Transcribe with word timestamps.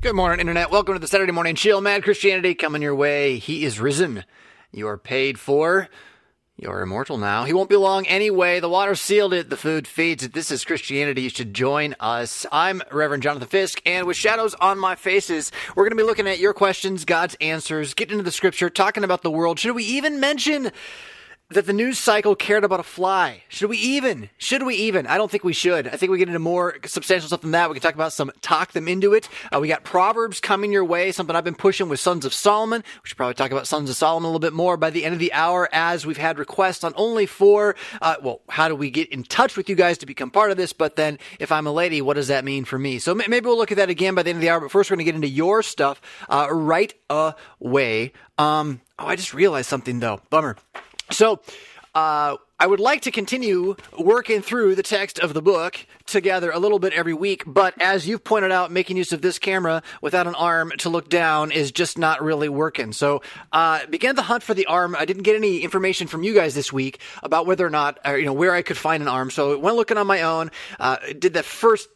Good 0.00 0.14
morning, 0.14 0.38
Internet. 0.38 0.70
Welcome 0.70 0.94
to 0.94 1.00
the 1.00 1.08
Saturday 1.08 1.32
Morning 1.32 1.56
Chill. 1.56 1.80
Mad 1.80 2.04
Christianity 2.04 2.54
coming 2.54 2.82
your 2.82 2.94
way. 2.94 3.38
He 3.38 3.64
is 3.64 3.80
risen. 3.80 4.22
You 4.70 4.86
are 4.86 4.96
paid 4.96 5.40
for. 5.40 5.88
You're 6.56 6.82
immortal 6.82 7.18
now. 7.18 7.42
He 7.42 7.52
won't 7.52 7.68
be 7.68 7.74
long 7.74 8.06
anyway. 8.06 8.60
The 8.60 8.68
water 8.68 8.94
sealed 8.94 9.32
it. 9.32 9.50
The 9.50 9.56
food 9.56 9.88
feeds 9.88 10.22
it. 10.22 10.34
This 10.34 10.52
is 10.52 10.64
Christianity. 10.64 11.22
You 11.22 11.30
should 11.30 11.52
join 11.52 11.96
us. 11.98 12.46
I'm 12.52 12.80
Reverend 12.92 13.24
Jonathan 13.24 13.48
Fisk, 13.48 13.82
and 13.84 14.06
with 14.06 14.16
shadows 14.16 14.54
on 14.60 14.78
my 14.78 14.94
faces, 14.94 15.50
we're 15.74 15.82
going 15.82 15.98
to 15.98 16.04
be 16.04 16.06
looking 16.06 16.28
at 16.28 16.38
your 16.38 16.54
questions, 16.54 17.04
God's 17.04 17.36
answers, 17.40 17.92
getting 17.92 18.12
into 18.12 18.24
the 18.24 18.30
scripture, 18.30 18.70
talking 18.70 19.02
about 19.02 19.22
the 19.22 19.32
world. 19.32 19.58
Should 19.58 19.74
we 19.74 19.82
even 19.82 20.20
mention 20.20 20.70
that 21.50 21.64
the 21.64 21.72
news 21.72 21.98
cycle 21.98 22.36
cared 22.36 22.62
about 22.62 22.78
a 22.78 22.82
fly. 22.82 23.42
Should 23.48 23.70
we 23.70 23.78
even? 23.78 24.28
Should 24.36 24.64
we 24.64 24.74
even? 24.74 25.06
I 25.06 25.16
don't 25.16 25.30
think 25.30 25.44
we 25.44 25.54
should. 25.54 25.88
I 25.88 25.92
think 25.92 26.12
we 26.12 26.18
get 26.18 26.28
into 26.28 26.38
more 26.38 26.76
substantial 26.84 27.28
stuff 27.28 27.40
than 27.40 27.52
that. 27.52 27.70
We 27.70 27.74
can 27.74 27.82
talk 27.82 27.94
about 27.94 28.12
some 28.12 28.30
talk 28.42 28.72
them 28.72 28.86
into 28.86 29.14
it. 29.14 29.30
Uh, 29.54 29.58
we 29.58 29.66
got 29.66 29.82
Proverbs 29.82 30.40
coming 30.40 30.72
your 30.72 30.84
way, 30.84 31.10
something 31.10 31.34
I've 31.34 31.44
been 31.44 31.54
pushing 31.54 31.88
with 31.88 32.00
Sons 32.00 32.26
of 32.26 32.34
Solomon. 32.34 32.84
We 33.02 33.08
should 33.08 33.16
probably 33.16 33.34
talk 33.34 33.50
about 33.50 33.66
Sons 33.66 33.88
of 33.88 33.96
Solomon 33.96 34.26
a 34.26 34.28
little 34.28 34.40
bit 34.40 34.52
more 34.52 34.76
by 34.76 34.90
the 34.90 35.06
end 35.06 35.14
of 35.14 35.20
the 35.20 35.32
hour 35.32 35.70
as 35.72 36.04
we've 36.04 36.18
had 36.18 36.38
requests 36.38 36.84
on 36.84 36.92
only 36.96 37.24
four. 37.24 37.76
Uh, 38.02 38.16
well, 38.22 38.42
how 38.50 38.68
do 38.68 38.74
we 38.74 38.90
get 38.90 39.08
in 39.08 39.22
touch 39.22 39.56
with 39.56 39.70
you 39.70 39.74
guys 39.74 39.96
to 39.98 40.06
become 40.06 40.30
part 40.30 40.50
of 40.50 40.58
this? 40.58 40.74
But 40.74 40.96
then 40.96 41.18
if 41.38 41.50
I'm 41.50 41.66
a 41.66 41.72
lady, 41.72 42.02
what 42.02 42.14
does 42.14 42.28
that 42.28 42.44
mean 42.44 42.66
for 42.66 42.78
me? 42.78 42.98
So 42.98 43.14
maybe 43.14 43.40
we'll 43.46 43.56
look 43.56 43.72
at 43.72 43.78
that 43.78 43.88
again 43.88 44.14
by 44.14 44.22
the 44.22 44.30
end 44.30 44.36
of 44.36 44.42
the 44.42 44.50
hour. 44.50 44.60
But 44.60 44.70
first, 44.70 44.90
we're 44.90 44.96
going 44.96 45.06
to 45.06 45.12
get 45.12 45.14
into 45.14 45.28
your 45.28 45.62
stuff 45.62 46.02
uh, 46.28 46.48
right 46.50 46.92
away. 47.08 48.12
Um, 48.36 48.82
oh, 48.98 49.06
I 49.06 49.16
just 49.16 49.32
realized 49.32 49.70
something 49.70 50.00
though. 50.00 50.20
Bummer. 50.28 50.56
So, 51.10 51.40
uh, 51.94 52.36
I 52.60 52.66
would 52.66 52.80
like 52.80 53.02
to 53.02 53.12
continue 53.12 53.76
working 53.96 54.42
through 54.42 54.74
the 54.74 54.82
text 54.82 55.20
of 55.20 55.32
the 55.32 55.40
book 55.40 55.86
together 56.06 56.50
a 56.50 56.58
little 56.58 56.80
bit 56.80 56.92
every 56.92 57.14
week, 57.14 57.44
but 57.46 57.80
as 57.80 58.08
you've 58.08 58.24
pointed 58.24 58.50
out, 58.50 58.72
making 58.72 58.96
use 58.96 59.12
of 59.12 59.22
this 59.22 59.38
camera 59.38 59.80
without 60.02 60.26
an 60.26 60.34
arm 60.34 60.72
to 60.78 60.88
look 60.88 61.08
down 61.08 61.52
is 61.52 61.70
just 61.70 61.98
not 61.98 62.20
really 62.20 62.48
working. 62.48 62.92
So, 62.92 63.22
uh, 63.52 63.86
began 63.86 64.16
the 64.16 64.22
hunt 64.22 64.42
for 64.42 64.54
the 64.54 64.66
arm. 64.66 64.96
I 64.98 65.04
didn't 65.04 65.22
get 65.22 65.36
any 65.36 65.60
information 65.60 66.08
from 66.08 66.24
you 66.24 66.34
guys 66.34 66.56
this 66.56 66.72
week 66.72 66.98
about 67.22 67.46
whether 67.46 67.64
or 67.64 67.70
not, 67.70 68.00
or, 68.04 68.18
you 68.18 68.26
know, 68.26 68.32
where 68.32 68.52
I 68.52 68.62
could 68.62 68.76
find 68.76 69.02
an 69.02 69.08
arm. 69.08 69.30
So, 69.30 69.56
went 69.56 69.76
looking 69.76 69.96
on 69.96 70.08
my 70.08 70.22
own. 70.22 70.50
Uh, 70.80 70.96
did 71.16 71.34
the 71.34 71.44
first 71.44 71.88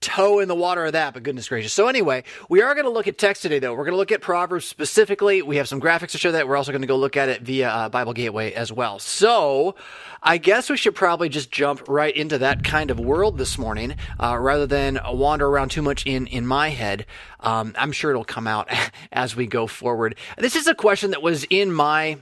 toe 0.00 0.38
in 0.38 0.48
the 0.48 0.54
water 0.54 0.86
of 0.86 0.92
that, 0.92 1.14
but 1.14 1.22
goodness 1.22 1.48
gracious. 1.48 1.72
So 1.72 1.88
anyway, 1.88 2.24
we 2.48 2.62
are 2.62 2.74
going 2.74 2.86
to 2.86 2.90
look 2.90 3.06
at 3.06 3.18
text 3.18 3.42
today, 3.42 3.58
though. 3.58 3.72
We're 3.72 3.84
going 3.84 3.92
to 3.92 3.98
look 3.98 4.12
at 4.12 4.20
Proverbs 4.20 4.64
specifically. 4.64 5.42
We 5.42 5.56
have 5.56 5.68
some 5.68 5.80
graphics 5.80 6.10
to 6.10 6.18
show 6.18 6.32
that. 6.32 6.48
We're 6.48 6.56
also 6.56 6.72
going 6.72 6.82
to 6.82 6.88
go 6.88 6.96
look 6.96 7.16
at 7.16 7.28
it 7.28 7.42
via 7.42 7.68
uh, 7.68 7.88
Bible 7.90 8.12
Gateway 8.12 8.52
as 8.52 8.72
well. 8.72 8.98
So 8.98 9.74
I 10.22 10.38
guess 10.38 10.70
we 10.70 10.76
should 10.76 10.94
probably 10.94 11.28
just 11.28 11.50
jump 11.50 11.86
right 11.88 12.14
into 12.14 12.38
that 12.38 12.64
kind 12.64 12.90
of 12.90 12.98
world 12.98 13.36
this 13.36 13.58
morning, 13.58 13.96
uh, 14.18 14.38
rather 14.38 14.66
than 14.66 14.98
wander 15.06 15.46
around 15.46 15.70
too 15.70 15.82
much 15.82 16.06
in 16.06 16.26
in 16.26 16.46
my 16.46 16.70
head. 16.70 17.06
Um, 17.40 17.74
I'm 17.76 17.92
sure 17.92 18.10
it'll 18.10 18.24
come 18.24 18.46
out 18.46 18.70
as 19.12 19.36
we 19.36 19.46
go 19.46 19.66
forward. 19.66 20.16
This 20.38 20.56
is 20.56 20.66
a 20.66 20.74
question 20.74 21.10
that 21.10 21.22
was 21.22 21.44
in 21.50 21.72
my 21.72 22.18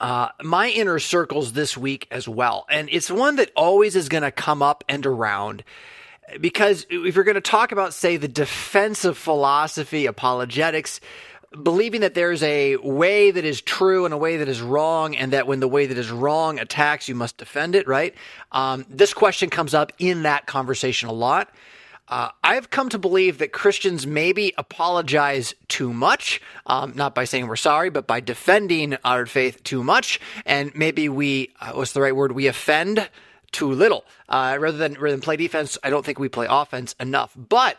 uh, 0.00 0.28
my 0.42 0.68
inner 0.68 0.98
circles 0.98 1.52
this 1.52 1.76
week 1.76 2.06
as 2.10 2.28
well. 2.28 2.66
And 2.70 2.88
it's 2.90 3.10
one 3.10 3.36
that 3.36 3.50
always 3.56 3.96
is 3.96 4.08
going 4.08 4.22
to 4.22 4.30
come 4.30 4.62
up 4.62 4.84
and 4.88 5.04
around 5.06 5.64
because 6.40 6.86
if 6.90 7.14
you're 7.14 7.24
going 7.24 7.34
to 7.34 7.40
talk 7.40 7.72
about, 7.72 7.94
say, 7.94 8.16
the 8.16 8.28
defensive 8.28 9.16
philosophy, 9.16 10.06
apologetics, 10.06 11.00
believing 11.62 12.02
that 12.02 12.14
there's 12.14 12.42
a 12.42 12.76
way 12.76 13.30
that 13.30 13.44
is 13.44 13.62
true 13.62 14.04
and 14.04 14.12
a 14.12 14.18
way 14.18 14.38
that 14.38 14.48
is 14.48 14.60
wrong, 14.60 15.16
and 15.16 15.32
that 15.32 15.46
when 15.46 15.60
the 15.60 15.68
way 15.68 15.86
that 15.86 15.96
is 15.96 16.10
wrong 16.10 16.58
attacks, 16.58 17.08
you 17.08 17.14
must 17.14 17.38
defend 17.38 17.74
it, 17.74 17.88
right? 17.88 18.14
Um, 18.52 18.84
this 18.88 19.14
question 19.14 19.48
comes 19.48 19.74
up 19.74 19.92
in 19.98 20.22
that 20.22 20.46
conversation 20.46 21.08
a 21.08 21.12
lot. 21.12 21.50
Uh, 22.08 22.30
I've 22.42 22.70
come 22.70 22.88
to 22.90 22.98
believe 22.98 23.38
that 23.38 23.52
Christians 23.52 24.06
maybe 24.06 24.54
apologize 24.56 25.54
too 25.68 25.92
much, 25.92 26.40
um, 26.66 26.94
not 26.94 27.14
by 27.14 27.24
saying 27.24 27.46
we're 27.46 27.56
sorry, 27.56 27.90
but 27.90 28.06
by 28.06 28.20
defending 28.20 28.96
our 29.04 29.26
faith 29.26 29.62
too 29.62 29.84
much. 29.84 30.18
And 30.46 30.74
maybe 30.74 31.10
we, 31.10 31.52
uh, 31.60 31.72
what's 31.72 31.92
the 31.92 32.00
right 32.00 32.16
word? 32.16 32.32
We 32.32 32.46
offend 32.46 33.10
too 33.52 33.72
little. 33.72 34.04
Uh, 34.28 34.56
rather 34.60 34.78
than 34.78 34.94
rather 34.94 35.10
than 35.10 35.20
play 35.20 35.36
defense, 35.36 35.78
I 35.82 35.90
don't 35.90 36.04
think 36.04 36.18
we 36.18 36.28
play 36.28 36.46
offense 36.48 36.94
enough. 37.00 37.32
But 37.36 37.76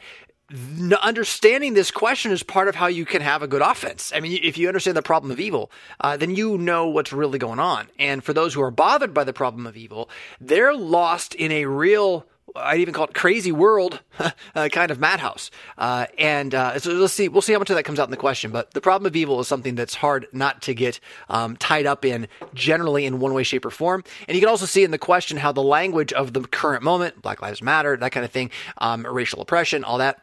understanding 1.02 1.74
this 1.74 1.91
question 1.91 2.31
is 2.31 2.41
part 2.41 2.68
of 2.68 2.75
how 2.75 2.88
you 2.88 3.06
can 3.06 3.22
have 3.22 3.44
a 3.44 3.47
good 3.47 3.62
offense. 3.62 4.12
I 4.16 4.19
mean, 4.19 4.40
if 4.41 4.58
you 4.58 4.68
understand 4.68 4.97
the 4.97 5.02
problem 5.02 5.31
of 5.31 5.40
evil, 5.40 5.72
uh, 6.00 6.18
then 6.18 6.35
you 6.35 6.58
know 6.58 6.88
what's 6.88 7.13
really 7.13 7.38
going 7.38 7.59
on. 7.59 7.88
And 8.00 8.24
for 8.24 8.34
those 8.34 8.53
who 8.53 8.62
are 8.62 8.72
bothered 8.72 9.13
by 9.13 9.24
the 9.24 9.34
problem 9.34 9.68
of 9.68 9.78
evil, 9.78 10.09
they're 10.41 10.74
lost 10.74 11.35
in 11.35 11.52
a 11.52 11.66
real 11.66 12.25
I'd 12.56 12.80
even 12.80 12.94
call 12.94 13.06
it 13.06 13.14
crazy 13.14 13.52
world 13.52 14.02
uh, 14.56 14.70
kind 14.70 14.92
of 14.92 15.00
madhouse. 15.00 15.52
Uh, 15.78 16.08
and 16.18 16.54
uh, 16.54 16.80
so 16.80 16.92
let's 16.94 17.14
see, 17.14 17.28
we'll 17.28 17.42
see 17.42 17.54
how 17.54 17.60
much 17.60 17.70
of 17.70 17.76
that 17.76 17.84
comes 17.84 18.00
out 18.00 18.08
in 18.08 18.12
the 18.12 18.18
question. 18.18 18.52
But 18.52 18.74
the 18.74 18.82
problem 18.82 19.08
of 19.08 19.16
evil 19.16 19.40
is 19.40 19.48
something 19.48 19.76
that's 19.76 19.96
hard 19.96 20.28
not 20.32 20.62
to 20.64 20.74
get 20.74 21.00
um, 21.30 21.58
tied 21.58 21.86
up 21.86 22.06
in, 22.06 22.28
generally 22.54 23.06
in 23.06 23.20
one 23.20 23.34
way, 23.34 23.44
shape, 23.44 23.66
or 23.66 23.72
form. 23.72 24.04
And 24.28 24.36
you 24.36 24.42
can 24.42 24.50
also 24.50 24.66
see 24.66 24.84
in 24.84 24.92
the 24.92 24.98
question 24.98 25.38
how 25.38 25.52
the 25.52 25.64
language 25.64 26.14
of 26.14 26.34
the 26.34 26.42
current 26.42 26.84
moment, 26.84 27.22
Black 27.22 27.42
Lives 27.42 27.62
Matter, 27.62 27.98
that 27.98 28.12
kind 28.12 28.26
of 28.26 28.32
thing, 28.32 28.52
um, 28.78 29.06
racial 29.06 29.42
oppression, 29.42 29.84
all 29.84 29.98
that, 30.00 30.22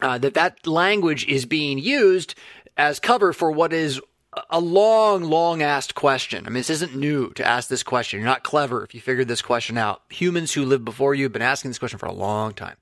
uh, 0.00 0.18
that 0.18 0.34
that 0.34 0.66
language 0.66 1.26
is 1.26 1.46
being 1.46 1.78
used 1.78 2.34
as 2.76 2.98
cover 2.98 3.32
for 3.32 3.50
what 3.50 3.72
is 3.72 4.00
a 4.48 4.60
long, 4.60 5.24
long 5.24 5.60
asked 5.60 5.96
question. 5.96 6.46
I 6.46 6.50
mean, 6.50 6.60
this 6.60 6.70
isn't 6.70 6.94
new 6.94 7.30
to 7.32 7.44
ask 7.44 7.68
this 7.68 7.82
question. 7.82 8.20
You're 8.20 8.28
not 8.28 8.44
clever 8.44 8.84
if 8.84 8.94
you 8.94 9.00
figured 9.00 9.26
this 9.26 9.42
question 9.42 9.76
out. 9.76 10.02
Humans 10.10 10.52
who 10.52 10.64
lived 10.64 10.84
before 10.84 11.14
you 11.14 11.24
have 11.24 11.32
been 11.32 11.42
asking 11.42 11.70
this 11.70 11.78
question 11.78 11.98
for 11.98 12.06
a 12.06 12.12
long 12.12 12.52
time. 12.52 12.76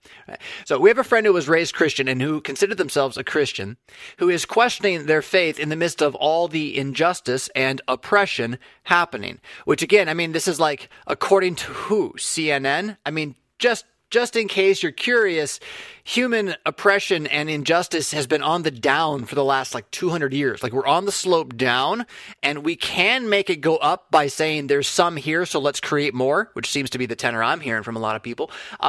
So 0.66 0.78
we 0.78 0.90
have 0.90 0.98
a 0.98 1.04
friend 1.04 1.24
who 1.24 1.32
was 1.32 1.48
raised 1.48 1.74
Christian 1.74 2.06
and 2.06 2.20
who 2.20 2.42
considered 2.42 2.76
themselves 2.76 3.16
a 3.16 3.24
Christian, 3.24 3.78
who 4.18 4.28
is 4.28 4.44
questioning 4.44 5.06
their 5.06 5.22
faith 5.22 5.58
in 5.58 5.70
the 5.70 5.76
midst 5.76 6.02
of 6.02 6.14
all 6.14 6.48
the 6.48 6.76
injustice 6.76 7.48
and 7.56 7.80
oppression 7.88 8.58
happening. 8.84 9.40
Which 9.64 9.82
again, 9.82 10.08
I 10.08 10.14
mean, 10.14 10.32
this 10.32 10.48
is 10.48 10.60
like 10.60 10.90
according 11.06 11.54
to 11.56 11.72
who? 11.72 12.12
CNN? 12.18 12.98
I 13.06 13.10
mean, 13.10 13.36
just 13.58 13.86
just 14.10 14.36
in 14.36 14.48
case 14.48 14.82
you're 14.82 14.92
curious, 14.92 15.60
human 16.08 16.54
oppression 16.64 17.26
and 17.26 17.50
injustice 17.50 18.12
has 18.12 18.26
been 18.26 18.42
on 18.42 18.62
the 18.62 18.70
down 18.70 19.26
for 19.26 19.34
the 19.34 19.44
last 19.44 19.74
like 19.74 19.90
200 19.90 20.32
years. 20.32 20.62
Like 20.62 20.72
we're 20.72 20.86
on 20.86 21.04
the 21.04 21.12
slope 21.12 21.54
down 21.54 22.06
and 22.42 22.64
we 22.64 22.76
can 22.76 23.28
make 23.28 23.50
it 23.50 23.56
go 23.56 23.76
up 23.76 24.10
by 24.10 24.26
saying 24.26 24.68
there's 24.68 24.88
some 24.88 25.16
here, 25.16 25.44
so 25.44 25.60
let's 25.60 25.80
create 25.80 26.14
more, 26.14 26.50
which 26.54 26.70
seems 26.70 26.88
to 26.90 26.98
be 26.98 27.04
the 27.04 27.14
tenor 27.14 27.42
I'm 27.42 27.60
hearing 27.60 27.82
from 27.82 27.94
a 27.94 27.98
lot 27.98 28.16
of 28.16 28.22
people. 28.22 28.50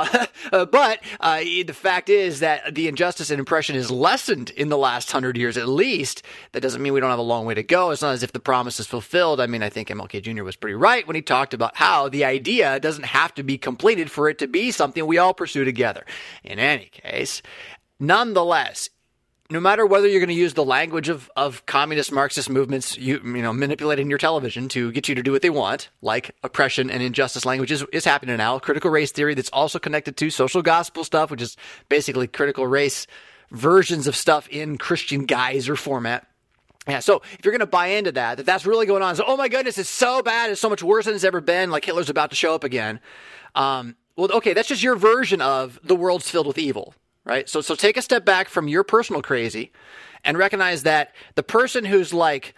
Uh, 0.51 0.65
but 0.65 0.99
uh, 1.19 1.39
the 1.39 1.73
fact 1.73 2.09
is 2.09 2.39
that 2.39 2.73
the 2.73 2.87
injustice 2.87 3.29
and 3.29 3.41
oppression 3.41 3.75
is 3.75 3.91
lessened 3.91 4.49
in 4.51 4.69
the 4.69 4.77
last 4.77 5.13
100 5.13 5.37
years 5.37 5.57
at 5.57 5.67
least. 5.67 6.23
That 6.53 6.61
doesn't 6.61 6.81
mean 6.81 6.93
we 6.93 6.99
don't 6.99 7.09
have 7.09 7.19
a 7.19 7.23
long 7.23 7.45
way 7.45 7.53
to 7.53 7.63
go. 7.63 7.91
It's 7.91 8.01
not 8.01 8.13
as 8.13 8.23
if 8.23 8.31
the 8.31 8.39
promise 8.39 8.79
is 8.79 8.87
fulfilled. 8.87 9.41
I 9.41 9.47
mean, 9.47 9.61
I 9.61 9.69
think 9.69 9.89
MLK 9.89 10.21
Jr. 10.21 10.43
was 10.43 10.55
pretty 10.55 10.75
right 10.75 11.05
when 11.05 11.15
he 11.15 11.21
talked 11.21 11.53
about 11.53 11.75
how 11.75 12.07
the 12.07 12.23
idea 12.23 12.79
doesn't 12.79 13.05
have 13.05 13.33
to 13.35 13.43
be 13.43 13.57
completed 13.57 14.09
for 14.09 14.29
it 14.29 14.37
to 14.39 14.47
be 14.47 14.71
something 14.71 15.05
we 15.05 15.17
all 15.17 15.33
pursue 15.33 15.65
together. 15.65 16.05
In 16.43 16.59
any 16.59 16.85
case, 16.85 17.08
case. 17.09 17.41
Nonetheless, 17.99 18.89
no 19.51 19.59
matter 19.59 19.85
whether 19.85 20.07
you're 20.07 20.19
going 20.19 20.29
to 20.29 20.35
use 20.35 20.53
the 20.53 20.63
language 20.63 21.09
of, 21.09 21.29
of 21.35 21.65
communist 21.65 22.11
Marxist 22.11 22.49
movements, 22.49 22.97
you, 22.97 23.19
you 23.23 23.41
know, 23.41 23.51
manipulating 23.51 24.07
your 24.07 24.19
television 24.19 24.69
to 24.69 24.91
get 24.91 25.09
you 25.09 25.15
to 25.15 25.23
do 25.23 25.31
what 25.31 25.41
they 25.41 25.49
want, 25.49 25.89
like 26.01 26.35
oppression 26.43 26.91
and 26.91 27.01
injustice 27.01 27.45
language 27.45 27.71
is, 27.71 27.83
is 27.91 28.05
happening 28.05 28.37
now. 28.37 28.59
Critical 28.59 28.91
race 28.91 29.11
theory 29.11 29.33
that's 29.33 29.49
also 29.49 29.79
connected 29.79 30.17
to 30.17 30.29
social 30.29 30.61
gospel 30.61 31.03
stuff, 31.03 31.31
which 31.31 31.41
is 31.41 31.57
basically 31.89 32.27
critical 32.27 32.67
race 32.67 33.07
versions 33.49 34.05
of 34.05 34.15
stuff 34.15 34.47
in 34.49 34.77
Christian 34.77 35.25
guise 35.25 35.67
or 35.67 35.75
format. 35.75 36.27
Yeah, 36.87 36.99
so 36.99 37.21
if 37.33 37.43
you're 37.43 37.51
going 37.51 37.59
to 37.59 37.65
buy 37.65 37.87
into 37.87 38.11
that, 38.13 38.37
that 38.37 38.45
that's 38.45 38.65
really 38.65 38.85
going 38.85 39.03
on, 39.03 39.15
so 39.15 39.23
oh 39.25 39.35
my 39.35 39.47
goodness, 39.47 39.77
it's 39.77 39.89
so 39.89 40.21
bad, 40.21 40.49
it's 40.51 40.61
so 40.61 40.69
much 40.69 40.81
worse 40.81 41.05
than 41.05 41.13
it's 41.15 41.23
ever 41.23 41.41
been, 41.41 41.71
like 41.71 41.85
Hitler's 41.85 42.09
about 42.09 42.29
to 42.29 42.35
show 42.35 42.55
up 42.55 42.63
again. 42.63 42.99
Um, 43.55 43.95
well, 44.19 44.31
okay, 44.33 44.53
that's 44.53 44.67
just 44.67 44.83
your 44.83 44.97
version 44.97 45.39
of 45.39 45.79
the 45.81 45.95
world's 45.95 46.29
filled 46.29 46.45
with 46.45 46.57
evil, 46.57 46.93
right? 47.23 47.47
So, 47.47 47.61
so 47.61 47.73
take 47.73 47.95
a 47.95 48.01
step 48.01 48.25
back 48.25 48.49
from 48.49 48.67
your 48.67 48.83
personal 48.83 49.21
crazy 49.21 49.71
and 50.25 50.37
recognize 50.37 50.83
that 50.83 51.15
the 51.35 51.43
person 51.43 51.85
who's 51.85 52.13
like, 52.13 52.53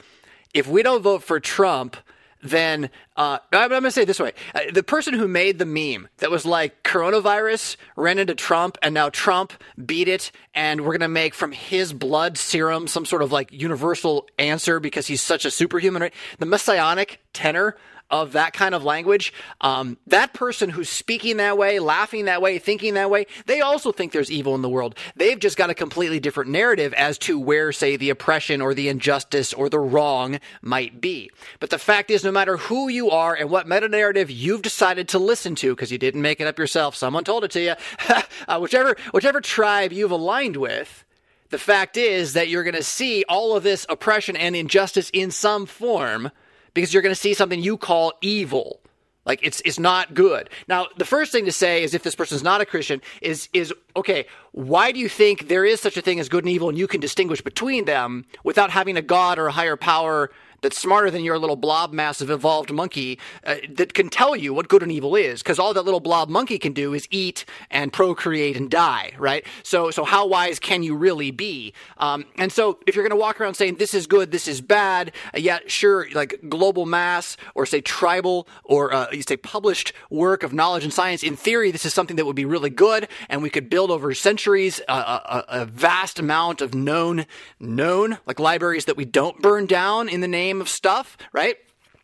if 0.56 0.68
we 0.68 0.82
don't 0.82 1.04
vote 1.04 1.22
for 1.22 1.40
Trump, 1.40 1.98
then 2.42 2.90
uh, 3.16 3.38
I'm 3.54 3.70
going 3.70 3.84
to 3.84 3.92
say 3.92 4.02
it 4.02 4.06
this 4.06 4.20
way: 4.20 4.34
uh, 4.56 4.62
the 4.74 4.82
person 4.82 5.14
who 5.14 5.28
made 5.28 5.60
the 5.60 5.66
meme 5.66 6.08
that 6.18 6.32
was 6.32 6.44
like 6.44 6.82
coronavirus 6.82 7.78
ran 7.96 8.18
into 8.18 8.34
Trump, 8.34 8.80
and 8.82 8.96
now 8.96 9.10
Trump 9.10 9.54
beat 9.86 10.08
it, 10.08 10.32
and 10.56 10.82
we're 10.82 10.98
going 10.98 11.02
to 11.02 11.08
make 11.08 11.36
from 11.36 11.52
his 11.52 11.94
blood 11.94 12.40
serum 12.40 12.88
some 12.88 13.06
sort 13.06 13.22
of 13.22 13.32
like 13.32 13.52
universal 13.52 14.28
answer 14.40 14.80
because 14.80 15.06
he's 15.06 15.22
such 15.22 15.46
a 15.46 15.52
superhuman. 15.52 16.02
Right? 16.02 16.14
The 16.40 16.48
messianic 16.48 17.20
tenor 17.32 17.78
of 18.12 18.34
that 18.34 18.54
kind 18.54 18.76
of 18.76 18.84
language, 18.84 19.34
um, 19.62 19.98
that 20.08 20.34
person 20.34 20.70
who's 20.70 20.90
speaking 20.90 21.38
that 21.38 21.58
way, 21.58 21.80
laughing 21.80 22.26
that 22.26 22.42
way, 22.42 22.60
thinking 22.60 22.94
that 22.96 23.10
way, 23.10 23.26
they 23.46 23.62
also 23.62 23.92
think 23.92 24.12
there's 24.12 24.32
evil 24.32 24.54
in 24.54 24.62
the 24.62 24.70
world. 24.70 24.96
They've 25.16 25.40
just 25.40 25.58
got 25.58 25.70
a 25.70 25.74
completely 25.74 26.20
different 26.20 26.52
narrative 26.52 26.94
as 26.94 27.18
to 27.20 27.40
where, 27.40 27.72
say, 27.72 27.96
the 27.96 28.10
oppression 28.10 28.62
or 28.62 28.74
the 28.74 28.90
injustice 28.90 29.54
or 29.54 29.70
the 29.70 29.80
wrong 29.80 30.40
might 30.62 31.00
be. 31.00 31.32
But 31.60 31.70
the 31.70 31.80
fact 31.80 32.12
is, 32.12 32.24
no 32.24 32.32
matter 32.32 32.58
who 32.58 32.90
you 32.90 33.10
are 33.10 33.34
and 33.34 33.50
what 33.50 33.68
meta 33.68 33.88
narrative 33.88 34.30
you've 34.30 34.62
decided 34.62 35.08
to 35.10 35.20
listen 35.20 35.56
to, 35.56 35.74
because 35.74 35.92
you 35.92 35.98
didn't 35.98 36.22
make 36.22 36.42
it 36.42 36.48
up 36.48 36.60
yourself, 36.60 36.96
someone 36.96 37.24
told 37.24 37.44
it 37.44 37.52
to 37.52 37.62
you, 37.62 37.74
uh, 38.48 38.60
whichever 38.60 38.96
whichever 39.12 39.40
tribe 39.42 39.94
you've 39.94 40.12
aligned 40.12 40.58
with 40.58 41.06
the 41.52 41.58
fact 41.58 41.98
is 41.98 42.34
that 42.34 42.48
you're 42.48 42.64
going 42.64 42.76
to 42.76 42.84
see 42.84 43.26
all 43.28 43.56
of 43.56 43.64
this 43.64 43.86
oppression 43.90 44.38
and 44.38 44.56
injustice 44.56 45.10
in 45.12 45.32
some 45.32 45.66
form 45.66 46.32
because 46.74 46.94
you're 46.94 47.04
going 47.04 47.16
to 47.16 47.20
see 47.20 47.34
something 47.34 47.62
you 47.62 47.78
call 47.78 48.14
evil. 48.22 48.82
Like 49.26 49.40
it's 49.44 49.62
it's 49.66 49.78
not 49.78 50.16
good. 50.16 50.50
Now, 50.68 50.88
the 50.98 51.06
first 51.06 51.32
thing 51.32 51.46
to 51.46 51.52
say 51.52 51.84
is 51.84 51.94
if 51.94 52.02
this 52.02 52.16
person's 52.16 52.42
not 52.42 52.60
a 52.60 52.66
Christian 52.66 53.02
is 53.22 53.50
is 53.54 53.72
okay, 53.96 54.26
why 54.52 54.92
do 54.92 55.00
you 55.00 55.08
think 55.08 55.48
there 55.48 55.64
is 55.64 55.80
such 55.80 55.96
a 55.96 56.02
thing 56.02 56.20
as 56.20 56.28
good 56.28 56.44
and 56.44 56.52
evil 56.52 56.70
and 56.70 56.78
you 56.78 56.88
can 56.88 57.00
distinguish 57.00 57.40
between 57.42 57.86
them 57.86 58.26
without 58.44 58.72
having 58.72 58.98
a 58.98 59.02
god 59.02 59.38
or 59.38 59.48
a 59.48 59.52
higher 59.52 59.78
power 59.78 60.32
that's 60.62 60.78
smarter 60.78 61.10
than 61.10 61.24
your 61.24 61.38
little 61.38 61.56
blob 61.56 61.92
massive 61.92 62.30
evolved 62.30 62.72
monkey 62.72 63.20
uh, 63.44 63.56
that 63.70 63.94
can 63.94 64.10
tell 64.10 64.36
you 64.36 64.54
what 64.54 64.68
good 64.68 64.84
and 64.84 64.92
evil 64.92 65.16
is 65.16 65.42
because 65.42 65.60
all 65.60 65.74
that 65.74 65.84
little 65.84 66.00
blob 66.00 66.30
monkey 66.30 66.60
can 66.60 66.74
do 66.74 66.94
is 66.94 67.08
eat 67.12 67.46
and 67.70 67.92
procreate 67.92 68.56
and 68.56 68.70
die 68.70 69.12
right? 69.18 69.46
So 69.64 69.92
so 69.92 70.04
how 70.04 70.28
wise 70.28 70.60
can 70.60 70.84
you 70.84 70.96
really 70.96 71.32
be? 71.32 71.74
Um, 71.98 72.26
and 72.38 72.52
so 72.52 72.80
if 72.86 72.96
you're 72.96 73.04
going 73.04 73.18
to 73.18 73.22
walk 73.22 73.42
around 73.42 73.56
saying 73.56 73.76
this 73.76 73.94
is 73.94 74.08
good 74.08 74.32
this 74.32 74.48
is 74.48 74.62
bad 74.62 75.12
uh, 75.34 75.40
yeah 75.40 75.60
sure 75.68 76.08
like 76.14 76.40
global 76.48 76.86
mass 76.86 77.38
or 77.56 77.66
say 77.66 77.82
tribal 77.82 78.48
or 78.64 78.94
uh, 78.94 79.08
you 79.12 79.22
say 79.22 79.38
published 79.38 79.94
work 80.10 80.44
of 80.44 80.54
knowledge 80.54 80.84
and 80.84 80.94
science 80.94 81.24
in 81.24 81.36
theory 81.36 81.72
this 81.72 81.86
is 81.86 81.94
something 81.94 82.16
that 82.16 82.26
would 82.26 82.36
be 82.36 82.46
really 82.46 82.70
good 82.70 83.08
and 83.30 83.42
we 83.42 83.50
could 83.50 83.70
build 83.70 83.90
over 83.90 84.14
centuries 84.14 84.82
a, 84.88 84.94
a, 84.94 85.46
a 85.50 85.66
vast 85.66 86.20
amount 86.20 86.62
of 86.62 86.74
known 86.74 87.26
known 87.60 88.18
like 88.26 88.40
libraries 88.40 88.86
that 88.86 88.98
we 88.98 89.06
don't 89.06 89.42
burn 89.42 89.66
down 89.66 90.08
in 90.08 90.22
the 90.22 90.28
name 90.28 90.51
of 90.60 90.68
stuff, 90.68 91.18
right? 91.32 91.56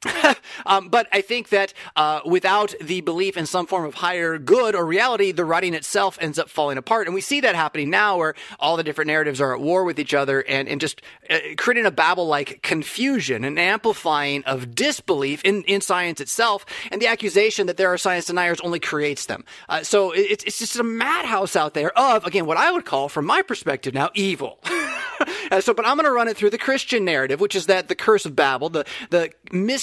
um, 0.65 0.89
but 0.89 1.07
I 1.11 1.21
think 1.21 1.49
that 1.49 1.73
uh, 1.95 2.21
without 2.25 2.73
the 2.81 3.01
belief 3.01 3.37
in 3.37 3.45
some 3.45 3.65
form 3.65 3.85
of 3.85 3.95
higher 3.95 4.37
good 4.37 4.75
or 4.75 4.85
reality, 4.85 5.31
the 5.31 5.45
writing 5.45 5.73
itself 5.73 6.17
ends 6.21 6.37
up 6.37 6.49
falling 6.49 6.77
apart. 6.77 7.07
And 7.07 7.13
we 7.13 7.21
see 7.21 7.41
that 7.41 7.55
happening 7.55 7.89
now 7.89 8.17
where 8.17 8.35
all 8.59 8.77
the 8.77 8.83
different 8.83 9.07
narratives 9.07 9.41
are 9.41 9.53
at 9.53 9.61
war 9.61 9.83
with 9.83 9.99
each 9.99 10.13
other 10.13 10.41
and, 10.41 10.67
and 10.67 10.79
just 10.79 11.01
uh, 11.29 11.39
creating 11.57 11.85
a 11.85 11.91
Babel 11.91 12.27
like 12.27 12.61
confusion 12.61 13.43
and 13.43 13.57
amplifying 13.57 14.43
of 14.45 14.75
disbelief 14.75 15.41
in, 15.43 15.63
in 15.63 15.81
science 15.81 16.21
itself. 16.21 16.65
And 16.91 17.01
the 17.01 17.07
accusation 17.07 17.67
that 17.67 17.77
there 17.77 17.91
are 17.91 17.97
science 17.97 18.25
deniers 18.25 18.59
only 18.61 18.79
creates 18.79 19.25
them. 19.25 19.45
Uh, 19.69 19.83
so 19.83 20.11
it, 20.11 20.43
it's 20.45 20.59
just 20.59 20.77
a 20.77 20.83
madhouse 20.83 21.55
out 21.55 21.73
there 21.73 21.97
of, 21.97 22.25
again, 22.25 22.45
what 22.45 22.57
I 22.57 22.71
would 22.71 22.85
call, 22.85 23.09
from 23.09 23.25
my 23.25 23.41
perspective 23.41 23.93
now, 23.93 24.09
evil. 24.13 24.59
Uh, 25.49 25.61
so, 25.61 25.73
but 25.73 25.85
I'm 25.85 25.95
going 25.95 26.05
to 26.05 26.11
run 26.11 26.27
it 26.27 26.37
through 26.37 26.49
the 26.49 26.57
Christian 26.57 27.05
narrative, 27.05 27.39
which 27.39 27.55
is 27.55 27.67
that 27.67 27.87
the 27.87 27.95
curse 27.95 28.25
of 28.25 28.35
Babel, 28.35 28.69
the, 28.69 28.85
the 29.09 29.31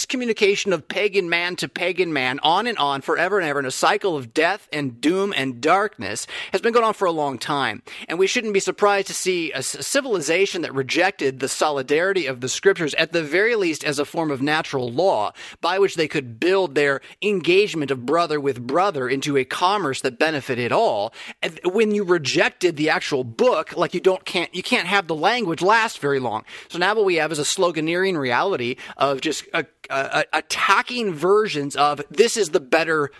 miscommunication 0.04 0.72
of 0.72 0.88
pagan 0.88 1.28
man 1.28 1.56
to 1.56 1.68
pagan 1.68 2.12
man, 2.12 2.38
on 2.42 2.66
and 2.66 2.78
on, 2.78 3.00
forever 3.00 3.38
and 3.38 3.48
ever, 3.48 3.58
in 3.58 3.66
a 3.66 3.70
cycle 3.70 4.16
of 4.16 4.34
death 4.34 4.68
and 4.72 5.00
doom 5.00 5.32
and 5.36 5.60
darkness, 5.60 6.26
has 6.52 6.60
been 6.60 6.72
going 6.72 6.84
on 6.84 6.94
for 6.94 7.06
a 7.06 7.12
long 7.12 7.38
time. 7.38 7.82
And 8.08 8.18
we 8.18 8.26
shouldn't 8.26 8.54
be 8.54 8.60
surprised 8.60 9.06
to 9.08 9.14
see 9.14 9.52
a, 9.52 9.58
a 9.58 9.62
civilization 9.62 10.62
that 10.62 10.74
rejected 10.74 11.40
the 11.40 11.48
solidarity 11.48 12.26
of 12.26 12.40
the 12.40 12.48
scriptures, 12.48 12.94
at 12.94 13.12
the 13.12 13.22
very 13.22 13.56
least 13.56 13.84
as 13.84 13.98
a 13.98 14.04
form 14.04 14.30
of 14.30 14.42
natural 14.42 14.90
law, 14.90 15.32
by 15.60 15.78
which 15.78 15.94
they 15.94 16.08
could 16.08 16.38
build 16.38 16.74
their 16.74 17.00
engagement 17.22 17.90
of 17.90 18.06
brother 18.06 18.40
with 18.40 18.66
brother 18.66 19.08
into 19.08 19.36
a 19.36 19.44
commerce 19.44 20.00
that 20.02 20.18
benefited 20.18 20.72
all. 20.72 21.12
And 21.42 21.58
when 21.64 21.94
you 21.94 22.04
rejected 22.04 22.76
the 22.76 22.90
actual 22.90 23.24
book, 23.24 23.76
like 23.76 23.94
you 23.94 24.00
don't 24.00 24.24
can't 24.24 24.54
you 24.54 24.62
can't 24.62 24.86
have 24.86 25.06
the 25.06 25.14
language 25.14 25.62
last 25.62 25.98
very 25.98 26.20
long. 26.20 26.44
So 26.68 26.78
now 26.78 26.94
what 26.94 27.04
we 27.04 27.16
have 27.16 27.32
is 27.32 27.38
a 27.38 27.42
sloganeering 27.42 28.18
reality 28.18 28.76
of 28.96 29.20
just 29.20 29.46
uh, 29.52 29.62
uh, 29.94 30.22
attacking 30.32 31.14
versions 31.14 31.76
of 31.76 32.02
this 32.10 32.36
is 32.36 32.50
the 32.50 32.60
better 32.60 33.10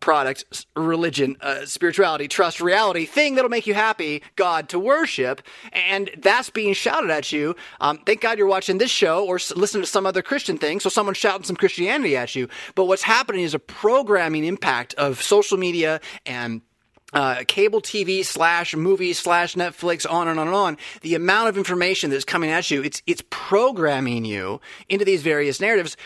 product, 0.00 0.66
religion, 0.76 1.36
uh, 1.40 1.64
spirituality, 1.64 2.28
trust, 2.28 2.60
reality, 2.60 3.04
thing 3.04 3.34
that'll 3.34 3.50
make 3.50 3.66
you 3.66 3.74
happy, 3.74 4.22
God 4.36 4.68
to 4.70 4.78
worship, 4.78 5.42
and 5.72 6.10
that's 6.18 6.50
being 6.50 6.74
shouted 6.74 7.10
at 7.10 7.32
you. 7.32 7.56
Um, 7.80 7.98
thank 8.06 8.20
God 8.20 8.38
you're 8.38 8.46
watching 8.46 8.78
this 8.78 8.90
show 8.90 9.26
or 9.26 9.40
listening 9.56 9.82
to 9.82 9.88
some 9.88 10.06
other 10.06 10.22
Christian 10.22 10.58
thing, 10.58 10.80
so 10.80 10.88
someone's 10.88 11.18
shouting 11.18 11.44
some 11.44 11.56
Christianity 11.56 12.16
at 12.16 12.34
you. 12.34 12.48
But 12.74 12.84
what's 12.84 13.02
happening 13.02 13.42
is 13.42 13.54
a 13.54 13.58
programming 13.58 14.44
impact 14.44 14.94
of 14.94 15.22
social 15.22 15.58
media 15.58 16.00
and 16.26 16.62
uh, 17.12 17.44
cable 17.46 17.80
TV 17.80 18.24
slash 18.24 18.76
movies 18.76 19.18
slash 19.18 19.54
Netflix, 19.54 20.10
on 20.10 20.28
and 20.28 20.38
on 20.38 20.48
and 20.48 20.56
on. 20.56 20.78
The 21.00 21.14
amount 21.14 21.48
of 21.48 21.56
information 21.56 22.10
that's 22.10 22.24
coming 22.24 22.50
at 22.50 22.70
you, 22.70 22.82
it's 22.82 23.02
it's 23.06 23.22
programming 23.30 24.24
you 24.24 24.60
into 24.88 25.04
these 25.04 25.22
various 25.22 25.60
narratives 25.60 25.96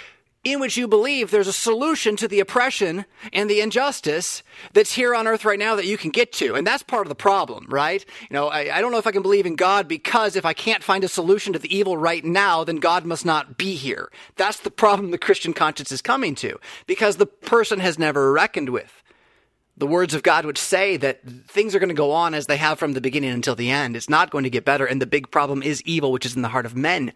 in 0.44 0.58
which 0.58 0.76
you 0.76 0.88
believe 0.88 1.30
there's 1.30 1.46
a 1.46 1.52
solution 1.52 2.16
to 2.16 2.26
the 2.26 2.40
oppression 2.40 3.04
and 3.32 3.48
the 3.48 3.60
injustice 3.60 4.42
that's 4.72 4.92
here 4.92 5.14
on 5.14 5.28
earth 5.28 5.44
right 5.44 5.58
now 5.58 5.76
that 5.76 5.86
you 5.86 5.96
can 5.96 6.10
get 6.10 6.32
to. 6.32 6.54
And 6.54 6.66
that's 6.66 6.82
part 6.82 7.06
of 7.06 7.08
the 7.08 7.14
problem, 7.14 7.66
right? 7.68 8.04
You 8.22 8.34
know, 8.34 8.48
I, 8.48 8.76
I, 8.76 8.80
don't 8.80 8.90
know 8.90 8.98
if 8.98 9.06
I 9.06 9.12
can 9.12 9.22
believe 9.22 9.46
in 9.46 9.54
God 9.54 9.86
because 9.86 10.34
if 10.34 10.44
I 10.44 10.52
can't 10.52 10.82
find 10.82 11.04
a 11.04 11.08
solution 11.08 11.52
to 11.52 11.60
the 11.60 11.74
evil 11.74 11.96
right 11.96 12.24
now, 12.24 12.64
then 12.64 12.76
God 12.76 13.04
must 13.04 13.24
not 13.24 13.56
be 13.56 13.74
here. 13.74 14.10
That's 14.34 14.58
the 14.58 14.70
problem 14.70 15.12
the 15.12 15.18
Christian 15.18 15.52
conscience 15.52 15.92
is 15.92 16.02
coming 16.02 16.34
to 16.36 16.58
because 16.86 17.16
the 17.16 17.26
person 17.26 17.78
has 17.78 17.96
never 17.96 18.32
reckoned 18.32 18.70
with 18.70 19.01
the 19.76 19.86
words 19.86 20.14
of 20.14 20.22
God 20.22 20.44
which 20.44 20.58
say 20.58 20.96
that 20.98 21.22
things 21.48 21.74
are 21.74 21.78
going 21.78 21.88
to 21.88 21.94
go 21.94 22.12
on 22.12 22.34
as 22.34 22.46
they 22.46 22.56
have 22.56 22.78
from 22.78 22.92
the 22.92 23.00
beginning 23.00 23.30
until 23.30 23.54
the 23.54 23.70
end. 23.70 23.96
It's 23.96 24.10
not 24.10 24.30
going 24.30 24.44
to 24.44 24.50
get 24.50 24.64
better. 24.64 24.84
And 24.86 25.00
the 25.00 25.06
big 25.06 25.30
problem 25.30 25.62
is 25.62 25.82
evil, 25.82 26.12
which 26.12 26.26
is 26.26 26.36
in 26.36 26.42
the 26.42 26.48
heart 26.48 26.66
of 26.66 26.76
men. 26.76 27.12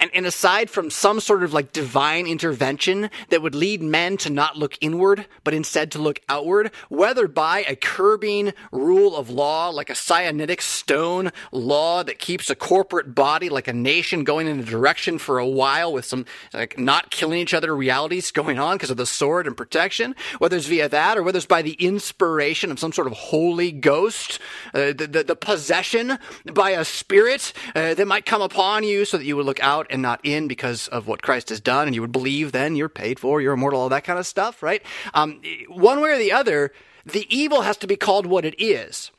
And, 0.00 0.10
and 0.12 0.26
aside 0.26 0.70
from 0.70 0.90
some 0.90 1.20
sort 1.20 1.42
of 1.42 1.52
like 1.52 1.72
divine 1.72 2.26
intervention 2.26 3.10
that 3.28 3.42
would 3.42 3.54
lead 3.54 3.80
men 3.82 4.16
to 4.18 4.30
not 4.30 4.56
look 4.56 4.76
inward, 4.80 5.26
but 5.44 5.54
instead 5.54 5.92
to 5.92 5.98
look 5.98 6.20
outward, 6.28 6.72
whether 6.88 7.28
by 7.28 7.64
a 7.68 7.76
curbing 7.76 8.52
rule 8.72 9.16
of 9.16 9.30
law, 9.30 9.68
like 9.68 9.90
a 9.90 9.94
Sinaitic 9.94 10.60
stone 10.60 11.30
law 11.52 12.02
that 12.02 12.18
keeps 12.18 12.50
a 12.50 12.54
corporate 12.54 13.14
body, 13.14 13.48
like 13.48 13.68
a 13.68 13.72
nation 13.72 14.24
going 14.24 14.48
in 14.48 14.58
a 14.58 14.64
direction 14.64 15.18
for 15.18 15.38
a 15.38 15.46
while 15.46 15.92
with 15.92 16.04
some 16.04 16.26
like 16.52 16.78
not 16.78 17.10
killing 17.10 17.38
each 17.38 17.54
other 17.54 17.74
realities 17.74 18.30
going 18.30 18.58
on 18.58 18.76
because 18.76 18.90
of 18.90 18.96
the 18.96 19.06
sword 19.06 19.46
and 19.46 19.56
protection, 19.56 20.14
whether 20.38 20.56
it's 20.56 20.66
via 20.66 20.88
that 20.88 21.16
or 21.16 21.22
whether 21.22 21.36
it's 21.36 21.46
by 21.46 21.62
the 21.62 21.74
inspiration 21.74 22.70
of 22.70 22.78
some 22.78 22.92
sort 22.92 23.06
of 23.06 23.12
holy 23.12 23.70
ghost, 23.70 24.40
uh, 24.74 24.92
the, 24.92 25.06
the, 25.10 25.24
the, 25.24 25.36
possession 25.36 26.18
by 26.52 26.70
a 26.70 26.84
spirit 26.84 27.52
uh, 27.74 27.92
that 27.92 28.06
might 28.06 28.24
come 28.24 28.40
upon 28.40 28.82
you 28.82 29.04
so 29.04 29.18
that 29.18 29.24
you 29.24 29.36
would 29.36 29.44
look 29.44 29.60
out 29.60 29.84
out 29.84 29.93
and 29.94 30.02
not 30.02 30.20
in 30.22 30.48
because 30.48 30.88
of 30.88 31.06
what 31.06 31.22
Christ 31.22 31.48
has 31.48 31.60
done, 31.60 31.86
and 31.86 31.94
you 31.94 32.02
would 32.02 32.12
believe 32.12 32.52
then 32.52 32.76
you're 32.76 32.90
paid 32.90 33.18
for, 33.18 33.40
you're 33.40 33.54
immortal, 33.54 33.80
all 33.80 33.88
that 33.88 34.04
kind 34.04 34.18
of 34.18 34.26
stuff, 34.26 34.62
right? 34.62 34.82
Um, 35.14 35.40
one 35.68 36.00
way 36.00 36.10
or 36.10 36.18
the 36.18 36.32
other, 36.32 36.72
the 37.06 37.26
evil 37.34 37.62
has 37.62 37.76
to 37.78 37.86
be 37.86 37.96
called 37.96 38.26
what 38.26 38.44
it 38.44 38.60
is. 38.60 39.10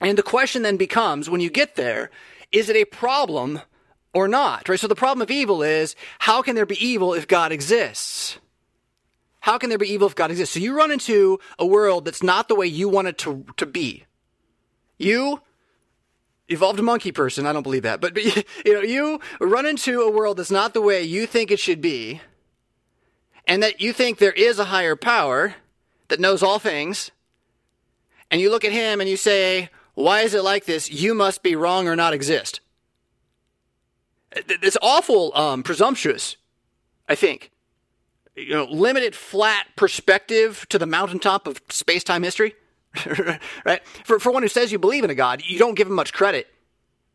And 0.00 0.16
the 0.16 0.22
question 0.22 0.62
then 0.62 0.76
becomes 0.76 1.28
when 1.28 1.40
you 1.40 1.50
get 1.50 1.74
there, 1.74 2.10
is 2.52 2.68
it 2.68 2.76
a 2.76 2.84
problem 2.84 3.60
or 4.14 4.28
not? 4.28 4.68
Right? 4.68 4.78
So 4.78 4.86
the 4.86 4.94
problem 4.94 5.22
of 5.22 5.30
evil 5.30 5.62
is 5.62 5.96
how 6.20 6.42
can 6.42 6.54
there 6.54 6.66
be 6.66 6.84
evil 6.84 7.14
if 7.14 7.26
God 7.26 7.52
exists? 7.52 8.38
How 9.40 9.56
can 9.56 9.70
there 9.70 9.78
be 9.78 9.88
evil 9.88 10.06
if 10.06 10.14
God 10.14 10.30
exists? 10.30 10.54
So 10.54 10.60
you 10.60 10.76
run 10.76 10.90
into 10.90 11.38
a 11.58 11.66
world 11.66 12.04
that's 12.04 12.22
not 12.22 12.48
the 12.48 12.54
way 12.54 12.66
you 12.66 12.88
want 12.88 13.08
it 13.08 13.18
to, 13.18 13.44
to 13.56 13.66
be. 13.66 14.04
You 14.98 15.40
evolved 16.50 16.82
monkey 16.82 17.12
person. 17.12 17.46
I 17.46 17.52
don't 17.52 17.62
believe 17.62 17.84
that, 17.84 18.00
but, 18.00 18.12
but 18.12 18.24
you 18.64 18.74
know, 18.74 18.80
you 18.80 19.20
run 19.40 19.64
into 19.64 20.02
a 20.02 20.10
world 20.10 20.36
that's 20.36 20.50
not 20.50 20.74
the 20.74 20.82
way 20.82 21.02
you 21.02 21.26
think 21.26 21.50
it 21.50 21.60
should 21.60 21.80
be, 21.80 22.20
and 23.46 23.62
that 23.62 23.80
you 23.80 23.92
think 23.92 24.18
there 24.18 24.32
is 24.32 24.58
a 24.58 24.66
higher 24.66 24.96
power 24.96 25.54
that 26.08 26.20
knows 26.20 26.42
all 26.42 26.58
things, 26.58 27.10
and 28.30 28.40
you 28.40 28.50
look 28.50 28.64
at 28.64 28.72
him 28.72 29.00
and 29.00 29.08
you 29.08 29.16
say, 29.16 29.70
"Why 29.94 30.20
is 30.22 30.34
it 30.34 30.44
like 30.44 30.66
this? 30.66 30.90
You 30.90 31.14
must 31.14 31.42
be 31.42 31.56
wrong 31.56 31.88
or 31.88 31.96
not 31.96 32.12
exist." 32.12 32.60
It's 34.32 34.76
awful 34.80 35.36
um, 35.36 35.62
presumptuous, 35.62 36.36
I 37.08 37.14
think. 37.14 37.50
You 38.36 38.54
know, 38.54 38.64
limited 38.64 39.16
flat 39.16 39.66
perspective 39.76 40.66
to 40.68 40.78
the 40.78 40.86
mountaintop 40.86 41.48
of 41.48 41.60
space 41.68 42.04
time 42.04 42.22
history. 42.22 42.54
right? 43.64 43.80
For, 44.04 44.18
for 44.18 44.32
one 44.32 44.42
who 44.42 44.48
says 44.48 44.72
you 44.72 44.78
believe 44.78 45.04
in 45.04 45.10
a 45.10 45.14
God, 45.14 45.42
you 45.44 45.58
don't 45.58 45.74
give 45.74 45.88
him 45.88 45.94
much 45.94 46.12
credit, 46.12 46.48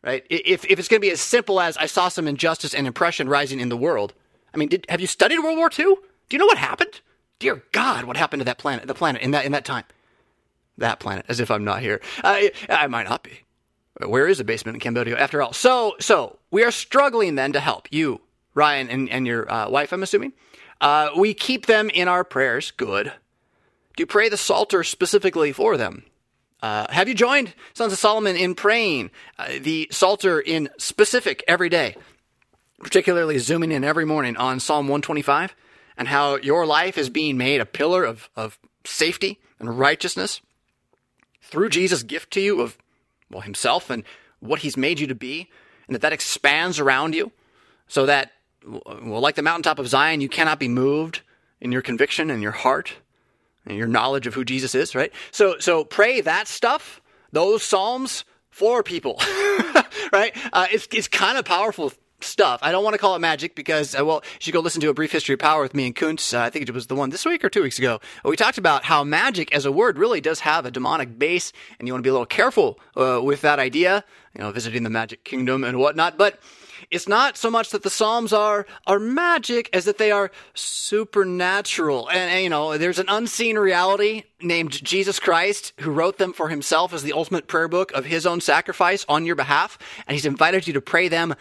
right? 0.02 0.24
If, 0.30 0.64
if 0.64 0.78
it's 0.78 0.88
going 0.88 1.00
to 1.00 1.06
be 1.06 1.10
as 1.10 1.20
simple 1.20 1.60
as 1.60 1.76
I 1.76 1.86
saw 1.86 2.08
some 2.08 2.26
injustice 2.26 2.74
and 2.74 2.86
oppression 2.86 3.28
rising 3.28 3.60
in 3.60 3.68
the 3.68 3.76
world. 3.76 4.14
I 4.54 4.56
mean, 4.58 4.68
did, 4.68 4.86
have 4.88 5.00
you 5.00 5.06
studied 5.06 5.38
World 5.40 5.58
War 5.58 5.70
II? 5.70 5.84
Do 5.84 5.96
you 6.30 6.38
know 6.38 6.46
what 6.46 6.58
happened? 6.58 7.00
Dear 7.38 7.62
God, 7.72 8.04
what 8.04 8.16
happened 8.16 8.40
to 8.40 8.44
that 8.44 8.58
planet, 8.58 8.86
the 8.86 8.94
planet 8.94 9.20
in 9.20 9.32
that, 9.32 9.44
in 9.44 9.52
that 9.52 9.64
time? 9.64 9.84
That 10.78 10.98
planet, 10.98 11.26
as 11.28 11.40
if 11.40 11.50
I'm 11.50 11.64
not 11.64 11.82
here. 11.82 12.00
I, 12.24 12.52
I 12.68 12.86
might 12.86 13.08
not 13.08 13.22
be. 13.22 13.40
Where 14.04 14.28
is 14.28 14.38
the 14.38 14.44
basement 14.44 14.76
in 14.76 14.80
Cambodia 14.80 15.18
after 15.18 15.42
all? 15.42 15.52
So, 15.52 15.96
so 16.00 16.38
we 16.50 16.64
are 16.64 16.70
struggling 16.70 17.34
then 17.34 17.52
to 17.52 17.60
help 17.60 17.88
you, 17.90 18.20
Ryan, 18.54 18.88
and, 18.88 19.08
and 19.08 19.26
your 19.26 19.50
uh, 19.50 19.70
wife, 19.70 19.92
I'm 19.92 20.02
assuming. 20.02 20.32
Uh, 20.80 21.10
we 21.16 21.32
keep 21.32 21.66
them 21.66 21.90
in 21.90 22.08
our 22.08 22.24
prayers. 22.24 22.70
Good 22.72 23.12
to 23.96 24.06
pray 24.06 24.28
the 24.28 24.36
Psalter 24.36 24.84
specifically 24.84 25.52
for 25.52 25.76
them. 25.76 26.04
Uh, 26.62 26.86
have 26.90 27.08
you 27.08 27.14
joined 27.14 27.52
Sons 27.74 27.92
of 27.92 27.98
Solomon 27.98 28.36
in 28.36 28.54
praying 28.54 29.10
uh, 29.38 29.48
the 29.60 29.88
Psalter 29.90 30.40
in 30.40 30.68
specific 30.78 31.44
every 31.46 31.68
day, 31.68 31.96
particularly 32.78 33.38
zooming 33.38 33.72
in 33.72 33.84
every 33.84 34.04
morning 34.04 34.36
on 34.36 34.60
Psalm 34.60 34.86
125 34.86 35.54
and 35.96 36.08
how 36.08 36.36
your 36.36 36.66
life 36.66 36.98
is 36.98 37.10
being 37.10 37.36
made 37.36 37.60
a 37.60 37.66
pillar 37.66 38.04
of, 38.04 38.28
of 38.36 38.58
safety 38.84 39.38
and 39.58 39.78
righteousness 39.78 40.40
through 41.42 41.68
Jesus' 41.68 42.02
gift 42.02 42.32
to 42.32 42.40
you 42.40 42.60
of, 42.60 42.76
well, 43.30 43.42
himself 43.42 43.90
and 43.90 44.04
what 44.40 44.60
He's 44.60 44.76
made 44.76 45.00
you 45.00 45.06
to 45.06 45.14
be, 45.14 45.48
and 45.86 45.94
that 45.94 46.02
that 46.02 46.12
expands 46.12 46.78
around 46.78 47.14
you, 47.14 47.32
so 47.88 48.06
that, 48.06 48.32
well, 48.64 49.20
like 49.20 49.36
the 49.36 49.42
mountaintop 49.42 49.78
of 49.78 49.88
Zion, 49.88 50.20
you 50.20 50.28
cannot 50.28 50.58
be 50.58 50.68
moved 50.68 51.22
in 51.60 51.72
your 51.72 51.82
conviction 51.82 52.30
and 52.30 52.42
your 52.42 52.52
heart 52.52 52.94
your 53.68 53.86
knowledge 53.86 54.26
of 54.26 54.34
who 54.34 54.44
Jesus 54.44 54.74
is, 54.74 54.94
right? 54.94 55.12
So, 55.30 55.58
so 55.58 55.84
pray 55.84 56.20
that 56.20 56.48
stuff, 56.48 57.00
those 57.32 57.62
psalms 57.62 58.24
for 58.50 58.82
people, 58.82 59.20
right? 60.12 60.32
Uh, 60.52 60.66
it's 60.70 60.88
it's 60.92 61.08
kind 61.08 61.36
of 61.38 61.44
powerful 61.44 61.92
stuff. 62.20 62.60
I 62.62 62.72
don't 62.72 62.84
want 62.84 62.94
to 62.94 62.98
call 62.98 63.14
it 63.14 63.18
magic 63.18 63.54
because, 63.54 63.98
uh, 63.98 64.04
well, 64.04 64.22
you 64.34 64.38
should 64.40 64.54
go 64.54 64.60
listen 64.60 64.80
to 64.80 64.88
a 64.88 64.94
brief 64.94 65.12
history 65.12 65.34
of 65.34 65.38
power 65.38 65.62
with 65.62 65.74
me 65.74 65.86
and 65.86 65.94
Kuntz. 65.94 66.32
Uh, 66.32 66.40
I 66.40 66.50
think 66.50 66.68
it 66.68 66.74
was 66.74 66.86
the 66.86 66.94
one 66.94 67.10
this 67.10 67.24
week 67.24 67.44
or 67.44 67.50
two 67.50 67.62
weeks 67.62 67.78
ago. 67.78 68.00
We 68.24 68.36
talked 68.36 68.58
about 68.58 68.84
how 68.84 69.04
magic 69.04 69.54
as 69.54 69.64
a 69.64 69.72
word 69.72 69.98
really 69.98 70.20
does 70.20 70.40
have 70.40 70.64
a 70.64 70.70
demonic 70.70 71.18
base, 71.18 71.52
and 71.78 71.86
you 71.86 71.94
want 71.94 72.02
to 72.02 72.06
be 72.06 72.10
a 72.10 72.14
little 72.14 72.26
careful 72.26 72.78
uh, 72.96 73.20
with 73.22 73.42
that 73.42 73.58
idea. 73.58 74.04
You 74.34 74.42
know, 74.42 74.50
visiting 74.52 74.82
the 74.82 74.90
magic 74.90 75.24
kingdom 75.24 75.64
and 75.64 75.78
whatnot, 75.78 76.18
but 76.18 76.38
it's 76.90 77.08
not 77.08 77.36
so 77.36 77.50
much 77.50 77.70
that 77.70 77.82
the 77.82 77.90
Psalms 77.90 78.32
are 78.32 78.66
are 78.86 78.98
magic 78.98 79.70
as 79.72 79.84
that 79.84 79.98
they 79.98 80.10
are 80.10 80.30
supernatural. 80.54 82.08
And, 82.08 82.30
and, 82.30 82.42
you 82.42 82.50
know, 82.50 82.78
there's 82.78 82.98
an 82.98 83.08
unseen 83.08 83.58
reality 83.58 84.24
named 84.40 84.84
Jesus 84.84 85.18
Christ 85.18 85.72
who 85.80 85.90
wrote 85.90 86.18
them 86.18 86.32
for 86.32 86.48
himself 86.48 86.92
as 86.92 87.02
the 87.02 87.12
ultimate 87.12 87.46
prayer 87.46 87.68
book 87.68 87.92
of 87.92 88.04
his 88.04 88.26
own 88.26 88.40
sacrifice 88.40 89.04
on 89.08 89.24
your 89.24 89.36
behalf, 89.36 89.78
and 90.06 90.14
he's 90.14 90.26
invited 90.26 90.66
you 90.66 90.72
to 90.74 90.80
pray 90.80 91.08
them 91.08 91.34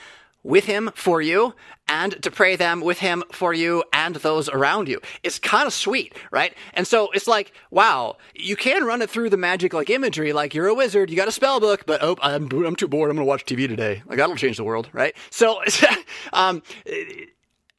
with 0.46 0.66
him 0.66 0.92
for 0.94 1.22
you 1.22 1.56
and 1.88 2.22
to 2.22 2.30
pray 2.30 2.56
them 2.56 2.80
with 2.80 3.00
him 3.00 3.24
for 3.32 3.54
you 3.54 3.84
and 3.92 4.16
those 4.18 4.48
around 4.48 4.88
you. 4.88 5.02
It's 5.24 5.40
kind 5.40 5.66
of 5.66 5.74
sweet, 5.74 6.16
right? 6.32 6.54
And 6.76 6.88
so 6.88 7.10
it's 7.12 7.28
like, 7.28 7.52
wow, 7.72 8.18
you 8.36 8.56
can 8.56 8.86
run 8.86 9.02
it 9.02 9.10
through 9.10 9.32
the 9.32 9.38
magic 9.38 9.74
like 9.74 9.90
imagery, 9.90 10.34
like 10.34 10.54
you're 10.54 10.68
a 10.68 10.74
wizard, 10.76 11.10
you 11.10 11.16
got 11.16 11.28
a 11.28 11.32
spell 11.32 11.60
book, 11.60 11.86
but 11.88 12.02
oh, 12.04 12.16
I'm, 12.22 12.48
I'm 12.52 12.76
too 12.76 12.88
bored, 12.88 13.10
I'm 13.10 13.18
gonna 13.18 13.26
watch 13.26 13.46
TV 13.46 13.68
today. 13.68 14.04
Like 14.06 14.18
that'll 14.18 14.36
change 14.36 14.58
the 14.58 14.64
world, 14.64 14.88
right? 14.94 15.16
So, 15.32 15.62
um, 16.34 16.62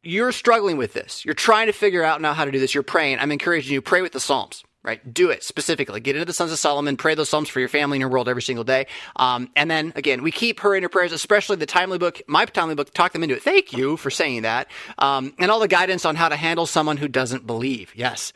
you're 0.03 0.33
struggling 0.33 0.77
with 0.77 0.93
this. 0.93 1.25
You're 1.25 1.35
trying 1.35 1.67
to 1.67 1.73
figure 1.73 2.03
out 2.03 2.21
now 2.21 2.33
how 2.33 2.45
to 2.45 2.51
do 2.51 2.61
this. 2.61 2.75
You're 2.75 2.85
praying. 2.85 3.19
I'm 3.19 3.33
encouraging 3.33 3.73
you, 3.73 3.83
pray 3.83 4.03
with 4.03 4.13
the 4.13 4.21
Psalms 4.21 4.65
right? 4.87 5.13
Do 5.13 5.31
it 5.31 5.43
specifically. 5.43 6.01
Get 6.01 6.15
into 6.15 6.25
the 6.25 6.33
Sons 6.33 6.53
of 6.53 6.59
Solomon, 6.59 6.97
pray 6.97 7.15
those 7.17 7.29
Psalms 7.29 7.49
for 7.49 7.59
your 7.59 7.69
family 7.69 7.97
and 7.97 8.01
your 8.01 8.09
world 8.09 8.29
every 8.29 8.41
single 8.41 8.65
day. 8.65 8.87
Um, 9.17 9.51
and 9.57 9.69
then 9.71 9.93
again, 9.97 10.23
we 10.23 10.31
keep 10.31 10.61
her 10.61 10.75
in 10.75 10.85
her 10.85 10.89
prayers, 10.89 11.13
especially 11.13 11.57
the 11.57 11.67
timely 11.67 11.99
book, 11.99 12.23
my 12.29 12.45
timely 12.47 12.77
book, 12.77 12.95
talk 12.95 13.13
them 13.13 13.25
into 13.25 13.35
it. 13.35 13.43
Thank 13.43 13.73
you 13.73 13.97
for 13.97 14.11
saying 14.11 14.43
that. 14.43 14.69
Um, 14.99 15.35
and 15.39 15.51
all 15.51 15.59
the 15.59 15.69
guidance 15.69 16.05
on 16.05 16.15
how 16.15 16.29
to 16.29 16.37
handle 16.37 16.67
someone 16.67 16.97
who 16.97 17.09
doesn't 17.09 17.47
believe. 17.47 17.93
Yes. 17.97 18.33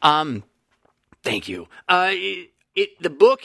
Um, 0.00 0.44
thank 1.24 1.48
you. 1.48 1.68
Uh, 1.88 2.10
it, 2.12 2.50
it, 2.76 3.02
the 3.02 3.10
book 3.10 3.42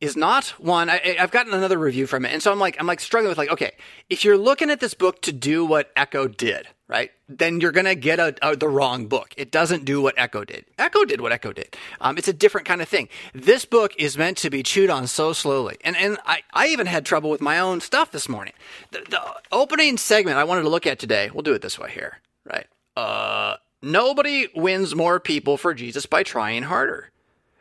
is 0.00 0.16
not 0.16 0.48
one 0.60 0.90
I, 0.90 1.16
have 1.18 1.30
gotten 1.30 1.54
another 1.54 1.78
review 1.78 2.06
from 2.06 2.26
it 2.26 2.32
and 2.32 2.42
so 2.42 2.52
i'm 2.52 2.58
like 2.58 2.76
i'm 2.78 2.86
like 2.86 3.00
struggling 3.00 3.30
with 3.30 3.38
like 3.38 3.48
okay 3.48 3.72
if 4.10 4.22
you're 4.22 4.36
looking 4.36 4.68
at 4.68 4.80
this 4.80 4.92
book 4.92 5.22
to 5.22 5.32
do 5.32 5.64
what 5.64 5.90
echo 5.96 6.28
did 6.28 6.66
right? 6.88 7.10
Then 7.28 7.60
you're 7.60 7.72
gonna 7.72 7.94
get 7.94 8.18
a, 8.18 8.34
a, 8.42 8.56
the 8.56 8.68
wrong 8.68 9.06
book. 9.06 9.34
It 9.36 9.50
doesn't 9.50 9.84
do 9.84 10.02
what 10.02 10.14
echo 10.18 10.44
did. 10.44 10.64
Echo 10.78 11.04
did 11.04 11.20
what 11.20 11.32
echo 11.32 11.52
did. 11.52 11.76
Um, 12.00 12.18
it's 12.18 12.28
a 12.28 12.32
different 12.32 12.66
kind 12.66 12.82
of 12.82 12.88
thing. 12.88 13.08
This 13.32 13.64
book 13.64 13.92
is 13.98 14.18
meant 14.18 14.36
to 14.38 14.50
be 14.50 14.62
chewed 14.62 14.90
on 14.90 15.06
so 15.06 15.32
slowly. 15.32 15.76
And 15.82 15.96
and 15.96 16.18
i, 16.26 16.42
I 16.52 16.68
even 16.68 16.86
had 16.86 17.04
trouble 17.06 17.30
with 17.30 17.40
my 17.40 17.58
own 17.58 17.80
stuff 17.80 18.10
this 18.10 18.28
morning. 18.28 18.54
The, 18.90 19.04
the 19.08 19.20
opening 19.52 19.96
segment 19.96 20.36
i 20.36 20.44
wanted 20.44 20.62
to 20.62 20.68
look 20.68 20.86
at 20.86 20.98
today 20.98 21.30
we'll 21.32 21.42
do 21.42 21.54
it 21.54 21.62
this 21.62 21.78
way 21.78 21.90
here 21.90 22.18
right? 22.44 22.66
Uh 22.96 23.56
nobody 23.82 24.48
wins 24.54 24.94
more 24.94 25.20
people 25.20 25.56
for 25.56 25.74
jesus 25.74 26.06
by 26.06 26.22
trying 26.22 26.64
harder. 26.64 27.10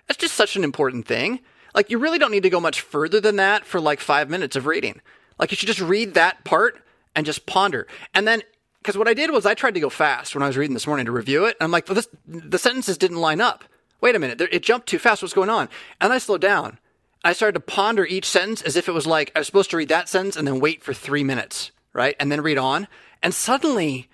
That's 0.08 0.20
just 0.20 0.36
such 0.36 0.56
an 0.56 0.64
important 0.64 1.08
thing. 1.08 1.40
Like, 1.74 1.90
you 1.90 1.98
really 1.98 2.20
don't 2.20 2.32
need 2.32 2.44
to 2.44 2.50
go 2.50 2.60
much 2.60 2.82
further 2.82 3.20
than 3.20 3.38
that 3.38 3.66
for 3.66 3.80
like 3.80 4.00
five 4.00 4.30
minutes 4.30 4.56
of 4.56 4.66
reading. 4.66 5.02
Like, 5.40 5.52
you 5.52 5.58
should 5.58 5.68
just 5.68 5.82
read 5.82 6.14
that 6.14 6.44
part 6.44 6.82
and 7.16 7.26
just 7.26 7.46
ponder. 7.46 7.88
And 8.14 8.28
then, 8.28 8.44
because 8.84 8.98
what 8.98 9.08
I 9.08 9.14
did 9.14 9.32
was 9.32 9.46
I 9.46 9.54
tried 9.54 9.76
to 9.76 9.80
go 9.80 9.90
fast 9.90 10.36
when 10.36 10.44
I 10.44 10.48
was 10.48 10.58
reading 10.58 10.74
this 10.74 10.86
morning 10.86 11.06
to 11.06 11.12
review 11.14 11.46
it. 11.46 11.56
And 11.60 11.66
I'm 11.66 11.72
like, 11.72 11.88
well, 11.88 11.96
this, 11.96 12.10
the 12.28 12.60
sentences 12.60 12.98
didn't 12.98 13.18
line 13.18 13.40
up. 13.40 13.64
Wait 14.02 14.14
a 14.14 14.20
minute, 14.20 14.42
it 14.42 14.62
jumped 14.64 14.88
too 14.88 15.00
fast. 15.00 15.22
What's 15.22 15.34
going 15.34 15.50
on? 15.50 15.70
And 16.02 16.12
I 16.12 16.18
slowed 16.18 16.42
down. 16.42 16.80
I 17.24 17.32
started 17.32 17.54
to 17.54 17.62
ponder 17.62 18.06
each 18.06 18.26
sentence 18.26 18.62
as 18.62 18.76
if 18.76 18.90
it 18.90 18.92
was 18.92 19.08
like 19.08 19.32
I 19.34 19.40
was 19.40 19.48
supposed 19.48 19.70
to 19.70 19.78
read 19.78 19.88
that 19.88 20.10
sentence 20.10 20.36
and 20.36 20.46
then 20.46 20.60
wait 20.60 20.84
for 20.84 20.94
three 20.94 21.24
minutes, 21.24 21.72
right? 21.94 22.18
And 22.20 22.30
then 22.30 22.42
read 22.42 22.58
on. 22.58 22.90
And 23.22 23.34
suddenly, 23.34 24.10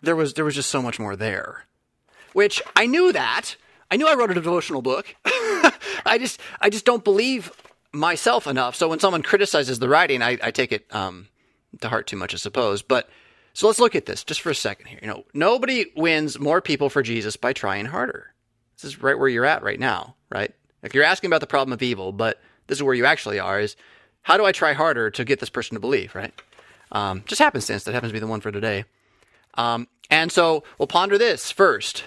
there 0.00 0.16
was 0.16 0.32
there 0.32 0.46
was 0.46 0.54
just 0.54 0.70
so 0.70 0.80
much 0.80 0.98
more 0.98 1.14
there. 1.14 1.66
Which 2.32 2.62
I 2.74 2.86
knew 2.86 3.12
that. 3.12 3.56
I 3.90 3.96
knew 3.96 4.08
I 4.08 4.14
wrote 4.14 4.30
a 4.30 4.34
devotional 4.34 4.80
book. 4.80 5.14
I 6.06 6.16
just 6.18 6.40
I 6.58 6.70
just 6.70 6.86
don't 6.86 7.04
believe 7.04 7.52
myself 7.92 8.46
enough. 8.46 8.76
So 8.76 8.88
when 8.88 8.98
someone 8.98 9.22
criticizes 9.22 9.78
the 9.78 9.88
writing, 9.90 10.22
I, 10.22 10.38
I 10.42 10.50
take 10.50 10.72
it 10.72 10.86
um, 10.94 11.28
to 11.82 11.90
heart 11.90 12.06
too 12.06 12.16
much, 12.16 12.32
I 12.32 12.38
suppose. 12.38 12.80
But 12.80 13.10
so 13.52 13.66
let's 13.66 13.80
look 13.80 13.94
at 13.94 14.06
this 14.06 14.24
just 14.24 14.40
for 14.40 14.50
a 14.50 14.54
second 14.54 14.86
here. 14.86 14.98
You 15.02 15.08
know, 15.08 15.24
nobody 15.34 15.86
wins 15.96 16.38
more 16.38 16.60
people 16.60 16.90
for 16.90 17.02
Jesus 17.02 17.36
by 17.36 17.52
trying 17.52 17.86
harder. 17.86 18.32
This 18.76 18.84
is 18.84 19.02
right 19.02 19.18
where 19.18 19.28
you're 19.28 19.44
at 19.44 19.62
right 19.62 19.80
now, 19.80 20.14
right? 20.30 20.54
If 20.82 20.94
you're 20.94 21.04
asking 21.04 21.28
about 21.28 21.40
the 21.40 21.46
problem 21.46 21.72
of 21.72 21.82
evil, 21.82 22.12
but 22.12 22.40
this 22.68 22.78
is 22.78 22.82
where 22.82 22.94
you 22.94 23.04
actually 23.04 23.40
are, 23.40 23.60
is 23.60 23.76
how 24.22 24.36
do 24.36 24.44
I 24.44 24.52
try 24.52 24.72
harder 24.72 25.10
to 25.10 25.24
get 25.24 25.40
this 25.40 25.50
person 25.50 25.74
to 25.74 25.80
believe, 25.80 26.14
right? 26.14 26.32
Um, 26.92 27.24
just 27.26 27.40
happenstance 27.40 27.84
that 27.84 27.94
happens 27.94 28.10
to 28.10 28.14
be 28.14 28.20
the 28.20 28.26
one 28.26 28.40
for 28.40 28.52
today. 28.52 28.84
Um, 29.54 29.88
and 30.10 30.30
so 30.30 30.62
we'll 30.78 30.86
ponder 30.86 31.18
this 31.18 31.50
first. 31.50 32.04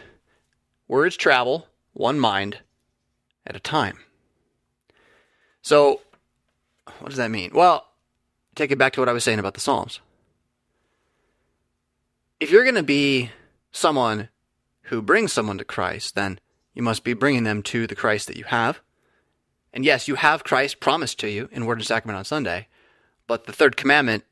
Words 0.87 1.17
travel, 1.17 1.67
one 1.93 2.19
mind, 2.19 2.59
at 3.45 3.55
a 3.55 3.59
time. 3.59 3.99
So, 5.61 6.01
what 6.99 7.09
does 7.09 7.17
that 7.17 7.31
mean? 7.31 7.51
Well, 7.53 7.87
take 8.55 8.71
it 8.71 8.77
back 8.77 8.93
to 8.93 9.01
what 9.01 9.09
I 9.09 9.13
was 9.13 9.23
saying 9.23 9.39
about 9.39 9.53
the 9.53 9.59
Psalms. 9.59 9.99
If 12.41 12.49
you're 12.49 12.63
going 12.63 12.73
to 12.73 12.81
be 12.81 13.29
someone 13.71 14.29
who 14.85 15.03
brings 15.03 15.31
someone 15.31 15.59
to 15.59 15.63
Christ, 15.63 16.15
then 16.15 16.39
you 16.73 16.81
must 16.81 17.03
be 17.03 17.13
bringing 17.13 17.43
them 17.43 17.61
to 17.61 17.85
the 17.85 17.93
Christ 17.93 18.25
that 18.27 18.35
you 18.35 18.45
have. 18.45 18.81
And 19.71 19.85
yes, 19.85 20.07
you 20.07 20.15
have 20.15 20.43
Christ 20.43 20.79
promised 20.79 21.19
to 21.19 21.29
you 21.29 21.49
in 21.51 21.67
Word 21.67 21.77
and 21.77 21.85
Sacrament 21.85 22.17
on 22.17 22.25
Sunday, 22.25 22.67
but 23.27 23.45
the 23.45 23.53
third 23.53 23.77
commandment, 23.77 24.23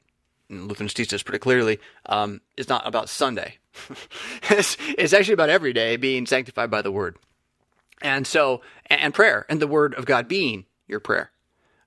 and 0.50 0.68
Lutherans 0.68 0.96
teach 0.96 1.10
this 1.10 1.22
pretty 1.22 1.38
clearly, 1.38 1.80
um, 2.08 2.42
is 2.58 2.68
not 2.68 2.88
about 2.88 3.10
Sunday. 3.10 3.60
it's, 4.50 4.75
it's 4.98 5.13
actually 5.13 5.36
about 5.36 5.50
every 5.50 5.72
day 5.72 5.96
being 5.96 6.25
sanctified 6.25 6.72
by 6.72 6.82
the 6.82 6.92
Word. 6.92 7.16
And 8.01 8.25
so, 8.25 8.62
and 8.88 9.13
prayer 9.13 9.46
and 9.50 9.62
the 9.62 9.68
word 9.68 9.94
of 9.94 10.08
God 10.08 10.28
being 10.28 10.66
your 10.88 11.00
prayer. 11.00 11.30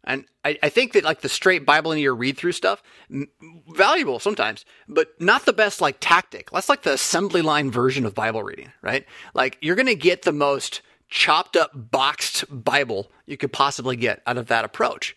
And 0.04 0.24
I, 0.44 0.58
I 0.62 0.68
think 0.68 0.92
that 0.92 1.04
like 1.04 1.20
the 1.20 1.28
straight 1.28 1.64
Bible 1.64 1.92
into 1.92 2.02
your 2.02 2.14
read 2.14 2.36
through 2.36 2.52
stuff, 2.52 2.82
m- 3.10 3.28
valuable 3.68 4.18
sometimes, 4.18 4.64
but 4.88 5.08
not 5.20 5.44
the 5.44 5.52
best 5.52 5.80
like 5.80 5.98
tactic. 6.00 6.50
That's 6.50 6.68
like 6.68 6.82
the 6.82 6.94
assembly 6.94 7.42
line 7.42 7.70
version 7.70 8.04
of 8.04 8.14
Bible 8.14 8.42
reading, 8.42 8.72
right? 8.82 9.06
Like 9.34 9.58
you're 9.60 9.76
going 9.76 9.86
to 9.86 9.94
get 9.94 10.22
the 10.22 10.32
most 10.32 10.82
chopped 11.08 11.56
up, 11.56 11.70
boxed 11.74 12.44
Bible 12.50 13.10
you 13.26 13.36
could 13.36 13.52
possibly 13.52 13.96
get 13.96 14.22
out 14.26 14.38
of 14.38 14.48
that 14.48 14.64
approach, 14.64 15.14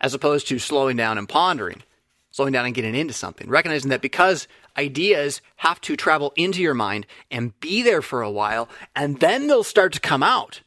as 0.00 0.14
opposed 0.14 0.46
to 0.48 0.58
slowing 0.58 0.96
down 0.96 1.18
and 1.18 1.28
pondering, 1.28 1.82
slowing 2.30 2.52
down 2.52 2.66
and 2.66 2.74
getting 2.74 2.94
into 2.94 3.14
something, 3.14 3.48
recognizing 3.48 3.90
that 3.90 4.02
because 4.02 4.46
ideas 4.76 5.40
have 5.56 5.80
to 5.80 5.96
travel 5.96 6.32
into 6.36 6.60
your 6.62 6.74
mind 6.74 7.06
and 7.30 7.58
be 7.58 7.82
there 7.82 8.02
for 8.02 8.22
a 8.22 8.30
while, 8.30 8.68
and 8.94 9.18
then 9.18 9.48
they'll 9.48 9.64
start 9.64 9.92
to 9.94 10.00
come 10.00 10.22
out. 10.22 10.60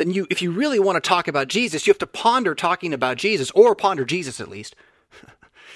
Then 0.00 0.12
you, 0.12 0.26
if 0.30 0.40
you 0.40 0.50
really 0.50 0.78
want 0.78 0.96
to 0.96 1.06
talk 1.06 1.28
about 1.28 1.48
Jesus, 1.48 1.86
you 1.86 1.90
have 1.90 1.98
to 1.98 2.06
ponder 2.06 2.54
talking 2.54 2.94
about 2.94 3.18
Jesus, 3.18 3.50
or 3.50 3.74
ponder 3.74 4.06
Jesus 4.06 4.40
at 4.40 4.48
least, 4.48 4.74
you 5.22 5.28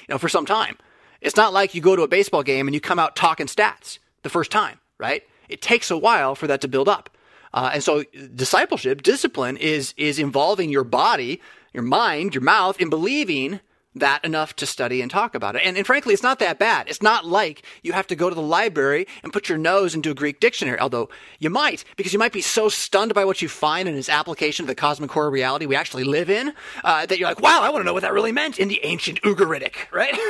know, 0.09 0.17
for 0.17 0.31
some 0.31 0.47
time. 0.47 0.79
It's 1.21 1.37
not 1.37 1.53
like 1.53 1.75
you 1.75 1.83
go 1.83 1.95
to 1.95 2.05
a 2.05 2.09
baseball 2.09 2.43
game 2.43 2.67
and 2.67 2.75
you 2.75 2.81
come 2.81 2.99
out 2.99 3.17
talking 3.17 3.49
stats 3.49 3.99
the 4.23 4.31
first 4.31 4.51
time, 4.51 4.81
right? 4.97 5.25
It 5.51 5.61
takes 5.61 5.91
a 5.91 5.99
while 5.99 6.35
for 6.35 6.47
that 6.47 6.63
to 6.63 6.69
build 6.69 6.89
up. 6.89 7.11
Uh, 7.53 7.73
and 7.75 7.85
so 7.85 8.03
discipleship, 8.35 9.03
discipline 9.03 9.59
is, 9.59 9.93
is 9.99 10.19
involving 10.19 10.71
your 10.71 10.85
body, 10.85 11.43
your 11.75 11.83
mind, 11.83 12.35
your 12.35 12.45
mouth 12.45 12.81
in 12.81 12.89
believing 12.89 13.61
that 13.95 14.25
enough 14.25 14.57
to 14.57 14.67
study 14.67 15.01
and 15.01 15.11
talk 15.11 15.35
about 15.35 15.55
it. 15.55 15.63
And, 15.65 15.77
and, 15.77 15.87
frankly, 15.87 16.15
it's 16.15 16.23
not 16.23 16.41
that 16.41 16.59
bad. 16.59 16.89
It's 16.89 17.03
not 17.03 17.25
like 17.25 17.63
you 17.83 17.93
have 17.93 18.07
to 18.09 18.17
go 18.17 18.29
to 18.29 18.35
the 18.35 18.43
library 18.43 19.07
and 19.23 19.33
put 19.33 19.49
your 19.49 19.59
nose 19.59 19.95
into 19.95 20.11
a 20.11 20.15
Greek 20.15 20.41
dictionary, 20.41 20.79
although 20.81 21.09
you 21.39 21.51
might, 21.51 21.85
because 21.97 22.13
you 22.13 22.19
might 22.19 22.33
be 22.33 22.41
so 22.41 22.69
stunned 22.69 23.15
by 23.15 23.25
what 23.25 23.41
you 23.41 23.49
find 23.49 23.89
in 23.89 23.95
its 23.95 24.09
application 24.09 24.65
of 24.65 24.67
the 24.67 24.75
cosmic 24.75 25.11
core 25.11 25.31
reality 25.31 25.67
we 25.67 25.77
actually 25.77 26.05
live 26.05 26.29
in, 26.29 26.53
uh, 26.83 27.07
that 27.07 27.19
you're 27.19 27.29
like, 27.29 27.41
wow, 27.41 27.61
I 27.63 27.71
want 27.71 27.83
to 27.83 27.85
know 27.85 27.93
what 27.93 28.03
that 28.03 28.13
really 28.13 28.33
meant 28.33 28.59
in 28.59 28.69
the 28.69 28.81
ancient 28.83 29.23
Ugaritic, 29.23 29.93
right? 29.93 30.15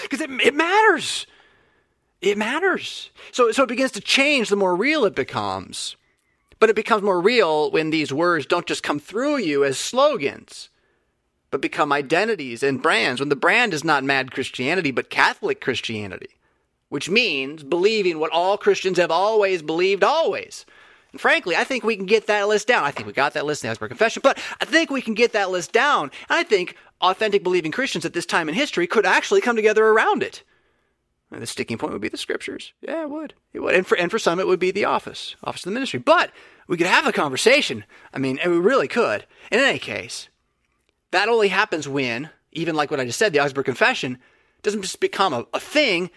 Because 0.00 0.22
it, 0.22 0.30
it 0.30 0.54
matters. 0.54 1.26
It 2.22 2.38
matters. 2.38 3.10
So, 3.30 3.52
so 3.52 3.64
it 3.64 3.68
begins 3.68 3.92
to 3.92 4.00
change 4.00 4.48
the 4.48 4.56
more 4.56 4.74
real 4.74 5.04
it 5.04 5.14
becomes. 5.14 5.96
But 6.58 6.70
it 6.70 6.76
becomes 6.76 7.02
more 7.02 7.20
real 7.20 7.70
when 7.70 7.90
these 7.90 8.10
words 8.10 8.46
don't 8.46 8.66
just 8.66 8.82
come 8.82 8.98
through 8.98 9.36
you 9.38 9.64
as 9.64 9.76
slogans 9.78 10.70
but 11.52 11.60
become 11.60 11.92
identities 11.92 12.62
and 12.62 12.82
brands 12.82 13.20
when 13.20 13.28
the 13.28 13.36
brand 13.36 13.74
is 13.74 13.84
not 13.84 14.02
mad 14.02 14.32
Christianity, 14.32 14.90
but 14.90 15.10
Catholic 15.10 15.60
Christianity, 15.60 16.30
which 16.88 17.10
means 17.10 17.62
believing 17.62 18.18
what 18.18 18.32
all 18.32 18.56
Christians 18.56 18.96
have 18.98 19.10
always 19.10 19.62
believed, 19.62 20.02
always. 20.02 20.64
And 21.12 21.20
frankly, 21.20 21.54
I 21.54 21.64
think 21.64 21.84
we 21.84 21.94
can 21.94 22.06
get 22.06 22.26
that 22.26 22.48
list 22.48 22.66
down. 22.66 22.84
I 22.84 22.90
think 22.90 23.06
we 23.06 23.12
got 23.12 23.34
that 23.34 23.44
list 23.44 23.64
in 23.64 23.70
the 23.70 23.76
Confession, 23.76 24.22
but 24.24 24.38
I 24.62 24.64
think 24.64 24.90
we 24.90 25.02
can 25.02 25.12
get 25.12 25.34
that 25.34 25.50
list 25.50 25.72
down. 25.72 26.10
And 26.30 26.38
I 26.38 26.42
think 26.42 26.74
authentic 27.02 27.42
believing 27.42 27.70
Christians 27.70 28.06
at 28.06 28.14
this 28.14 28.24
time 28.24 28.48
in 28.48 28.54
history 28.54 28.86
could 28.86 29.04
actually 29.04 29.42
come 29.42 29.54
together 29.54 29.86
around 29.86 30.22
it. 30.22 30.42
And 31.30 31.42
the 31.42 31.46
sticking 31.46 31.76
point 31.76 31.92
would 31.92 32.00
be 32.00 32.08
the 32.08 32.16
scriptures. 32.16 32.72
Yeah, 32.80 33.02
it 33.02 33.10
would. 33.10 33.34
It 33.52 33.60
would. 33.60 33.74
And 33.74 33.86
for, 33.86 33.96
and 33.98 34.10
for 34.10 34.18
some, 34.18 34.40
it 34.40 34.46
would 34.46 34.58
be 34.58 34.70
the 34.70 34.86
office, 34.86 35.36
office 35.44 35.62
of 35.62 35.70
the 35.70 35.74
ministry. 35.74 35.98
But 35.98 36.30
we 36.66 36.78
could 36.78 36.86
have 36.86 37.06
a 37.06 37.12
conversation. 37.12 37.84
I 38.14 38.18
mean, 38.18 38.38
we 38.42 38.58
really 38.58 38.88
could. 38.88 39.26
In 39.50 39.60
any 39.60 39.78
case, 39.78 40.28
that 41.12 41.28
only 41.28 41.48
happens 41.48 41.88
when, 41.88 42.30
even 42.52 42.74
like 42.74 42.90
what 42.90 43.00
I 43.00 43.04
just 43.04 43.18
said, 43.18 43.32
the 43.32 43.40
Augsburg 43.40 43.64
Confession 43.64 44.18
doesn't 44.62 44.82
just 44.82 45.00
become 45.00 45.32
a, 45.32 45.46
a 45.54 45.60
thing, 45.60 46.10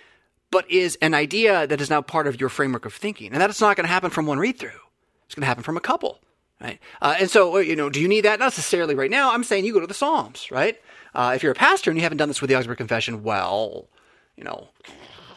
but 0.51 0.69
is 0.69 0.97
an 1.01 1.13
idea 1.13 1.67
that 1.67 1.81
is 1.81 1.89
now 1.89 2.01
part 2.01 2.27
of 2.27 2.39
your 2.39 2.49
framework 2.49 2.85
of 2.85 2.93
thinking. 2.93 3.31
And 3.31 3.41
that's 3.41 3.61
not 3.61 3.75
going 3.75 3.85
to 3.85 3.91
happen 3.91 4.09
from 4.09 4.25
one 4.25 4.39
read 4.39 4.57
through. 4.57 4.79
It's 5.25 5.35
going 5.35 5.41
to 5.41 5.47
happen 5.47 5.63
from 5.63 5.77
a 5.77 5.81
couple, 5.81 6.19
right? 6.61 6.79
Uh, 7.01 7.15
and 7.19 7.29
so, 7.29 7.57
you 7.57 7.75
know, 7.75 7.89
do 7.89 7.99
you 7.99 8.07
need 8.07 8.21
that? 8.21 8.39
Not 8.39 8.45
necessarily 8.45 8.95
right 8.95 9.11
now. 9.11 9.33
I'm 9.33 9.43
saying 9.43 9.65
you 9.65 9.73
go 9.73 9.79
to 9.79 9.87
the 9.87 9.93
Psalms, 9.93 10.49
right? 10.51 10.79
Uh, 11.13 11.33
if 11.35 11.43
you're 11.43 11.51
a 11.51 11.55
pastor 11.55 11.89
and 11.89 11.97
you 11.97 12.03
haven't 12.03 12.17
done 12.17 12.27
this 12.27 12.41
with 12.41 12.49
the 12.49 12.55
Augsburg 12.55 12.77
Confession, 12.77 13.23
well, 13.23 13.89
you 14.37 14.43
know, 14.43 14.69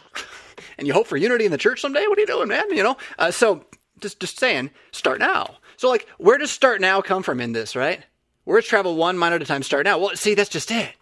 and 0.78 0.86
you 0.86 0.92
hope 0.92 1.06
for 1.06 1.16
unity 1.16 1.46
in 1.46 1.50
the 1.50 1.58
church 1.58 1.80
someday. 1.80 2.04
What 2.06 2.18
are 2.18 2.20
you 2.20 2.26
doing, 2.26 2.48
man? 2.48 2.70
You 2.70 2.82
know, 2.82 2.96
uh, 3.18 3.30
so 3.30 3.64
just 4.00 4.20
just 4.20 4.38
saying, 4.38 4.70
start 4.92 5.18
now. 5.18 5.56
So 5.76 5.88
like, 5.88 6.06
where 6.18 6.38
does 6.38 6.50
start 6.50 6.80
now 6.80 7.00
come 7.00 7.22
from 7.22 7.40
in 7.40 7.52
this, 7.52 7.74
right? 7.74 8.04
Where's 8.49 8.64
travel 8.64 8.97
one 8.97 9.19
minute 9.19 9.35
at 9.35 9.43
a 9.43 9.45
time? 9.45 9.62
Start 9.62 9.85
now. 9.85 9.99
Well, 9.99 10.17
see, 10.17 10.33
that's 10.33 10.49
just 10.49 10.71
it. 10.71 10.95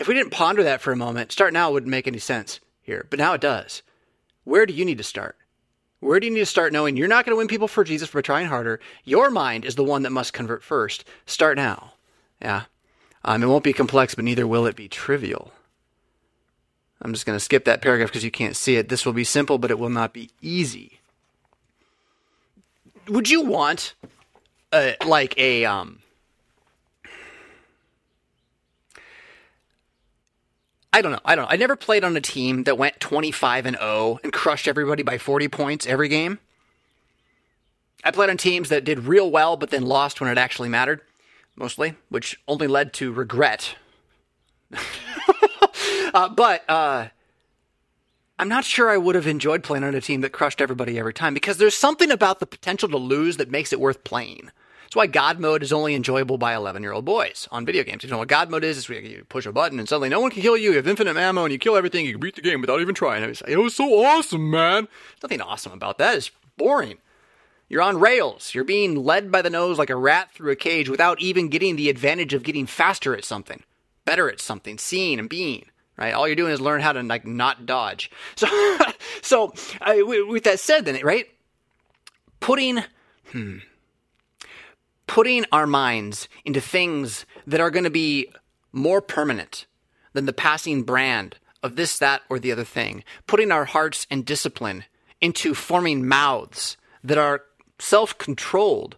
If 0.00 0.08
we 0.08 0.14
didn't 0.14 0.32
ponder 0.32 0.64
that 0.64 0.80
for 0.80 0.90
a 0.90 0.96
moment, 0.96 1.30
start 1.30 1.52
now 1.52 1.70
wouldn't 1.70 1.88
make 1.88 2.08
any 2.08 2.18
sense 2.18 2.58
here, 2.82 3.06
but 3.08 3.20
now 3.20 3.34
it 3.34 3.40
does. 3.40 3.82
Where 4.42 4.66
do 4.66 4.74
you 4.74 4.84
need 4.84 4.98
to 4.98 5.04
start? 5.04 5.36
Where 6.00 6.18
do 6.18 6.26
you 6.26 6.32
need 6.32 6.40
to 6.40 6.46
start 6.46 6.72
knowing 6.72 6.96
you're 6.96 7.06
not 7.06 7.24
going 7.24 7.34
to 7.34 7.36
win 7.36 7.46
people 7.46 7.68
for 7.68 7.84
Jesus 7.84 8.10
by 8.10 8.20
trying 8.20 8.48
harder? 8.48 8.80
Your 9.04 9.30
mind 9.30 9.64
is 9.64 9.76
the 9.76 9.84
one 9.84 10.02
that 10.02 10.10
must 10.10 10.32
convert 10.32 10.64
first. 10.64 11.04
Start 11.24 11.56
now. 11.56 11.92
Yeah. 12.42 12.62
Um, 13.24 13.44
it 13.44 13.46
won't 13.46 13.62
be 13.62 13.72
complex, 13.72 14.16
but 14.16 14.24
neither 14.24 14.44
will 14.44 14.66
it 14.66 14.74
be 14.74 14.88
trivial. 14.88 15.52
I'm 17.00 17.12
just 17.12 17.26
going 17.26 17.36
to 17.36 17.44
skip 17.44 17.64
that 17.66 17.80
paragraph 17.80 18.08
because 18.08 18.24
you 18.24 18.32
can't 18.32 18.56
see 18.56 18.74
it. 18.74 18.88
This 18.88 19.06
will 19.06 19.12
be 19.12 19.22
simple, 19.22 19.58
but 19.58 19.70
it 19.70 19.78
will 19.78 19.88
not 19.88 20.12
be 20.12 20.30
easy. 20.42 20.98
Would 23.06 23.30
you 23.30 23.42
want, 23.42 23.94
uh, 24.72 24.94
like 25.06 25.38
a 25.38 25.64
um, 25.64 26.00
I 30.96 31.02
don't 31.02 31.12
know. 31.12 31.20
I 31.26 31.34
don't 31.34 31.44
know. 31.44 31.50
I 31.50 31.56
never 31.56 31.76
played 31.76 32.04
on 32.04 32.16
a 32.16 32.22
team 32.22 32.64
that 32.64 32.78
went 32.78 33.00
25 33.00 33.66
and 33.66 33.76
0 33.76 34.18
and 34.24 34.32
crushed 34.32 34.66
everybody 34.66 35.02
by 35.02 35.18
40 35.18 35.46
points 35.48 35.86
every 35.86 36.08
game. 36.08 36.38
I 38.02 38.10
played 38.10 38.30
on 38.30 38.38
teams 38.38 38.70
that 38.70 38.82
did 38.82 39.00
real 39.00 39.30
well 39.30 39.58
but 39.58 39.68
then 39.68 39.84
lost 39.84 40.22
when 40.22 40.30
it 40.30 40.38
actually 40.38 40.70
mattered, 40.70 41.02
mostly, 41.54 41.96
which 42.08 42.40
only 42.48 42.66
led 42.66 42.94
to 42.94 43.12
regret. 43.12 43.76
uh, 46.14 46.30
but 46.30 46.64
uh, 46.66 47.08
I'm 48.38 48.48
not 48.48 48.64
sure 48.64 48.88
I 48.88 48.96
would 48.96 49.16
have 49.16 49.26
enjoyed 49.26 49.62
playing 49.62 49.84
on 49.84 49.94
a 49.94 50.00
team 50.00 50.22
that 50.22 50.32
crushed 50.32 50.62
everybody 50.62 50.98
every 50.98 51.12
time 51.12 51.34
because 51.34 51.58
there's 51.58 51.76
something 51.76 52.10
about 52.10 52.40
the 52.40 52.46
potential 52.46 52.88
to 52.88 52.96
lose 52.96 53.36
that 53.36 53.50
makes 53.50 53.70
it 53.70 53.80
worth 53.80 54.02
playing. 54.02 54.50
Why 54.96 55.06
God 55.06 55.38
mode 55.38 55.62
is 55.62 55.74
only 55.74 55.94
enjoyable 55.94 56.38
by 56.38 56.54
11 56.54 56.82
year 56.82 56.92
old 56.92 57.04
boys 57.04 57.46
on 57.52 57.66
video 57.66 57.84
games. 57.84 58.02
You 58.02 58.08
know 58.08 58.16
what 58.16 58.28
God 58.28 58.48
mode 58.48 58.64
is? 58.64 58.78
It's 58.78 58.88
where 58.88 58.98
you 58.98 59.26
push 59.28 59.44
a 59.44 59.52
button 59.52 59.78
and 59.78 59.86
suddenly 59.86 60.08
no 60.08 60.20
one 60.20 60.30
can 60.30 60.40
kill 60.40 60.56
you. 60.56 60.70
You 60.70 60.76
have 60.76 60.88
infinite 60.88 61.18
ammo 61.18 61.44
and 61.44 61.52
you 61.52 61.58
kill 61.58 61.76
everything. 61.76 62.06
You 62.06 62.12
can 62.12 62.20
beat 62.22 62.34
the 62.36 62.40
game 62.40 62.62
without 62.62 62.80
even 62.80 62.94
trying. 62.94 63.22
It 63.22 63.26
was, 63.26 63.42
it 63.46 63.58
was 63.58 63.76
so 63.76 64.02
awesome, 64.06 64.50
man. 64.50 64.88
Nothing 65.22 65.42
awesome 65.42 65.72
about 65.72 65.98
that. 65.98 66.16
It's 66.16 66.30
boring. 66.56 66.96
You're 67.68 67.82
on 67.82 68.00
rails. 68.00 68.54
You're 68.54 68.64
being 68.64 68.94
led 69.04 69.30
by 69.30 69.42
the 69.42 69.50
nose 69.50 69.76
like 69.76 69.90
a 69.90 69.96
rat 69.96 70.32
through 70.32 70.52
a 70.52 70.56
cage 70.56 70.88
without 70.88 71.20
even 71.20 71.50
getting 71.50 71.76
the 71.76 71.90
advantage 71.90 72.32
of 72.32 72.42
getting 72.42 72.64
faster 72.64 73.14
at 73.14 73.22
something, 73.22 73.64
better 74.06 74.30
at 74.30 74.40
something, 74.40 74.78
seeing 74.78 75.18
and 75.18 75.28
being. 75.28 75.66
Right, 75.98 76.14
all 76.14 76.26
you're 76.26 76.36
doing 76.36 76.52
is 76.52 76.60
learn 76.60 76.80
how 76.80 76.94
to 76.94 77.02
like 77.02 77.26
not 77.26 77.66
dodge. 77.66 78.10
So, 79.20 79.52
so 79.52 79.52
with 79.84 80.44
that 80.44 80.58
said, 80.58 80.86
then 80.86 80.98
right, 81.04 81.26
putting, 82.40 82.82
hmm, 83.32 83.58
putting 85.06 85.44
our 85.52 85.66
minds 85.66 86.28
into 86.44 86.60
things 86.60 87.26
that 87.46 87.60
are 87.60 87.70
going 87.70 87.84
to 87.84 87.90
be 87.90 88.28
more 88.72 89.00
permanent 89.00 89.66
than 90.12 90.26
the 90.26 90.32
passing 90.32 90.82
brand 90.82 91.36
of 91.62 91.76
this, 91.76 91.98
that, 91.98 92.22
or 92.28 92.38
the 92.38 92.52
other 92.52 92.64
thing, 92.64 93.04
putting 93.26 93.50
our 93.50 93.64
hearts 93.64 94.06
and 94.10 94.24
discipline 94.24 94.84
into 95.20 95.54
forming 95.54 96.06
mouths 96.06 96.76
that 97.02 97.18
are 97.18 97.42
self 97.78 98.16
controlled. 98.18 98.96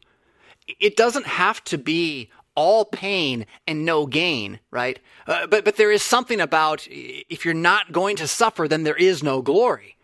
It 0.81 0.97
doesn't 0.97 1.27
have 1.27 1.63
to 1.65 1.79
be 1.79 2.31
all 2.55 2.85
pain 2.85 3.47
and 3.67 3.85
no 3.85 4.07
gain, 4.07 4.59
right? 4.71 4.99
Uh, 5.27 5.47
but 5.47 5.65
but 5.65 5.77
there 5.77 5.93
is 5.93 6.03
something 6.03 6.41
about 6.41 6.87
if 6.91 7.45
you're 7.45 7.55
not 7.55 7.93
going 7.93 8.17
to 8.17 8.27
suffer, 8.27 8.67
then 8.67 8.83
there 8.83 8.97
is 8.97 9.23
no 9.23 9.41
glory. 9.43 9.97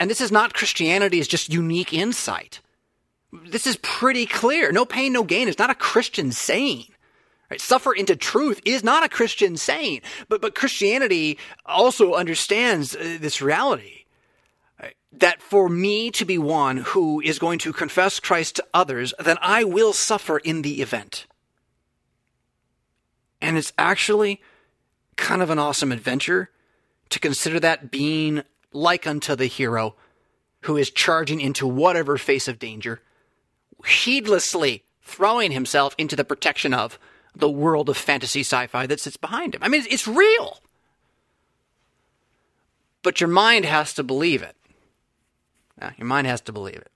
And 0.00 0.10
this 0.10 0.20
is 0.20 0.32
not 0.32 0.54
Christianity's 0.54 1.28
just 1.28 1.52
unique 1.52 1.92
insight 1.92 2.60
this 3.32 3.66
is 3.66 3.76
pretty 3.76 4.26
clear. 4.26 4.72
No 4.72 4.84
pain, 4.84 5.12
no 5.12 5.24
gain 5.24 5.48
is 5.48 5.58
not 5.58 5.70
a 5.70 5.74
Christian 5.74 6.32
saying. 6.32 6.86
Right? 7.50 7.60
Suffer 7.60 7.92
into 7.92 8.16
truth 8.16 8.60
is 8.64 8.82
not 8.82 9.04
a 9.04 9.08
Christian 9.08 9.56
saying, 9.56 10.00
but 10.28 10.40
but 10.40 10.54
Christianity 10.54 11.38
also 11.64 12.14
understands 12.14 12.96
uh, 12.96 13.18
this 13.20 13.40
reality 13.40 14.04
right? 14.82 14.96
that 15.12 15.40
for 15.40 15.68
me 15.68 16.10
to 16.12 16.24
be 16.24 16.38
one 16.38 16.78
who 16.78 17.20
is 17.20 17.38
going 17.38 17.60
to 17.60 17.72
confess 17.72 18.18
Christ 18.18 18.56
to 18.56 18.66
others, 18.74 19.14
then 19.22 19.38
I 19.40 19.62
will 19.62 19.92
suffer 19.92 20.38
in 20.38 20.62
the 20.62 20.82
event. 20.82 21.26
And 23.40 23.56
it's 23.56 23.72
actually 23.78 24.40
kind 25.14 25.40
of 25.40 25.50
an 25.50 25.58
awesome 25.58 25.92
adventure 25.92 26.50
to 27.10 27.20
consider 27.20 27.60
that 27.60 27.92
being 27.92 28.42
like 28.72 29.06
unto 29.06 29.36
the 29.36 29.46
hero 29.46 29.94
who 30.62 30.76
is 30.76 30.90
charging 30.90 31.40
into 31.40 31.66
whatever 31.66 32.18
face 32.18 32.48
of 32.48 32.58
danger 32.58 33.00
heedlessly 33.84 34.84
throwing 35.02 35.52
himself 35.52 35.94
into 35.98 36.16
the 36.16 36.24
protection 36.24 36.72
of 36.74 36.98
the 37.34 37.50
world 37.50 37.88
of 37.88 37.96
fantasy 37.96 38.40
sci-fi 38.40 38.86
that 38.86 39.00
sits 39.00 39.16
behind 39.16 39.54
him. 39.54 39.62
I 39.62 39.68
mean, 39.68 39.84
it's 39.90 40.08
real. 40.08 40.58
But 43.02 43.20
your 43.20 43.28
mind 43.28 43.64
has 43.64 43.92
to 43.94 44.02
believe 44.02 44.42
it. 44.42 44.56
Yeah, 45.80 45.92
your 45.98 46.06
mind 46.06 46.26
has 46.26 46.40
to 46.42 46.52
believe 46.52 46.76
it. 46.76 46.90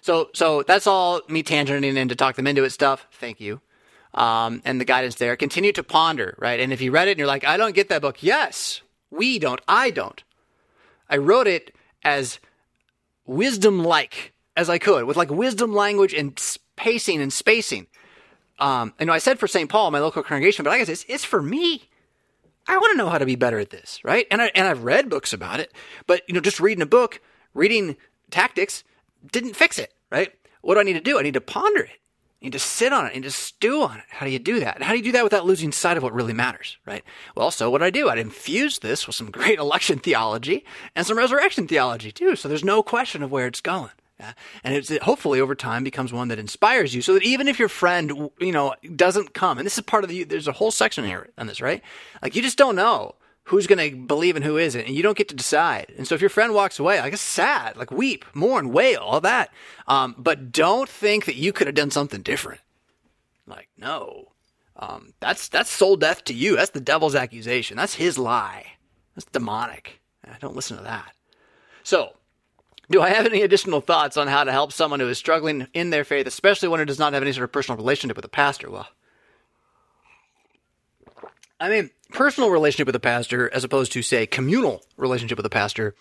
So, 0.00 0.30
so 0.34 0.62
that's 0.62 0.86
all 0.86 1.22
me 1.28 1.42
tangenting 1.42 1.96
in 1.96 2.08
to 2.08 2.16
talk 2.16 2.34
them 2.36 2.46
into 2.46 2.64
it 2.64 2.70
stuff. 2.70 3.06
Thank 3.12 3.40
you. 3.40 3.60
Um, 4.14 4.60
and 4.64 4.80
the 4.80 4.84
guidance 4.84 5.14
there. 5.14 5.36
Continue 5.36 5.72
to 5.72 5.82
ponder, 5.82 6.36
right? 6.38 6.60
And 6.60 6.72
if 6.72 6.80
you 6.80 6.90
read 6.90 7.08
it 7.08 7.12
and 7.12 7.18
you're 7.18 7.26
like, 7.26 7.46
I 7.46 7.56
don't 7.56 7.74
get 7.74 7.88
that 7.88 8.02
book. 8.02 8.22
Yes, 8.22 8.82
we 9.10 9.38
don't. 9.38 9.60
I 9.66 9.90
don't. 9.90 10.22
I 11.08 11.16
wrote 11.16 11.46
it 11.46 11.74
as 12.02 12.40
wisdom 13.24 13.84
like 13.84 14.32
as 14.56 14.68
I 14.68 14.78
could 14.78 15.04
with 15.04 15.16
like 15.16 15.30
wisdom 15.30 15.74
language 15.74 16.14
and 16.14 16.40
pacing 16.76 17.20
and 17.20 17.32
spacing. 17.32 17.86
Um, 18.58 18.94
know, 19.00 19.12
I 19.12 19.18
said 19.18 19.38
for 19.38 19.48
St. 19.48 19.68
Paul, 19.68 19.90
my 19.90 19.98
local 19.98 20.22
congregation, 20.22 20.64
but 20.64 20.70
I 20.70 20.78
guess 20.78 20.88
it's, 20.88 21.04
it's 21.08 21.24
for 21.24 21.42
me. 21.42 21.88
I 22.66 22.76
want 22.76 22.92
to 22.92 22.96
know 22.96 23.08
how 23.08 23.18
to 23.18 23.26
be 23.26 23.34
better 23.34 23.58
at 23.58 23.70
this, 23.70 24.00
right? 24.04 24.26
And 24.30 24.40
I, 24.40 24.50
and 24.54 24.68
I've 24.68 24.84
read 24.84 25.10
books 25.10 25.32
about 25.32 25.58
it, 25.58 25.72
but 26.06 26.22
you 26.28 26.34
know, 26.34 26.40
just 26.40 26.60
reading 26.60 26.82
a 26.82 26.86
book, 26.86 27.20
reading 27.54 27.96
tactics 28.30 28.84
didn't 29.30 29.56
fix 29.56 29.78
it, 29.78 29.92
right? 30.10 30.32
What 30.60 30.74
do 30.74 30.80
I 30.80 30.84
need 30.84 30.92
to 30.92 31.00
do? 31.00 31.18
I 31.18 31.22
need 31.22 31.34
to 31.34 31.40
ponder 31.40 31.82
it. 31.82 31.90
I 31.90 32.46
need 32.46 32.52
to 32.52 32.58
sit 32.58 32.92
on 32.92 33.06
it 33.06 33.14
and 33.14 33.22
just 33.22 33.38
stew 33.38 33.82
on 33.82 33.98
it. 33.98 34.04
How 34.10 34.26
do 34.26 34.32
you 34.32 34.38
do 34.38 34.60
that? 34.60 34.76
And 34.76 34.84
how 34.84 34.92
do 34.92 34.98
you 34.98 35.04
do 35.04 35.12
that 35.12 35.24
without 35.24 35.46
losing 35.46 35.72
sight 35.72 35.96
of 35.96 36.02
what 36.02 36.12
really 36.12 36.32
matters, 36.32 36.76
right? 36.86 37.04
Well, 37.36 37.50
so 37.50 37.70
what 37.70 37.82
I 37.82 37.90
do, 37.90 38.08
I'd 38.08 38.18
infuse 38.18 38.78
this 38.78 39.06
with 39.06 39.16
some 39.16 39.30
great 39.30 39.58
election 39.60 39.98
theology 39.98 40.64
and 40.94 41.06
some 41.06 41.18
resurrection 41.18 41.66
theology 41.66 42.12
too. 42.12 42.36
So 42.36 42.48
there's 42.48 42.64
no 42.64 42.82
question 42.82 43.22
of 43.22 43.30
where 43.30 43.46
it's 43.46 43.60
going. 43.60 43.90
And 44.18 44.74
it's, 44.74 44.90
it 44.90 45.02
hopefully 45.02 45.40
over 45.40 45.54
time 45.54 45.82
becomes 45.82 46.12
one 46.12 46.28
that 46.28 46.38
inspires 46.38 46.94
you 46.94 47.02
so 47.02 47.14
that 47.14 47.24
even 47.24 47.48
if 47.48 47.58
your 47.58 47.68
friend, 47.68 48.30
you 48.38 48.52
know, 48.52 48.74
doesn't 48.94 49.34
come, 49.34 49.58
and 49.58 49.66
this 49.66 49.76
is 49.76 49.84
part 49.84 50.04
of 50.04 50.10
the, 50.10 50.24
there's 50.24 50.48
a 50.48 50.52
whole 50.52 50.70
section 50.70 51.04
here 51.04 51.28
on 51.36 51.46
this, 51.46 51.60
right? 51.60 51.82
Like 52.22 52.36
you 52.36 52.42
just 52.42 52.58
don't 52.58 52.76
know 52.76 53.16
who's 53.44 53.66
going 53.66 53.90
to 53.90 53.96
believe 53.96 54.36
and 54.36 54.44
who 54.44 54.56
isn't, 54.56 54.86
and 54.86 54.94
you 54.94 55.02
don't 55.02 55.18
get 55.18 55.28
to 55.28 55.34
decide. 55.34 55.92
And 55.98 56.06
so 56.06 56.14
if 56.14 56.20
your 56.20 56.30
friend 56.30 56.54
walks 56.54 56.78
away, 56.78 57.00
like 57.00 57.12
it's 57.12 57.22
sad, 57.22 57.76
like 57.76 57.90
weep, 57.90 58.24
mourn, 58.34 58.72
wail, 58.72 59.00
all 59.00 59.20
that. 59.22 59.50
Um, 59.88 60.14
but 60.16 60.52
don't 60.52 60.88
think 60.88 61.24
that 61.24 61.34
you 61.34 61.52
could 61.52 61.66
have 61.66 61.74
done 61.74 61.90
something 61.90 62.22
different. 62.22 62.60
Like, 63.46 63.68
no. 63.76 64.28
Um, 64.76 65.14
that's, 65.18 65.48
that's 65.48 65.70
soul 65.70 65.96
death 65.96 66.24
to 66.26 66.34
you. 66.34 66.54
That's 66.54 66.70
the 66.70 66.80
devil's 66.80 67.16
accusation. 67.16 67.76
That's 67.76 67.94
his 67.94 68.16
lie. 68.16 68.66
That's 69.14 69.26
demonic. 69.26 70.00
Don't 70.40 70.56
listen 70.56 70.76
to 70.76 70.84
that. 70.84 71.12
So, 71.82 72.12
do 72.92 73.00
I 73.00 73.08
have 73.08 73.26
any 73.26 73.42
additional 73.42 73.80
thoughts 73.80 74.16
on 74.16 74.28
how 74.28 74.44
to 74.44 74.52
help 74.52 74.72
someone 74.72 75.00
who 75.00 75.08
is 75.08 75.18
struggling 75.18 75.66
in 75.72 75.90
their 75.90 76.04
faith, 76.04 76.26
especially 76.26 76.68
one 76.68 76.78
who 76.78 76.84
does 76.84 76.98
not 76.98 77.14
have 77.14 77.22
any 77.22 77.32
sort 77.32 77.44
of 77.44 77.52
personal 77.52 77.78
relationship 77.78 78.16
with 78.16 78.24
a 78.24 78.28
pastor? 78.28 78.70
Well, 78.70 78.86
I 81.58 81.70
mean, 81.70 81.90
personal 82.10 82.50
relationship 82.50 82.86
with 82.86 82.94
a 82.94 83.00
pastor, 83.00 83.50
as 83.52 83.64
opposed 83.64 83.92
to, 83.92 84.02
say, 84.02 84.26
communal 84.26 84.82
relationship 84.96 85.38
with 85.38 85.46
a 85.46 85.50
pastor, 85.50 85.94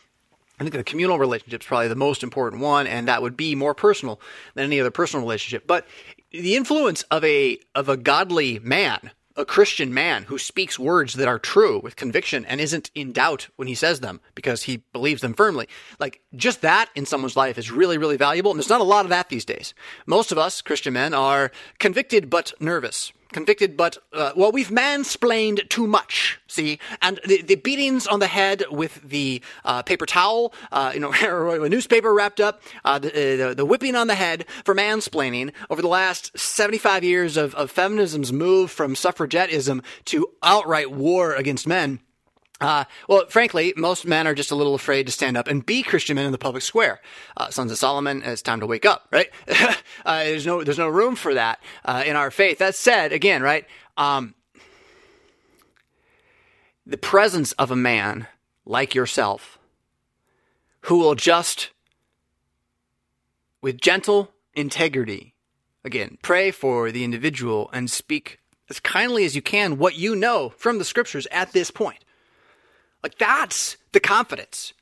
I 0.60 0.64
think 0.64 0.76
the 0.76 0.84
communal 0.84 1.18
relationship 1.18 1.62
is 1.62 1.68
probably 1.68 1.88
the 1.88 1.96
most 1.96 2.24
important 2.24 2.62
one, 2.62 2.88
and 2.88 3.08
that 3.08 3.22
would 3.22 3.38
be 3.38 3.56
more 3.56 3.74
personal 3.74 4.20
than 4.54 4.66
any 4.66 4.80
other 4.80 4.92
personal 4.92 5.26
relationship. 5.26 5.66
But 5.66 5.88
the 6.32 6.56
influence 6.56 7.04
of 7.04 7.24
a 7.24 7.58
of 7.74 7.90
a 7.90 7.98
godly 7.98 8.60
man 8.60 9.12
a 9.36 9.46
Christian 9.46 9.94
man 9.94 10.24
who 10.24 10.38
speaks 10.38 10.78
words 10.78 11.14
that 11.14 11.28
are 11.28 11.40
true 11.40 11.80
with 11.80 11.96
conviction 11.96 12.46
and 12.46 12.60
isn't 12.60 12.92
in 12.96 13.12
doubt 13.12 13.48
when 13.56 13.68
he 13.68 13.76
says 13.76 14.00
them 14.00 14.20
because 14.36 14.64
he 14.64 14.84
believes 14.94 15.22
them 15.22 15.34
firmly. 15.34 15.68
Like 16.00 16.22
just 16.36 16.62
that 16.62 16.90
in 16.96 17.06
someone's 17.06 17.36
life 17.38 17.58
is 17.58 17.72
really, 17.72 17.98
really 17.98 18.18
valuable. 18.18 18.52
And 18.52 18.60
there's 18.60 18.70
not 18.70 18.82
a 18.82 18.86
lot 18.86 19.06
of 19.06 19.10
that 19.10 19.30
these 19.30 19.46
days. 19.46 19.74
Most 20.06 20.32
of 20.32 20.38
us 20.38 20.62
Christian 20.62 20.94
men 20.94 21.14
are 21.14 21.52
convicted 21.80 22.30
but 22.30 22.54
nervous 22.60 23.14
convicted, 23.32 23.78
but 23.78 23.98
uh, 24.14 24.32
well, 24.36 24.52
we've 24.52 24.70
mansplained 24.70 25.68
too 25.70 25.88
much. 25.88 26.40
See, 26.48 26.80
and 27.02 27.20
the, 27.26 27.42
the 27.42 27.56
beatings 27.56 28.08
on 28.08 28.20
the 28.20 28.28
head 28.28 28.64
with 28.70 29.02
the 29.02 29.42
uh, 29.66 29.84
paper 29.84 30.06
towel, 30.06 30.54
uh, 30.72 30.92
you 30.94 31.00
know, 31.00 31.14
a 31.64 31.70
newspaper 31.70 32.14
wrapped 32.14 32.40
up, 32.40 32.62
uh, 32.86 33.00
the, 33.00 33.10
uh, 33.10 33.48
the, 33.50 33.56
the 33.56 33.66
whipping 33.66 33.96
on 33.96 34.08
the 34.08 34.16
head 34.16 34.46
for 34.66 34.76
mansplaining 34.76 35.52
over 35.70 35.82
the 35.82 35.88
last 35.88 36.38
seventy 36.38 36.78
five 36.78 37.04
years 37.04 37.38
of, 37.38 37.56
of 37.56 37.72
feminism's 37.72 38.32
move 38.32 38.72
from 38.72 38.96
suffragettism 38.96 39.84
to 40.06 40.28
outright 40.44 40.92
war 40.92 41.34
against 41.34 41.68
men 41.68 42.00
uh, 42.62 42.86
well, 43.08 43.26
frankly, 43.28 43.74
most 43.76 44.06
men 44.06 44.28
are 44.28 44.36
just 44.36 44.52
a 44.52 44.56
little 44.56 44.76
afraid 44.76 45.08
to 45.08 45.12
stand 45.12 45.36
up 45.36 45.48
and 45.48 45.66
be 45.66 45.82
Christian 45.82 46.16
men 46.16 46.28
in 46.28 46.32
the 46.32 46.38
public 46.38 46.62
square. 46.62 47.02
Uh, 47.36 47.50
Sons 47.50 47.72
of 47.72 47.78
Solomon, 47.80 48.22
it's 48.24 48.44
time 48.44 48.60
to 48.60 48.68
wake 48.68 48.86
up, 48.86 49.08
right? 49.12 49.30
uh, 50.06 50.24
there's 50.24 50.46
no, 50.46 50.64
there's 50.64 50.78
no 50.78 50.88
room 50.88 51.16
for 51.16 51.34
that 51.34 51.60
uh, 51.84 52.04
in 52.06 52.16
our 52.16 52.30
faith. 52.30 52.60
That 52.60 52.76
said, 52.76 53.12
again, 53.12 53.42
right, 53.42 53.66
um, 53.98 54.36
the 56.86 56.98
presence 56.98 57.52
of 57.54 57.72
a 57.72 57.76
man 57.76 58.28
like 58.64 58.94
yourself 58.94 59.58
who 60.82 61.00
will 61.00 61.16
just, 61.16 61.72
with 63.62 63.82
gentle 63.82 64.32
integrity, 64.54 65.34
again, 65.84 66.20
pray 66.22 66.52
for 66.52 66.92
the 66.92 67.04
individual 67.04 67.72
and 67.74 67.90
speak 67.90 68.38
as 68.70 68.80
kindly 68.80 69.26
as 69.26 69.36
you 69.36 69.42
can 69.42 69.80
what 69.80 69.96
you 69.96 70.16
know 70.16 70.50
from 70.58 70.78
the 70.78 70.86
scriptures 70.86 71.28
at 71.32 71.54
this 71.54 71.72
point 71.72 72.06
like 73.04 73.18
that's 73.18 73.78
the 73.92 74.00
confidence. 74.00 74.74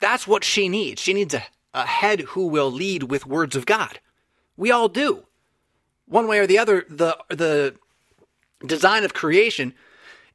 That's 0.00 0.26
what 0.26 0.44
she 0.44 0.68
needs. 0.68 1.00
She 1.00 1.14
needs 1.14 1.34
a, 1.34 1.44
a 1.74 1.86
head 1.86 2.20
who 2.20 2.46
will 2.46 2.70
lead 2.70 3.04
with 3.04 3.26
words 3.26 3.56
of 3.56 3.66
God. 3.66 4.00
We 4.56 4.70
all 4.70 4.88
do. 4.88 5.24
One 6.06 6.26
way 6.26 6.38
or 6.38 6.46
the 6.46 6.58
other, 6.58 6.84
the 6.88 7.16
the 7.28 7.76
design 8.64 9.04
of 9.04 9.14
creation 9.14 9.74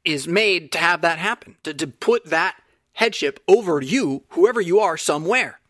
is 0.04 0.26
made 0.26 0.72
to 0.72 0.78
have 0.78 1.00
that 1.02 1.18
happen, 1.18 1.56
to, 1.62 1.74
to 1.74 1.86
put 1.86 2.26
that 2.26 2.56
headship 2.94 3.40
over 3.46 3.80
you, 3.80 4.24
whoever 4.30 4.60
you 4.60 4.80
are, 4.80 4.96
somewhere. 4.96 5.60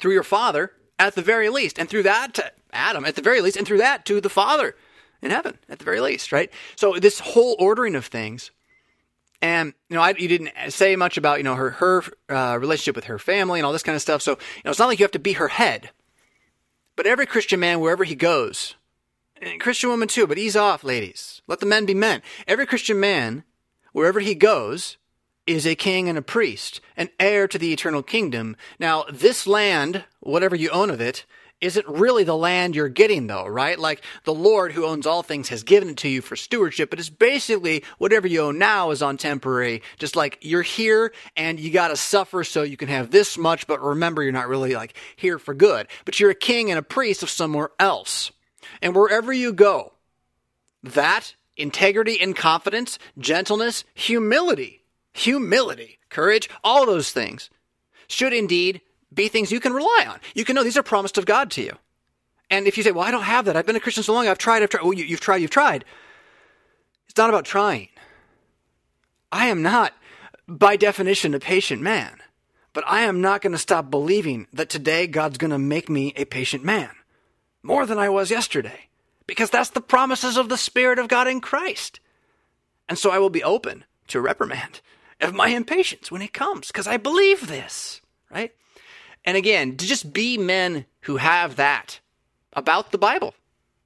Through 0.00 0.12
your 0.12 0.24
father, 0.24 0.72
at 0.98 1.14
the 1.14 1.22
very 1.22 1.48
least, 1.48 1.78
and 1.78 1.88
through 1.88 2.02
that 2.02 2.34
to 2.34 2.52
Adam, 2.72 3.04
at 3.04 3.14
the 3.14 3.22
very 3.22 3.40
least, 3.40 3.56
and 3.56 3.66
through 3.66 3.78
that 3.78 4.04
to 4.06 4.20
the 4.20 4.28
Father 4.28 4.76
in 5.22 5.30
heaven, 5.30 5.58
at 5.68 5.78
the 5.78 5.84
very 5.84 6.00
least, 6.00 6.32
right? 6.32 6.50
So 6.76 6.98
this 6.98 7.20
whole 7.20 7.56
ordering 7.58 7.94
of 7.94 8.06
things 8.06 8.50
and 9.44 9.74
you 9.90 9.96
know, 9.96 10.02
I, 10.02 10.14
you 10.16 10.26
didn't 10.26 10.52
say 10.70 10.96
much 10.96 11.18
about 11.18 11.36
you 11.36 11.44
know 11.44 11.54
her 11.54 11.70
her 11.72 12.02
uh, 12.30 12.56
relationship 12.58 12.96
with 12.96 13.04
her 13.04 13.18
family 13.18 13.60
and 13.60 13.66
all 13.66 13.74
this 13.74 13.82
kind 13.82 13.94
of 13.94 14.00
stuff. 14.00 14.22
So 14.22 14.32
you 14.32 14.62
know, 14.64 14.70
it's 14.70 14.80
not 14.80 14.86
like 14.86 14.98
you 14.98 15.04
have 15.04 15.10
to 15.12 15.18
be 15.18 15.34
her 15.34 15.48
head. 15.48 15.90
But 16.96 17.06
every 17.06 17.26
Christian 17.26 17.60
man, 17.60 17.80
wherever 17.80 18.04
he 18.04 18.14
goes, 18.14 18.74
and 19.42 19.60
Christian 19.60 19.90
woman 19.90 20.08
too, 20.08 20.26
but 20.26 20.38
ease 20.38 20.56
off, 20.56 20.82
ladies. 20.82 21.42
Let 21.46 21.60
the 21.60 21.66
men 21.66 21.84
be 21.84 21.92
men. 21.92 22.22
Every 22.48 22.64
Christian 22.64 22.98
man, 22.98 23.44
wherever 23.92 24.20
he 24.20 24.34
goes, 24.34 24.96
is 25.46 25.66
a 25.66 25.74
king 25.74 26.08
and 26.08 26.16
a 26.16 26.22
priest, 26.22 26.80
an 26.96 27.10
heir 27.20 27.46
to 27.48 27.58
the 27.58 27.70
eternal 27.70 28.02
kingdom. 28.02 28.56
Now, 28.78 29.04
this 29.12 29.46
land, 29.46 30.04
whatever 30.20 30.56
you 30.56 30.70
own 30.70 30.88
of 30.88 31.02
it, 31.02 31.26
isn't 31.60 31.86
really 31.88 32.24
the 32.24 32.36
land 32.36 32.76
you're 32.76 32.88
getting 32.88 33.26
though, 33.26 33.46
right? 33.46 33.78
Like 33.78 34.02
the 34.24 34.34
Lord 34.34 34.72
who 34.72 34.84
owns 34.84 35.06
all 35.06 35.22
things 35.22 35.48
has 35.48 35.62
given 35.62 35.88
it 35.88 35.96
to 35.98 36.08
you 36.08 36.20
for 36.20 36.36
stewardship, 36.36 36.90
but 36.90 36.98
it's 36.98 37.10
basically 37.10 37.84
whatever 37.98 38.26
you 38.26 38.42
own 38.42 38.58
now 38.58 38.90
is 38.90 39.02
on 39.02 39.16
temporary. 39.16 39.82
Just 39.98 40.16
like 40.16 40.38
you're 40.42 40.62
here 40.62 41.12
and 41.36 41.58
you 41.58 41.70
got 41.70 41.88
to 41.88 41.96
suffer 41.96 42.44
so 42.44 42.62
you 42.62 42.76
can 42.76 42.88
have 42.88 43.10
this 43.10 43.38
much, 43.38 43.66
but 43.66 43.82
remember 43.82 44.22
you're 44.22 44.32
not 44.32 44.48
really 44.48 44.74
like 44.74 44.94
here 45.16 45.38
for 45.38 45.54
good. 45.54 45.86
But 46.04 46.20
you're 46.20 46.30
a 46.30 46.34
king 46.34 46.70
and 46.70 46.78
a 46.78 46.82
priest 46.82 47.22
of 47.22 47.30
somewhere 47.30 47.70
else. 47.78 48.30
And 48.82 48.94
wherever 48.94 49.32
you 49.32 49.52
go, 49.52 49.92
that 50.82 51.34
integrity 51.56 52.20
and 52.20 52.36
confidence, 52.36 52.98
gentleness, 53.18 53.84
humility, 53.94 54.82
humility, 55.12 55.98
courage, 56.10 56.50
all 56.62 56.84
those 56.84 57.10
things 57.10 57.48
should 58.06 58.32
indeed 58.32 58.80
be 59.14 59.28
things 59.28 59.52
you 59.52 59.60
can 59.60 59.72
rely 59.72 60.06
on. 60.08 60.18
You 60.34 60.44
can 60.44 60.56
know 60.56 60.64
these 60.64 60.76
are 60.76 60.82
promised 60.82 61.18
of 61.18 61.26
God 61.26 61.50
to 61.52 61.62
you. 61.62 61.72
And 62.50 62.66
if 62.66 62.76
you 62.76 62.82
say, 62.82 62.92
well, 62.92 63.04
I 63.04 63.10
don't 63.10 63.22
have 63.22 63.46
that. 63.46 63.56
I've 63.56 63.66
been 63.66 63.76
a 63.76 63.80
Christian 63.80 64.02
so 64.02 64.12
long. 64.12 64.28
I've 64.28 64.38
tried. 64.38 64.62
I've 64.62 64.70
tried. 64.70 64.82
Well, 64.82 64.92
you, 64.92 65.04
you've 65.04 65.20
tried. 65.20 65.38
You've 65.38 65.50
tried. 65.50 65.84
It's 67.08 67.16
not 67.16 67.30
about 67.30 67.44
trying. 67.44 67.88
I 69.32 69.46
am 69.46 69.62
not, 69.62 69.92
by 70.46 70.76
definition, 70.76 71.34
a 71.34 71.40
patient 71.40 71.82
man. 71.82 72.18
But 72.72 72.84
I 72.86 73.02
am 73.02 73.20
not 73.20 73.40
going 73.40 73.52
to 73.52 73.58
stop 73.58 73.90
believing 73.90 74.46
that 74.52 74.68
today 74.68 75.06
God's 75.06 75.38
going 75.38 75.52
to 75.52 75.58
make 75.58 75.88
me 75.88 76.12
a 76.16 76.24
patient 76.24 76.64
man. 76.64 76.90
More 77.62 77.86
than 77.86 77.98
I 77.98 78.08
was 78.08 78.30
yesterday. 78.30 78.88
Because 79.26 79.48
that's 79.48 79.70
the 79.70 79.80
promises 79.80 80.36
of 80.36 80.48
the 80.48 80.58
Spirit 80.58 80.98
of 80.98 81.08
God 81.08 81.26
in 81.26 81.40
Christ. 81.40 82.00
And 82.88 82.98
so 82.98 83.10
I 83.10 83.18
will 83.18 83.30
be 83.30 83.42
open 83.42 83.84
to 84.08 84.20
reprimand 84.20 84.80
of 85.20 85.34
my 85.34 85.48
impatience 85.48 86.10
when 86.10 86.20
it 86.20 86.32
comes. 86.32 86.66
Because 86.66 86.86
I 86.86 86.98
believe 86.98 87.46
this. 87.46 88.00
Right? 88.30 88.52
And 89.24 89.36
again, 89.36 89.76
to 89.76 89.86
just 89.86 90.12
be 90.12 90.36
men 90.36 90.86
who 91.02 91.16
have 91.16 91.56
that 91.56 92.00
about 92.52 92.92
the 92.92 92.98
Bible, 92.98 93.34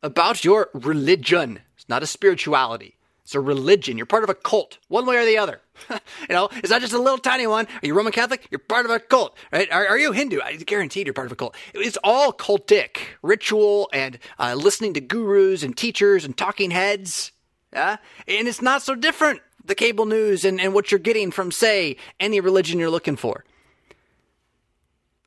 about 0.03 0.44
your 0.44 0.68
religion. 0.72 1.61
It's 1.77 1.88
not 1.88 2.03
a 2.03 2.07
spirituality. 2.07 2.96
It's 3.22 3.35
a 3.35 3.40
religion. 3.40 3.98
You're 3.98 4.07
part 4.07 4.24
of 4.24 4.31
a 4.31 4.35
cult, 4.35 4.79
one 4.88 5.05
way 5.05 5.16
or 5.16 5.24
the 5.27 5.37
other. 5.37 5.61
you 5.90 5.98
know, 6.31 6.48
it's 6.57 6.70
not 6.70 6.81
just 6.81 6.94
a 6.94 6.98
little 6.98 7.18
tiny 7.18 7.46
one. 7.46 7.66
Are 7.66 7.87
you 7.87 7.94
Roman 7.94 8.12
Catholic? 8.12 8.48
You're 8.51 8.59
part 8.59 8.87
of 8.87 8.90
a 8.90 8.98
cult, 8.98 9.37
right? 9.53 9.70
Are, 9.70 9.87
are 9.87 9.98
you 9.98 10.12
Hindu? 10.12 10.40
I 10.42 10.57
guaranteed 10.57 11.07
you're 11.07 11.14
part 11.14 11.27
of 11.27 11.33
a 11.33 11.37
cult. 11.37 11.55
It's 11.74 11.98
all 12.03 12.33
cultic, 12.33 13.01
ritual, 13.22 13.90
and 13.92 14.18
uh, 14.38 14.55
listening 14.55 14.94
to 14.94 15.01
gurus 15.01 15.62
and 15.62 15.77
teachers 15.77 16.24
and 16.24 16.37
talking 16.37 16.70
heads. 16.70 17.33
Yeah, 17.72 17.98
and 18.27 18.48
it's 18.48 18.62
not 18.62 18.81
so 18.81 18.94
different. 18.94 19.40
The 19.62 19.74
cable 19.74 20.07
news 20.07 20.46
and, 20.46 20.59
and 20.59 20.72
what 20.72 20.90
you're 20.90 20.98
getting 20.98 21.31
from, 21.31 21.53
say, 21.53 21.98
any 22.18 22.40
religion 22.40 22.79
you're 22.79 22.88
looking 22.88 23.16
for 23.16 23.44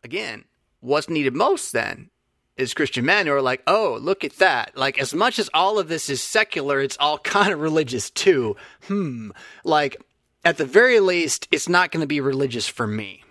again, 0.03 0.45
what's 0.79 1.09
needed 1.09 1.35
most 1.35 1.71
then 1.71 2.09
is 2.57 2.73
Christian 2.73 3.05
men 3.05 3.25
who 3.25 3.33
are 3.33 3.41
like, 3.41 3.63
oh, 3.65 3.97
look 4.01 4.23
at 4.23 4.37
that. 4.37 4.77
Like, 4.77 4.99
as 4.99 5.13
much 5.13 5.39
as 5.39 5.49
all 5.53 5.79
of 5.79 5.87
this 5.87 6.09
is 6.09 6.21
secular, 6.21 6.79
it's 6.79 6.97
all 6.99 7.17
kind 7.19 7.51
of 7.53 7.59
religious 7.59 8.09
too. 8.09 8.55
Hmm. 8.87 9.31
Like, 9.63 9.97
at 10.43 10.57
the 10.57 10.65
very 10.65 10.99
least, 10.99 11.47
it's 11.51 11.69
not 11.69 11.91
going 11.91 12.01
to 12.01 12.07
be 12.07 12.21
religious 12.21 12.67
for 12.67 12.87
me 12.87 13.23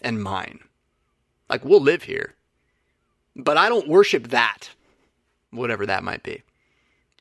and 0.00 0.22
mine. 0.22 0.60
Like, 1.48 1.64
we'll 1.64 1.80
live 1.80 2.04
here. 2.04 2.34
But 3.34 3.56
I 3.56 3.68
don't 3.68 3.88
worship 3.88 4.28
that, 4.28 4.70
whatever 5.50 5.86
that 5.86 6.02
might 6.02 6.22
be. 6.22 6.42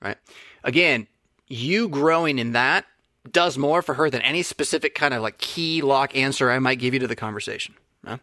Right? 0.01 0.17
Again, 0.63 1.07
you 1.47 1.87
growing 1.87 2.39
in 2.39 2.51
that 2.53 2.85
does 3.31 3.57
more 3.57 3.81
for 3.81 3.95
her 3.95 4.09
than 4.09 4.21
any 4.21 4.41
specific 4.41 4.95
kind 4.95 5.13
of 5.13 5.21
like 5.21 5.37
key 5.37 5.81
lock 5.81 6.15
answer 6.15 6.49
I 6.49 6.59
might 6.59 6.79
give 6.79 6.93
you 6.93 6.99
to 7.01 7.07
the 7.07 7.15
conversation. 7.15 7.75
Huh? 8.07 8.17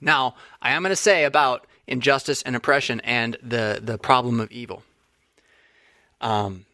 Now, 0.00 0.34
I 0.62 0.72
am 0.72 0.82
going 0.82 0.90
to 0.90 0.96
say 0.96 1.24
about 1.24 1.66
injustice 1.86 2.42
and 2.42 2.56
oppression 2.56 3.00
and 3.00 3.36
the, 3.42 3.80
the 3.82 3.98
problem 3.98 4.40
of 4.40 4.50
evil. 4.50 4.82
Um, 6.20 6.64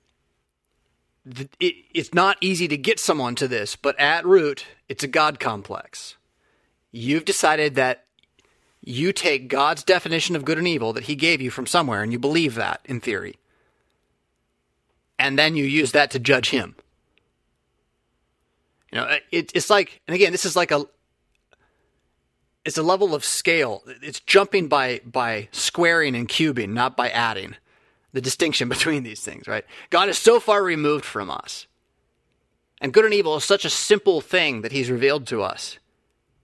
it, 1.58 1.74
it's 1.92 2.14
not 2.14 2.36
easy 2.40 2.68
to 2.68 2.76
get 2.76 3.00
someone 3.00 3.34
to 3.36 3.48
this, 3.48 3.76
but 3.76 3.98
at 3.98 4.24
root, 4.24 4.66
it's 4.88 5.04
a 5.04 5.08
God 5.08 5.40
complex. 5.40 6.16
You've 6.92 7.24
decided 7.24 7.74
that 7.74 8.04
you 8.82 9.12
take 9.12 9.48
God's 9.48 9.82
definition 9.82 10.36
of 10.36 10.44
good 10.44 10.58
and 10.58 10.66
evil 10.66 10.92
that 10.92 11.04
He 11.04 11.14
gave 11.14 11.40
you 11.40 11.50
from 11.50 11.66
somewhere, 11.66 12.02
and 12.02 12.12
you 12.12 12.18
believe 12.18 12.54
that 12.54 12.80
in 12.84 13.00
theory. 13.00 13.36
And 15.18 15.38
then 15.38 15.54
you 15.54 15.64
use 15.64 15.92
that 15.92 16.10
to 16.12 16.18
judge 16.18 16.50
Him. 16.50 16.76
You 18.90 18.98
know, 18.98 19.18
it, 19.30 19.52
it's 19.54 19.70
like, 19.70 20.00
and 20.08 20.14
again, 20.14 20.32
this 20.32 20.44
is 20.44 20.56
like 20.56 20.70
a, 20.70 20.86
it's 22.64 22.79
a 22.79 22.83
level 22.83 23.14
of 23.14 23.25
scale. 23.25 23.83
It's 24.03 24.20
jumping 24.20 24.68
by 24.68 25.01
by 25.05 25.49
squaring 25.53 26.14
and 26.14 26.29
cubing, 26.29 26.70
not 26.70 26.96
by 26.96 27.11
adding. 27.11 27.57
The 28.12 28.20
distinction 28.20 28.68
between 28.70 29.03
these 29.03 29.20
things, 29.20 29.46
right? 29.46 29.64
God 29.90 30.09
is 30.09 30.18
so 30.18 30.40
far 30.40 30.62
removed 30.62 31.05
from 31.05 31.31
us. 31.31 31.66
And 32.81 32.92
good 32.92 33.05
and 33.05 33.14
evil 33.14 33.37
is 33.37 33.44
such 33.44 33.64
a 33.64 33.70
simple 33.70 34.20
thing 34.20 34.62
that 34.62 34.73
he's 34.73 34.90
revealed 34.90 35.27
to 35.29 35.42
us. 35.42 35.79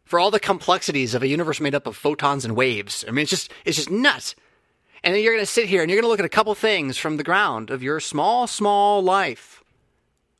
For 0.04 0.20
all 0.20 0.30
the 0.30 0.38
complexities 0.38 1.14
of 1.14 1.22
a 1.22 1.28
universe 1.28 1.60
made 1.60 1.74
up 1.74 1.86
of 1.86 1.96
photons 1.96 2.44
and 2.44 2.54
waves. 2.54 3.04
I 3.08 3.10
mean, 3.10 3.22
it's 3.22 3.30
just 3.30 3.52
it's 3.64 3.76
just 3.76 3.90
nuts. 3.90 4.34
And 5.02 5.14
then 5.14 5.22
you're 5.22 5.34
going 5.34 5.44
to 5.44 5.50
sit 5.50 5.66
here 5.66 5.82
and 5.82 5.90
you're 5.90 6.00
going 6.00 6.06
to 6.06 6.10
look 6.10 6.20
at 6.20 6.26
a 6.26 6.28
couple 6.28 6.54
things 6.54 6.96
from 6.96 7.16
the 7.16 7.22
ground 7.22 7.70
of 7.70 7.82
your 7.82 8.00
small, 8.00 8.46
small 8.46 9.02
life 9.02 9.62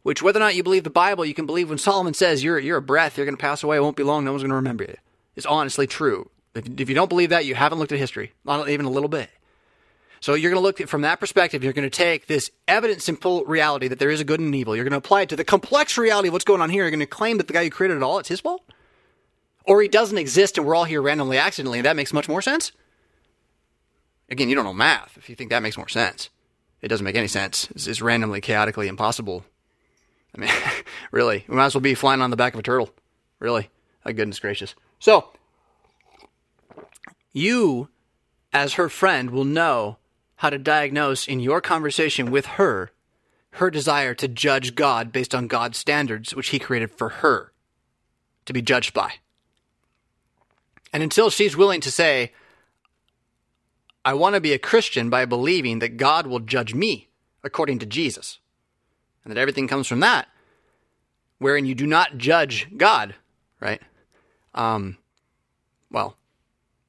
which 0.07 0.23
whether 0.23 0.39
or 0.39 0.45
not 0.45 0.55
you 0.55 0.63
believe 0.63 0.85
the 0.85 0.91
Bible, 0.91 1.25
you 1.25 1.35
can 1.35 1.47
believe 1.47 1.69
when 1.69 1.79
Solomon 1.79 2.15
says 2.15 2.45
you're 2.45 2.61
you're 2.61 2.77
a 2.77 2.83
breath, 2.83 3.17
you're 3.17 3.27
going 3.27 3.37
to 3.37 3.41
pass 3.41 3.65
away, 3.65 3.77
it 3.77 3.81
won't 3.81 3.97
be 3.97 4.05
long, 4.05 4.25
no 4.25 4.31
one's 4.31 4.45
going 4.45 4.51
to 4.51 4.55
remember 4.55 4.85
you. 4.85 4.95
It's 5.37 5.47
honestly 5.47 5.87
true. 5.87 6.31
If, 6.55 6.81
if 6.81 6.89
you 6.89 6.95
don't 6.95 7.09
believe 7.09 7.31
that, 7.31 7.45
you 7.45 7.55
haven't 7.55 7.79
looked 7.79 7.93
at 7.93 7.99
history, 7.99 8.33
not 8.45 8.69
even 8.69 8.87
a 8.87 8.91
little 8.91 9.09
bit. 9.09 9.31
So 10.21 10.35
you're 10.35 10.51
going 10.51 10.61
to 10.61 10.67
look 10.67 10.81
at 10.81 10.89
from 10.89 11.03
that 11.03 11.21
perspective. 11.21 11.63
You're 11.63 11.75
going 11.75 11.89
to 11.89 11.97
take 11.97 12.27
this 12.27 12.51
evident, 12.67 13.03
simple 13.03 13.45
reality 13.45 13.89
that 13.89 13.99
there 13.99 14.11
is 14.11 14.21
a 14.21 14.25
good 14.25 14.41
and 14.41 14.55
evil. 14.55 14.75
You're 14.75 14.85
going 14.85 14.93
to 14.93 14.99
apply 14.99 15.23
it 15.23 15.29
to 15.29 15.37
the 15.37 15.45
complex 15.45 15.99
reality 15.99 16.29
of 16.29 16.33
what's 16.33 16.45
going 16.45 16.63
on 16.63 16.71
here. 16.71 16.83
You're 16.83 16.91
going 16.91 17.01
to 17.01 17.07
claim 17.07 17.37
that 17.37 17.47
the 17.47 17.53
guy 17.53 17.65
who 17.65 17.71
created 17.71 17.99
it 17.99 18.03
all, 18.03 18.19
it's 18.19 18.31
his 18.31 18.41
fault, 18.41 18.63
or 19.65 19.83
he 19.83 19.89
doesn't 19.89 20.17
exist 20.17 20.57
and 20.57 20.67
we're 20.67 20.75
all 20.75 20.85
here 20.85 21.03
randomly, 21.03 21.39
accidentally. 21.39 21.79
And 21.79 21.87
that 21.87 21.97
makes 21.97 22.13
much 22.13 22.29
more 22.29 22.43
sense. 22.43 22.73
Again, 24.29 24.49
you 24.49 24.55
don't 24.55 24.65
know 24.65 24.73
math 24.73 25.17
if 25.17 25.29
you 25.29 25.37
think 25.37 25.51
that 25.51 25.63
makes 25.63 25.77
more 25.77 25.89
sense. 25.89 26.31
It 26.81 26.89
doesn't 26.89 27.05
make 27.05 27.17
any 27.17 27.29
sense. 27.29 27.69
It's, 27.71 27.87
it's 27.87 28.03
randomly, 28.03 28.41
chaotically 28.41 28.89
impossible. 28.89 29.45
I 30.35 30.41
mean, 30.41 30.51
really, 31.11 31.45
we 31.47 31.57
might 31.57 31.67
as 31.67 31.75
well 31.75 31.83
be 31.83 31.95
flying 31.95 32.23
on 32.23 32.31
the 32.31 32.37
back 32.37 32.55
of 32.55 32.61
a 32.61 32.63
turtle. 32.63 32.91
Really, 33.39 33.71
goodness 34.05 34.41
gracious. 34.41 34.75
So, 34.99 35.29
you, 37.33 37.89
as 38.53 38.75
her 38.75 38.89
friend, 38.89 39.31
will 39.31 39.45
know 39.45 39.99
how 40.37 40.51
to 40.51 40.59
diagnose 40.59 41.27
in 41.27 41.41
your 41.41 41.61
conversation 41.61 42.31
with 42.31 42.47
her 42.47 42.91
her 43.57 43.71
desire 43.71 44.15
to 44.15 44.29
judge 44.29 44.75
God 44.75 45.13
based 45.13 45.35
on 45.35 45.47
God's 45.47 45.79
standards, 45.79 46.35
which 46.35 46.49
He 46.49 46.59
created 46.59 46.91
for 46.91 47.09
her 47.09 47.53
to 48.45 48.53
be 48.53 48.61
judged 48.61 48.93
by. 48.93 49.15
And 50.93 51.03
until 51.03 51.31
she's 51.31 51.57
willing 51.57 51.81
to 51.81 51.91
say, 51.91 52.33
I 54.05 54.15
want 54.15 54.35
to 54.35 54.41
be 54.41 54.53
a 54.53 54.59
Christian 54.59 55.11
by 55.11 55.25
believing 55.25 55.79
that 55.79 55.97
God 55.97 56.27
will 56.27 56.41
judge 56.41 56.75
me 56.75 57.09
according 57.43 57.79
to 57.79 57.87
Jesus, 57.87 58.39
and 59.25 59.31
that 59.31 59.41
everything 59.41 59.69
comes 59.69 59.87
from 59.87 60.01
that, 60.01 60.29
wherein 61.39 61.65
you 61.65 61.75
do 61.75 61.87
not 61.87 62.19
judge 62.19 62.67
God, 62.77 63.15
right? 63.59 63.81
Um, 64.57 64.97
well, 65.91 66.17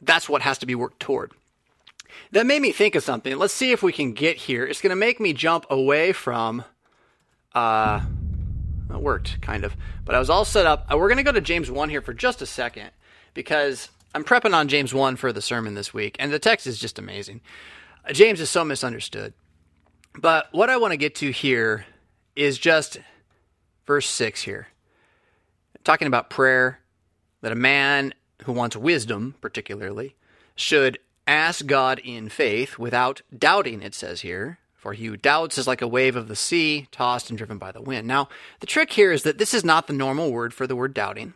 that's 0.01 0.27
what 0.27 0.41
has 0.41 0.57
to 0.59 0.65
be 0.65 0.75
worked 0.75 0.99
toward. 0.99 1.31
That 2.31 2.45
made 2.45 2.61
me 2.61 2.71
think 2.71 2.95
of 2.95 3.03
something. 3.03 3.37
Let's 3.37 3.53
see 3.53 3.71
if 3.71 3.83
we 3.83 3.91
can 3.91 4.13
get 4.13 4.37
here. 4.37 4.65
It's 4.65 4.81
going 4.81 4.91
to 4.91 4.95
make 4.95 5.19
me 5.19 5.33
jump 5.33 5.65
away 5.69 6.13
from. 6.13 6.63
Uh, 7.53 8.01
it 8.89 9.01
worked, 9.01 9.41
kind 9.41 9.63
of. 9.63 9.75
But 10.05 10.15
I 10.15 10.19
was 10.19 10.29
all 10.29 10.45
set 10.45 10.65
up. 10.65 10.87
Uh, 10.91 10.97
we're 10.97 11.09
going 11.09 11.17
to 11.17 11.23
go 11.23 11.31
to 11.31 11.41
James 11.41 11.69
1 11.69 11.89
here 11.89 12.01
for 12.01 12.13
just 12.13 12.41
a 12.41 12.45
second 12.45 12.91
because 13.33 13.89
I'm 14.15 14.23
prepping 14.23 14.53
on 14.53 14.67
James 14.67 14.93
1 14.93 15.15
for 15.17 15.31
the 15.31 15.41
sermon 15.41 15.75
this 15.75 15.93
week, 15.93 16.15
and 16.19 16.31
the 16.31 16.39
text 16.39 16.65
is 16.65 16.79
just 16.79 16.97
amazing. 16.97 17.41
Uh, 18.07 18.13
James 18.13 18.39
is 18.39 18.49
so 18.49 18.63
misunderstood. 18.63 19.33
But 20.19 20.47
what 20.51 20.69
I 20.69 20.77
want 20.77 20.91
to 20.93 20.97
get 20.97 21.15
to 21.15 21.31
here 21.31 21.85
is 22.35 22.57
just 22.57 22.99
verse 23.85 24.07
6 24.09 24.41
here. 24.41 24.67
Talking 25.83 26.07
about 26.07 26.29
prayer, 26.29 26.79
that 27.47 27.53
a 27.53 27.55
man 27.55 28.13
who 28.43 28.51
wants 28.51 28.75
wisdom, 28.75 29.33
particularly, 29.39 30.17
should 30.53 30.99
ask 31.25 31.65
God 31.65 31.97
in 31.99 32.27
faith 32.27 32.77
without 32.77 33.21
doubting, 33.33 33.81
it 33.81 33.95
says 33.95 34.19
here. 34.19 34.59
For 34.75 34.91
he 34.91 35.05
who 35.05 35.15
doubts 35.15 35.57
is 35.57 35.65
like 35.65 35.81
a 35.81 35.87
wave 35.87 36.17
of 36.17 36.27
the 36.27 36.35
sea, 36.35 36.89
tossed 36.91 37.29
and 37.29 37.37
driven 37.37 37.57
by 37.57 37.71
the 37.71 37.81
wind. 37.81 38.05
Now, 38.05 38.27
the 38.59 38.67
trick 38.67 38.91
here 38.91 39.13
is 39.13 39.23
that 39.23 39.37
this 39.37 39.53
is 39.53 39.63
not 39.63 39.87
the 39.87 39.93
normal 39.93 40.29
word 40.29 40.53
for 40.53 40.67
the 40.67 40.75
word 40.75 40.93
doubting. 40.93 41.35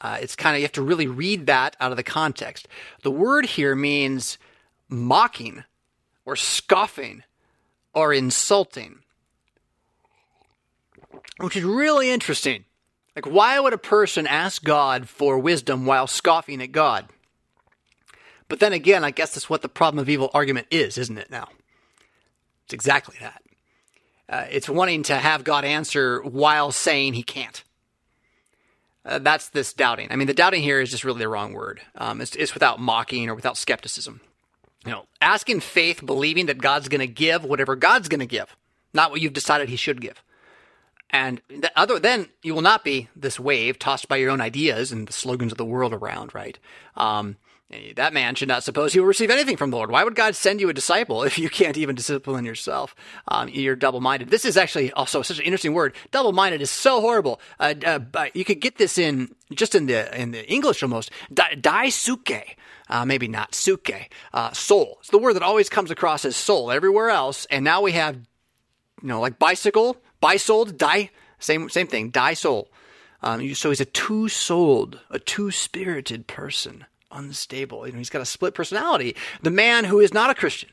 Uh, 0.00 0.18
it's 0.20 0.34
kind 0.34 0.56
of, 0.56 0.58
you 0.58 0.64
have 0.64 0.72
to 0.72 0.82
really 0.82 1.06
read 1.06 1.46
that 1.46 1.76
out 1.78 1.92
of 1.92 1.96
the 1.96 2.02
context. 2.02 2.66
The 3.04 3.12
word 3.12 3.46
here 3.46 3.76
means 3.76 4.36
mocking 4.88 5.62
or 6.24 6.34
scoffing 6.34 7.22
or 7.94 8.12
insulting, 8.12 8.98
which 11.38 11.54
is 11.54 11.62
really 11.62 12.10
interesting. 12.10 12.64
Like, 13.16 13.26
why 13.26 13.58
would 13.58 13.72
a 13.72 13.78
person 13.78 14.26
ask 14.26 14.62
God 14.62 15.08
for 15.08 15.38
wisdom 15.38 15.84
while 15.84 16.06
scoffing 16.06 16.62
at 16.62 16.72
God? 16.72 17.06
But 18.48 18.60
then 18.60 18.72
again, 18.72 19.04
I 19.04 19.10
guess 19.10 19.34
that's 19.34 19.50
what 19.50 19.62
the 19.62 19.68
problem 19.68 20.00
of 20.00 20.08
evil 20.08 20.30
argument 20.34 20.68
is, 20.70 20.98
isn't 20.98 21.18
it 21.18 21.30
now? 21.30 21.48
It's 22.64 22.74
exactly 22.74 23.16
that. 23.20 23.42
Uh, 24.28 24.46
it's 24.50 24.68
wanting 24.68 25.02
to 25.04 25.16
have 25.16 25.42
God 25.44 25.64
answer 25.64 26.20
while 26.22 26.70
saying 26.70 27.14
he 27.14 27.22
can't. 27.22 27.64
Uh, 29.04 29.18
that's 29.18 29.48
this 29.48 29.72
doubting. 29.72 30.08
I 30.10 30.16
mean, 30.16 30.26
the 30.26 30.34
doubting 30.34 30.62
here 30.62 30.80
is 30.80 30.90
just 30.90 31.04
really 31.04 31.18
the 31.20 31.28
wrong 31.28 31.52
word. 31.52 31.80
Um, 31.96 32.20
it's, 32.20 32.36
it's 32.36 32.54
without 32.54 32.78
mocking 32.78 33.28
or 33.28 33.34
without 33.34 33.56
skepticism. 33.56 34.20
You 34.84 34.92
know, 34.92 35.06
asking 35.20 35.60
faith, 35.60 36.04
believing 36.04 36.46
that 36.46 36.58
God's 36.58 36.88
going 36.88 37.00
to 37.00 37.06
give 37.06 37.44
whatever 37.44 37.76
God's 37.76 38.08
going 38.08 38.20
to 38.20 38.26
give, 38.26 38.56
not 38.94 39.10
what 39.10 39.20
you've 39.20 39.32
decided 39.32 39.68
He 39.68 39.76
should 39.76 40.00
give. 40.00 40.22
And 41.12 41.40
the 41.48 41.72
other, 41.76 41.98
then 41.98 42.28
you 42.42 42.54
will 42.54 42.62
not 42.62 42.84
be 42.84 43.08
this 43.16 43.40
wave 43.40 43.78
tossed 43.78 44.08
by 44.08 44.16
your 44.16 44.30
own 44.30 44.40
ideas 44.40 44.92
and 44.92 45.08
the 45.08 45.12
slogans 45.12 45.52
of 45.52 45.58
the 45.58 45.64
world 45.64 45.92
around, 45.92 46.34
right? 46.34 46.58
Um, 46.96 47.36
that 47.94 48.12
man 48.12 48.34
should 48.34 48.48
not 48.48 48.64
suppose 48.64 48.92
he 48.92 49.00
will 49.00 49.06
receive 49.06 49.30
anything 49.30 49.56
from 49.56 49.70
the 49.70 49.76
Lord. 49.76 49.90
Why 49.90 50.02
would 50.02 50.16
God 50.16 50.34
send 50.34 50.60
you 50.60 50.68
a 50.68 50.74
disciple 50.74 51.22
if 51.24 51.38
you 51.38 51.48
can't 51.48 51.76
even 51.76 51.94
discipline 51.94 52.44
yourself? 52.44 52.94
Um, 53.28 53.48
you're 53.48 53.76
double 53.76 54.00
minded. 54.00 54.30
This 54.30 54.44
is 54.44 54.56
actually 54.56 54.92
also 54.92 55.22
such 55.22 55.38
an 55.38 55.44
interesting 55.44 55.74
word. 55.74 55.94
Double 56.10 56.32
minded 56.32 56.62
is 56.62 56.70
so 56.70 57.00
horrible. 57.00 57.40
Uh, 57.58 57.74
uh, 57.84 58.26
you 58.34 58.44
could 58.44 58.60
get 58.60 58.78
this 58.78 58.98
in 58.98 59.34
just 59.52 59.74
in 59.74 59.86
the 59.86 60.20
in 60.20 60.32
the 60.32 60.48
English 60.50 60.82
almost. 60.82 61.10
Daisuke. 61.32 62.56
Uh, 62.88 63.04
maybe 63.04 63.28
not 63.28 63.54
suke. 63.54 64.10
Uh, 64.32 64.52
soul. 64.52 64.96
It's 64.98 65.10
the 65.10 65.18
word 65.18 65.34
that 65.34 65.44
always 65.44 65.68
comes 65.68 65.92
across 65.92 66.24
as 66.24 66.34
soul 66.34 66.72
everywhere 66.72 67.08
else. 67.08 67.46
And 67.48 67.64
now 67.64 67.82
we 67.82 67.92
have, 67.92 68.16
you 68.16 69.08
know, 69.08 69.20
like 69.20 69.38
bicycle, 69.38 69.96
bisouled, 70.20 70.76
die. 70.76 71.10
Same 71.38 71.68
same 71.68 71.86
thing. 71.86 72.10
Die 72.10 72.34
soul. 72.34 72.70
Um, 73.22 73.54
so 73.54 73.68
he's 73.68 73.80
a 73.80 73.84
two 73.84 74.28
souled, 74.28 75.00
a 75.10 75.18
two 75.18 75.50
spirited 75.50 76.26
person 76.26 76.86
unstable. 77.10 77.86
You 77.86 77.92
know, 77.92 77.98
he's 77.98 78.10
got 78.10 78.22
a 78.22 78.26
split 78.26 78.54
personality. 78.54 79.16
The 79.42 79.50
man 79.50 79.84
who 79.84 80.00
is 80.00 80.14
not 80.14 80.30
a 80.30 80.34
Christian. 80.34 80.70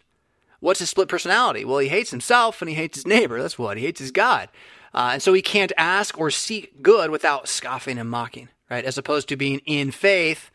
What's 0.59 0.79
his 0.79 0.89
split 0.89 1.07
personality? 1.07 1.65
Well, 1.65 1.79
he 1.79 1.87
hates 1.87 2.11
himself 2.11 2.61
and 2.61 2.69
he 2.69 2.75
hates 2.75 2.97
his 2.97 3.07
neighbor. 3.07 3.41
That's 3.41 3.59
what 3.59 3.77
he 3.77 3.83
hates 3.83 3.99
his 3.99 4.11
God. 4.11 4.49
Uh, 4.93 5.11
and 5.13 5.21
so 5.21 5.33
he 5.33 5.41
can't 5.41 5.71
ask 5.77 6.17
or 6.17 6.31
seek 6.31 6.81
good 6.81 7.11
without 7.11 7.47
scoffing 7.47 7.99
and 7.99 8.09
mocking, 8.09 8.49
right? 8.69 8.83
As 8.85 8.97
opposed 8.97 9.29
to 9.29 9.35
being 9.35 9.59
in 9.65 9.91
faith, 9.91 10.49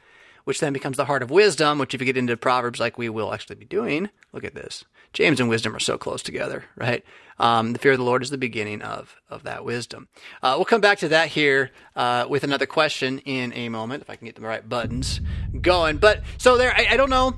which 0.45 0.59
then 0.59 0.73
becomes 0.73 0.97
the 0.97 1.05
heart 1.05 1.23
of 1.23 1.31
wisdom, 1.31 1.79
which 1.79 1.95
if 1.95 2.01
you 2.01 2.07
get 2.07 2.17
into 2.17 2.37
Proverbs 2.37 2.81
like 2.81 2.99
we 2.99 3.09
will 3.09 3.33
actually 3.33 3.57
be 3.57 3.65
doing, 3.65 4.11
look 4.33 4.45
at 4.45 4.55
this. 4.55 4.85
James 5.13 5.41
and 5.41 5.49
wisdom 5.49 5.75
are 5.75 5.81
so 5.81 5.99
close 5.99 6.23
together, 6.23 6.65
right? 6.77 7.05
Um, 7.39 7.73
the 7.73 7.79
fear 7.79 7.93
of 7.93 7.99
the 7.99 8.05
Lord 8.05 8.23
is 8.23 8.31
the 8.31 8.39
beginning 8.39 8.83
of 8.83 9.17
of 9.29 9.43
that 9.45 9.65
wisdom. 9.65 10.09
Uh, 10.43 10.55
we'll 10.57 10.65
come 10.65 10.81
back 10.81 10.99
to 10.99 11.09
that 11.09 11.29
here 11.29 11.71
uh, 11.97 12.27
with 12.29 12.45
another 12.45 12.67
question 12.67 13.19
in 13.21 13.53
a 13.55 13.69
moment, 13.69 14.03
if 14.03 14.11
I 14.11 14.17
can 14.17 14.27
get 14.27 14.37
the 14.37 14.43
right 14.43 14.67
buttons 14.67 15.21
going. 15.61 15.97
But 15.97 16.23
so 16.39 16.57
there, 16.57 16.73
I, 16.77 16.89
I 16.91 16.97
don't 16.97 17.11
know. 17.11 17.37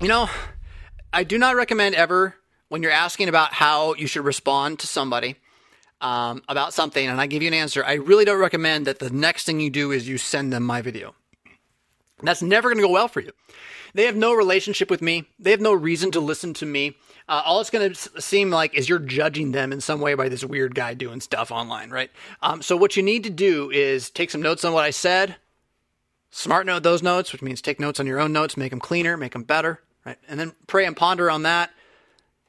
You 0.00 0.08
know, 0.08 0.28
I 1.12 1.24
do 1.24 1.38
not 1.38 1.56
recommend 1.56 1.94
ever 1.94 2.36
when 2.68 2.82
you're 2.82 2.92
asking 2.92 3.28
about 3.28 3.52
how 3.52 3.94
you 3.94 4.06
should 4.06 4.24
respond 4.24 4.80
to 4.80 4.86
somebody 4.86 5.36
um, 6.00 6.42
about 6.48 6.74
something, 6.74 7.06
and 7.06 7.20
I 7.20 7.26
give 7.26 7.42
you 7.42 7.48
an 7.48 7.54
answer. 7.54 7.84
I 7.84 7.94
really 7.94 8.24
don't 8.24 8.40
recommend 8.40 8.86
that 8.86 8.98
the 8.98 9.10
next 9.10 9.44
thing 9.44 9.60
you 9.60 9.70
do 9.70 9.90
is 9.90 10.08
you 10.08 10.18
send 10.18 10.52
them 10.52 10.62
my 10.62 10.82
video. 10.82 11.14
That's 12.22 12.42
never 12.42 12.68
going 12.68 12.78
to 12.78 12.86
go 12.86 12.92
well 12.92 13.08
for 13.08 13.20
you. 13.20 13.32
They 13.94 14.04
have 14.06 14.16
no 14.16 14.34
relationship 14.34 14.90
with 14.90 15.00
me. 15.00 15.28
They 15.38 15.52
have 15.52 15.60
no 15.60 15.72
reason 15.72 16.10
to 16.12 16.20
listen 16.20 16.52
to 16.54 16.66
me. 16.66 16.96
Uh, 17.28 17.42
all 17.44 17.60
it's 17.60 17.70
going 17.70 17.92
to 17.92 18.20
seem 18.20 18.50
like 18.50 18.74
is 18.74 18.88
you're 18.88 18.98
judging 18.98 19.52
them 19.52 19.72
in 19.72 19.80
some 19.80 20.00
way 20.00 20.14
by 20.14 20.28
this 20.28 20.44
weird 20.44 20.74
guy 20.74 20.94
doing 20.94 21.20
stuff 21.20 21.50
online, 21.50 21.90
right? 21.90 22.10
Um, 22.42 22.60
so 22.60 22.76
what 22.76 22.96
you 22.96 23.02
need 23.02 23.22
to 23.24 23.30
do 23.30 23.70
is 23.70 24.10
take 24.10 24.30
some 24.30 24.42
notes 24.42 24.64
on 24.64 24.72
what 24.72 24.84
I 24.84 24.90
said, 24.90 25.36
smart 26.30 26.66
note 26.66 26.82
those 26.82 27.02
notes, 27.02 27.32
which 27.32 27.40
means 27.40 27.62
take 27.62 27.80
notes 27.80 28.00
on 28.00 28.06
your 28.06 28.20
own 28.20 28.32
notes, 28.32 28.56
make 28.56 28.70
them 28.70 28.80
cleaner, 28.80 29.16
make 29.16 29.32
them 29.32 29.44
better, 29.44 29.80
right? 30.04 30.18
And 30.28 30.38
then 30.38 30.52
pray 30.66 30.84
and 30.84 30.96
ponder 30.96 31.30
on 31.30 31.44
that. 31.44 31.70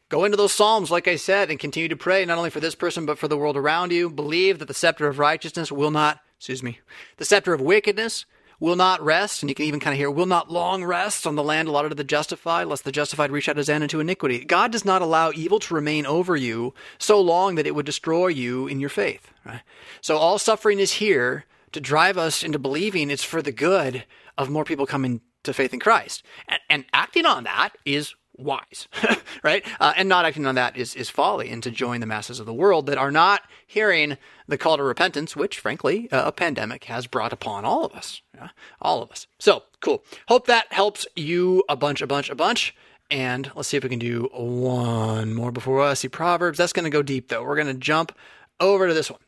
Go 0.09 0.25
into 0.25 0.37
those 0.37 0.51
Psalms, 0.51 0.91
like 0.91 1.07
I 1.07 1.15
said, 1.15 1.49
and 1.49 1.59
continue 1.59 1.89
to 1.89 1.95
pray 1.95 2.25
not 2.25 2.37
only 2.37 2.49
for 2.49 2.59
this 2.59 2.75
person, 2.75 3.05
but 3.05 3.17
for 3.17 3.27
the 3.27 3.37
world 3.37 3.57
around 3.57 3.91
you. 3.91 4.09
Believe 4.09 4.59
that 4.59 4.67
the 4.67 4.73
scepter 4.73 5.07
of 5.07 5.19
righteousness 5.19 5.71
will 5.71 5.91
not, 5.91 6.19
excuse 6.37 6.61
me, 6.61 6.79
the 7.17 7.25
scepter 7.25 7.53
of 7.53 7.61
wickedness 7.61 8.25
will 8.59 8.75
not 8.75 9.03
rest, 9.03 9.43
and 9.43 9.49
you 9.49 9.55
can 9.55 9.65
even 9.65 9.79
kind 9.79 9.93
of 9.93 9.97
hear, 9.97 10.09
will 10.09 10.25
not 10.25 10.51
long 10.51 10.83
rest 10.83 11.27
on 11.27 11.35
the 11.35 11.43
land 11.43 11.67
allotted 11.67 11.89
to 11.89 11.95
the 11.95 12.03
justified, 12.03 12.67
lest 12.67 12.83
the 12.83 12.91
justified 12.91 13.31
reach 13.31 13.49
out 13.49 13.57
his 13.57 13.67
hand 13.67 13.83
into 13.83 13.99
iniquity. 13.99 14.45
God 14.45 14.71
does 14.71 14.85
not 14.85 15.01
allow 15.01 15.31
evil 15.31 15.59
to 15.59 15.73
remain 15.73 16.05
over 16.05 16.35
you 16.35 16.73
so 16.97 17.19
long 17.19 17.55
that 17.55 17.67
it 17.67 17.75
would 17.75 17.85
destroy 17.85 18.27
you 18.27 18.67
in 18.67 18.79
your 18.79 18.89
faith. 18.89 19.31
Right? 19.45 19.61
So 20.01 20.17
all 20.17 20.39
suffering 20.39 20.79
is 20.79 20.93
here 20.93 21.45
to 21.71 21.81
drive 21.81 22.17
us 22.17 22.43
into 22.43 22.59
believing 22.59 23.11
it's 23.11 23.23
for 23.23 23.41
the 23.41 23.51
good 23.51 24.05
of 24.37 24.49
more 24.49 24.65
people 24.65 24.85
coming 24.85 25.21
to 25.43 25.53
faith 25.53 25.73
in 25.73 25.79
Christ. 25.79 26.23
And, 26.47 26.59
and 26.69 26.85
acting 26.93 27.25
on 27.25 27.43
that 27.43 27.71
is 27.85 28.15
wise, 28.37 28.87
right? 29.43 29.65
Uh, 29.79 29.93
and 29.95 30.09
not 30.09 30.25
acting 30.25 30.45
on 30.45 30.55
that 30.55 30.77
is, 30.77 30.95
is 30.95 31.09
folly, 31.09 31.49
and 31.49 31.63
to 31.63 31.71
join 31.71 31.99
the 31.99 32.05
masses 32.05 32.39
of 32.39 32.45
the 32.45 32.53
world 32.53 32.85
that 32.87 32.97
are 32.97 33.11
not 33.11 33.41
hearing 33.65 34.17
the 34.47 34.57
call 34.57 34.77
to 34.77 34.83
repentance, 34.83 35.35
which, 35.35 35.59
frankly, 35.59 36.09
uh, 36.11 36.23
a 36.25 36.31
pandemic 36.31 36.85
has 36.85 37.07
brought 37.07 37.33
upon 37.33 37.65
all 37.65 37.85
of 37.85 37.93
us, 37.93 38.21
yeah? 38.33 38.49
all 38.81 39.01
of 39.01 39.11
us. 39.11 39.27
So 39.39 39.63
cool. 39.81 40.03
Hope 40.27 40.47
that 40.47 40.71
helps 40.71 41.05
you 41.15 41.63
a 41.69 41.75
bunch, 41.75 42.01
a 42.01 42.07
bunch, 42.07 42.29
a 42.29 42.35
bunch. 42.35 42.75
And 43.11 43.51
let's 43.55 43.67
see 43.69 43.77
if 43.77 43.83
we 43.83 43.89
can 43.89 43.99
do 43.99 44.29
one 44.33 45.33
more 45.33 45.51
before 45.51 45.81
I 45.81 45.93
see 45.93 46.07
Proverbs. 46.07 46.57
That's 46.57 46.73
going 46.73 46.85
to 46.85 46.89
go 46.89 47.03
deep, 47.03 47.29
though. 47.29 47.43
We're 47.43 47.55
going 47.55 47.67
to 47.67 47.73
jump 47.75 48.11
over 48.59 48.87
to 48.87 48.93
this 48.93 49.11
one. 49.11 49.19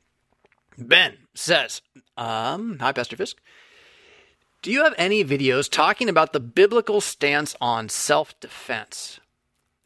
Ben 0.78 1.18
says, 1.36 1.82
um, 2.18 2.78
Hi, 2.80 2.92
Pastor 2.92 3.16
Fisk. 3.16 3.38
Do 4.68 4.74
you 4.74 4.84
have 4.84 4.96
any 4.98 5.24
videos 5.24 5.72
talking 5.72 6.10
about 6.10 6.34
the 6.34 6.42
biblical 6.42 7.00
stance 7.00 7.56
on 7.62 7.88
self 7.88 8.38
defense? 8.42 9.22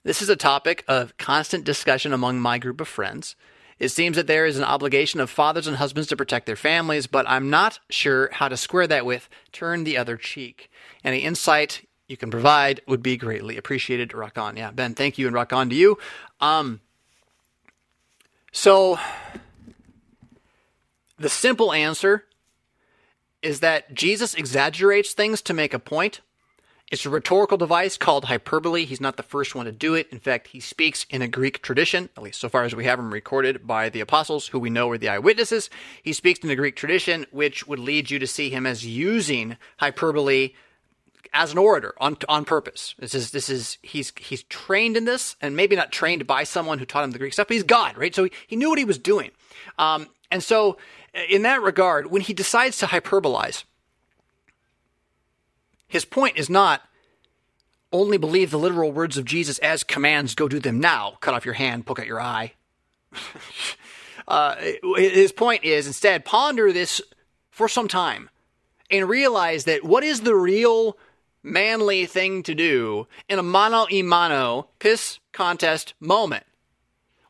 This 0.04 0.24
is 0.24 0.30
a 0.30 0.36
topic 0.36 0.84
of 0.88 1.16
constant 1.18 1.66
discussion 1.66 2.14
among 2.14 2.40
my 2.40 2.58
group 2.58 2.82
of 2.82 2.88
friends. 2.88 3.36
It 3.78 3.90
seems 3.90 4.16
that 4.16 4.26
there 4.26 4.48
is 4.48 4.58
an 4.58 4.64
obligation 4.64 5.20
of 5.20 5.30
fathers 5.30 5.68
and 5.68 5.78
husbands 5.78 6.10
to 6.10 6.18
protect 6.18 6.48
their 6.48 6.56
families, 6.56 7.06
but 7.06 7.30
I'm 7.30 7.52
not 7.52 7.78
sure 7.92 8.32
how 8.32 8.48
to 8.48 8.58
square 8.58 8.88
that 8.88 9.06
with 9.06 9.30
turn 9.52 9.84
the 9.84 10.00
other 10.00 10.18
cheek. 10.18 10.72
Any 11.04 11.20
insight 11.20 11.88
you 12.08 12.18
can 12.18 12.32
provide 12.32 12.82
would 12.88 13.04
be 13.04 13.18
greatly 13.18 13.58
appreciated. 13.58 14.16
Rock 14.16 14.40
on. 14.40 14.58
Yeah, 14.58 14.72
Ben, 14.72 14.96
thank 14.96 15.20
you, 15.20 15.28
and 15.28 15.36
rock 15.36 15.54
on 15.54 15.70
to 15.70 15.76
you. 15.76 16.00
Um, 16.40 16.82
so, 18.52 18.98
the 21.20 21.30
simple 21.30 21.72
answer 21.72 22.26
is 23.42 23.60
that 23.60 23.94
Jesus 23.94 24.34
exaggerates 24.34 25.14
things 25.14 25.42
to 25.44 25.54
make 25.54 25.74
a 25.74 25.80
point. 25.80 26.22
It's 26.92 27.06
a 27.06 27.10
rhetorical 27.10 27.58
device 27.58 27.98
called 27.98 28.26
hyperbole. 28.26 28.84
He's 28.84 29.00
not 29.00 29.16
the 29.16 29.24
first 29.24 29.56
one 29.56 29.66
to 29.66 29.72
do 29.72 29.96
it. 29.96 30.10
In 30.12 30.20
fact, 30.20 30.48
he 30.48 30.60
speaks 30.60 31.06
in 31.10 31.22
a 31.22 31.28
Greek 31.28 31.62
tradition, 31.62 32.10
at 32.18 32.24
least 32.24 32.42
so 32.42 32.50
far 32.50 32.66
as 32.66 32.76
we 32.76 32.84
have 32.84 33.00
him 33.00 33.14
recorded 33.14 33.66
by 33.66 33.88
the 33.88 34.02
apostles, 34.02 34.48
who 34.48 34.60
we 34.60 34.70
know 34.70 34.88
were 34.88 34.98
the 34.98 35.08
eyewitnesses. 35.08 35.70
He 36.04 36.12
speaks 36.12 36.42
in 36.42 36.50
a 36.50 36.56
Greek 36.56 36.76
tradition, 36.76 37.26
which 37.32 37.66
would 37.66 37.80
lead 37.80 38.12
you 38.12 38.20
to 38.20 38.28
see 38.28 38.50
him 38.50 38.66
as 38.66 38.86
using 38.86 39.56
hyperbole 39.78 40.50
as 41.34 41.54
an 41.54 41.58
orator 41.58 41.94
on 41.98 42.18
on 42.28 42.44
purpose. 42.44 42.94
This 43.00 43.16
is 43.16 43.32
this 43.32 43.50
is 43.50 43.78
he's 43.82 44.12
he's 44.18 44.44
trained 44.44 44.98
in 44.98 45.06
this, 45.06 45.38
and 45.42 45.56
maybe 45.56 45.78
not 45.78 45.94
trained 45.94 46.28
by 46.28 46.44
someone 46.44 46.78
who 46.78 46.86
taught 46.86 47.06
him 47.06 47.12
the 47.12 47.20
Greek 47.20 47.32
stuff, 47.32 47.48
but 47.48 47.54
he's 47.54 47.64
God, 47.64 47.98
right? 47.98 48.14
So 48.14 48.26
he, 48.26 48.32
he 48.48 48.56
knew 48.58 48.70
what 48.70 48.80
he 48.80 48.86
was 48.86 48.98
doing. 48.98 49.32
Um, 49.78 50.10
and 50.30 50.44
so, 50.44 50.78
in 51.14 51.42
that 51.44 51.62
regard, 51.62 52.10
when 52.12 52.22
he 52.22 52.34
decides 52.34 52.78
to 52.78 52.88
hyperbolize, 52.88 53.64
his 55.88 56.06
point 56.06 56.38
is 56.38 56.50
not 56.50 56.82
only 57.92 58.18
believe 58.18 58.52
the 58.52 58.60
literal 58.60 58.92
words 58.92 59.18
of 59.18 59.26
Jesus 59.26 59.58
as 59.60 59.84
commands, 59.84 60.36
go 60.36 60.48
do 60.48 60.60
them 60.60 60.80
now, 60.80 61.18
cut 61.20 61.34
off 61.34 61.46
your 61.46 61.56
hand, 61.56 61.86
poke 61.86 62.00
out 62.00 62.08
your 62.08 62.22
eye. 62.22 62.54
uh, 64.28 64.56
his 64.96 65.34
point 65.34 65.66
is 65.66 65.88
instead 65.88 66.24
ponder 66.24 66.72
this 66.72 67.02
for 67.50 67.68
some 67.68 67.90
time 67.90 68.30
and 68.90 69.10
realize 69.10 69.66
that 69.66 69.84
what 69.84 70.04
is 70.04 70.22
the 70.22 70.36
real 70.36 70.98
manly 71.44 72.06
thing 72.06 72.44
to 72.44 72.56
do 72.56 73.08
in 73.28 73.40
a 73.40 73.44
mano 73.44 73.86
a 73.90 74.02
mano 74.02 74.70
piss 74.80 75.20
contest 75.34 75.94
moment? 76.00 76.46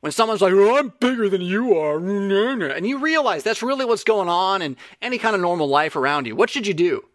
When 0.01 0.11
someone's 0.11 0.41
like, 0.41 0.53
oh, 0.53 0.77
I'm 0.77 0.93
bigger 0.99 1.29
than 1.29 1.41
you 1.41 1.77
are, 1.77 1.97
and 1.97 2.87
you 2.87 2.97
realize 2.97 3.43
that's 3.43 3.61
really 3.61 3.85
what's 3.85 4.03
going 4.03 4.29
on 4.29 4.63
in 4.63 4.75
any 5.01 5.19
kind 5.19 5.35
of 5.35 5.41
normal 5.41 5.67
life 5.67 5.95
around 5.95 6.25
you, 6.25 6.35
what 6.35 6.49
should 6.49 6.65
you 6.65 6.73
do? 6.73 7.05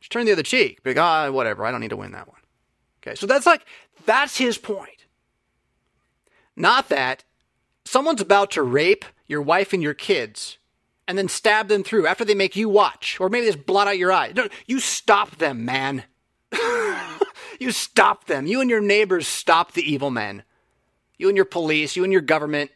Just 0.00 0.12
turn 0.12 0.26
the 0.26 0.32
other 0.32 0.44
cheek. 0.44 0.82
Be 0.84 0.90
like, 0.90 0.98
ah, 0.98 1.30
whatever. 1.30 1.66
I 1.66 1.72
don't 1.72 1.80
need 1.80 1.90
to 1.90 1.96
win 1.96 2.12
that 2.12 2.28
one. 2.28 2.40
Okay, 3.02 3.16
so 3.16 3.26
that's 3.26 3.46
like, 3.46 3.62
that's 4.04 4.36
his 4.36 4.58
point. 4.58 5.06
Not 6.54 6.88
that 6.88 7.24
someone's 7.84 8.20
about 8.20 8.52
to 8.52 8.62
rape 8.62 9.04
your 9.26 9.42
wife 9.42 9.72
and 9.72 9.82
your 9.82 9.94
kids 9.94 10.58
and 11.08 11.18
then 11.18 11.28
stab 11.28 11.68
them 11.68 11.82
through 11.82 12.06
after 12.06 12.24
they 12.24 12.34
make 12.34 12.56
you 12.56 12.68
watch, 12.68 13.18
or 13.20 13.28
maybe 13.28 13.46
just 13.46 13.66
blot 13.66 13.88
out 13.88 13.98
your 13.98 14.12
eye. 14.12 14.32
No, 14.34 14.48
you 14.66 14.80
stop 14.80 15.36
them, 15.36 15.64
man. 15.64 16.04
you 17.60 17.70
stop 17.70 18.26
them. 18.26 18.46
You 18.46 18.60
and 18.60 18.70
your 18.70 18.80
neighbors 18.80 19.26
stop 19.26 19.72
the 19.72 19.82
evil 19.82 20.10
men. 20.10 20.42
You 21.18 21.28
and 21.28 21.36
your 21.36 21.44
police, 21.44 21.96
you 21.96 22.04
and 22.04 22.12
your 22.12 22.22
government. 22.22 22.70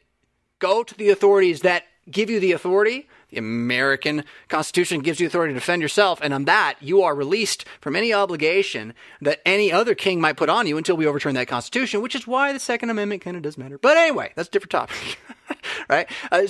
Go 0.59 0.83
to 0.83 0.94
the 0.94 1.11
authorities 1.11 1.61
that 1.61 1.85
give 2.11 2.29
you 2.31 2.40
the 2.40 2.53
authority 2.53 3.09
the 3.31 3.38
American 3.38 4.24
Constitution 4.48 5.00
gives 5.00 5.20
you 5.20 5.26
authority 5.26 5.55
to 5.55 5.61
defend 5.61 5.83
yourself, 5.83 6.18
and 6.22 6.35
on 6.35 6.44
that, 6.44 6.76
you 6.81 7.03
are 7.03 7.14
released 7.14 7.64
from 7.81 7.96
any 7.96 8.12
obligation 8.12 8.92
that 9.20 9.40
any 9.46 9.72
other 9.72 9.94
king 9.94 10.20
might 10.20 10.37
put 10.37 10.48
on 10.48 10.66
you 10.66 10.76
until 10.76 10.96
we 10.96 11.07
overturn 11.07 11.35
that 11.35 11.48
Constitution, 11.48 12.03
which 12.03 12.14
is 12.14 12.26
why 12.26 12.53
the 12.53 12.59
Second 12.59 12.90
Amendment 12.90 13.22
kind 13.22 13.37
of 13.37 13.42
does 13.42 13.57
matter. 13.57 13.79
But 13.79 13.96
anyway, 13.96 14.33
that's 14.35 14.48
a 14.48 14.50
different 14.50 14.72
topic, 14.72 15.18
right? 15.88 16.11
Uh, 16.31 16.42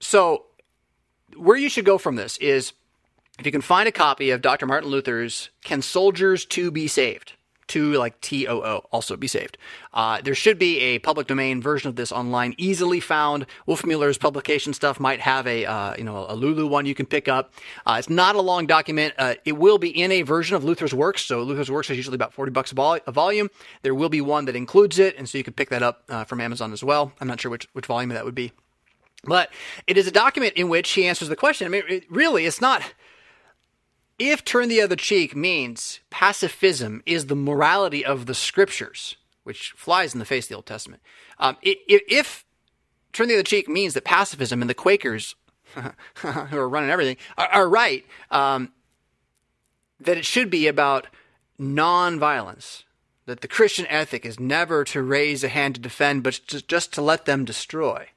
so, 0.00 0.44
where 1.34 1.56
you 1.56 1.68
should 1.68 1.84
go 1.86 1.98
from 1.98 2.16
this 2.16 2.36
is 2.38 2.72
if 3.38 3.46
you 3.46 3.52
can 3.52 3.62
find 3.62 3.88
a 3.88 3.92
copy 3.92 4.30
of 4.30 4.42
Dr. 4.42 4.66
Martin 4.66 4.90
Luther's 4.90 5.50
Can 5.64 5.82
Soldiers 5.82 6.44
Too 6.44 6.70
Be 6.70 6.88
Saved? 6.88 7.32
To 7.68 7.92
like 7.94 8.20
T 8.20 8.46
O 8.46 8.60
O, 8.60 8.86
also 8.92 9.16
be 9.16 9.26
saved. 9.26 9.58
Uh, 9.92 10.20
there 10.20 10.34
should 10.34 10.58
be 10.58 10.78
a 10.80 10.98
public 11.00 11.26
domain 11.26 11.60
version 11.60 11.88
of 11.88 11.96
this 11.96 12.12
online, 12.12 12.54
easily 12.58 13.00
found. 13.00 13.46
Wolfmueller's 13.66 14.18
publication 14.18 14.72
stuff 14.72 15.00
might 15.00 15.20
have 15.20 15.46
a 15.46 15.64
uh, 15.66 15.94
you 15.96 16.04
know 16.04 16.26
a 16.28 16.34
Lulu 16.34 16.66
one 16.66 16.86
you 16.86 16.94
can 16.94 17.06
pick 17.06 17.28
up. 17.28 17.52
Uh, 17.84 17.96
it's 17.98 18.10
not 18.10 18.36
a 18.36 18.40
long 18.40 18.66
document. 18.66 19.14
Uh, 19.18 19.34
it 19.44 19.56
will 19.56 19.78
be 19.78 19.90
in 19.90 20.12
a 20.12 20.22
version 20.22 20.56
of 20.56 20.64
Luther's 20.64 20.94
works. 20.94 21.24
So 21.24 21.42
Luther's 21.42 21.70
works 21.70 21.90
is 21.90 21.96
usually 21.96 22.14
about 22.14 22.32
forty 22.32 22.52
bucks 22.52 22.72
a, 22.72 22.74
vol- 22.74 23.00
a 23.06 23.12
volume. 23.12 23.50
There 23.82 23.94
will 23.94 24.08
be 24.08 24.20
one 24.20 24.44
that 24.44 24.56
includes 24.56 24.98
it, 24.98 25.16
and 25.16 25.28
so 25.28 25.38
you 25.38 25.44
can 25.44 25.54
pick 25.54 25.70
that 25.70 25.82
up 25.82 26.04
uh, 26.08 26.24
from 26.24 26.40
Amazon 26.40 26.72
as 26.72 26.84
well. 26.84 27.12
I'm 27.20 27.28
not 27.28 27.40
sure 27.40 27.50
which 27.50 27.68
which 27.72 27.86
volume 27.86 28.10
that 28.10 28.24
would 28.24 28.34
be. 28.34 28.52
But 29.24 29.50
it 29.88 29.96
is 29.96 30.06
a 30.06 30.12
document 30.12 30.54
in 30.54 30.68
which 30.68 30.90
he 30.90 31.04
answers 31.04 31.28
the 31.28 31.34
question. 31.34 31.66
I 31.66 31.70
mean, 31.70 31.82
it, 31.88 32.04
really, 32.08 32.46
it's 32.46 32.60
not 32.60 32.82
if 34.18 34.44
turn 34.44 34.68
the 34.68 34.80
other 34.80 34.96
cheek 34.96 35.36
means 35.36 36.00
pacifism 36.10 37.02
is 37.04 37.26
the 37.26 37.36
morality 37.36 38.04
of 38.04 38.26
the 38.26 38.34
scriptures, 38.34 39.16
which 39.44 39.72
flies 39.76 40.14
in 40.14 40.18
the 40.18 40.24
face 40.24 40.46
of 40.46 40.48
the 40.48 40.54
Old 40.56 40.66
Testament, 40.66 41.02
um, 41.38 41.56
if, 41.62 42.02
if 42.08 42.44
turn 43.12 43.28
the 43.28 43.34
other 43.34 43.42
cheek 43.42 43.68
means 43.68 43.94
that 43.94 44.04
pacifism 44.04 44.62
and 44.62 44.70
the 44.70 44.74
Quakers, 44.74 45.34
who 45.74 46.58
are 46.58 46.68
running 46.68 46.90
everything, 46.90 47.16
are, 47.36 47.48
are 47.48 47.68
right, 47.68 48.04
um, 48.30 48.72
that 50.00 50.16
it 50.16 50.24
should 50.24 50.50
be 50.50 50.66
about 50.66 51.06
nonviolence. 51.58 52.84
That 53.26 53.40
the 53.40 53.48
Christian 53.48 53.86
ethic 53.88 54.24
is 54.24 54.38
never 54.38 54.84
to 54.84 55.02
raise 55.02 55.42
a 55.42 55.48
hand 55.48 55.74
to 55.74 55.80
defend, 55.80 56.22
but 56.22 56.40
just 56.46 56.92
to 56.92 57.02
let 57.02 57.24
them 57.24 57.44
destroy. 57.44 58.08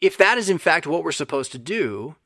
If 0.00 0.16
that 0.16 0.38
is 0.38 0.48
in 0.48 0.56
fact 0.56 0.86
what 0.86 1.04
we're 1.04 1.12
supposed 1.12 1.52
to 1.52 1.58
do, 1.58 2.16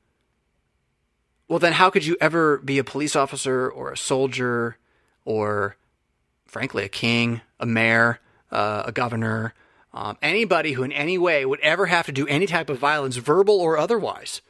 well, 1.48 1.58
then 1.58 1.72
how 1.72 1.88
could 1.88 2.04
you 2.04 2.16
ever 2.20 2.58
be 2.58 2.78
a 2.78 2.84
police 2.84 3.16
officer 3.16 3.68
or 3.68 3.90
a 3.90 3.96
soldier 3.96 4.76
or, 5.24 5.76
frankly, 6.46 6.84
a 6.84 6.88
king, 6.88 7.40
a 7.58 7.66
mayor, 7.66 8.20
uh, 8.52 8.84
a 8.86 8.92
governor, 8.92 9.54
um, 9.94 10.18
anybody 10.20 10.72
who 10.72 10.82
in 10.82 10.92
any 10.92 11.16
way 11.16 11.46
would 11.46 11.60
ever 11.60 11.86
have 11.86 12.06
to 12.06 12.12
do 12.12 12.26
any 12.26 12.46
type 12.46 12.68
of 12.68 12.78
violence, 12.78 13.16
verbal 13.16 13.58
or 13.58 13.78
otherwise? 13.78 14.42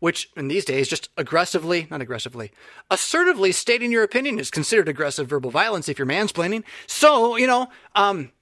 Which 0.00 0.30
in 0.36 0.48
these 0.48 0.64
days, 0.64 0.88
just 0.88 1.10
aggressively, 1.16 1.86
not 1.88 2.00
aggressively, 2.00 2.50
assertively 2.90 3.52
stating 3.52 3.92
your 3.92 4.02
opinion 4.02 4.40
is 4.40 4.50
considered 4.50 4.88
aggressive 4.88 5.28
verbal 5.28 5.52
violence 5.52 5.88
if 5.88 5.96
you're 5.96 6.08
mansplaining. 6.08 6.64
So, 6.88 7.36
you 7.36 7.46
know, 7.46 7.68
um, 7.94 8.32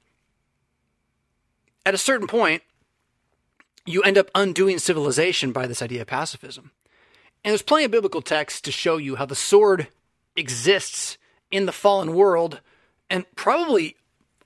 at 1.84 1.92
a 1.92 1.98
certain 1.98 2.26
point, 2.26 2.62
you 3.84 4.00
end 4.02 4.16
up 4.16 4.30
undoing 4.34 4.78
civilization 4.78 5.52
by 5.52 5.66
this 5.66 5.82
idea 5.82 6.00
of 6.00 6.06
pacifism. 6.06 6.70
And 7.44 7.52
there's 7.52 7.62
plenty 7.62 7.84
of 7.84 7.90
biblical 7.90 8.22
texts 8.22 8.60
to 8.62 8.72
show 8.72 8.96
you 8.96 9.16
how 9.16 9.26
the 9.26 9.34
sword 9.34 9.88
exists 10.36 11.16
in 11.50 11.66
the 11.66 11.72
fallen 11.72 12.14
world 12.14 12.60
and 13.08 13.24
probably 13.34 13.96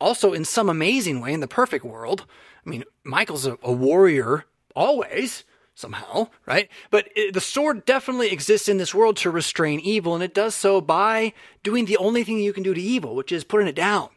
also 0.00 0.32
in 0.32 0.44
some 0.44 0.68
amazing 0.68 1.20
way 1.20 1.32
in 1.32 1.40
the 1.40 1.48
perfect 1.48 1.84
world. 1.84 2.24
I 2.64 2.70
mean, 2.70 2.84
Michael's 3.02 3.46
a, 3.46 3.58
a 3.62 3.72
warrior 3.72 4.44
always, 4.74 5.44
somehow, 5.74 6.28
right? 6.46 6.68
But 6.90 7.08
it, 7.14 7.34
the 7.34 7.40
sword 7.40 7.84
definitely 7.84 8.30
exists 8.30 8.68
in 8.68 8.78
this 8.78 8.94
world 8.94 9.16
to 9.18 9.30
restrain 9.30 9.80
evil, 9.80 10.14
and 10.14 10.22
it 10.22 10.34
does 10.34 10.54
so 10.54 10.80
by 10.80 11.32
doing 11.62 11.84
the 11.84 11.96
only 11.96 12.24
thing 12.24 12.38
you 12.38 12.52
can 12.52 12.62
do 12.62 12.74
to 12.74 12.80
evil, 12.80 13.14
which 13.14 13.32
is 13.32 13.44
putting 13.44 13.68
it 13.68 13.74
down. 13.74 14.08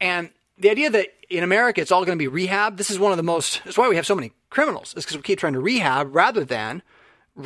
And 0.00 0.30
the 0.58 0.70
idea 0.70 0.90
that 0.90 1.08
in 1.28 1.44
America 1.44 1.80
it's 1.80 1.92
all 1.92 2.04
going 2.04 2.18
to 2.18 2.22
be 2.22 2.28
rehab, 2.28 2.76
this 2.76 2.90
is 2.90 2.98
one 2.98 3.12
of 3.12 3.18
the 3.18 3.22
most, 3.22 3.62
that's 3.64 3.78
why 3.78 3.88
we 3.88 3.96
have 3.96 4.06
so 4.06 4.14
many 4.14 4.32
criminals, 4.48 4.94
is 4.96 5.04
because 5.04 5.16
we 5.16 5.22
keep 5.22 5.38
trying 5.38 5.52
to 5.52 5.60
rehab 5.60 6.14
rather 6.14 6.44
than 6.44 6.82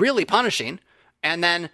really 0.01 0.25
punishing, 0.25 0.81
and 1.23 1.43
then 1.43 1.71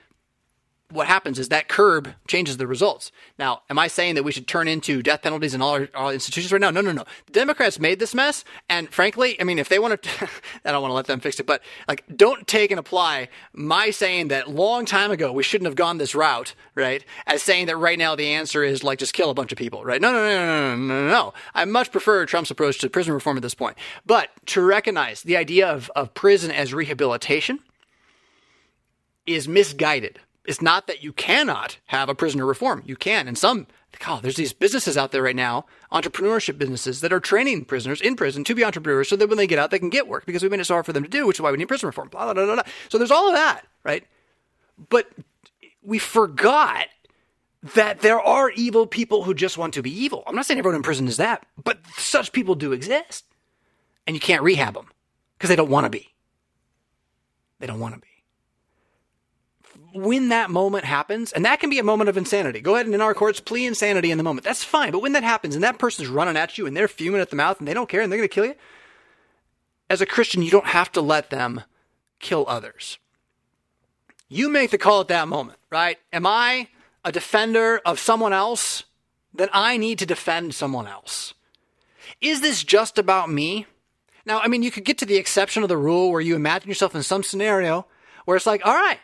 what 0.91 1.07
happens 1.07 1.39
is 1.39 1.49
that 1.49 1.69
curb 1.69 2.15
changes 2.27 2.57
the 2.57 2.67
results. 2.67 3.13
Now, 3.39 3.63
am 3.71 3.79
I 3.79 3.87
saying 3.87 4.17
that 4.17 4.25
we 4.25 4.33
should 4.33 4.47
turn 4.47 4.69
into 4.69 5.03
death 5.03 5.23
penalties 5.23 5.55
in 5.55 5.63
all 5.63 5.75
our, 5.75 5.89
all 5.95 6.11
institutions 6.11 6.53
right 6.53 6.61
now? 6.61 6.71
No, 6.71 6.81
no, 6.81 6.93
no. 6.93 7.05
The 7.27 7.33
Democrats 7.33 7.79
made 7.79 7.99
this 7.99 8.15
mess, 8.15 8.45
and 8.69 8.89
frankly, 8.93 9.41
I 9.41 9.45
mean, 9.45 9.59
if 9.59 9.69
they 9.69 9.79
want 9.79 10.03
to, 10.03 10.29
I 10.65 10.73
don't 10.73 10.83
want 10.83 10.91
to 10.91 10.97
let 10.97 11.07
them 11.07 11.21
fix 11.21 11.39
it, 11.39 11.47
but 11.47 11.63
like, 11.89 12.05
don't 12.15 12.47
take 12.47 12.71
and 12.71 12.81
apply 12.81 13.29
my 13.53 13.91
saying 13.91 14.29
that 14.29 14.51
long 14.51 14.85
time 14.85 15.11
ago 15.11 15.33
we 15.33 15.43
shouldn't 15.43 15.67
have 15.67 15.77
gone 15.77 15.99
this 15.99 16.15
route, 16.15 16.55
right? 16.75 17.05
As 17.27 17.43
saying 17.43 17.67
that 17.67 17.77
right 17.77 17.99
now 17.99 18.17
the 18.17 18.29
answer 18.29 18.63
is 18.65 18.83
like 18.83 18.99
just 18.99 19.15
kill 19.15 19.31
a 19.31 19.35
bunch 19.35 19.53
of 19.53 19.59
people, 19.59 19.85
right? 19.85 20.01
No, 20.01 20.13
no, 20.13 20.19
no, 20.19 20.47
no, 20.47 20.77
no, 20.77 21.03
no, 21.03 21.09
no. 21.09 21.35
I 21.55 21.65
much 21.65 21.93
prefer 21.93 22.27
Trump's 22.27 22.51
approach 22.51 22.79
to 22.79 22.91
prison 22.91 23.15
reform 23.15 23.37
at 23.37 23.43
this 23.43 23.55
point. 23.55 23.77
But 24.07 24.31
to 24.47 24.63
recognize 24.63 25.23
the 25.23 25.37
idea 25.37 25.69
of, 25.69 25.91
of 25.95 26.15
prison 26.15 26.51
as 26.51 26.75
rehabilitation 26.75 27.61
is 29.35 29.49
misguided. 29.49 30.19
it's 30.47 30.63
not 30.63 30.87
that 30.87 31.03
you 31.03 31.13
cannot 31.13 31.79
have 31.87 32.09
a 32.09 32.15
prisoner 32.15 32.47
reform. 32.47 32.83
You 32.87 32.97
can. 32.97 33.29
And 33.29 33.37
some, 33.37 33.67
God, 33.99 34.23
there's 34.23 34.37
these 34.37 34.53
businesses 34.53 34.97
out 34.97 35.13
there 35.13 35.23
right 35.23 35.37
now, 35.37 35.67
entrepreneurship 35.93 36.59
businesses 36.59 37.03
that 37.03 37.13
are 37.13 37.21
training 37.21 37.67
prisoners 37.67 38.01
in 38.01 38.17
prison 38.17 38.43
to 38.45 38.55
be 38.55 38.65
entrepreneurs 38.65 39.09
so 39.09 39.17
that 39.17 39.29
when 39.29 39.39
they 39.39 39.47
get 39.47 39.59
out, 39.59 39.71
they 39.71 39.79
can 39.79 39.91
get 39.91 40.09
work 40.09 40.27
because 40.27 40.43
we 40.43 40.49
made 40.49 40.61
it 40.61 40.65
so 40.65 40.75
hard 40.75 40.87
for 40.87 40.93
them 40.93 41.05
to 41.05 41.09
do, 41.09 41.27
which 41.27 41.37
is 41.37 41.41
why 41.43 41.51
we 41.51 41.59
need 41.59 41.69
prison 41.69 41.87
reform. 41.87 42.09
Blah, 42.09 42.33
blah, 42.33 42.45
blah, 42.45 42.55
blah. 42.55 42.65
So 42.89 42.99
there's 42.99 43.11
all 43.11 43.29
of 43.29 43.35
that, 43.35 43.65
right? 43.85 44.05
But 44.89 45.09
we 45.83 45.99
forgot 45.99 46.87
that 47.75 48.01
there 48.01 48.21
are 48.21 48.51
evil 48.51 48.87
people 48.87 49.25
who 49.25 49.35
just 49.35 49.59
want 49.59 49.75
to 49.75 49.83
be 49.83 49.93
evil. 49.93 50.25
I'm 50.27 50.35
not 50.35 50.47
saying 50.47 50.59
everyone 50.59 50.77
in 50.77 50.83
prison 50.83 51.07
is 51.07 51.19
that, 51.19 51.45
but 51.63 51.79
such 51.97 52.33
people 52.33 52.55
do 52.55 52.73
exist. 52.73 53.25
And 54.07 54.17
you 54.17 54.21
can't 54.21 54.43
rehab 54.43 54.75
them 54.75 54.89
because 55.37 55.51
they 55.51 55.57
don't 55.57 55.71
want 55.71 55.85
to 55.85 55.91
be. 55.91 56.09
They 57.61 57.67
don't 57.67 57.79
want 57.79 57.95
to 57.95 58.01
be. 58.01 58.07
When 59.93 60.29
that 60.29 60.51
moment 60.51 60.85
happens, 60.85 61.33
and 61.33 61.45
that 61.45 61.61
can 61.61 61.71
be 61.71 61.79
a 61.79 61.85
moment 61.85 62.09
of 62.09 62.17
insanity. 62.17 62.61
Go 62.61 62.75
ahead 62.75 62.87
and 62.87 62.95
in 62.95 63.01
our 63.01 63.15
courts 63.15 63.41
plea 63.41 63.67
insanity 63.67 64.11
in 64.11 64.19
the 64.19 64.25
moment. 64.25 64.45
That's 64.45 64.63
fine. 64.63 64.93
But 64.93 65.03
when 65.03 65.13
that 65.13 65.25
happens 65.25 65.55
and 65.55 65.65
that 65.65 65.79
person's 65.79 66.09
running 66.09 66.37
at 66.37 66.59
you 66.59 66.67
and 66.67 66.77
they're 66.77 66.89
fuming 66.89 67.21
at 67.21 67.31
the 67.31 67.37
mouth 67.37 67.59
and 67.59 67.67
they 67.67 67.75
don't 67.75 67.89
care 67.89 68.01
and 68.01 68.11
they're 68.11 68.19
going 68.19 68.29
to 68.29 68.35
kill 68.35 68.47
you, 68.47 68.55
as 69.89 70.01
a 70.01 70.07
Christian, 70.07 70.43
you 70.43 70.51
don't 70.51 70.67
have 70.67 70.93
to 70.93 71.01
let 71.01 71.31
them 71.31 71.63
kill 72.21 72.45
others. 72.47 72.99
You 74.29 74.49
make 74.49 74.71
the 74.71 74.79
call 74.79 75.01
at 75.01 75.09
that 75.09 75.27
moment, 75.27 75.59
right? 75.71 75.99
Am 76.13 76.25
I 76.25 76.69
a 77.05 77.11
defender 77.11 77.81
of 77.85 77.99
someone 77.99 78.33
else? 78.33 78.85
Then 79.35 79.49
I 79.53 79.77
need 79.77 79.99
to 79.99 80.07
defend 80.07 80.55
someone 80.55 80.87
else. 80.87 81.35
Is 82.21 82.41
this 82.41 82.63
just 82.63 82.99
about 82.99 83.31
me? 83.31 83.67
Now, 84.25 84.39
I 84.41 84.49
mean, 84.49 84.63
you 84.63 84.71
could 84.71 84.85
get 84.85 84.99
to 84.99 85.07
the 85.07 85.17
exception 85.17 85.63
of 85.63 85.69
the 85.69 85.77
rule 85.77 86.13
where 86.13 86.21
you 86.21 86.37
imagine 86.37 86.69
yourself 86.69 86.95
in 86.95 87.03
some 87.03 87.23
scenario 87.23 87.87
where 88.25 88.37
it's 88.37 88.47
like, 88.47 88.65
all 88.65 88.75
right, 88.75 88.99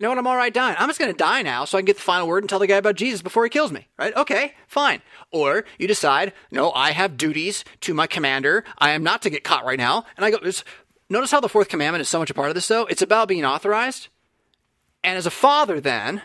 you 0.00 0.04
know 0.04 0.08
what? 0.12 0.18
I'm 0.18 0.26
all 0.26 0.36
right 0.36 0.52
dying. 0.52 0.76
I'm 0.78 0.88
just 0.88 0.98
going 0.98 1.12
to 1.12 1.16
die 1.16 1.42
now 1.42 1.66
so 1.66 1.76
I 1.76 1.82
can 1.82 1.86
get 1.86 1.96
the 1.96 2.02
final 2.02 2.26
word 2.26 2.42
and 2.42 2.48
tell 2.48 2.58
the 2.58 2.66
guy 2.66 2.78
about 2.78 2.96
Jesus 2.96 3.20
before 3.20 3.44
he 3.44 3.50
kills 3.50 3.70
me, 3.70 3.86
right? 3.98 4.16
Okay, 4.16 4.54
fine. 4.66 5.02
Or 5.30 5.66
you 5.78 5.86
decide, 5.86 6.32
no, 6.50 6.72
I 6.72 6.92
have 6.92 7.18
duties 7.18 7.66
to 7.82 7.92
my 7.92 8.06
commander. 8.06 8.64
I 8.78 8.92
am 8.92 9.02
not 9.02 9.20
to 9.22 9.30
get 9.30 9.44
caught 9.44 9.66
right 9.66 9.78
now. 9.78 10.06
And 10.16 10.24
I 10.24 10.30
go, 10.30 10.38
notice 11.10 11.30
how 11.30 11.40
the 11.40 11.50
fourth 11.50 11.68
commandment 11.68 12.00
is 12.00 12.08
so 12.08 12.18
much 12.18 12.30
a 12.30 12.34
part 12.34 12.48
of 12.48 12.54
this, 12.54 12.66
though? 12.66 12.86
It's 12.86 13.02
about 13.02 13.28
being 13.28 13.44
authorized. 13.44 14.08
And 15.04 15.18
as 15.18 15.26
a 15.26 15.30
father, 15.30 15.80
then, 15.80 16.22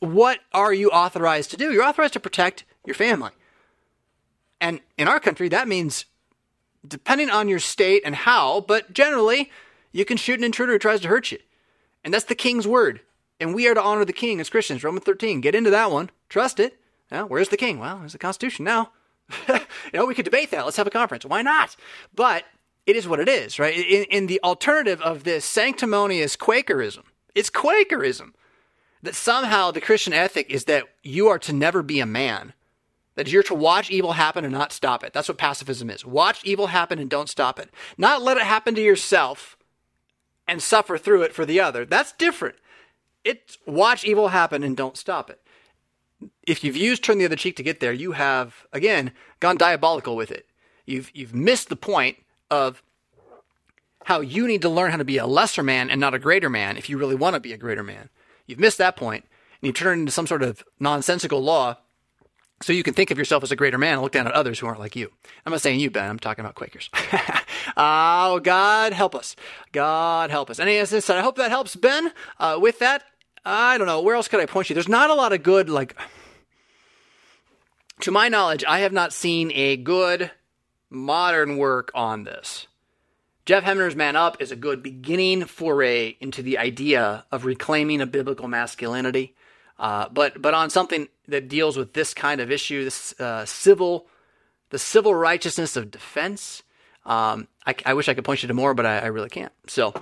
what 0.00 0.40
are 0.52 0.74
you 0.74 0.90
authorized 0.90 1.50
to 1.52 1.56
do? 1.56 1.72
You're 1.72 1.84
authorized 1.84 2.12
to 2.14 2.20
protect 2.20 2.64
your 2.84 2.94
family. 2.94 3.30
And 4.60 4.80
in 4.98 5.08
our 5.08 5.20
country, 5.20 5.48
that 5.48 5.68
means, 5.68 6.04
depending 6.86 7.30
on 7.30 7.48
your 7.48 7.60
state 7.60 8.02
and 8.04 8.14
how, 8.14 8.60
but 8.60 8.92
generally, 8.92 9.50
you 9.90 10.04
can 10.04 10.18
shoot 10.18 10.38
an 10.38 10.44
intruder 10.44 10.72
who 10.72 10.78
tries 10.78 11.00
to 11.00 11.08
hurt 11.08 11.32
you. 11.32 11.38
And 12.04 12.12
that's 12.12 12.24
the 12.26 12.34
king's 12.34 12.66
word. 12.66 13.00
And 13.38 13.54
we 13.54 13.68
are 13.68 13.74
to 13.74 13.82
honor 13.82 14.04
the 14.04 14.12
king 14.12 14.40
as 14.40 14.50
Christians. 14.50 14.82
Romans 14.82 15.04
13. 15.04 15.40
Get 15.40 15.54
into 15.54 15.70
that 15.70 15.90
one. 15.90 16.10
Trust 16.28 16.58
it. 16.58 16.78
Where's 17.10 17.50
the 17.50 17.56
king? 17.56 17.78
Well, 17.78 17.98
there's 17.98 18.12
the 18.12 18.18
Constitution 18.18 18.64
now. 18.64 18.92
you 19.48 19.58
know, 19.92 20.06
we 20.06 20.14
could 20.14 20.24
debate 20.24 20.50
that. 20.50 20.64
Let's 20.64 20.76
have 20.76 20.86
a 20.86 20.90
conference. 20.90 21.24
Why 21.24 21.42
not? 21.42 21.76
But 22.14 22.44
it 22.86 22.96
is 22.96 23.08
what 23.08 23.20
it 23.20 23.28
is, 23.28 23.58
right? 23.58 23.76
In, 23.76 24.04
in 24.04 24.26
the 24.26 24.40
alternative 24.42 25.00
of 25.02 25.24
this 25.24 25.44
sanctimonious 25.44 26.36
Quakerism, 26.36 27.04
it's 27.34 27.50
Quakerism 27.50 28.34
that 29.02 29.14
somehow 29.14 29.70
the 29.70 29.80
Christian 29.80 30.12
ethic 30.12 30.50
is 30.50 30.64
that 30.64 30.84
you 31.02 31.28
are 31.28 31.38
to 31.40 31.52
never 31.52 31.82
be 31.82 32.00
a 32.00 32.06
man. 32.06 32.52
That 33.14 33.28
you're 33.28 33.42
to 33.44 33.54
watch 33.54 33.90
evil 33.90 34.12
happen 34.12 34.44
and 34.44 34.52
not 34.52 34.72
stop 34.72 35.02
it. 35.02 35.12
That's 35.12 35.28
what 35.28 35.38
pacifism 35.38 35.88
is. 35.88 36.04
Watch 36.04 36.44
evil 36.44 36.68
happen 36.68 36.98
and 36.98 37.08
don't 37.08 37.30
stop 37.30 37.58
it. 37.58 37.70
Not 37.96 38.22
let 38.22 38.36
it 38.36 38.42
happen 38.42 38.74
to 38.74 38.82
yourself 38.82 39.56
and 40.46 40.62
suffer 40.62 40.98
through 40.98 41.22
it 41.22 41.32
for 41.32 41.46
the 41.46 41.58
other. 41.58 41.84
That's 41.84 42.12
different. 42.12 42.56
It's 43.26 43.58
watch 43.66 44.04
evil 44.04 44.28
happen 44.28 44.62
and 44.62 44.76
don't 44.76 44.96
stop 44.96 45.30
it. 45.30 45.40
If 46.46 46.62
you've 46.62 46.76
used 46.76 47.02
turn 47.02 47.18
the 47.18 47.24
other 47.24 47.34
cheek 47.34 47.56
to 47.56 47.64
get 47.64 47.80
there, 47.80 47.92
you 47.92 48.12
have 48.12 48.66
again 48.72 49.10
gone 49.40 49.56
diabolical 49.56 50.14
with 50.14 50.30
it. 50.30 50.46
You've 50.86 51.10
you've 51.12 51.34
missed 51.34 51.68
the 51.68 51.76
point 51.76 52.18
of 52.50 52.84
how 54.04 54.20
you 54.20 54.46
need 54.46 54.62
to 54.62 54.68
learn 54.68 54.92
how 54.92 54.96
to 54.98 55.04
be 55.04 55.18
a 55.18 55.26
lesser 55.26 55.64
man 55.64 55.90
and 55.90 56.00
not 56.00 56.14
a 56.14 56.20
greater 56.20 56.48
man 56.48 56.76
if 56.76 56.88
you 56.88 56.96
really 56.96 57.16
want 57.16 57.34
to 57.34 57.40
be 57.40 57.52
a 57.52 57.58
greater 57.58 57.82
man. 57.82 58.08
You've 58.46 58.60
missed 58.60 58.78
that 58.78 58.94
point, 58.96 59.24
and 59.60 59.66
you 59.66 59.72
turn 59.72 59.98
into 59.98 60.12
some 60.12 60.28
sort 60.28 60.44
of 60.44 60.62
nonsensical 60.78 61.42
law 61.42 61.78
so 62.62 62.72
you 62.72 62.84
can 62.84 62.94
think 62.94 63.10
of 63.10 63.18
yourself 63.18 63.42
as 63.42 63.50
a 63.50 63.56
greater 63.56 63.76
man 63.76 63.94
and 63.94 64.02
look 64.02 64.12
down 64.12 64.28
at 64.28 64.32
others 64.32 64.60
who 64.60 64.66
aren't 64.66 64.78
like 64.78 64.96
you. 64.96 65.10
I'm 65.44 65.50
not 65.52 65.60
saying 65.60 65.80
you, 65.80 65.90
Ben. 65.90 66.08
I'm 66.08 66.18
talking 66.18 66.44
about 66.44 66.54
Quakers. 66.54 66.88
oh, 67.76 68.40
God 68.40 68.92
help 68.92 69.14
us. 69.14 69.36
God 69.72 70.30
help 70.30 70.48
us. 70.48 70.58
And 70.58 70.70
as 70.70 70.94
I 70.94 71.00
said, 71.00 71.18
I 71.18 71.22
hope 71.22 71.36
that 71.36 71.50
helps, 71.50 71.76
Ben. 71.76 72.12
Uh, 72.38 72.56
with 72.60 72.78
that, 72.78 73.02
I 73.46 73.78
don't 73.78 73.86
know. 73.86 74.02
Where 74.02 74.16
else 74.16 74.28
could 74.28 74.40
I 74.40 74.46
point 74.46 74.68
you? 74.68 74.74
There's 74.74 74.88
not 74.88 75.08
a 75.08 75.14
lot 75.14 75.32
of 75.32 75.42
good, 75.42 75.70
like, 75.70 75.96
to 78.00 78.10
my 78.10 78.28
knowledge, 78.28 78.64
I 78.66 78.80
have 78.80 78.92
not 78.92 79.12
seen 79.12 79.50
a 79.52 79.76
good 79.76 80.30
modern 80.90 81.56
work 81.56 81.90
on 81.94 82.24
this. 82.24 82.66
Jeff 83.44 83.62
Hemmer's 83.62 83.94
Man 83.94 84.16
Up 84.16 84.42
is 84.42 84.50
a 84.50 84.56
good 84.56 84.82
beginning 84.82 85.44
foray 85.44 86.16
into 86.20 86.42
the 86.42 86.58
idea 86.58 87.24
of 87.30 87.44
reclaiming 87.44 88.00
a 88.00 88.06
biblical 88.06 88.48
masculinity, 88.48 89.36
uh, 89.78 90.08
but 90.08 90.42
but 90.42 90.52
on 90.52 90.68
something 90.68 91.08
that 91.28 91.48
deals 91.48 91.76
with 91.76 91.92
this 91.92 92.12
kind 92.12 92.40
of 92.40 92.50
issue, 92.50 92.82
this 92.82 93.18
uh, 93.20 93.44
civil, 93.46 94.08
the 94.70 94.78
civil 94.78 95.14
righteousness 95.14 95.76
of 95.76 95.90
defense. 95.92 96.64
Um, 97.04 97.46
I, 97.64 97.76
I, 97.84 97.94
wish 97.94 98.08
I 98.08 98.14
could 98.14 98.24
point 98.24 98.42
you 98.42 98.48
to 98.48 98.54
more, 98.54 98.74
but 98.74 98.84
I, 98.84 98.98
I 98.98 99.06
really 99.06 99.28
can't. 99.28 99.52
So, 99.68 99.94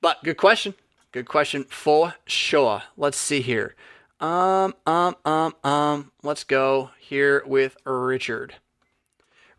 but 0.00 0.22
good 0.22 0.36
question, 0.36 0.74
good 1.12 1.28
question 1.28 1.64
for 1.64 2.14
sure. 2.26 2.82
Let's 2.96 3.18
see 3.18 3.40
here. 3.42 3.74
Um, 4.20 4.74
um, 4.86 5.16
um, 5.24 5.54
um. 5.64 6.12
Let's 6.22 6.44
go 6.44 6.90
here 6.98 7.42
with 7.46 7.76
Richard. 7.84 8.54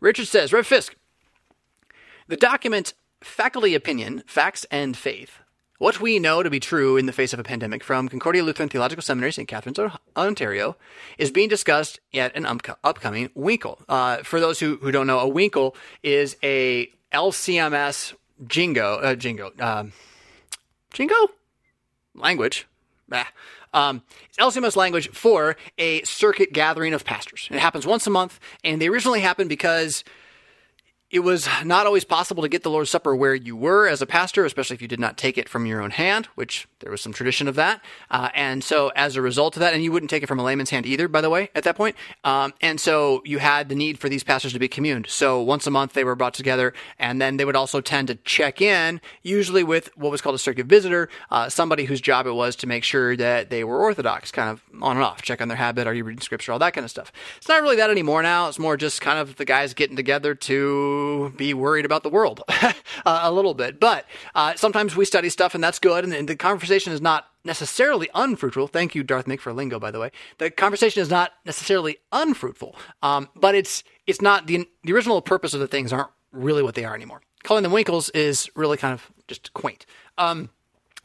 Richard 0.00 0.26
says, 0.26 0.52
Rev 0.52 0.66
Fisk, 0.66 0.96
the 2.28 2.36
document 2.36 2.94
faculty 3.22 3.74
opinion, 3.74 4.22
facts 4.26 4.66
and 4.70 4.96
faith. 4.96 5.38
What 5.78 6.00
we 6.00 6.18
know 6.18 6.42
to 6.42 6.50
be 6.50 6.60
true 6.60 6.96
in 6.96 7.06
the 7.06 7.12
face 7.12 7.32
of 7.32 7.40
a 7.40 7.42
pandemic 7.42 7.82
from 7.82 8.08
Concordia 8.08 8.44
Lutheran 8.44 8.68
Theological 8.68 9.02
Seminary, 9.02 9.32
St. 9.32 9.48
Catharines, 9.48 9.78
Ontario, 10.16 10.76
is 11.18 11.30
being 11.30 11.48
discussed 11.48 12.00
at 12.14 12.34
an 12.36 12.46
upcoming 12.84 13.28
Winkel. 13.30 13.82
Uh, 13.88 14.18
for 14.18 14.40
those 14.40 14.60
who, 14.60 14.76
who 14.76 14.92
don't 14.92 15.06
know, 15.06 15.18
a 15.18 15.30
Winkel 15.30 15.74
is 16.02 16.36
a 16.42 16.90
LCMS 17.12 18.14
jingo, 18.46 18.96
uh, 18.96 19.14
jingo, 19.14 19.52
um, 19.58 19.92
jingo 20.92 21.14
language. 22.14 22.66
Bah. 23.08 23.24
Um, 23.72 24.02
LCMS 24.38 24.76
language 24.76 25.10
for 25.10 25.56
a 25.78 26.02
circuit 26.02 26.52
gathering 26.52 26.94
of 26.94 27.04
pastors. 27.04 27.48
It 27.50 27.58
happens 27.58 27.86
once 27.86 28.06
a 28.06 28.10
month, 28.10 28.38
and 28.62 28.80
they 28.80 28.88
originally 28.88 29.20
happened 29.20 29.48
because 29.48 30.04
it 31.14 31.22
was 31.22 31.48
not 31.64 31.86
always 31.86 32.02
possible 32.02 32.42
to 32.42 32.48
get 32.48 32.64
the 32.64 32.70
Lord's 32.70 32.90
Supper 32.90 33.14
where 33.14 33.36
you 33.36 33.54
were 33.54 33.86
as 33.86 34.02
a 34.02 34.06
pastor, 34.06 34.44
especially 34.44 34.74
if 34.74 34.82
you 34.82 34.88
did 34.88 34.98
not 34.98 35.16
take 35.16 35.38
it 35.38 35.48
from 35.48 35.64
your 35.64 35.80
own 35.80 35.92
hand, 35.92 36.26
which 36.34 36.66
there 36.80 36.90
was 36.90 37.00
some 37.00 37.12
tradition 37.12 37.46
of 37.46 37.54
that. 37.54 37.80
Uh, 38.10 38.30
and 38.34 38.64
so, 38.64 38.90
as 38.96 39.14
a 39.14 39.22
result 39.22 39.54
of 39.54 39.60
that, 39.60 39.72
and 39.72 39.84
you 39.84 39.92
wouldn't 39.92 40.10
take 40.10 40.24
it 40.24 40.26
from 40.26 40.40
a 40.40 40.42
layman's 40.42 40.70
hand 40.70 40.86
either, 40.86 41.06
by 41.06 41.20
the 41.20 41.30
way, 41.30 41.50
at 41.54 41.62
that 41.62 41.76
point. 41.76 41.94
Um, 42.24 42.52
and 42.60 42.80
so, 42.80 43.22
you 43.24 43.38
had 43.38 43.68
the 43.68 43.76
need 43.76 44.00
for 44.00 44.08
these 44.08 44.24
pastors 44.24 44.52
to 44.54 44.58
be 44.58 44.66
communed. 44.66 45.06
So, 45.08 45.40
once 45.40 45.68
a 45.68 45.70
month, 45.70 45.92
they 45.92 46.02
were 46.02 46.16
brought 46.16 46.34
together, 46.34 46.74
and 46.98 47.22
then 47.22 47.36
they 47.36 47.44
would 47.44 47.54
also 47.54 47.80
tend 47.80 48.08
to 48.08 48.16
check 48.16 48.60
in, 48.60 49.00
usually 49.22 49.62
with 49.62 49.96
what 49.96 50.10
was 50.10 50.20
called 50.20 50.34
a 50.34 50.38
circuit 50.38 50.66
visitor, 50.66 51.08
uh, 51.30 51.48
somebody 51.48 51.84
whose 51.84 52.00
job 52.00 52.26
it 52.26 52.32
was 52.32 52.56
to 52.56 52.66
make 52.66 52.82
sure 52.82 53.16
that 53.16 53.50
they 53.50 53.62
were 53.62 53.78
orthodox, 53.78 54.32
kind 54.32 54.50
of 54.50 54.64
on 54.82 54.96
and 54.96 55.04
off, 55.04 55.22
check 55.22 55.40
on 55.40 55.46
their 55.46 55.56
habit, 55.56 55.86
are 55.86 55.94
you 55.94 56.02
reading 56.02 56.20
scripture, 56.20 56.50
all 56.50 56.58
that 56.58 56.74
kind 56.74 56.84
of 56.84 56.90
stuff. 56.90 57.12
It's 57.36 57.48
not 57.48 57.62
really 57.62 57.76
that 57.76 57.90
anymore 57.90 58.20
now. 58.20 58.48
It's 58.48 58.58
more 58.58 58.76
just 58.76 59.00
kind 59.00 59.20
of 59.20 59.36
the 59.36 59.44
guys 59.44 59.74
getting 59.74 59.94
together 59.94 60.34
to 60.34 61.03
be 61.36 61.54
worried 61.54 61.84
about 61.84 62.02
the 62.02 62.08
world 62.08 62.42
uh, 62.48 62.72
a 63.04 63.32
little 63.32 63.54
bit. 63.54 63.80
But 63.80 64.06
uh, 64.34 64.54
sometimes 64.54 64.96
we 64.96 65.04
study 65.04 65.28
stuff, 65.28 65.54
and 65.54 65.62
that's 65.62 65.78
good. 65.78 66.04
And, 66.04 66.12
and, 66.12 66.28
the 66.28 66.36
conversation 66.36 66.92
is 66.92 67.00
not 67.00 67.26
necessarily 67.44 68.08
unfruitful. 68.14 68.68
Thank 68.68 68.94
you, 68.94 69.02
Darth 69.02 69.26
Mick, 69.26 69.40
for 69.40 69.52
lingo, 69.52 69.78
by 69.78 69.90
the 69.90 70.00
way. 70.00 70.10
The 70.38 70.50
conversation 70.50 71.02
is 71.02 71.10
not 71.10 71.32
necessarily 71.44 71.98
unfruitful, 72.12 72.76
um, 73.02 73.28
but 73.36 73.54
it's 73.54 73.84
it's 74.06 74.20
not 74.20 74.46
the 74.46 74.68
the 74.82 74.92
original 74.92 75.20
purpose 75.20 75.54
of 75.54 75.60
the 75.60 75.68
things 75.68 75.92
aren't 75.92 76.10
really 76.32 76.62
what 76.62 76.74
they 76.74 76.84
are 76.84 76.94
anymore. 76.94 77.20
Calling 77.42 77.62
them 77.62 77.72
winkels 77.72 78.10
is 78.14 78.48
really 78.56 78.76
kind 78.76 78.94
of 78.94 79.10
just 79.28 79.52
quaint. 79.54 79.86
Um, 80.18 80.50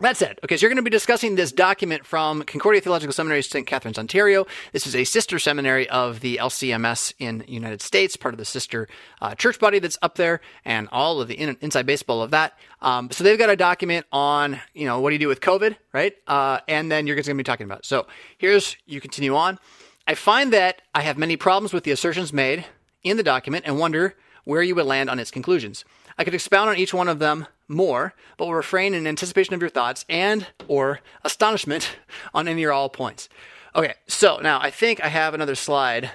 that 0.02 0.16
said, 0.16 0.40
okay, 0.44 0.56
so 0.56 0.62
you're 0.62 0.70
going 0.70 0.78
to 0.78 0.82
be 0.84 0.90
discussing 0.90 1.36
this 1.36 1.52
document 1.52 2.06
from 2.06 2.44
Concordia 2.44 2.80
Theological 2.80 3.12
Seminary, 3.12 3.42
St. 3.42 3.68
Catharines, 3.68 3.98
Ontario. 3.98 4.48
This 4.72 4.88
is 4.88 4.96
a 4.96 5.04
sister 5.04 5.40
seminary 5.40 5.90
of 5.90 6.22
the 6.22 6.38
LCMS 6.38 7.14
in 7.20 7.44
United 7.48 7.82
States, 7.82 8.16
part 8.16 8.34
of 8.34 8.38
the 8.38 8.46
sister 8.46 8.88
uh, 9.22 9.36
church 9.36 9.60
body 9.60 9.80
that's 9.80 9.98
up 10.02 10.16
there, 10.16 10.40
and 10.64 10.88
all 10.92 11.20
of 11.20 11.28
the 11.28 11.36
in- 11.36 11.58
inside 11.60 11.86
baseball 11.86 12.22
of 12.22 12.32
that. 12.32 12.58
Um, 12.82 13.12
so 13.12 13.24
they've 13.24 13.38
got 13.38 13.50
a 13.50 13.58
document 13.58 14.06
on, 14.12 14.60
you 14.74 14.86
know, 14.86 15.02
what 15.02 15.10
do 15.10 15.16
you 15.16 15.20
do 15.20 15.28
with 15.28 15.42
COVID, 15.42 15.76
right? 15.92 16.14
Uh, 16.28 16.60
and 16.68 16.90
then 16.90 17.06
you're 17.06 17.16
going 17.16 17.24
to 17.24 17.34
be 17.34 17.44
talking 17.44 17.66
about 17.66 17.80
it. 17.80 17.86
So 17.86 18.08
here's, 18.38 18.78
you 18.86 19.02
continue 19.02 19.36
on. 19.36 19.60
I 20.08 20.16
find 20.16 20.54
that 20.54 20.82
I 20.96 21.02
have 21.02 21.18
many 21.18 21.36
problems 21.36 21.74
with 21.74 21.84
the 21.84 21.92
assertions 21.92 22.32
made 22.32 22.66
in 23.04 23.18
the 23.18 23.24
document 23.24 23.66
and 23.68 23.78
wonder 23.78 24.16
where 24.44 24.62
you 24.62 24.76
would 24.76 24.86
land 24.86 25.10
on 25.10 25.20
its 25.20 25.32
conclusions. 25.32 25.86
I 26.18 26.24
could 26.24 26.34
expound 26.34 26.70
on 26.70 26.78
each 26.78 26.94
one 26.94 27.08
of 27.08 27.20
them 27.20 27.48
more, 27.68 28.14
but 28.38 28.46
will 28.46 28.56
refrain 28.56 28.94
in 28.94 29.08
anticipation 29.08 29.54
of 29.54 29.62
your 29.62 29.70
thoughts 29.70 30.06
and 30.10 30.48
or 30.68 31.00
astonishment 31.24 31.98
on 32.34 32.48
any 32.48 32.64
or 32.64 32.72
all 32.72 32.90
points. 32.90 33.30
Okay, 33.76 33.94
so 34.08 34.40
now 34.42 34.60
I 34.60 34.72
think 34.72 35.04
I 35.04 35.08
have 35.08 35.34
another 35.34 35.56
slide 35.56 36.12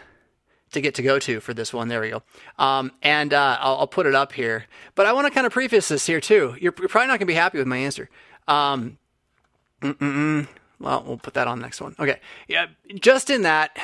to 0.72 0.80
get 0.80 0.94
to 0.96 1.02
go 1.02 1.18
to 1.20 1.40
for 1.40 1.54
this 1.54 1.72
one. 1.72 1.88
There 1.88 2.00
we 2.00 2.10
go. 2.10 2.22
Um, 2.58 2.92
and 3.02 3.32
uh, 3.32 3.58
I'll, 3.60 3.76
I'll, 3.78 3.86
put 3.86 4.06
it 4.06 4.14
up 4.14 4.32
here. 4.32 4.66
But 4.94 5.06
I 5.06 5.12
want 5.12 5.26
to 5.26 5.32
kind 5.32 5.46
of 5.46 5.52
preface 5.52 5.88
this 5.88 6.06
here 6.06 6.20
too. 6.20 6.56
You're, 6.60 6.74
you're 6.78 6.88
probably 6.88 7.06
not 7.06 7.12
going 7.12 7.20
to 7.20 7.26
be 7.26 7.34
happy 7.34 7.58
with 7.58 7.66
my 7.66 7.76
answer. 7.76 8.10
Um, 8.48 8.98
well, 9.82 11.04
we'll 11.06 11.18
put 11.18 11.34
that 11.34 11.46
on 11.46 11.58
the 11.58 11.62
next 11.62 11.80
one. 11.80 11.94
Okay. 11.98 12.20
Yeah, 12.48 12.66
just 12.96 13.30
in 13.30 13.42
that, 13.42 13.78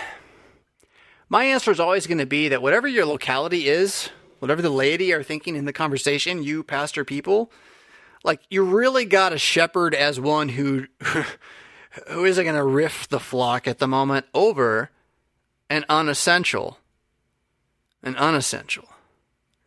my 1.28 1.44
answer 1.44 1.70
is 1.70 1.80
always 1.80 2.06
going 2.06 2.18
to 2.18 2.26
be 2.26 2.48
that 2.48 2.60
whatever 2.60 2.88
your 2.88 3.06
locality 3.06 3.68
is, 3.68 4.10
whatever 4.40 4.60
the 4.60 4.70
laity 4.70 5.12
are 5.12 5.22
thinking 5.22 5.54
in 5.54 5.64
the 5.64 5.72
conversation, 5.72 6.42
you 6.42 6.62
pastor 6.62 7.04
people, 7.04 7.52
like 8.24 8.40
you 8.50 8.64
really 8.64 9.04
got 9.04 9.32
a 9.32 9.38
shepherd 9.38 9.94
as 9.94 10.18
one 10.20 10.50
who 10.50 10.86
who 12.08 12.24
isn't 12.24 12.44
going 12.44 12.56
to 12.56 12.64
riff 12.64 13.08
the 13.08 13.20
flock 13.20 13.66
at 13.66 13.78
the 13.78 13.88
moment 13.88 14.26
over 14.34 14.90
an 15.68 15.84
unessential, 15.88 16.78
an 18.02 18.16
unessential, 18.16 18.88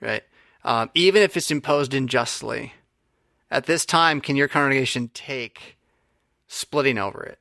right? 0.01 0.23
Um, 0.63 0.89
even 0.93 1.21
if 1.21 1.35
it's 1.35 1.51
imposed 1.51 1.93
unjustly, 1.93 2.73
at 3.51 3.65
this 3.65 3.85
time, 3.85 4.21
can 4.21 4.35
your 4.35 4.47
congregation 4.47 5.09
take 5.13 5.77
splitting 6.47 6.97
over 6.97 7.23
it, 7.23 7.39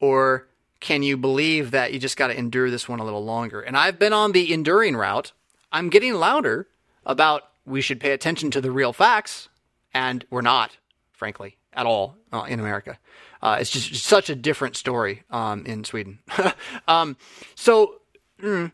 or 0.00 0.48
can 0.80 1.02
you 1.02 1.16
believe 1.16 1.70
that 1.70 1.92
you 1.92 1.98
just 1.98 2.16
got 2.16 2.28
to 2.28 2.38
endure 2.38 2.70
this 2.70 2.88
one 2.88 3.00
a 3.00 3.04
little 3.04 3.24
longer? 3.24 3.60
And 3.60 3.76
I've 3.76 3.98
been 3.98 4.12
on 4.12 4.32
the 4.32 4.52
enduring 4.52 4.96
route. 4.96 5.32
I'm 5.76 5.90
getting 5.90 6.14
louder 6.14 6.68
about 7.04 7.42
we 7.66 7.82
should 7.82 8.00
pay 8.00 8.12
attention 8.12 8.50
to 8.52 8.62
the 8.62 8.70
real 8.70 8.94
facts, 8.94 9.50
and 9.92 10.24
we're 10.30 10.40
not, 10.40 10.78
frankly, 11.12 11.58
at 11.74 11.84
all 11.84 12.16
uh, 12.32 12.46
in 12.48 12.60
America. 12.60 12.98
Uh, 13.42 13.58
it's 13.60 13.70
just 13.70 14.02
such 14.02 14.30
a 14.30 14.34
different 14.34 14.74
story 14.74 15.22
um, 15.30 15.66
in 15.66 15.84
Sweden. 15.84 16.18
um, 16.88 17.18
so, 17.54 17.96
mm, 18.40 18.72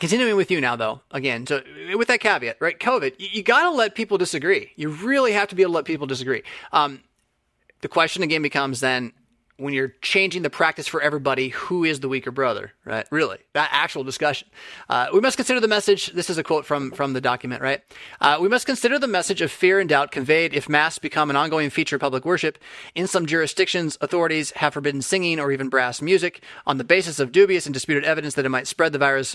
continuing 0.00 0.34
with 0.34 0.50
you 0.50 0.60
now, 0.60 0.74
though, 0.74 1.02
again, 1.12 1.46
so 1.46 1.62
with 1.94 2.08
that 2.08 2.18
caveat, 2.18 2.56
right? 2.58 2.80
COVID, 2.80 3.14
you, 3.18 3.28
you 3.30 3.42
got 3.44 3.62
to 3.62 3.70
let 3.70 3.94
people 3.94 4.18
disagree. 4.18 4.72
You 4.74 4.88
really 4.88 5.30
have 5.34 5.46
to 5.50 5.54
be 5.54 5.62
able 5.62 5.74
to 5.74 5.76
let 5.76 5.84
people 5.84 6.08
disagree. 6.08 6.42
Um, 6.72 7.00
the 7.80 7.88
question 7.88 8.24
again 8.24 8.42
becomes 8.42 8.80
then 8.80 9.12
when 9.58 9.74
you're 9.74 9.94
changing 10.00 10.42
the 10.42 10.50
practice 10.50 10.86
for 10.86 11.02
everybody, 11.02 11.48
who 11.48 11.84
is 11.84 12.00
the 12.00 12.08
weaker 12.08 12.30
brother, 12.30 12.72
right? 12.84 13.06
Really, 13.10 13.38
that 13.54 13.68
actual 13.72 14.04
discussion. 14.04 14.48
Uh, 14.88 15.08
we 15.12 15.20
must 15.20 15.36
consider 15.36 15.60
the 15.60 15.68
message. 15.68 16.06
This 16.12 16.30
is 16.30 16.38
a 16.38 16.44
quote 16.44 16.64
from 16.64 16.92
from 16.92 17.12
the 17.12 17.20
document, 17.20 17.60
right? 17.60 17.82
Uh, 18.20 18.38
we 18.40 18.48
must 18.48 18.66
consider 18.66 18.98
the 18.98 19.08
message 19.08 19.42
of 19.42 19.50
fear 19.50 19.80
and 19.80 19.88
doubt 19.88 20.12
conveyed 20.12 20.54
if 20.54 20.68
mass 20.68 20.98
become 20.98 21.28
an 21.28 21.36
ongoing 21.36 21.70
feature 21.70 21.96
of 21.96 22.00
public 22.00 22.24
worship. 22.24 22.58
In 22.94 23.06
some 23.06 23.26
jurisdictions, 23.26 23.98
authorities 24.00 24.52
have 24.52 24.74
forbidden 24.74 25.02
singing 25.02 25.40
or 25.40 25.50
even 25.50 25.68
brass 25.68 26.00
music 26.00 26.42
on 26.66 26.78
the 26.78 26.84
basis 26.84 27.18
of 27.18 27.32
dubious 27.32 27.66
and 27.66 27.74
disputed 27.74 28.04
evidence 28.04 28.34
that 28.34 28.46
it 28.46 28.50
might 28.50 28.68
spread 28.68 28.92
the 28.92 28.98
virus 28.98 29.34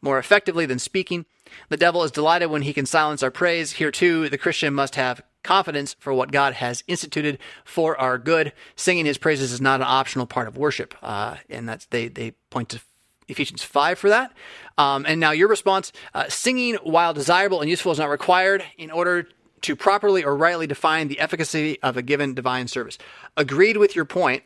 more 0.00 0.18
effectively 0.18 0.66
than 0.66 0.78
speaking. 0.78 1.26
The 1.68 1.76
devil 1.76 2.02
is 2.04 2.10
delighted 2.10 2.50
when 2.50 2.62
he 2.62 2.72
can 2.72 2.86
silence 2.86 3.22
our 3.22 3.30
praise. 3.30 3.72
Here 3.72 3.90
too, 3.90 4.28
the 4.28 4.38
Christian 4.38 4.74
must 4.74 4.94
have 4.94 5.22
confidence 5.46 5.94
for 5.98 6.12
what 6.12 6.32
God 6.32 6.54
has 6.54 6.82
instituted 6.86 7.38
for 7.64 7.98
our 7.98 8.18
good. 8.18 8.52
Singing 8.74 9.06
His 9.06 9.18
praises 9.18 9.52
is 9.52 9.60
not 9.60 9.80
an 9.80 9.86
optional 9.88 10.26
part 10.26 10.48
of 10.48 10.56
worship, 10.56 10.94
uh, 11.02 11.36
and 11.48 11.68
that's 11.68 11.86
they 11.86 12.08
they 12.08 12.32
point 12.50 12.70
to 12.70 12.80
Ephesians 13.28 13.62
5 13.62 13.98
for 13.98 14.08
that. 14.10 14.32
Um, 14.78 15.04
and 15.06 15.20
now 15.20 15.32
your 15.32 15.48
response 15.48 15.92
uh, 16.14 16.28
singing, 16.28 16.74
while 16.82 17.14
desirable 17.14 17.60
and 17.60 17.70
useful, 17.70 17.92
is 17.92 17.98
not 17.98 18.10
required 18.10 18.62
in 18.76 18.90
order 18.90 19.28
to 19.62 19.76
properly 19.76 20.24
or 20.24 20.36
rightly 20.36 20.66
define 20.66 21.08
the 21.08 21.18
efficacy 21.18 21.80
of 21.82 21.96
a 21.96 22.02
given 22.02 22.34
divine 22.34 22.68
service. 22.68 22.98
Agreed 23.36 23.76
with 23.76 23.96
your 23.96 24.04
point. 24.04 24.42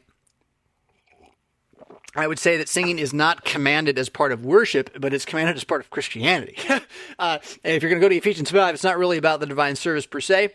I 2.16 2.26
would 2.26 2.40
say 2.40 2.56
that 2.56 2.68
singing 2.68 2.98
is 2.98 3.12
not 3.12 3.44
commanded 3.44 3.96
as 3.96 4.08
part 4.08 4.32
of 4.32 4.44
worship, 4.44 4.90
but 4.98 5.14
it's 5.14 5.24
commanded 5.24 5.56
as 5.56 5.62
part 5.62 5.80
of 5.80 5.90
Christianity. 5.90 6.56
uh, 7.18 7.38
if 7.62 7.82
you're 7.82 7.90
going 7.90 8.00
to 8.00 8.04
go 8.04 8.08
to 8.08 8.16
Ephesians 8.16 8.50
5, 8.50 8.74
it's 8.74 8.82
not 8.82 8.98
really 8.98 9.16
about 9.16 9.38
the 9.38 9.46
divine 9.46 9.76
service 9.76 10.06
per 10.06 10.20
se. 10.20 10.50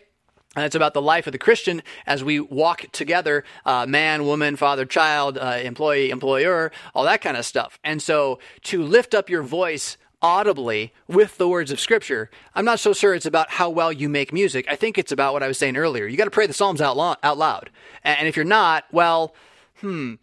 And 0.56 0.64
it's 0.64 0.74
about 0.74 0.94
the 0.94 1.02
life 1.02 1.26
of 1.26 1.32
the 1.32 1.38
Christian 1.38 1.82
as 2.06 2.24
we 2.24 2.40
walk 2.40 2.86
together, 2.90 3.44
uh, 3.66 3.84
man, 3.86 4.24
woman, 4.24 4.56
father, 4.56 4.86
child, 4.86 5.36
uh, 5.36 5.58
employee, 5.62 6.10
employer, 6.10 6.72
all 6.94 7.04
that 7.04 7.20
kind 7.20 7.36
of 7.36 7.44
stuff. 7.44 7.78
And 7.84 8.00
so 8.02 8.38
to 8.62 8.82
lift 8.82 9.14
up 9.14 9.28
your 9.28 9.42
voice 9.42 9.98
audibly 10.22 10.94
with 11.06 11.36
the 11.36 11.46
words 11.46 11.70
of 11.70 11.78
Scripture, 11.78 12.30
I'm 12.54 12.64
not 12.64 12.80
so 12.80 12.94
sure 12.94 13.14
it's 13.14 13.26
about 13.26 13.50
how 13.50 13.68
well 13.68 13.92
you 13.92 14.08
make 14.08 14.32
music. 14.32 14.64
I 14.68 14.76
think 14.76 14.96
it's 14.96 15.12
about 15.12 15.34
what 15.34 15.42
I 15.42 15.48
was 15.48 15.58
saying 15.58 15.76
earlier. 15.76 16.06
You 16.06 16.16
got 16.16 16.24
to 16.24 16.30
pray 16.30 16.46
the 16.46 16.54
Psalms 16.54 16.80
out, 16.80 16.96
lo- 16.96 17.16
out 17.22 17.36
loud. 17.36 17.70
And 18.02 18.26
if 18.26 18.34
you're 18.34 18.44
not, 18.44 18.84
well, 18.90 19.34
hmm, 19.80 20.14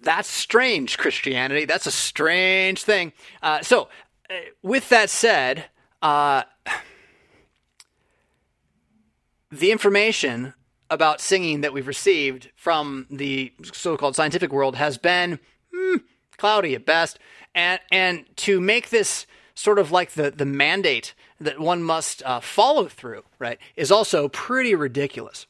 that's 0.00 0.28
strange, 0.28 0.96
Christianity. 0.96 1.64
That's 1.64 1.86
a 1.86 1.90
strange 1.90 2.84
thing. 2.84 3.12
Uh, 3.42 3.62
so, 3.62 3.88
uh, 4.30 4.34
with 4.62 4.88
that 4.90 5.10
said, 5.10 5.64
uh, 6.02 6.44
the 9.50 9.70
information 9.70 10.54
about 10.90 11.20
singing 11.20 11.60
that 11.62 11.72
we've 11.72 11.86
received 11.86 12.50
from 12.54 13.06
the 13.10 13.52
so-called 13.72 14.16
scientific 14.16 14.52
world 14.52 14.76
has 14.76 14.98
been 14.98 15.38
hmm, 15.74 15.96
cloudy 16.36 16.74
at 16.74 16.86
best, 16.86 17.18
and 17.54 17.80
and 17.90 18.24
to 18.36 18.60
make 18.60 18.90
this 18.90 19.26
sort 19.54 19.78
of 19.78 19.90
like 19.90 20.12
the 20.12 20.30
the 20.30 20.46
mandate 20.46 21.14
that 21.40 21.58
one 21.60 21.82
must 21.82 22.22
uh, 22.24 22.40
follow 22.40 22.86
through, 22.86 23.24
right, 23.38 23.58
is 23.76 23.90
also 23.90 24.28
pretty 24.28 24.74
ridiculous. 24.74 25.46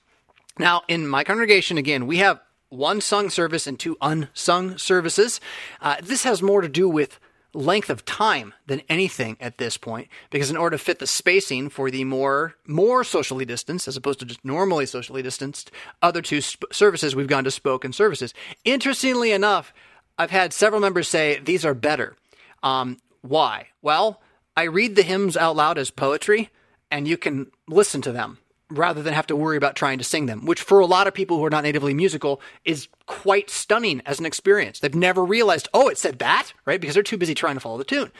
Now, 0.59 0.82
in 0.88 1.07
my 1.07 1.22
congregation, 1.22 1.78
again, 1.78 2.07
we 2.07 2.16
have 2.18 2.40
one 2.68 3.01
sung 3.01 3.30
service 3.30 3.66
and 3.66 3.78
two 3.78 3.97
unsung 4.01 4.78
services. 4.78 5.40
Uh, 5.80 5.97
this 6.03 6.24
has 6.24 6.42
more 6.42 6.61
to 6.61 6.68
do 6.68 6.88
with 6.88 7.20
length 7.57 7.91
of 7.91 8.05
time 8.05 8.53
than 8.67 8.83
anything 8.89 9.37
at 9.41 9.59
this 9.59 9.77
point 9.77 10.09
because 10.31 10.51
in 10.51 10.57
order 10.57 10.77
to 10.77 10.83
fit 10.83 10.99
the 10.99 11.07
spacing 11.07 11.69
for 11.69 11.91
the 11.91 12.05
more 12.05 12.55
more 12.67 13.03
socially 13.03 13.45
distanced 13.45 13.89
as 13.89 13.97
opposed 13.97 14.19
to 14.21 14.27
just 14.27 14.45
normally 14.45 14.87
socially 14.87 15.23
distanced 15.23 15.71
other 16.03 16.21
two 16.21 16.41
sp- 16.45 16.69
services 16.71 17.17
we've 17.17 17.27
gone 17.27 17.45
to 17.45 17.51
spoken 17.51 17.93
services. 17.93 18.35
Interestingly 18.65 19.33
enough 19.33 19.73
i've 20.19 20.31
had 20.31 20.53
several 20.53 20.81
members 20.81 21.09
say 21.09 21.39
these 21.39 21.65
are 21.65 21.75
better. 21.75 22.17
Um, 22.63 22.99
why? 23.23 23.69
Well 23.83 24.21
i 24.57 24.65
read 24.65 24.95
the 24.95 25.03
hymns 25.03 25.37
out 25.37 25.57
loud 25.57 25.79
as 25.79 25.91
poetry 25.91 26.51
and 26.91 27.09
you 27.09 27.17
can 27.17 27.51
listen 27.67 28.03
to 28.03 28.13
them 28.13 28.39
rather 28.71 29.03
than 29.03 29.14
have 29.14 29.27
to 29.29 29.37
worry 29.37 29.57
about 29.57 29.77
trying 29.77 29.99
to 29.99 30.05
sing 30.05 30.27
them, 30.27 30.45
which 30.45 30.61
for 30.61 30.81
a 30.81 30.87
lot 30.87 31.07
of 31.07 31.14
people 31.14 31.37
who 31.37 31.45
are 31.45 31.51
not 31.51 31.64
natively 31.64 31.95
musical 31.95 32.41
is 32.64 32.89
quite 33.07 33.49
stunning 33.49 34.03
as 34.05 34.19
an 34.19 34.27
experience. 34.27 34.81
They've 34.81 34.95
never 34.95 35.25
realized, 35.25 35.69
oh, 35.73 35.89
it 35.89 35.99
said 35.99 36.19
that, 36.19 36.53
right? 36.64 36.81
Because 36.81 36.95
they're 36.95 37.03
too 37.03 37.17
busy 37.17 37.35
trying 37.35 37.55
to 37.55 37.61
follow 37.61 37.79
the 37.79 37.85
tune. 37.85 38.11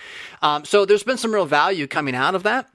Um, 0.42 0.64
so 0.64 0.84
there's 0.84 1.03
been 1.03 1.18
some 1.18 1.34
real 1.34 1.47
value 1.47 1.86
coming 1.86 2.14
out 2.14 2.34
of 2.34 2.44
that. 2.44 2.68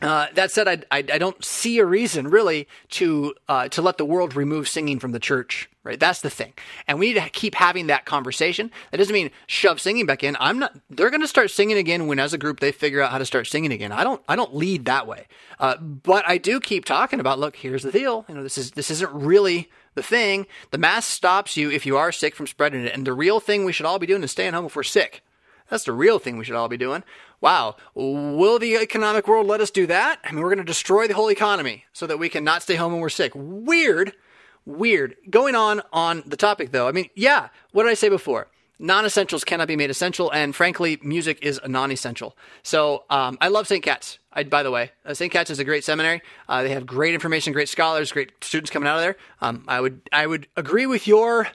Uh, 0.00 0.28
that 0.34 0.52
said, 0.52 0.68
I, 0.68 0.78
I, 0.92 0.98
I, 0.98 1.18
don't 1.18 1.44
see 1.44 1.80
a 1.80 1.84
reason 1.84 2.28
really 2.28 2.68
to 2.90 3.34
uh, 3.48 3.68
to 3.70 3.82
let 3.82 3.98
the 3.98 4.04
world 4.04 4.36
remove 4.36 4.68
singing 4.68 5.00
from 5.00 5.10
the 5.10 5.18
church. 5.18 5.68
Right, 5.88 5.98
that's 5.98 6.20
the 6.20 6.28
thing, 6.28 6.52
and 6.86 6.98
we 6.98 7.14
need 7.14 7.22
to 7.22 7.30
keep 7.30 7.54
having 7.54 7.86
that 7.86 8.04
conversation. 8.04 8.70
That 8.90 8.98
doesn't 8.98 9.14
mean 9.14 9.30
shove 9.46 9.80
singing 9.80 10.04
back 10.04 10.22
in. 10.22 10.36
I'm 10.38 10.58
not. 10.58 10.78
They're 10.90 11.08
going 11.08 11.22
to 11.22 11.26
start 11.26 11.50
singing 11.50 11.78
again 11.78 12.06
when, 12.06 12.18
as 12.18 12.34
a 12.34 12.38
group, 12.38 12.60
they 12.60 12.72
figure 12.72 13.00
out 13.00 13.10
how 13.10 13.16
to 13.16 13.24
start 13.24 13.46
singing 13.46 13.72
again. 13.72 13.90
I 13.90 14.04
don't. 14.04 14.22
I 14.28 14.36
don't 14.36 14.54
lead 14.54 14.84
that 14.84 15.06
way, 15.06 15.28
uh, 15.58 15.78
but 15.78 16.28
I 16.28 16.36
do 16.36 16.60
keep 16.60 16.84
talking 16.84 17.20
about. 17.20 17.38
Look, 17.38 17.56
here's 17.56 17.84
the 17.84 17.90
deal. 17.90 18.26
You 18.28 18.34
know, 18.34 18.42
this 18.42 18.58
is 18.58 18.72
this 18.72 18.90
isn't 18.90 19.10
really 19.14 19.70
the 19.94 20.02
thing. 20.02 20.46
The 20.72 20.76
mask 20.76 21.08
stops 21.08 21.56
you 21.56 21.70
if 21.70 21.86
you 21.86 21.96
are 21.96 22.12
sick 22.12 22.36
from 22.36 22.46
spreading 22.46 22.84
it, 22.84 22.92
and 22.92 23.06
the 23.06 23.14
real 23.14 23.40
thing 23.40 23.64
we 23.64 23.72
should 23.72 23.86
all 23.86 23.98
be 23.98 24.06
doing 24.06 24.22
is 24.22 24.30
staying 24.30 24.52
home 24.52 24.66
if 24.66 24.76
we're 24.76 24.82
sick. 24.82 25.22
That's 25.70 25.84
the 25.84 25.92
real 25.92 26.18
thing 26.18 26.36
we 26.36 26.44
should 26.44 26.54
all 26.54 26.68
be 26.68 26.76
doing. 26.76 27.02
Wow, 27.40 27.76
will 27.94 28.58
the 28.58 28.76
economic 28.76 29.26
world 29.26 29.46
let 29.46 29.62
us 29.62 29.70
do 29.70 29.86
that? 29.86 30.18
I 30.22 30.32
mean, 30.32 30.42
we're 30.42 30.50
going 30.50 30.58
to 30.58 30.64
destroy 30.64 31.08
the 31.08 31.14
whole 31.14 31.30
economy 31.30 31.86
so 31.94 32.06
that 32.06 32.18
we 32.18 32.28
can 32.28 32.44
not 32.44 32.60
stay 32.60 32.74
home 32.74 32.92
when 32.92 33.00
we're 33.00 33.08
sick. 33.08 33.32
Weird, 33.34 34.12
weird. 34.68 35.16
Going 35.30 35.54
on 35.54 35.82
on 35.92 36.22
the 36.26 36.36
topic 36.36 36.70
though, 36.70 36.86
I 36.86 36.92
mean, 36.92 37.08
yeah, 37.14 37.48
what 37.72 37.84
did 37.84 37.90
I 37.90 37.94
say 37.94 38.08
before? 38.08 38.48
Non 38.78 39.04
essentials 39.04 39.42
cannot 39.42 39.66
be 39.66 39.74
made 39.74 39.90
essential, 39.90 40.30
and 40.30 40.54
frankly, 40.54 41.00
music 41.02 41.40
is 41.42 41.58
a 41.64 41.68
non 41.68 41.90
essential. 41.90 42.36
So 42.62 43.04
um, 43.10 43.36
I 43.40 43.48
love 43.48 43.66
St. 43.66 43.82
Cat's. 43.82 44.20
I, 44.32 44.44
by 44.44 44.62
the 44.62 44.70
way, 44.70 44.92
uh, 45.04 45.14
St. 45.14 45.32
Cat's 45.32 45.50
is 45.50 45.58
a 45.58 45.64
great 45.64 45.82
seminary. 45.82 46.22
Uh, 46.48 46.62
they 46.62 46.68
have 46.68 46.86
great 46.86 47.12
information, 47.12 47.52
great 47.52 47.68
scholars, 47.68 48.12
great 48.12 48.32
students 48.40 48.70
coming 48.70 48.88
out 48.88 48.96
of 48.96 49.02
there. 49.02 49.16
Um, 49.40 49.64
I 49.66 49.80
would 49.80 50.02
I 50.12 50.28
would 50.28 50.46
agree 50.56 50.86
with 50.86 51.08
your 51.08 51.48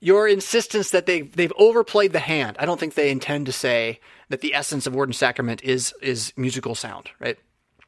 your 0.00 0.28
insistence 0.28 0.90
that 0.90 1.06
they 1.06 1.22
they've 1.22 1.52
overplayed 1.56 2.12
the 2.12 2.18
hand. 2.18 2.56
I 2.58 2.66
don't 2.66 2.78
think 2.78 2.92
they 2.92 3.10
intend 3.10 3.46
to 3.46 3.52
say 3.52 4.00
that 4.28 4.42
the 4.42 4.54
essence 4.54 4.86
of 4.86 4.94
word 4.94 5.08
and 5.08 5.16
sacrament 5.16 5.62
is 5.62 5.94
is 6.02 6.34
musical 6.36 6.74
sound, 6.74 7.08
right? 7.20 7.38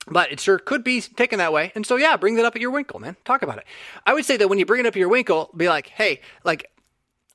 But 0.09 0.33
it 0.33 0.41
sure 0.41 0.59
could 0.59 0.83
be 0.83 1.01
taken 1.01 1.39
that 1.39 1.53
way. 1.53 1.71
And 1.75 1.87
so 1.87 1.97
yeah, 1.97 2.17
bring 2.17 2.35
that 2.37 2.45
up 2.45 2.57
at 2.57 2.61
your 2.61 2.73
winkel, 2.73 3.01
man. 3.01 3.17
Talk 3.25 3.43
about 3.43 3.59
it. 3.59 3.65
I 4.05 4.15
would 4.15 4.25
say 4.25 4.37
that 4.37 4.49
when 4.49 4.59
you 4.59 4.67
bring 4.67 4.81
it 4.81 4.87
up 4.87 4.95
at 4.95 4.99
your 4.99 5.11
winkel, 5.11 5.57
be 5.57 5.69
like, 5.69 5.89
hey, 5.89 6.21
like 6.45 6.71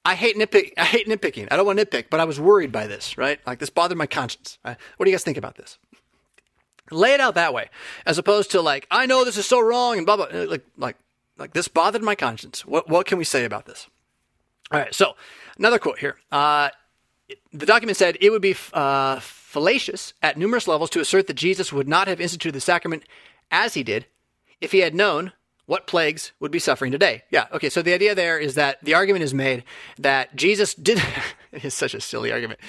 I 0.03 0.15
hate 0.15 0.37
nitpick. 0.37 0.73
I 0.77 0.85
hate 0.85 1.07
nitpicking. 1.07 1.47
I 1.51 1.55
don't 1.57 1.65
want 1.65 1.79
to 1.79 1.85
nitpick, 1.85 2.05
but 2.09 2.19
I 2.19 2.25
was 2.25 2.39
worried 2.39 2.71
by 2.71 2.87
this, 2.87 3.17
right? 3.17 3.39
Like 3.45 3.59
this 3.59 3.69
bothered 3.69 3.97
my 3.97 4.07
conscience. 4.07 4.57
Uh, 4.63 4.75
what 4.97 5.05
do 5.05 5.11
you 5.11 5.15
guys 5.15 5.23
think 5.23 5.37
about 5.37 5.55
this? 5.55 5.77
Lay 6.91 7.13
it 7.13 7.19
out 7.19 7.35
that 7.35 7.53
way, 7.53 7.69
as 8.05 8.17
opposed 8.17 8.51
to 8.51 8.61
like, 8.61 8.87
I 8.89 9.05
know 9.05 9.25
this 9.25 9.37
is 9.37 9.45
so 9.45 9.59
wrong 9.59 9.97
and 9.97 10.05
blah 10.05 10.15
blah. 10.15 10.27
Like 10.31 10.65
like 10.77 10.95
like 11.37 11.53
this 11.53 11.67
bothered 11.67 12.03
my 12.03 12.15
conscience. 12.15 12.65
What 12.65 12.89
what 12.89 13.05
can 13.05 13.17
we 13.17 13.25
say 13.25 13.43
about 13.43 13.65
this? 13.65 13.87
All 14.71 14.79
right, 14.79 14.93
so 14.93 15.15
another 15.57 15.79
quote 15.79 15.99
here. 15.99 16.17
Uh, 16.31 16.69
the 17.51 17.65
document 17.65 17.97
said 17.97 18.17
it 18.21 18.29
would 18.29 18.41
be 18.41 18.55
uh, 18.73 19.19
fallacious 19.57 20.13
at 20.21 20.37
numerous 20.37 20.67
levels 20.67 20.87
to 20.91 20.99
assert 20.99 21.25
that 21.25 21.33
Jesus 21.33 21.73
would 21.73 21.87
not 21.87 22.07
have 22.07 22.21
instituted 22.21 22.53
the 22.53 22.61
sacrament 22.61 23.01
as 23.49 23.73
he 23.73 23.81
did 23.81 24.05
if 24.61 24.71
he 24.71 24.81
had 24.81 24.93
known 24.93 25.31
what 25.65 25.87
plagues 25.87 26.31
would 26.39 26.51
be 26.51 26.59
suffering 26.59 26.91
today. 26.91 27.23
Yeah, 27.31 27.47
okay, 27.51 27.67
so 27.67 27.81
the 27.81 27.91
idea 27.91 28.13
there 28.13 28.37
is 28.37 28.53
that 28.53 28.77
the 28.83 28.93
argument 28.93 29.23
is 29.23 29.33
made 29.33 29.63
that 29.97 30.35
Jesus 30.35 30.75
did. 30.75 31.01
it 31.51 31.65
is 31.65 31.73
such 31.73 31.95
a 31.95 32.01
silly 32.01 32.31
argument. 32.31 32.59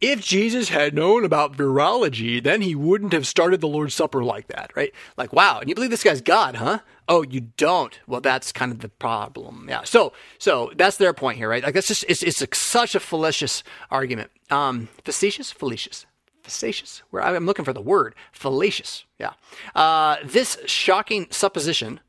If 0.00 0.24
Jesus 0.24 0.70
had 0.70 0.94
known 0.94 1.26
about 1.26 1.58
virology, 1.58 2.42
then 2.42 2.62
he 2.62 2.74
wouldn't 2.74 3.12
have 3.12 3.26
started 3.26 3.60
the 3.60 3.68
Lord's 3.68 3.94
Supper 3.94 4.24
like 4.24 4.46
that, 4.46 4.72
right? 4.74 4.94
Like, 5.18 5.34
wow, 5.34 5.58
and 5.60 5.68
you 5.68 5.74
believe 5.74 5.90
this 5.90 6.02
guy's 6.02 6.22
God, 6.22 6.56
huh? 6.56 6.78
Oh, 7.06 7.22
you 7.22 7.42
don't. 7.58 8.00
Well, 8.06 8.22
that's 8.22 8.50
kind 8.50 8.72
of 8.72 8.78
the 8.78 8.88
problem. 8.88 9.66
Yeah. 9.68 9.84
So, 9.84 10.14
so 10.38 10.72
that's 10.74 10.96
their 10.96 11.12
point 11.12 11.36
here, 11.36 11.50
right? 11.50 11.62
Like, 11.62 11.74
that's 11.74 11.88
just 11.88 12.06
it's 12.08 12.22
it's 12.22 12.40
a, 12.40 12.48
such 12.54 12.94
a 12.94 13.00
fallacious 13.00 13.62
argument. 13.90 14.30
Um, 14.50 14.88
facetious, 15.04 15.52
fallacious, 15.52 16.06
fallacious. 16.50 17.02
Where 17.10 17.22
I'm 17.22 17.46
looking 17.46 17.64
for 17.64 17.72
the 17.72 17.80
word 17.80 18.14
fallacious. 18.32 19.04
Yeah. 19.18 19.32
Uh, 19.74 20.16
this 20.24 20.58
shocking 20.66 21.26
supposition 21.30 22.00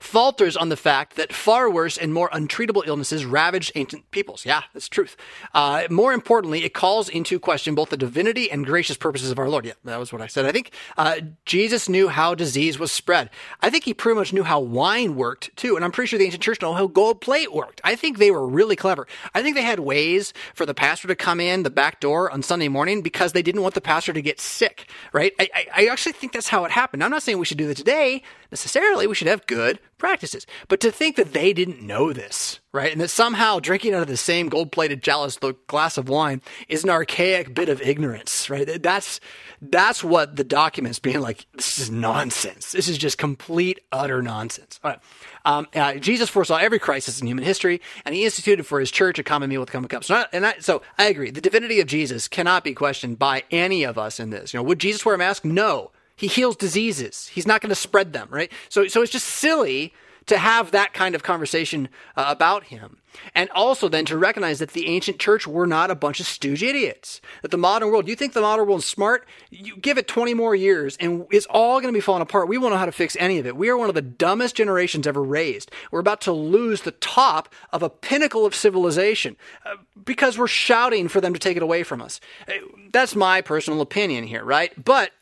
falters 0.00 0.56
on 0.56 0.68
the 0.68 0.76
fact 0.76 1.16
that 1.16 1.32
far 1.32 1.70
worse 1.70 1.96
and 1.96 2.12
more 2.12 2.28
untreatable 2.30 2.86
illnesses 2.86 3.24
ravaged 3.24 3.72
ancient 3.74 4.10
peoples. 4.10 4.44
Yeah, 4.44 4.62
that's 4.72 4.88
truth. 4.88 5.16
Uh, 5.54 5.84
more 5.90 6.12
importantly, 6.12 6.64
it 6.64 6.74
calls 6.74 7.08
into 7.08 7.38
question 7.38 7.74
both 7.74 7.90
the 7.90 7.96
divinity 7.96 8.50
and 8.50 8.64
gracious 8.64 8.96
purposes 8.96 9.30
of 9.30 9.38
our 9.38 9.48
Lord. 9.48 9.64
Yeah, 9.64 9.74
that 9.84 9.98
was 9.98 10.12
what 10.12 10.22
I 10.22 10.26
said. 10.26 10.46
I 10.46 10.52
think 10.52 10.72
uh, 10.96 11.20
Jesus 11.44 11.88
knew 11.88 12.08
how 12.08 12.34
disease 12.34 12.78
was 12.78 12.92
spread. 12.92 13.30
I 13.60 13.70
think 13.70 13.84
he 13.84 13.94
pretty 13.94 14.18
much 14.18 14.32
knew 14.32 14.44
how 14.44 14.60
wine 14.60 15.16
worked 15.16 15.54
too, 15.56 15.76
and 15.76 15.84
I'm 15.84 15.92
pretty 15.92 16.08
sure 16.08 16.18
the 16.18 16.24
ancient 16.24 16.42
church 16.42 16.62
knew 16.62 16.72
how 16.72 16.86
gold 16.86 17.20
plate 17.20 17.52
worked. 17.52 17.80
I 17.84 17.96
think 17.96 18.18
they 18.18 18.30
were 18.30 18.46
really 18.46 18.76
clever. 18.76 19.06
I 19.34 19.42
think 19.42 19.56
they 19.56 19.62
had 19.62 19.80
ways 19.80 20.32
for 20.54 20.66
the 20.66 20.74
pastor 20.74 21.08
to 21.08 21.16
come 21.16 21.40
in 21.40 21.62
the 21.62 21.70
back 21.70 22.00
door 22.00 22.30
on 22.30 22.42
Sunday 22.42 22.68
morning 22.68 23.02
because 23.02 23.32
they 23.32 23.42
didn't 23.42 23.62
want 23.62 23.74
the 23.74 23.80
pastor 23.80 24.12
to 24.12 24.22
get 24.22 24.40
sick. 24.40 24.90
Right? 25.12 25.32
I, 25.38 25.48
I, 25.54 25.66
I 25.76 25.86
actually 25.86 26.12
think 26.12 26.32
that's 26.32 26.48
how 26.48 26.64
it 26.64 26.70
happened. 26.70 27.02
I'm 27.02 27.10
not 27.10 27.22
saying 27.22 27.38
we 27.38 27.46
should 27.46 27.58
do 27.58 27.68
that 27.68 27.76
today 27.76 28.22
necessarily. 28.50 29.06
We 29.06 29.14
should 29.14 29.28
have 29.28 29.46
good 29.46 29.78
practices. 29.98 30.46
But 30.68 30.80
to 30.80 30.90
think 30.90 31.16
that 31.16 31.32
they 31.32 31.52
didn't 31.52 31.82
know 31.82 32.12
this, 32.12 32.60
right? 32.72 32.92
And 32.92 33.00
that 33.00 33.08
somehow 33.08 33.58
drinking 33.58 33.94
out 33.94 34.02
of 34.02 34.08
the 34.08 34.16
same 34.16 34.48
gold 34.48 34.72
plated 34.72 35.02
chalice, 35.02 35.38
glass 35.66 35.98
of 35.98 36.08
wine, 36.08 36.40
is 36.68 36.84
an 36.84 36.90
archaic 36.90 37.52
bit 37.54 37.68
of 37.68 37.82
ignorance, 37.82 38.48
right? 38.48 38.82
That's, 38.82 39.20
that's 39.60 40.04
what 40.04 40.36
the 40.36 40.44
documents 40.44 40.98
being 40.98 41.20
like, 41.20 41.46
this 41.52 41.78
is 41.78 41.90
nonsense. 41.90 42.72
This 42.72 42.88
is 42.88 42.96
just 42.96 43.18
complete, 43.18 43.80
utter 43.90 44.22
nonsense. 44.22 44.78
All 44.84 44.92
right. 44.92 45.00
Um, 45.44 45.66
uh, 45.74 45.94
Jesus 45.94 46.28
foresaw 46.28 46.56
every 46.56 46.78
crisis 46.78 47.20
in 47.20 47.26
human 47.26 47.44
history, 47.44 47.80
and 48.04 48.14
he 48.14 48.24
instituted 48.24 48.64
for 48.64 48.80
his 48.80 48.90
church 48.90 49.18
a 49.18 49.24
common 49.24 49.50
meal 49.50 49.60
with 49.60 49.70
common 49.70 49.88
cups. 49.88 50.06
So, 50.06 50.14
not, 50.14 50.28
and 50.32 50.46
I, 50.46 50.54
so 50.60 50.82
I 50.96 51.06
agree. 51.06 51.30
The 51.30 51.40
divinity 51.40 51.80
of 51.80 51.86
Jesus 51.86 52.28
cannot 52.28 52.64
be 52.64 52.74
questioned 52.74 53.18
by 53.18 53.44
any 53.50 53.84
of 53.84 53.98
us 53.98 54.20
in 54.20 54.30
this. 54.30 54.52
You 54.52 54.58
know, 54.58 54.64
would 54.64 54.78
Jesus 54.78 55.04
wear 55.04 55.14
a 55.14 55.18
mask? 55.18 55.44
No. 55.44 55.90
He 56.18 56.26
heals 56.26 56.56
diseases. 56.56 57.28
He's 57.28 57.46
not 57.46 57.60
going 57.60 57.70
to 57.70 57.76
spread 57.76 58.12
them, 58.12 58.26
right? 58.28 58.50
So, 58.68 58.88
so 58.88 59.02
it's 59.02 59.12
just 59.12 59.26
silly 59.26 59.94
to 60.26 60.36
have 60.36 60.72
that 60.72 60.92
kind 60.92 61.14
of 61.14 61.22
conversation 61.22 61.88
uh, 62.16 62.24
about 62.28 62.64
him. 62.64 62.98
And 63.34 63.48
also 63.50 63.88
then 63.88 64.04
to 64.06 64.18
recognize 64.18 64.58
that 64.58 64.72
the 64.72 64.86
ancient 64.86 65.18
church 65.18 65.46
were 65.46 65.66
not 65.66 65.90
a 65.90 65.94
bunch 65.94 66.20
of 66.20 66.26
stooge 66.26 66.62
idiots. 66.62 67.20
That 67.42 67.50
the 67.50 67.56
modern 67.56 67.88
world, 67.88 68.08
you 68.08 68.14
think 68.14 68.32
the 68.32 68.42
modern 68.42 68.66
world 68.66 68.80
is 68.80 68.86
smart? 68.86 69.26
You 69.50 69.76
give 69.76 69.96
it 69.96 70.06
20 70.06 70.34
more 70.34 70.54
years 70.54 70.96
and 70.98 71.26
it's 71.30 71.46
all 71.46 71.80
going 71.80 71.92
to 71.92 71.96
be 71.96 72.02
falling 72.02 72.22
apart. 72.22 72.48
We 72.48 72.58
won't 72.58 72.72
know 72.72 72.78
how 72.78 72.86
to 72.86 72.92
fix 72.92 73.16
any 73.18 73.38
of 73.38 73.46
it. 73.46 73.56
We 73.56 73.70
are 73.70 73.76
one 73.78 73.88
of 73.88 73.94
the 73.94 74.02
dumbest 74.02 74.56
generations 74.56 75.06
ever 75.06 75.22
raised. 75.22 75.70
We're 75.90 76.00
about 76.00 76.20
to 76.22 76.32
lose 76.32 76.82
the 76.82 76.90
top 76.92 77.48
of 77.72 77.82
a 77.82 77.90
pinnacle 77.90 78.44
of 78.44 78.54
civilization 78.54 79.36
uh, 79.64 79.76
because 80.04 80.36
we're 80.36 80.46
shouting 80.48 81.08
for 81.08 81.20
them 81.20 81.32
to 81.32 81.40
take 81.40 81.56
it 81.56 81.62
away 81.62 81.84
from 81.84 82.02
us. 82.02 82.20
Uh, 82.46 82.52
that's 82.92 83.16
my 83.16 83.40
personal 83.40 83.80
opinion 83.80 84.24
here, 84.24 84.44
right? 84.44 84.72
But 84.82 85.12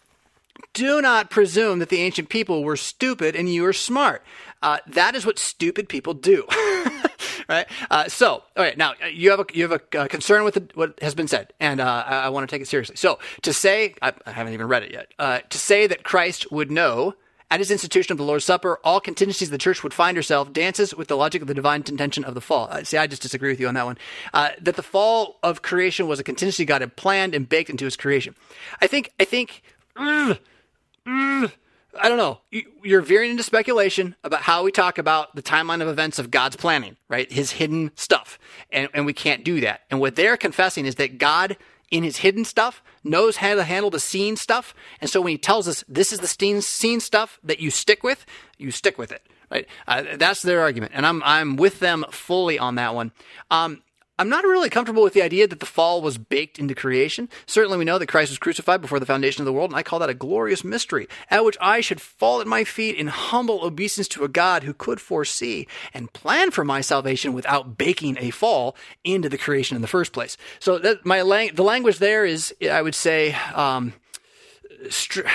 do 0.76 1.00
not 1.00 1.30
presume 1.30 1.78
that 1.78 1.88
the 1.88 2.02
ancient 2.02 2.28
people 2.28 2.62
were 2.62 2.76
stupid 2.76 3.34
and 3.34 3.48
you 3.52 3.64
are 3.64 3.72
smart. 3.72 4.22
Uh, 4.60 4.78
that 4.86 5.14
is 5.14 5.24
what 5.24 5.38
stupid 5.38 5.88
people 5.88 6.12
do. 6.12 6.46
right? 7.48 7.66
Uh, 7.90 8.08
so, 8.08 8.42
all 8.56 8.62
right, 8.64 8.76
now 8.76 8.92
uh, 9.02 9.06
you 9.06 9.30
have 9.30 9.40
a 9.40 9.46
you 9.54 9.66
have 9.68 9.80
a 9.80 9.98
uh, 9.98 10.06
concern 10.06 10.44
with 10.44 10.54
the, 10.54 10.68
what 10.74 10.98
has 11.00 11.14
been 11.14 11.28
said, 11.28 11.52
and 11.60 11.80
uh, 11.80 12.04
I, 12.06 12.16
I 12.24 12.28
want 12.28 12.46
to 12.48 12.54
take 12.54 12.60
it 12.60 12.68
seriously. 12.68 12.96
So, 12.96 13.18
to 13.42 13.52
say 13.54 13.94
I, 14.02 14.12
I 14.26 14.32
haven't 14.32 14.52
even 14.52 14.68
read 14.68 14.82
it 14.82 14.92
yet. 14.92 15.12
Uh, 15.18 15.38
to 15.48 15.58
say 15.58 15.86
that 15.86 16.04
Christ 16.04 16.52
would 16.52 16.70
know 16.70 17.14
at 17.50 17.60
his 17.60 17.70
institution 17.70 18.12
of 18.12 18.18
the 18.18 18.24
Lord's 18.24 18.44
Supper, 18.44 18.78
all 18.84 19.00
contingencies 19.00 19.48
the 19.48 19.58
church 19.58 19.82
would 19.82 19.94
find 19.94 20.16
herself 20.16 20.52
dances 20.52 20.94
with 20.94 21.08
the 21.08 21.16
logic 21.16 21.40
of 21.40 21.48
the 21.48 21.54
divine 21.54 21.84
intention 21.88 22.24
of 22.24 22.34
the 22.34 22.40
fall. 22.40 22.68
Uh, 22.70 22.82
see, 22.84 22.98
I 22.98 23.06
just 23.06 23.22
disagree 23.22 23.50
with 23.50 23.60
you 23.60 23.68
on 23.68 23.74
that 23.74 23.86
one. 23.86 23.98
Uh, 24.34 24.50
that 24.60 24.76
the 24.76 24.82
fall 24.82 25.38
of 25.42 25.62
creation 25.62 26.08
was 26.08 26.18
a 26.18 26.24
contingency 26.24 26.64
God 26.64 26.82
had 26.82 26.96
planned 26.96 27.34
and 27.34 27.48
baked 27.48 27.70
into 27.70 27.84
his 27.84 27.96
creation. 27.96 28.34
I 28.82 28.88
think, 28.88 29.12
I 29.20 29.24
think, 29.24 29.62
ugh, 29.96 30.38
mm, 31.06 31.52
I 32.00 32.08
don't 32.08 32.18
know. 32.18 32.40
You're 32.82 33.00
veering 33.00 33.32
into 33.32 33.42
speculation 33.42 34.16
about 34.22 34.42
how 34.42 34.62
we 34.62 34.72
talk 34.72 34.98
about 34.98 35.34
the 35.34 35.42
timeline 35.42 35.82
of 35.82 35.88
events 35.88 36.18
of 36.18 36.30
God's 36.30 36.56
planning, 36.56 36.96
right? 37.08 37.30
His 37.30 37.52
hidden 37.52 37.90
stuff. 37.94 38.38
And, 38.70 38.88
and 38.94 39.06
we 39.06 39.12
can't 39.12 39.44
do 39.44 39.60
that. 39.60 39.82
And 39.90 40.00
what 40.00 40.16
they're 40.16 40.36
confessing 40.36 40.86
is 40.86 40.96
that 40.96 41.18
God, 41.18 41.56
in 41.90 42.02
his 42.02 42.18
hidden 42.18 42.44
stuff, 42.44 42.82
knows 43.02 43.38
how 43.38 43.54
to 43.54 43.64
handle 43.64 43.90
the 43.90 44.00
seen 44.00 44.36
stuff. 44.36 44.74
And 45.00 45.08
so 45.08 45.20
when 45.20 45.32
he 45.32 45.38
tells 45.38 45.68
us 45.68 45.84
this 45.88 46.12
is 46.12 46.20
the 46.20 46.26
seen 46.62 47.00
stuff 47.00 47.38
that 47.42 47.60
you 47.60 47.70
stick 47.70 48.02
with, 48.02 48.26
you 48.58 48.70
stick 48.70 48.98
with 48.98 49.12
it, 49.12 49.22
right? 49.50 49.66
Uh, 49.86 50.04
that's 50.16 50.42
their 50.42 50.60
argument. 50.60 50.92
And 50.94 51.06
I'm, 51.06 51.22
I'm 51.24 51.56
with 51.56 51.80
them 51.80 52.04
fully 52.10 52.58
on 52.58 52.74
that 52.74 52.94
one. 52.94 53.12
Um, 53.50 53.82
I'm 54.18 54.30
not 54.30 54.44
really 54.44 54.70
comfortable 54.70 55.02
with 55.02 55.12
the 55.12 55.22
idea 55.22 55.46
that 55.46 55.60
the 55.60 55.66
fall 55.66 56.00
was 56.00 56.16
baked 56.16 56.58
into 56.58 56.74
creation. 56.74 57.28
Certainly, 57.46 57.76
we 57.76 57.84
know 57.84 57.98
that 57.98 58.06
Christ 58.06 58.30
was 58.30 58.38
crucified 58.38 58.80
before 58.80 58.98
the 58.98 59.04
foundation 59.04 59.42
of 59.42 59.46
the 59.46 59.52
world, 59.52 59.70
and 59.70 59.76
I 59.78 59.82
call 59.82 59.98
that 59.98 60.08
a 60.08 60.14
glorious 60.14 60.64
mystery, 60.64 61.06
at 61.30 61.44
which 61.44 61.58
I 61.60 61.82
should 61.82 62.00
fall 62.00 62.40
at 62.40 62.46
my 62.46 62.64
feet 62.64 62.96
in 62.96 63.08
humble 63.08 63.62
obeisance 63.62 64.08
to 64.08 64.24
a 64.24 64.28
God 64.28 64.62
who 64.62 64.72
could 64.72 65.00
foresee 65.00 65.66
and 65.92 66.12
plan 66.14 66.50
for 66.50 66.64
my 66.64 66.80
salvation 66.80 67.34
without 67.34 67.76
baking 67.76 68.16
a 68.18 68.30
fall 68.30 68.74
into 69.04 69.28
the 69.28 69.38
creation 69.38 69.76
in 69.76 69.82
the 69.82 69.88
first 69.88 70.12
place. 70.12 70.38
So, 70.60 70.78
that, 70.78 71.04
my 71.04 71.20
lang- 71.20 71.54
the 71.54 71.62
language 71.64 71.98
there 71.98 72.24
is, 72.24 72.54
I 72.70 72.80
would 72.80 72.94
say, 72.94 73.34
um, 73.54 73.92
str- 74.88 75.28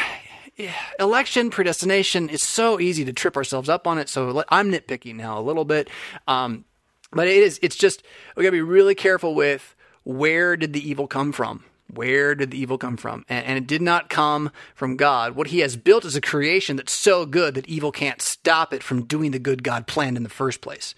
election 1.00 1.52
predestination. 1.52 2.30
is 2.30 2.42
so 2.42 2.80
easy 2.80 3.06
to 3.06 3.14
trip 3.14 3.38
ourselves 3.38 3.70
up 3.70 3.86
on 3.86 4.00
it. 4.00 4.10
So, 4.10 4.44
I'm 4.50 4.72
nitpicking 4.72 5.16
now 5.16 5.38
a 5.38 5.42
little 5.42 5.66
bit. 5.66 5.88
Um, 6.28 6.66
but 7.12 7.28
it 7.28 7.44
is, 7.44 7.60
it's 7.62 7.76
just, 7.76 8.04
we 8.36 8.44
gotta 8.44 8.52
be 8.52 8.62
really 8.62 8.96
careful 8.96 9.36
with 9.36 9.76
where 10.04 10.58
did 10.58 10.74
the 10.74 10.88
evil 10.88 11.08
come 11.08 11.32
from? 11.32 11.64
Where 11.94 12.36
did 12.36 12.52
the 12.52 12.60
evil 12.60 12.78
come 12.78 12.98
from? 12.98 13.26
And, 13.28 13.46
and, 13.46 13.58
it 13.58 13.68
did 13.68 13.82
not 13.82 14.10
come 14.10 14.52
from 14.76 14.96
God. 14.96 15.36
What 15.36 15.48
he 15.48 15.60
has 15.60 15.76
built 15.76 16.06
is 16.06 16.16
a 16.16 16.22
creation 16.22 16.78
that's 16.78 16.94
so 16.94 17.26
good 17.26 17.54
that 17.56 17.68
evil 17.68 17.92
can't 17.92 18.22
stop 18.22 18.74
it 18.74 18.82
from 18.82 19.06
doing 19.06 19.32
the 19.32 19.40
good 19.40 19.62
God 19.62 19.88
planned 19.88 20.16
in 20.16 20.24
the 20.24 20.30
first 20.30 20.62
place. 20.62 20.96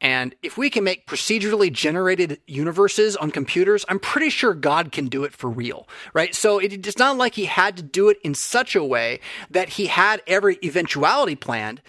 And 0.00 0.34
if 0.42 0.58
we 0.58 0.68
can 0.68 0.84
make 0.84 1.06
procedurally 1.06 1.72
generated 1.72 2.38
universes 2.46 3.16
on 3.16 3.30
computers, 3.30 3.86
I'm 3.88 3.98
pretty 3.98 4.28
sure 4.28 4.52
God 4.52 4.92
can 4.92 5.06
do 5.06 5.24
it 5.24 5.32
for 5.32 5.48
real, 5.48 5.88
right? 6.12 6.34
So 6.34 6.58
it, 6.58 6.86
it's 6.86 6.98
not 6.98 7.16
like 7.16 7.34
he 7.34 7.46
had 7.46 7.78
to 7.78 7.82
do 7.82 8.10
it 8.10 8.18
in 8.22 8.34
such 8.34 8.76
a 8.76 8.84
way 8.84 9.20
that 9.50 9.70
he 9.70 9.86
had 9.86 10.22
every 10.26 10.58
eventuality 10.62 11.34
planned. 11.34 11.80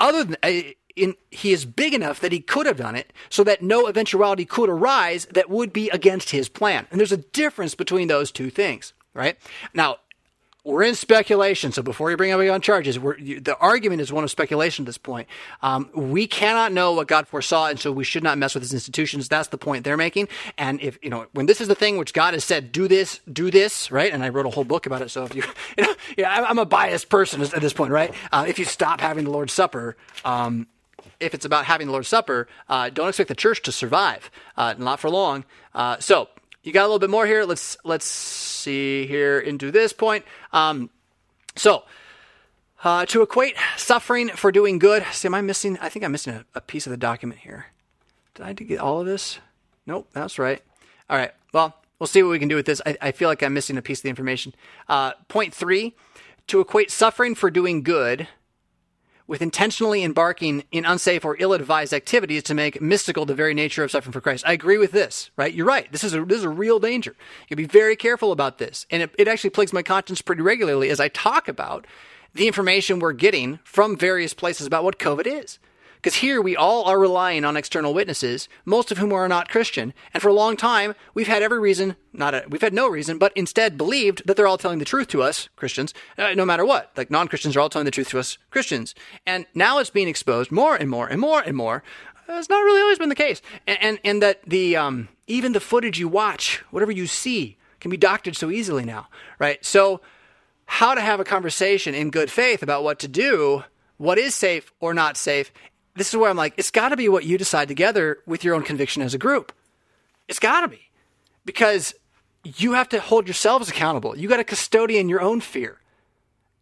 Other 0.00 0.24
than, 0.24 0.36
uh, 0.42 0.72
in, 0.96 1.14
he 1.30 1.52
is 1.52 1.64
big 1.64 1.94
enough 1.94 2.20
that 2.20 2.32
he 2.32 2.40
could 2.40 2.66
have 2.66 2.78
done 2.78 2.96
it 2.96 3.12
so 3.28 3.44
that 3.44 3.62
no 3.62 3.86
eventuality 3.86 4.44
could 4.44 4.68
arise 4.68 5.26
that 5.26 5.48
would 5.50 5.72
be 5.72 5.90
against 5.90 6.30
his 6.30 6.48
plan. 6.48 6.86
And 6.90 6.98
there's 6.98 7.12
a 7.12 7.18
difference 7.18 7.74
between 7.74 8.08
those 8.08 8.32
two 8.32 8.50
things, 8.50 8.94
right? 9.14 9.36
Now, 9.74 9.98
we're 10.66 10.82
in 10.82 10.96
speculation, 10.96 11.70
so 11.70 11.80
before 11.80 12.10
you 12.10 12.16
bring 12.16 12.32
anybody 12.32 12.48
on 12.48 12.60
charges, 12.60 12.98
you, 13.18 13.40
the 13.40 13.56
argument 13.58 14.00
is 14.00 14.12
one 14.12 14.24
of 14.24 14.30
speculation 14.32 14.82
at 14.82 14.86
this 14.86 14.98
point. 14.98 15.28
Um, 15.62 15.88
we 15.94 16.26
cannot 16.26 16.72
know 16.72 16.92
what 16.92 17.06
God 17.06 17.28
foresaw, 17.28 17.68
and 17.68 17.78
so 17.78 17.92
we 17.92 18.02
should 18.02 18.24
not 18.24 18.36
mess 18.36 18.52
with 18.52 18.64
his 18.64 18.74
institutions. 18.74 19.28
That's 19.28 19.46
the 19.48 19.58
point 19.58 19.84
they're 19.84 19.96
making. 19.96 20.26
And 20.58 20.80
if 20.80 20.98
you 21.02 21.08
know, 21.08 21.26
when 21.32 21.46
this 21.46 21.60
is 21.60 21.68
the 21.68 21.76
thing 21.76 21.98
which 21.98 22.12
God 22.12 22.34
has 22.34 22.42
said, 22.44 22.72
do 22.72 22.88
this, 22.88 23.20
do 23.32 23.48
this, 23.48 23.92
right? 23.92 24.12
And 24.12 24.24
I 24.24 24.28
wrote 24.30 24.44
a 24.44 24.50
whole 24.50 24.64
book 24.64 24.86
about 24.86 25.02
it. 25.02 25.10
So 25.10 25.22
if 25.22 25.36
you, 25.36 25.44
you 25.78 25.84
know, 25.84 25.94
yeah, 26.18 26.44
I'm 26.48 26.58
a 26.58 26.66
biased 26.66 27.08
person 27.10 27.40
at 27.42 27.60
this 27.60 27.72
point, 27.72 27.92
right? 27.92 28.12
Uh, 28.32 28.44
if 28.48 28.58
you 28.58 28.64
stop 28.64 29.00
having 29.00 29.24
the 29.24 29.30
Lord's 29.30 29.52
Supper, 29.52 29.96
um, 30.24 30.66
if 31.20 31.34
it's 31.34 31.44
about 31.44 31.64
having 31.64 31.86
the 31.86 31.92
Lord's 31.92 32.08
Supper, 32.08 32.48
uh, 32.68 32.90
don't 32.90 33.08
expect 33.08 33.28
the 33.28 33.34
church 33.34 33.62
to 33.62 33.72
survive, 33.72 34.30
uh, 34.56 34.74
not 34.78 35.00
for 35.00 35.10
long. 35.10 35.44
Uh, 35.74 35.98
so 35.98 36.28
you 36.62 36.72
got 36.72 36.82
a 36.82 36.88
little 36.88 36.98
bit 36.98 37.10
more 37.10 37.26
here. 37.26 37.44
Let's 37.44 37.76
let's 37.84 38.06
see 38.06 39.06
here 39.06 39.38
into 39.38 39.70
this 39.70 39.92
point. 39.92 40.24
Um, 40.52 40.90
so. 41.54 41.84
Uh, 42.84 43.06
to 43.06 43.22
equate 43.22 43.56
suffering 43.78 44.28
for 44.28 44.52
doing 44.52 44.78
good. 44.78 45.04
See, 45.10 45.26
am 45.26 45.34
I 45.34 45.40
missing? 45.40 45.78
I 45.80 45.88
think 45.88 46.04
I'm 46.04 46.12
missing 46.12 46.34
a, 46.34 46.44
a 46.54 46.60
piece 46.60 46.86
of 46.86 46.90
the 46.90 46.98
document 46.98 47.40
here. 47.40 47.66
Did 48.34 48.44
I 48.44 48.52
get 48.52 48.78
all 48.78 49.00
of 49.00 49.06
this? 49.06 49.40
Nope, 49.86 50.08
that's 50.12 50.38
right. 50.38 50.62
All 51.08 51.16
right. 51.16 51.32
Well, 51.54 51.74
We'll 51.98 52.06
see 52.06 52.22
what 52.22 52.30
we 52.30 52.38
can 52.38 52.48
do 52.48 52.56
with 52.56 52.66
this. 52.66 52.82
I, 52.84 52.96
I 53.00 53.12
feel 53.12 53.28
like 53.28 53.42
I'm 53.42 53.54
missing 53.54 53.78
a 53.78 53.82
piece 53.82 54.00
of 54.00 54.02
the 54.04 54.10
information. 54.10 54.54
Uh, 54.88 55.12
point 55.28 55.54
three 55.54 55.94
to 56.46 56.60
equate 56.60 56.90
suffering 56.90 57.34
for 57.34 57.50
doing 57.50 57.82
good 57.82 58.28
with 59.26 59.42
intentionally 59.42 60.04
embarking 60.04 60.64
in 60.70 60.84
unsafe 60.84 61.24
or 61.24 61.36
ill-advised 61.38 61.92
activities 61.92 62.42
to 62.44 62.54
make 62.54 62.80
mystical 62.80 63.26
the 63.26 63.34
very 63.34 63.54
nature 63.54 63.82
of 63.82 63.90
suffering 63.90 64.12
for 64.12 64.20
Christ. 64.20 64.44
I 64.46 64.52
agree 64.52 64.78
with 64.78 64.92
this, 64.92 65.30
right? 65.36 65.52
You're 65.52 65.66
right. 65.66 65.90
This 65.90 66.04
is 66.04 66.14
a 66.14 66.24
this 66.24 66.38
is 66.38 66.44
a 66.44 66.48
real 66.48 66.78
danger. 66.78 67.16
You 67.48 67.56
be 67.56 67.66
very 67.66 67.96
careful 67.96 68.32
about 68.32 68.58
this, 68.58 68.86
and 68.90 69.02
it, 69.02 69.14
it 69.18 69.28
actually 69.28 69.50
plagues 69.50 69.72
my 69.72 69.82
conscience 69.82 70.22
pretty 70.22 70.42
regularly 70.42 70.90
as 70.90 71.00
I 71.00 71.08
talk 71.08 71.48
about 71.48 71.86
the 72.34 72.46
information 72.46 72.98
we're 72.98 73.12
getting 73.12 73.58
from 73.64 73.96
various 73.96 74.34
places 74.34 74.66
about 74.66 74.84
what 74.84 74.98
COVID 74.98 75.26
is. 75.26 75.58
Because 76.06 76.20
here 76.20 76.40
we 76.40 76.54
all 76.54 76.84
are 76.84 77.00
relying 77.00 77.44
on 77.44 77.56
external 77.56 77.92
witnesses, 77.92 78.48
most 78.64 78.92
of 78.92 78.98
whom 78.98 79.12
are 79.12 79.26
not 79.26 79.48
Christian. 79.48 79.92
And 80.14 80.22
for 80.22 80.28
a 80.28 80.32
long 80.32 80.56
time, 80.56 80.94
we've 81.14 81.26
had 81.26 81.42
every 81.42 81.58
reason, 81.58 81.96
not 82.12 82.32
a, 82.32 82.44
we've 82.48 82.60
had 82.60 82.72
no 82.72 82.86
reason, 82.86 83.18
but 83.18 83.32
instead 83.34 83.76
believed 83.76 84.24
that 84.24 84.36
they're 84.36 84.46
all 84.46 84.56
telling 84.56 84.78
the 84.78 84.84
truth 84.84 85.08
to 85.08 85.24
us, 85.24 85.48
Christians, 85.56 85.92
uh, 86.16 86.32
no 86.34 86.44
matter 86.44 86.64
what. 86.64 86.92
Like 86.96 87.10
non 87.10 87.26
Christians 87.26 87.56
are 87.56 87.60
all 87.60 87.68
telling 87.68 87.86
the 87.86 87.90
truth 87.90 88.10
to 88.10 88.20
us, 88.20 88.38
Christians. 88.52 88.94
And 89.26 89.46
now 89.52 89.80
it's 89.80 89.90
being 89.90 90.06
exposed 90.06 90.52
more 90.52 90.76
and 90.76 90.88
more 90.88 91.08
and 91.08 91.20
more 91.20 91.40
and 91.40 91.56
more. 91.56 91.82
It's 92.28 92.48
not 92.48 92.62
really 92.62 92.82
always 92.82 93.00
been 93.00 93.08
the 93.08 93.16
case. 93.16 93.42
And, 93.66 93.78
and, 93.82 93.98
and 94.04 94.22
that 94.22 94.48
the, 94.48 94.76
um, 94.76 95.08
even 95.26 95.54
the 95.54 95.60
footage 95.60 95.98
you 95.98 96.06
watch, 96.06 96.62
whatever 96.70 96.92
you 96.92 97.08
see, 97.08 97.56
can 97.80 97.90
be 97.90 97.96
doctored 97.96 98.36
so 98.36 98.48
easily 98.48 98.84
now, 98.84 99.08
right? 99.40 99.64
So, 99.64 100.00
how 100.66 100.94
to 100.94 101.00
have 101.00 101.18
a 101.18 101.24
conversation 101.24 101.96
in 101.96 102.10
good 102.10 102.30
faith 102.30 102.62
about 102.62 102.84
what 102.84 103.00
to 103.00 103.08
do, 103.08 103.64
what 103.96 104.18
is 104.18 104.36
safe 104.36 104.72
or 104.78 104.94
not 104.94 105.16
safe, 105.16 105.50
this 105.96 106.08
is 106.08 106.16
where 106.16 106.30
I'm 106.30 106.36
like, 106.36 106.54
it's 106.56 106.70
got 106.70 106.90
to 106.90 106.96
be 106.96 107.08
what 107.08 107.24
you 107.24 107.38
decide 107.38 107.68
together 107.68 108.18
with 108.26 108.44
your 108.44 108.54
own 108.54 108.62
conviction 108.62 109.02
as 109.02 109.14
a 109.14 109.18
group. 109.18 109.52
It's 110.28 110.38
got 110.38 110.60
to 110.60 110.68
be. 110.68 110.90
Because 111.44 111.94
you 112.44 112.74
have 112.74 112.88
to 112.90 113.00
hold 113.00 113.26
yourselves 113.26 113.68
accountable. 113.68 114.16
You 114.16 114.28
got 114.28 114.36
to 114.36 114.44
custodian 114.44 115.08
your 115.08 115.20
own 115.20 115.40
fear. 115.40 115.80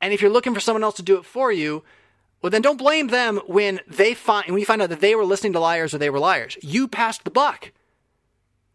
And 0.00 0.12
if 0.12 0.22
you're 0.22 0.30
looking 0.30 0.54
for 0.54 0.60
someone 0.60 0.84
else 0.84 0.96
to 0.96 1.02
do 1.02 1.16
it 1.16 1.24
for 1.24 1.50
you, 1.50 1.82
well, 2.42 2.50
then 2.50 2.62
don't 2.62 2.78
blame 2.78 3.08
them 3.08 3.40
when 3.46 3.80
they 3.88 4.12
find 4.12 4.50
when 4.50 4.58
you 4.60 4.66
find 4.66 4.82
out 4.82 4.90
that 4.90 5.00
they 5.00 5.14
were 5.14 5.24
listening 5.24 5.54
to 5.54 5.60
liars 5.60 5.94
or 5.94 5.98
they 5.98 6.10
were 6.10 6.18
liars. 6.18 6.58
You 6.62 6.86
passed 6.86 7.24
the 7.24 7.30
buck. 7.30 7.72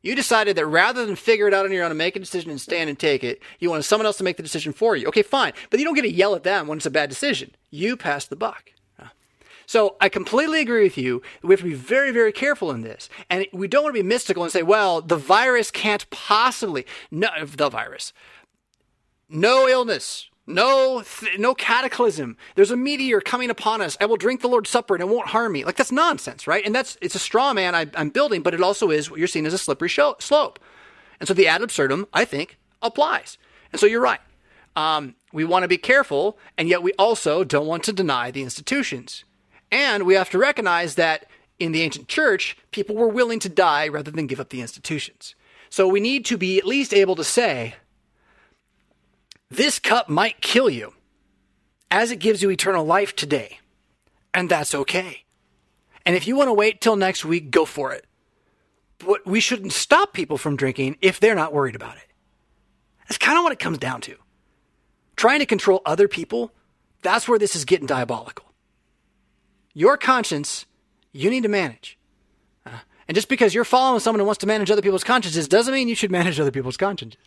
You 0.01 0.15
decided 0.15 0.55
that 0.55 0.65
rather 0.65 1.05
than 1.05 1.15
figure 1.15 1.47
it 1.47 1.53
out 1.53 1.65
on 1.65 1.71
your 1.71 1.83
own 1.83 1.91
and 1.91 1.97
make 1.97 2.15
a 2.15 2.19
decision 2.19 2.49
and 2.49 2.59
stand 2.59 2.89
and 2.89 2.97
take 2.97 3.23
it, 3.23 3.41
you 3.59 3.69
wanted 3.69 3.83
someone 3.83 4.05
else 4.05 4.17
to 4.17 4.23
make 4.23 4.37
the 4.37 4.43
decision 4.43 4.73
for 4.73 4.95
you. 4.95 5.07
Okay, 5.09 5.21
fine. 5.21 5.53
But 5.69 5.79
you 5.79 5.85
don't 5.85 5.93
get 5.93 6.03
to 6.03 6.11
yell 6.11 6.35
at 6.35 6.43
them 6.43 6.67
when 6.67 6.77
it's 6.77 6.85
a 6.85 6.91
bad 6.91 7.09
decision. 7.09 7.53
You 7.69 7.97
passed 7.97 8.29
the 8.29 8.35
buck. 8.35 8.71
So 9.69 9.97
I 10.01 10.09
completely 10.09 10.61
agree 10.61 10.81
with 10.81 10.97
you. 10.97 11.21
We 11.43 11.53
have 11.53 11.59
to 11.59 11.65
be 11.67 11.75
very, 11.75 12.09
very 12.09 12.31
careful 12.31 12.71
in 12.71 12.81
this. 12.81 13.07
And 13.29 13.45
we 13.53 13.67
don't 13.67 13.83
want 13.83 13.95
to 13.95 14.01
be 14.01 14.07
mystical 14.07 14.41
and 14.41 14.51
say, 14.51 14.63
well, 14.63 14.99
the 14.99 15.15
virus 15.15 15.69
can't 15.69 16.09
possibly, 16.09 16.87
no, 17.11 17.29
the 17.45 17.69
virus, 17.69 18.11
no 19.29 19.67
illness, 19.67 20.27
no, 20.47 21.03
th- 21.03 21.37
no 21.37 21.53
cataclysm. 21.53 22.35
There's 22.55 22.71
a 22.71 22.75
meteor 22.75 23.21
coming 23.21 23.51
upon 23.51 23.79
us. 23.79 23.95
I 24.01 24.07
will 24.07 24.17
drink 24.17 24.41
the 24.41 24.47
Lord's 24.47 24.71
Supper 24.71 24.95
and 24.95 25.03
it 25.03 25.07
won't 25.07 25.27
harm 25.27 25.51
me. 25.51 25.63
Like 25.63 25.75
that's 25.75 25.91
nonsense, 25.91 26.47
right? 26.47 26.65
And 26.65 26.73
that's, 26.73 26.97
it's 26.99 27.13
a 27.13 27.19
straw 27.19 27.53
man 27.53 27.75
I, 27.75 27.85
am 27.93 28.09
building, 28.09 28.41
but 28.41 28.55
it 28.55 28.63
also 28.63 28.89
is 28.89 29.11
what 29.11 29.19
you're 29.19 29.27
seeing 29.27 29.45
as 29.45 29.53
a 29.53 29.59
slippery 29.59 29.91
slope. 29.91 30.59
And 31.19 31.27
so 31.27 31.35
the 31.35 31.47
ad 31.47 31.61
absurdum, 31.61 32.07
I 32.11 32.25
think, 32.25 32.57
applies. 32.81 33.37
And 33.71 33.79
so 33.79 33.85
you're 33.85 34.01
right. 34.01 34.21
Um, 34.75 35.13
we 35.31 35.45
want 35.45 35.61
to 35.61 35.67
be 35.67 35.77
careful, 35.77 36.39
and 36.57 36.67
yet 36.67 36.81
we 36.81 36.93
also 36.93 37.43
don't 37.43 37.67
want 37.67 37.83
to 37.83 37.93
deny 37.93 38.31
the 38.31 38.41
institutions. 38.41 39.25
And 39.71 40.03
we 40.03 40.15
have 40.15 40.29
to 40.31 40.37
recognize 40.37 40.95
that 40.95 41.27
in 41.59 41.71
the 41.71 41.81
ancient 41.81 42.07
church, 42.07 42.57
people 42.71 42.95
were 42.95 43.07
willing 43.07 43.39
to 43.39 43.49
die 43.49 43.87
rather 43.87 44.11
than 44.11 44.27
give 44.27 44.39
up 44.39 44.49
the 44.49 44.61
institutions. 44.61 45.35
So 45.69 45.87
we 45.87 45.99
need 45.99 46.25
to 46.25 46.37
be 46.37 46.57
at 46.57 46.65
least 46.65 46.93
able 46.93 47.15
to 47.15 47.23
say, 47.23 47.75
this 49.49 49.79
cup 49.79 50.09
might 50.09 50.41
kill 50.41 50.69
you 50.69 50.93
as 51.91 52.11
it 52.11 52.17
gives 52.17 52.41
you 52.41 52.49
eternal 52.49 52.85
life 52.85 53.15
today. 53.15 53.59
And 54.33 54.49
that's 54.49 54.73
okay. 54.73 55.23
And 56.05 56.15
if 56.15 56.27
you 56.27 56.35
want 56.35 56.47
to 56.47 56.53
wait 56.53 56.81
till 56.81 56.95
next 56.95 57.25
week, 57.25 57.51
go 57.51 57.65
for 57.65 57.91
it. 57.91 58.05
But 58.99 59.25
we 59.25 59.39
shouldn't 59.39 59.73
stop 59.73 60.13
people 60.13 60.37
from 60.37 60.55
drinking 60.55 60.97
if 61.01 61.19
they're 61.19 61.35
not 61.35 61.53
worried 61.53 61.75
about 61.75 61.97
it. 61.97 62.07
That's 63.07 63.17
kind 63.17 63.37
of 63.37 63.43
what 63.43 63.53
it 63.53 63.59
comes 63.59 63.77
down 63.77 64.01
to. 64.01 64.15
Trying 65.15 65.39
to 65.39 65.45
control 65.45 65.81
other 65.85 66.07
people, 66.07 66.51
that's 67.01 67.27
where 67.27 67.39
this 67.39 67.55
is 67.55 67.65
getting 67.65 67.87
diabolical 67.87 68.48
your 69.79 69.95
conscience 69.95 70.65
you 71.13 71.29
need 71.29 71.43
to 71.43 71.49
manage. 71.49 71.97
Uh, 72.65 72.79
and 73.07 73.15
just 73.15 73.29
because 73.29 73.53
you're 73.53 73.63
following 73.63 74.01
someone 74.01 74.19
who 74.19 74.25
wants 74.25 74.39
to 74.39 74.47
manage 74.47 74.69
other 74.69 74.81
people's 74.81 75.05
consciences 75.05 75.47
doesn't 75.47 75.73
mean 75.73 75.87
you 75.87 75.95
should 75.95 76.11
manage 76.11 76.37
other 76.37 76.51
people's 76.51 76.75
consciences. 76.75 77.21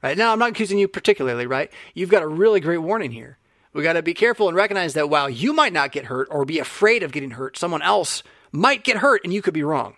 Right 0.00 0.16
now, 0.16 0.32
I'm 0.32 0.38
not 0.38 0.50
accusing 0.50 0.78
you 0.78 0.86
particularly, 0.86 1.46
right? 1.46 1.72
You've 1.94 2.08
got 2.08 2.22
a 2.22 2.28
really 2.28 2.60
great 2.60 2.78
warning 2.78 3.10
here. 3.10 3.36
We 3.72 3.82
got 3.82 3.94
to 3.94 4.02
be 4.02 4.14
careful 4.14 4.46
and 4.46 4.56
recognize 4.56 4.94
that 4.94 5.10
while 5.10 5.28
you 5.28 5.52
might 5.52 5.72
not 5.72 5.90
get 5.90 6.04
hurt 6.04 6.28
or 6.30 6.44
be 6.44 6.60
afraid 6.60 7.02
of 7.02 7.10
getting 7.10 7.32
hurt, 7.32 7.58
someone 7.58 7.82
else 7.82 8.22
might 8.52 8.84
get 8.84 8.98
hurt 8.98 9.22
and 9.24 9.32
you 9.32 9.42
could 9.42 9.54
be 9.54 9.64
wrong. 9.64 9.94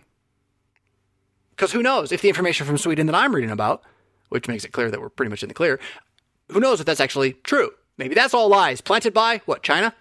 Because 1.51 1.73
who 1.73 1.83
knows 1.83 2.13
if 2.13 2.23
the 2.23 2.29
information 2.29 2.67
from 2.67 2.79
Sweden 2.79 3.07
that 3.09 3.15
I'm 3.15 3.35
reading 3.35 3.51
about, 3.51 3.83
which 4.31 4.49
makes 4.49 4.65
it 4.65 4.73
clear 4.73 4.91
that 4.91 5.03
we're 5.03 5.11
pretty 5.11 5.29
much 5.29 5.43
in 5.43 5.49
the 5.49 5.55
clear, 5.55 5.79
who 6.51 6.61
knows 6.61 6.81
if 6.81 6.87
that's 6.87 7.01
actually 7.01 7.35
true? 7.35 7.73
Maybe 7.99 8.15
that's 8.15 8.33
all 8.33 8.49
lies 8.49 8.81
planted 8.81 9.13
by 9.13 9.43
what 9.45 9.63
China, 9.63 9.95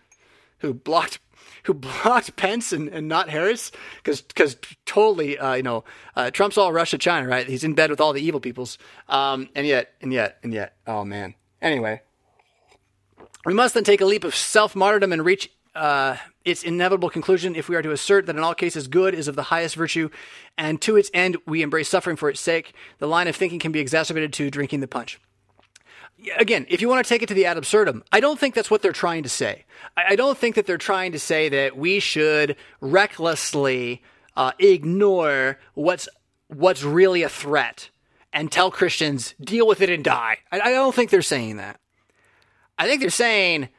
who 0.60 0.74
blocked 0.74 1.20
who 1.70 1.76
blocked 1.76 2.36
Pence 2.36 2.74
and, 2.74 2.90
and 2.90 3.08
not 3.08 3.30
Harris? 3.30 3.72
Because 3.98 4.22
because 4.22 4.58
totally 4.86 5.38
uh, 5.38 5.54
you 5.54 5.64
know 5.64 5.84
uh, 6.16 6.32
Trump's 6.32 6.58
all 6.58 6.74
Russia 6.74 6.98
China 6.98 7.28
right? 7.28 7.48
He's 7.48 7.64
in 7.64 7.76
bed 7.76 7.92
with 7.92 8.02
all 8.02 8.12
the 8.12 8.22
evil 8.22 8.40
peoples. 8.40 8.78
Um, 9.08 9.50
and 9.56 9.68
yet 9.68 9.94
and 10.02 10.12
yet 10.12 10.40
and 10.44 10.52
yet 10.52 10.76
oh 10.88 11.06
man. 11.06 11.36
Anyway 11.62 12.02
we 13.46 13.54
must 13.54 13.74
then 13.74 13.84
take 13.84 14.02
a 14.02 14.06
leap 14.06 14.24
of 14.24 14.36
self 14.36 14.76
martyrdom 14.76 15.14
and 15.14 15.24
reach 15.24 15.52
uh, 15.76 16.18
its 16.44 16.64
inevitable 16.64 17.10
conclusion 17.10 17.56
if 17.56 17.70
we 17.70 17.76
are 17.76 17.82
to 17.82 17.92
assert 17.92 18.26
that 18.26 18.36
in 18.36 18.44
all 18.44 18.56
cases 18.56 18.88
good 18.88 19.14
is 19.14 19.28
of 19.28 19.36
the 19.36 19.44
highest 19.44 19.76
virtue 19.76 20.10
and 20.58 20.82
to 20.82 20.98
its 20.98 21.12
end 21.14 21.38
we 21.46 21.62
embrace 21.62 21.88
suffering 21.88 22.16
for 22.18 22.30
its 22.30 22.42
sake. 22.42 22.74
The 22.98 23.08
line 23.08 23.28
of 23.28 23.36
thinking 23.36 23.60
can 23.60 23.72
be 23.72 23.80
exacerbated 23.80 24.34
to 24.34 24.50
drinking 24.50 24.80
the 24.80 24.88
punch 24.88 25.20
again, 26.38 26.66
if 26.70 26.82
you 26.82 26.90
want 26.90 27.06
to 27.06 27.10
take 27.10 27.22
it 27.22 27.28
to 27.28 27.34
the 27.34 27.46
ad 27.46 27.58
absurdum, 27.58 28.04
I 28.12 28.20
don't 28.20 28.40
think 28.40 28.56
that's 28.56 28.72
what 28.72 28.82
they're 28.82 28.92
trying 28.92 29.24
to 29.24 29.30
say. 29.30 29.66
I 29.96 30.16
don't 30.16 30.38
think 30.38 30.56
that 30.56 30.66
they're 30.66 30.78
trying 30.78 31.12
to 31.14 31.20
say 31.20 31.50
that 31.50 31.78
we 31.78 32.00
should 32.00 32.56
recklessly 32.82 34.02
uh, 34.36 34.52
ignore 34.60 35.60
what's 35.74 36.08
what's 36.48 36.84
really 36.84 37.24
a 37.24 37.30
threat 37.30 37.90
and 38.34 38.52
tell 38.52 38.72
Christians 38.72 39.36
deal 39.40 39.68
with 39.68 39.82
it 39.82 39.90
and 39.90 40.04
die. 40.04 40.38
I, 40.52 40.62
I 40.62 40.70
don't 40.72 40.96
think 40.96 41.10
they're 41.10 41.22
saying 41.22 41.58
that. 41.58 41.80
I 42.78 42.88
think 42.88 43.02
they're 43.02 43.10
saying, 43.10 43.70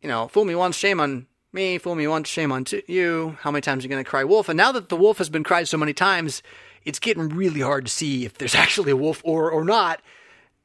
you 0.00 0.08
know, 0.08 0.28
fool 0.28 0.44
me 0.44 0.54
once, 0.54 0.76
shame 0.76 1.00
on 1.00 1.26
me. 1.52 1.78
Fool 1.78 1.94
me 1.94 2.06
once, 2.06 2.28
shame 2.28 2.52
on 2.52 2.64
t- 2.64 2.82
you. 2.86 3.36
How 3.40 3.50
many 3.50 3.62
times 3.62 3.82
are 3.82 3.86
you 3.86 3.90
going 3.90 4.04
to 4.04 4.08
cry 4.08 4.24
wolf? 4.24 4.48
And 4.48 4.56
now 4.56 4.72
that 4.72 4.88
the 4.88 4.96
wolf 4.96 5.18
has 5.18 5.28
been 5.28 5.44
cried 5.44 5.68
so 5.68 5.78
many 5.78 5.92
times, 5.92 6.42
it's 6.84 6.98
getting 6.98 7.28
really 7.28 7.60
hard 7.60 7.86
to 7.86 7.92
see 7.92 8.24
if 8.24 8.38
there's 8.38 8.54
actually 8.64 8.92
a 8.92 8.96
wolf 8.96 9.20
or 9.24 9.50
or 9.50 9.64
not 9.64 10.00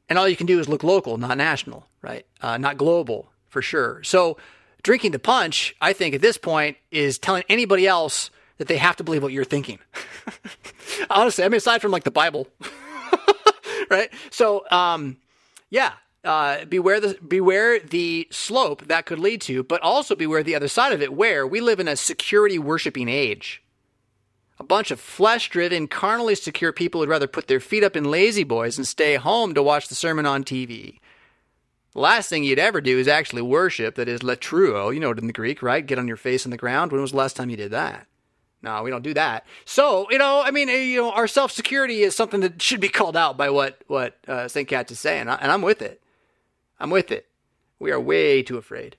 and 0.08 0.18
all 0.18 0.28
you 0.28 0.36
can 0.36 0.46
do 0.46 0.60
is 0.60 0.68
look 0.68 0.82
local, 0.82 1.18
not 1.18 1.36
national, 1.38 1.86
right? 2.02 2.26
Uh, 2.40 2.58
not 2.58 2.76
global 2.76 3.30
for 3.48 3.62
sure. 3.62 4.02
So 4.02 4.36
drinking 4.82 5.12
the 5.12 5.18
punch, 5.18 5.74
I 5.80 5.92
think 5.92 6.14
at 6.14 6.20
this 6.20 6.38
point 6.38 6.76
is 6.90 7.18
telling 7.18 7.44
anybody 7.48 7.86
else 7.86 8.30
that 8.58 8.68
they 8.68 8.76
have 8.76 8.96
to 8.96 9.04
believe 9.04 9.22
what 9.22 9.32
you're 9.32 9.44
thinking. 9.44 9.78
Honestly, 11.10 11.44
I 11.44 11.48
mean, 11.48 11.56
aside 11.56 11.82
from 11.82 11.90
like 11.90 12.04
the 12.04 12.10
Bible, 12.10 12.46
right? 13.90 14.10
So, 14.30 14.64
um, 14.70 15.16
yeah, 15.70 15.92
uh, 16.24 16.64
beware 16.66 17.00
the 17.00 17.18
beware 17.26 17.80
the 17.80 18.28
slope 18.30 18.86
that 18.86 19.06
could 19.06 19.18
lead 19.18 19.40
to, 19.42 19.64
but 19.64 19.80
also 19.82 20.14
beware 20.14 20.42
the 20.42 20.54
other 20.54 20.68
side 20.68 20.92
of 20.92 21.02
it, 21.02 21.12
where 21.12 21.46
we 21.46 21.60
live 21.60 21.80
in 21.80 21.88
a 21.88 21.96
security 21.96 22.58
worshiping 22.58 23.08
age 23.08 23.62
a 24.62 24.64
bunch 24.64 24.92
of 24.92 25.00
flesh 25.00 25.48
driven, 25.48 25.88
carnally 25.88 26.36
secure 26.36 26.72
people 26.72 27.00
who'd 27.00 27.10
rather 27.10 27.26
put 27.26 27.48
their 27.48 27.58
feet 27.58 27.82
up 27.82 27.96
in 27.96 28.04
La-Z-Boys 28.04 28.78
and 28.78 28.86
stay 28.86 29.16
home 29.16 29.54
to 29.54 29.62
watch 29.62 29.88
the 29.88 29.96
sermon 29.96 30.24
on 30.24 30.44
TV. 30.44 31.00
The 31.94 31.98
last 31.98 32.28
thing 32.28 32.44
you'd 32.44 32.60
ever 32.60 32.80
do 32.80 32.96
is 32.96 33.08
actually 33.08 33.42
worship, 33.42 33.96
that 33.96 34.08
is 34.08 34.20
latreuo, 34.20 34.94
you 34.94 35.00
know 35.00 35.10
it 35.10 35.18
in 35.18 35.26
the 35.26 35.32
Greek, 35.32 35.64
right? 35.64 35.84
Get 35.84 35.98
on 35.98 36.06
your 36.06 36.16
face 36.16 36.44
in 36.44 36.52
the 36.52 36.56
ground. 36.56 36.92
When 36.92 37.00
was 37.00 37.10
the 37.10 37.16
last 37.16 37.34
time 37.34 37.50
you 37.50 37.56
did 37.56 37.72
that? 37.72 38.06
No, 38.62 38.84
we 38.84 38.90
don't 38.90 39.02
do 39.02 39.14
that. 39.14 39.44
So, 39.64 40.06
you 40.10 40.18
know, 40.18 40.40
I 40.40 40.52
mean, 40.52 40.68
you 40.68 41.02
know, 41.02 41.10
our 41.10 41.26
self 41.26 41.50
security 41.50 42.02
is 42.02 42.14
something 42.14 42.40
that 42.40 42.62
should 42.62 42.80
be 42.80 42.88
called 42.88 43.16
out 43.16 43.36
by 43.36 43.50
what 43.50 43.82
what 43.88 44.16
uh, 44.28 44.46
St. 44.46 44.68
Cat 44.68 44.88
is 44.92 45.00
saying, 45.00 45.22
and 45.28 45.50
I'm 45.52 45.62
with 45.62 45.82
it. 45.82 46.00
I'm 46.78 46.90
with 46.90 47.10
it. 47.10 47.26
We 47.80 47.90
are 47.90 48.00
way 48.00 48.44
too 48.44 48.58
afraid. 48.58 48.96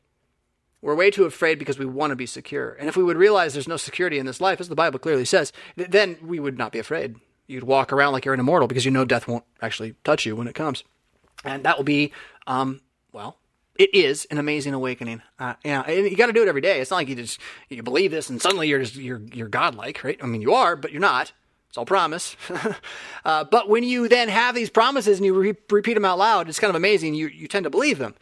We're 0.84 0.96
way 0.96 1.10
too 1.12 1.24
afraid 1.24 1.60
because 1.60 1.80
we 1.80 1.86
want 1.86 2.12
to 2.12 2.16
be 2.18 2.26
secure. 2.26 2.74
And 2.74 2.90
if 2.90 2.98
we 2.98 3.04
would 3.04 3.16
realize 3.16 3.54
there's 3.54 3.70
no 3.70 3.78
security 3.78 4.20
in 4.20 4.26
this 4.26 4.42
life, 4.42 4.60
as 4.60 4.68
the 4.68 4.76
Bible 4.76 5.00
clearly 5.00 5.24
says, 5.24 5.54
th- 5.78 5.90
then 5.90 6.18
we 6.22 6.42
would 6.42 6.58
not 6.58 6.74
be 6.74 6.80
afraid. 6.80 7.16
You'd 7.48 7.64
walk 7.64 7.94
around 7.94 8.12
like 8.12 8.26
you're 8.26 8.34
an 8.34 8.40
immortal 8.42 8.68
because 8.68 8.84
you 8.84 8.92
know 8.92 9.06
death 9.06 9.26
won't 9.26 9.46
actually 9.62 9.96
touch 10.04 10.26
you 10.26 10.36
when 10.36 10.46
it 10.46 10.56
comes. 10.56 10.84
And 11.46 11.64
that 11.64 11.78
will 11.78 11.86
be, 11.86 12.12
um, 12.48 12.82
well, 13.14 13.38
it 13.80 13.96
is 13.96 14.26
an 14.26 14.40
amazing 14.40 14.74
awakening. 14.74 15.22
Uh, 15.40 15.54
yeah, 15.64 15.90
you 15.90 16.18
got 16.18 16.28
to 16.28 16.34
do 16.34 16.44
it 16.44 16.50
every 16.50 16.62
day. 16.62 16.82
It's 16.82 16.92
not 16.92 16.98
like 16.98 17.08
you 17.08 17.16
just 17.16 17.40
you 17.70 17.82
believe 17.82 18.12
this 18.12 18.30
and 18.30 18.42
suddenly 18.42 18.68
you're 18.68 18.82
just 18.82 18.96
you're 18.96 19.22
you're 19.34 19.48
godlike, 19.48 20.04
right? 20.04 20.20
I 20.22 20.26
mean, 20.26 20.42
you 20.42 20.54
are, 20.54 20.76
but 20.76 20.92
you're 20.92 21.00
not. 21.00 21.32
It's 21.70 21.78
all 21.78 21.86
promise. 21.86 22.36
uh, 23.26 23.46
but 23.46 23.70
when 23.70 23.84
you 23.84 24.10
then 24.10 24.28
have 24.28 24.54
these 24.54 24.70
promises 24.70 25.18
and 25.18 25.26
you 25.26 25.34
re- 25.34 25.56
repeat 25.72 25.94
them 25.94 26.06
out 26.06 26.18
loud, 26.18 26.50
it's 26.50 26.60
kind 26.60 26.70
of 26.70 26.76
amazing. 26.76 27.14
You, 27.14 27.28
you 27.28 27.48
tend 27.48 27.64
to 27.64 27.70
believe 27.70 28.00
them. 28.00 28.16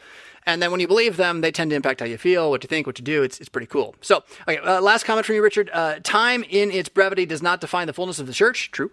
And 0.45 0.61
then 0.61 0.71
when 0.71 0.79
you 0.79 0.87
believe 0.87 1.17
them, 1.17 1.41
they 1.41 1.51
tend 1.51 1.69
to 1.71 1.75
impact 1.75 1.99
how 1.99 2.05
you 2.05 2.17
feel, 2.17 2.49
what 2.49 2.63
you 2.63 2.67
think, 2.67 2.87
what 2.87 2.97
you 2.97 3.05
do. 3.05 3.23
It's, 3.23 3.39
it's 3.39 3.49
pretty 3.49 3.67
cool. 3.67 3.95
So, 4.01 4.23
okay, 4.47 4.57
uh, 4.57 4.81
last 4.81 5.03
comment 5.03 5.25
from 5.25 5.35
you, 5.35 5.43
Richard. 5.43 5.69
Uh, 5.71 5.99
time 6.03 6.43
in 6.49 6.71
its 6.71 6.89
brevity 6.89 7.25
does 7.25 7.41
not 7.41 7.61
define 7.61 7.87
the 7.87 7.93
fullness 7.93 8.19
of 8.19 8.27
the 8.27 8.33
church. 8.33 8.71
True. 8.71 8.91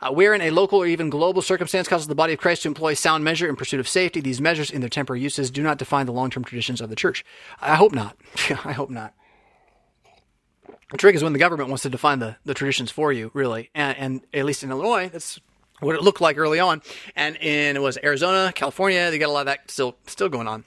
Uh, 0.00 0.10
wherein 0.10 0.40
a 0.40 0.50
local 0.50 0.78
or 0.78 0.86
even 0.86 1.10
global 1.10 1.42
circumstance 1.42 1.88
causes 1.88 2.06
the 2.06 2.14
body 2.14 2.32
of 2.32 2.38
Christ 2.38 2.62
to 2.62 2.68
employ 2.68 2.94
sound 2.94 3.24
measure 3.24 3.48
in 3.48 3.56
pursuit 3.56 3.80
of 3.80 3.88
safety, 3.88 4.20
these 4.20 4.40
measures 4.40 4.70
in 4.70 4.80
their 4.80 4.90
temporary 4.90 5.20
uses 5.20 5.50
do 5.50 5.62
not 5.62 5.78
define 5.78 6.06
the 6.06 6.12
long 6.12 6.30
term 6.30 6.44
traditions 6.44 6.80
of 6.80 6.90
the 6.90 6.96
church. 6.96 7.24
I 7.60 7.74
hope 7.74 7.92
not. 7.92 8.16
I 8.64 8.72
hope 8.72 8.90
not. 8.90 9.14
The 10.90 10.98
trick 10.98 11.16
is 11.16 11.22
when 11.22 11.32
the 11.32 11.38
government 11.38 11.68
wants 11.68 11.82
to 11.82 11.90
define 11.90 12.20
the, 12.20 12.36
the 12.44 12.54
traditions 12.54 12.90
for 12.90 13.12
you, 13.12 13.30
really. 13.34 13.70
And, 13.74 13.98
and 13.98 14.20
at 14.32 14.44
least 14.44 14.62
in 14.62 14.70
Illinois, 14.70 15.08
that's 15.08 15.40
what 15.80 15.96
it 15.96 16.02
looked 16.02 16.20
like 16.20 16.38
early 16.38 16.60
on. 16.60 16.80
And 17.16 17.36
in 17.36 17.76
it 17.76 17.82
was 17.82 17.98
Arizona, 18.02 18.52
California, 18.54 19.10
they 19.10 19.18
got 19.18 19.28
a 19.28 19.32
lot 19.32 19.40
of 19.40 19.46
that 19.46 19.70
still 19.70 19.96
still 20.06 20.28
going 20.28 20.46
on. 20.46 20.64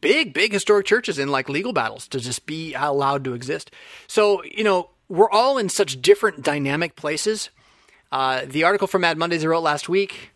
Big, 0.00 0.32
big 0.32 0.52
historic 0.52 0.86
churches 0.86 1.18
in 1.18 1.28
like 1.28 1.48
legal 1.48 1.72
battles 1.72 2.08
to 2.08 2.20
just 2.20 2.46
be 2.46 2.74
allowed 2.74 3.24
to 3.24 3.34
exist. 3.34 3.70
So, 4.06 4.42
you 4.44 4.64
know, 4.64 4.90
we're 5.08 5.30
all 5.30 5.58
in 5.58 5.68
such 5.68 6.00
different 6.00 6.42
dynamic 6.42 6.96
places. 6.96 7.50
Uh, 8.10 8.42
the 8.46 8.64
article 8.64 8.86
from 8.86 9.02
Mad 9.02 9.18
Mondays 9.18 9.44
I 9.44 9.48
wrote 9.48 9.62
last 9.62 9.88
week, 9.88 10.30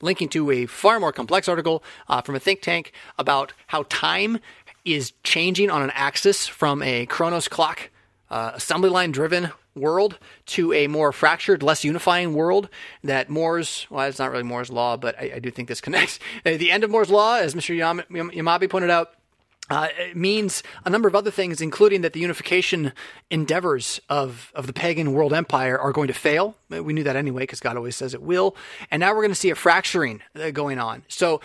linking 0.00 0.28
to 0.30 0.50
a 0.50 0.66
far 0.66 1.00
more 1.00 1.12
complex 1.12 1.48
article 1.48 1.82
uh, 2.08 2.20
from 2.20 2.34
a 2.34 2.40
think 2.40 2.60
tank 2.60 2.92
about 3.18 3.52
how 3.68 3.84
time 3.88 4.38
is 4.84 5.12
changing 5.24 5.70
on 5.70 5.82
an 5.82 5.90
axis 5.94 6.46
from 6.46 6.82
a 6.82 7.06
Chronos 7.06 7.48
clock 7.48 7.90
uh, 8.30 8.52
assembly 8.54 8.90
line 8.90 9.12
driven 9.12 9.50
world 9.76 10.18
to 10.46 10.72
a 10.72 10.86
more 10.86 11.12
fractured, 11.12 11.62
less 11.62 11.84
unifying 11.84 12.34
world 12.34 12.68
that 13.04 13.28
Moore's, 13.28 13.86
well, 13.90 14.06
it's 14.06 14.18
not 14.18 14.30
really 14.30 14.42
Moore's 14.42 14.70
law, 14.70 14.96
but 14.96 15.18
I, 15.18 15.32
I 15.36 15.38
do 15.38 15.50
think 15.50 15.68
this 15.68 15.80
connects. 15.86 16.18
Uh, 16.44 16.56
the 16.56 16.70
end 16.70 16.84
of 16.84 16.90
Moore's 16.90 17.10
law, 17.10 17.36
as 17.36 17.54
Mr. 17.54 17.76
Yam- 17.76 18.02
Yamabe 18.10 18.68
pointed 18.70 18.90
out, 18.90 19.12
uh, 19.68 19.88
means 20.14 20.62
a 20.84 20.90
number 20.90 21.08
of 21.08 21.16
other 21.16 21.30
things, 21.30 21.60
including 21.60 22.02
that 22.02 22.12
the 22.12 22.20
unification 22.20 22.92
endeavors 23.30 24.00
of, 24.08 24.52
of 24.54 24.66
the 24.66 24.72
pagan 24.72 25.12
world 25.12 25.32
empire 25.32 25.78
are 25.78 25.92
going 25.92 26.06
to 26.06 26.14
fail. 26.14 26.54
We 26.70 26.92
knew 26.92 27.02
that 27.02 27.16
anyway, 27.16 27.42
because 27.42 27.60
God 27.60 27.76
always 27.76 27.96
says 27.96 28.14
it 28.14 28.22
will. 28.22 28.54
And 28.90 29.00
now 29.00 29.10
we're 29.10 29.22
going 29.22 29.30
to 29.30 29.34
see 29.34 29.50
a 29.50 29.56
fracturing 29.56 30.22
uh, 30.36 30.52
going 30.52 30.78
on. 30.78 31.02
So 31.08 31.40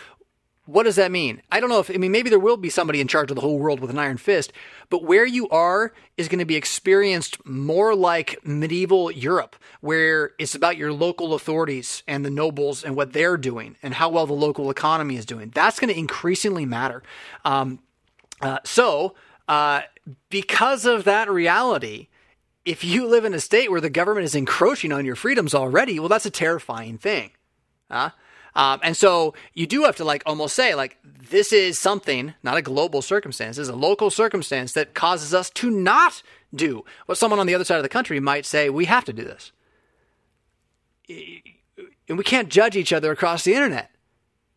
what 0.72 0.84
does 0.84 0.96
that 0.96 1.12
mean? 1.12 1.42
I 1.52 1.60
don't 1.60 1.70
know 1.70 1.80
if, 1.80 1.90
I 1.90 1.98
mean, 1.98 2.12
maybe 2.12 2.30
there 2.30 2.40
will 2.40 2.58
be 2.58 2.70
somebody 2.70 3.02
in 3.02 3.08
charge 3.08 3.30
of 3.30 3.36
the 3.36 3.42
whole 3.42 3.60
world 3.60 3.80
with 3.80 3.90
an 3.90 4.00
iron 4.00 4.18
fist, 4.18 4.54
but 4.90 5.04
where 5.04 5.26
you 5.26 5.50
are 5.50 5.94
is 6.18 6.28
going 6.28 6.40
to 6.40 6.46
be 6.46 6.56
experienced 6.56 7.46
more 7.46 7.96
like 7.96 8.40
medieval 8.46 9.12
Europe, 9.12 9.56
where 9.82 10.32
it's 10.40 10.56
about 10.56 10.78
your 10.78 10.94
local 10.94 11.34
authorities 11.34 12.04
and 12.08 12.26
the 12.26 12.30
nobles 12.30 12.84
and 12.84 12.96
what 12.96 13.14
they're 13.14 13.38
doing 13.38 13.76
and 13.84 13.96
how 13.96 14.10
well 14.10 14.26
the 14.26 14.34
local 14.34 14.70
economy 14.70 15.18
is 15.18 15.26
doing. 15.26 15.52
That's 15.54 15.80
going 15.80 15.94
to 15.94 16.00
increasingly 16.00 16.66
matter. 16.66 17.04
Um, 17.44 17.80
uh, 18.42 18.60
so, 18.64 19.16
uh, 19.48 19.82
because 20.30 20.86
of 20.86 21.04
that 21.04 21.30
reality, 21.30 22.08
if 22.66 22.84
you 22.84 23.08
live 23.08 23.26
in 23.26 23.34
a 23.34 23.40
state 23.40 23.72
where 23.72 23.82
the 23.82 23.90
government 23.90 24.26
is 24.26 24.36
encroaching 24.36 24.92
on 24.92 25.06
your 25.06 25.16
freedoms 25.16 25.54
already, 25.54 26.00
well, 26.00 26.10
that's 26.10 26.26
a 26.26 26.32
terrifying 26.32 26.98
thing. 26.98 27.32
Huh? 27.90 28.12
Um, 28.56 28.80
and 28.84 28.98
so 28.98 29.34
you 29.54 29.66
do 29.66 29.84
have 29.84 29.96
to 29.98 30.04
like 30.04 30.24
almost 30.26 30.56
say 30.56 30.76
like 30.76 30.98
this 31.04 31.54
is 31.54 31.80
something, 31.80 32.34
not 32.44 32.58
a 32.58 32.62
global 32.62 33.02
circumstance, 33.02 33.58
this 33.58 33.64
is 33.64 33.70
a 33.70 33.76
local 33.76 34.10
circumstance 34.10 34.74
that 34.74 34.94
causes 34.94 35.34
us 35.34 35.50
to 35.52 35.72
not 35.72 36.22
do 36.54 36.84
what 37.06 37.18
someone 37.18 37.40
on 37.40 37.48
the 37.48 37.56
other 37.56 37.64
side 37.64 37.78
of 37.78 37.84
the 37.84 37.90
country 37.90 38.20
might 38.20 38.46
say 38.46 38.70
we 38.70 38.86
have 38.86 39.06
to 39.06 39.14
do 39.14 39.24
this. 39.24 39.52
And 42.08 42.18
we 42.18 42.24
can't 42.24 42.50
judge 42.50 42.76
each 42.76 42.94
other 42.94 43.12
across 43.12 43.44
the 43.44 43.54
internet. 43.54 43.92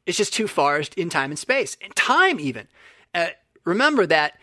It's 0.06 0.18
just 0.18 0.34
too 0.34 0.48
far 0.48 0.82
in 0.96 1.08
time 1.08 1.30
and 1.30 1.38
space, 1.38 1.76
in 1.80 1.90
time 1.92 2.38
even. 2.40 2.68
Uh, 3.14 3.28
remember 3.64 4.06
that 4.06 4.38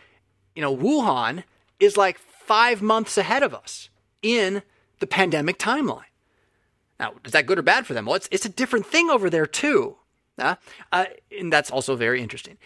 you 0.55 0.61
know 0.61 0.75
Wuhan 0.75 1.43
is 1.79 1.97
like 1.97 2.17
five 2.17 2.81
months 2.81 3.17
ahead 3.17 3.43
of 3.43 3.53
us 3.53 3.89
in 4.21 4.63
the 4.99 5.07
pandemic 5.07 5.59
timeline. 5.59 6.10
Now, 7.01 7.13
is 7.25 7.31
that 7.31 7.47
good 7.47 7.57
or 7.57 7.63
bad 7.63 7.87
for 7.87 7.95
them? 7.95 8.05
Well, 8.05 8.13
it's, 8.13 8.29
it's 8.31 8.45
a 8.45 8.49
different 8.49 8.85
thing 8.85 9.09
over 9.09 9.27
there, 9.27 9.47
too. 9.47 9.97
Uh, 10.37 10.55
uh, 10.91 11.05
and 11.35 11.51
that's 11.51 11.71
also 11.71 11.95
very 11.95 12.21
interesting. 12.21 12.59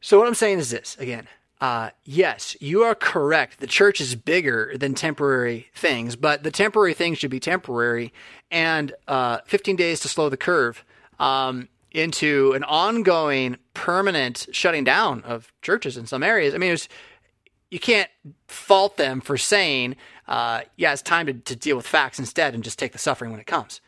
So, 0.00 0.18
what 0.18 0.28
I'm 0.28 0.36
saying 0.36 0.60
is 0.60 0.70
this 0.70 0.96
again. 0.98 1.26
Uh, 1.60 1.88
yes, 2.04 2.54
you 2.60 2.82
are 2.82 2.94
correct. 2.94 3.60
The 3.60 3.66
church 3.66 4.00
is 4.00 4.14
bigger 4.14 4.74
than 4.76 4.94
temporary 4.94 5.68
things, 5.74 6.14
but 6.14 6.42
the 6.42 6.50
temporary 6.50 6.92
things 6.92 7.18
should 7.18 7.30
be 7.30 7.40
temporary. 7.40 8.12
And 8.50 8.92
uh, 9.08 9.38
15 9.46 9.74
days 9.74 10.00
to 10.00 10.08
slow 10.08 10.28
the 10.28 10.36
curve 10.36 10.84
um, 11.18 11.68
into 11.90 12.52
an 12.52 12.62
ongoing, 12.62 13.56
permanent 13.72 14.46
shutting 14.52 14.84
down 14.84 15.22
of 15.22 15.50
churches 15.62 15.96
in 15.96 16.06
some 16.06 16.22
areas. 16.22 16.54
I 16.54 16.58
mean, 16.58 16.76
you 17.70 17.80
can't 17.80 18.10
fault 18.48 18.98
them 18.98 19.22
for 19.22 19.38
saying 19.38 19.96
uh, 20.28 20.62
yeah, 20.76 20.92
it's 20.92 21.02
time 21.02 21.26
to, 21.26 21.34
to 21.34 21.56
deal 21.56 21.76
with 21.76 21.86
facts 21.86 22.18
instead 22.18 22.54
and 22.54 22.64
just 22.64 22.78
take 22.78 22.92
the 22.92 22.98
suffering 22.98 23.30
when 23.30 23.40
it 23.40 23.46
comes. 23.46 23.80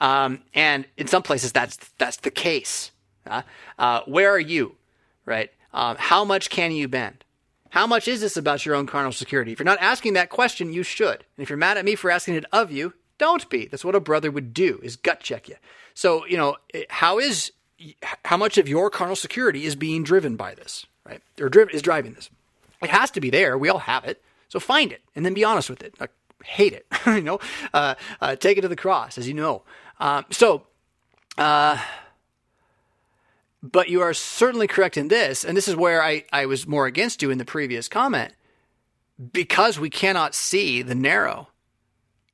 Um, 0.00 0.42
and 0.54 0.86
in 0.96 1.06
some 1.06 1.22
places, 1.22 1.52
that's 1.52 1.76
that's 1.98 2.16
the 2.18 2.30
case. 2.30 2.90
Uh, 3.26 3.42
uh, 3.78 4.00
where 4.06 4.30
are 4.30 4.40
you, 4.40 4.76
right? 5.24 5.50
Um, 5.72 5.96
how 5.98 6.24
much 6.24 6.50
can 6.50 6.72
you 6.72 6.88
bend? 6.88 7.24
How 7.70 7.86
much 7.86 8.06
is 8.06 8.20
this 8.20 8.36
about 8.36 8.64
your 8.64 8.74
own 8.74 8.86
carnal 8.86 9.12
security? 9.12 9.52
If 9.52 9.58
you're 9.58 9.64
not 9.64 9.80
asking 9.80 10.12
that 10.14 10.30
question, 10.30 10.72
you 10.72 10.82
should. 10.82 11.24
And 11.36 11.42
if 11.42 11.48
you're 11.48 11.56
mad 11.56 11.76
at 11.76 11.84
me 11.84 11.94
for 11.94 12.10
asking 12.10 12.34
it 12.34 12.44
of 12.52 12.70
you, 12.70 12.94
don't 13.18 13.48
be. 13.48 13.66
That's 13.66 13.84
what 13.84 13.94
a 13.94 14.00
brother 14.00 14.30
would 14.30 14.52
do: 14.52 14.80
is 14.82 14.96
gut 14.96 15.20
check 15.20 15.48
you. 15.48 15.56
So 15.94 16.26
you 16.26 16.36
know 16.36 16.56
how 16.90 17.18
is 17.18 17.52
how 18.24 18.36
much 18.36 18.58
of 18.58 18.68
your 18.68 18.90
carnal 18.90 19.16
security 19.16 19.64
is 19.64 19.76
being 19.76 20.02
driven 20.04 20.36
by 20.36 20.54
this, 20.54 20.86
right? 21.06 21.20
Or 21.40 21.50
is 21.70 21.82
driving 21.82 22.14
this? 22.14 22.30
It 22.82 22.90
has 22.90 23.10
to 23.12 23.20
be 23.20 23.30
there. 23.30 23.56
We 23.56 23.68
all 23.68 23.78
have 23.78 24.04
it. 24.04 24.22
So 24.54 24.60
find 24.60 24.92
it 24.92 25.02
and 25.16 25.26
then 25.26 25.34
be 25.34 25.42
honest 25.42 25.68
with 25.68 25.82
it. 25.82 25.96
Hate 26.44 26.74
it, 26.74 26.86
you 27.06 27.22
know. 27.22 27.40
Uh, 27.72 27.96
uh, 28.20 28.36
take 28.36 28.56
it 28.56 28.60
to 28.60 28.68
the 28.68 28.76
cross, 28.76 29.18
as 29.18 29.26
you 29.26 29.34
know. 29.34 29.64
Um, 29.98 30.26
so, 30.30 30.62
uh, 31.36 31.76
but 33.64 33.88
you 33.88 34.00
are 34.00 34.14
certainly 34.14 34.68
correct 34.68 34.96
in 34.96 35.08
this, 35.08 35.44
and 35.44 35.56
this 35.56 35.66
is 35.66 35.74
where 35.74 36.00
I, 36.00 36.24
I 36.32 36.46
was 36.46 36.68
more 36.68 36.86
against 36.86 37.20
you 37.20 37.32
in 37.32 37.38
the 37.38 37.44
previous 37.44 37.88
comment. 37.88 38.32
Because 39.32 39.80
we 39.80 39.90
cannot 39.90 40.36
see 40.36 40.82
the 40.82 40.94
narrow 40.94 41.48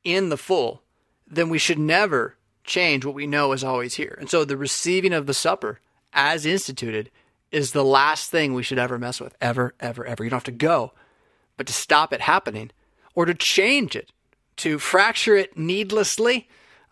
in 0.04 0.28
the 0.28 0.36
full, 0.36 0.82
then 1.26 1.48
we 1.48 1.56
should 1.56 1.78
never 1.78 2.36
change 2.64 3.06
what 3.06 3.14
we 3.14 3.26
know 3.26 3.52
is 3.52 3.64
always 3.64 3.94
here. 3.94 4.14
And 4.20 4.28
so 4.28 4.44
the 4.44 4.58
receiving 4.58 5.14
of 5.14 5.26
the 5.26 5.32
supper 5.32 5.80
as 6.12 6.44
instituted 6.44 7.10
is 7.50 7.72
the 7.72 7.84
last 7.84 8.30
thing 8.30 8.52
we 8.52 8.62
should 8.62 8.78
ever 8.78 8.98
mess 8.98 9.20
with, 9.20 9.34
ever, 9.40 9.74
ever, 9.80 10.04
ever. 10.04 10.22
You 10.22 10.28
don't 10.28 10.36
have 10.36 10.44
to 10.44 10.52
go 10.52 10.92
but 11.60 11.66
to 11.66 11.74
stop 11.74 12.10
it 12.14 12.22
happening 12.22 12.70
or 13.14 13.26
to 13.26 13.34
change 13.34 13.94
it, 13.94 14.10
to 14.56 14.78
fracture 14.78 15.36
it 15.36 15.58
needlessly, 15.58 16.48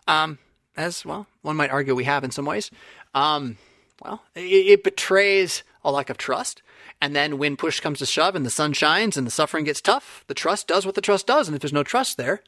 um, 0.07 0.37
as 0.77 1.03
well, 1.03 1.25
one 1.41 1.55
might 1.55 1.71
argue 1.71 1.95
we 1.95 2.03
have 2.03 2.23
in 2.23 2.29
some 2.29 2.45
ways. 2.45 2.69
Um, 3.15 3.57
well, 4.05 4.21
it, 4.35 4.41
it 4.41 4.83
betrays 4.83 5.63
a 5.83 5.91
lack 5.91 6.11
of 6.11 6.19
trust. 6.19 6.61
And 7.01 7.15
then 7.15 7.39
when 7.39 7.57
push 7.57 7.79
comes 7.79 7.97
to 7.97 8.05
shove 8.05 8.35
and 8.35 8.45
the 8.45 8.51
sun 8.51 8.73
shines 8.73 9.17
and 9.17 9.25
the 9.25 9.31
suffering 9.31 9.65
gets 9.65 9.81
tough, 9.81 10.23
the 10.27 10.35
trust 10.35 10.67
does 10.67 10.85
what 10.85 10.93
the 10.93 11.01
trust 11.01 11.25
does. 11.25 11.47
And 11.47 11.55
if 11.55 11.63
there's 11.63 11.73
no 11.73 11.81
trust 11.81 12.17
there, 12.17 12.43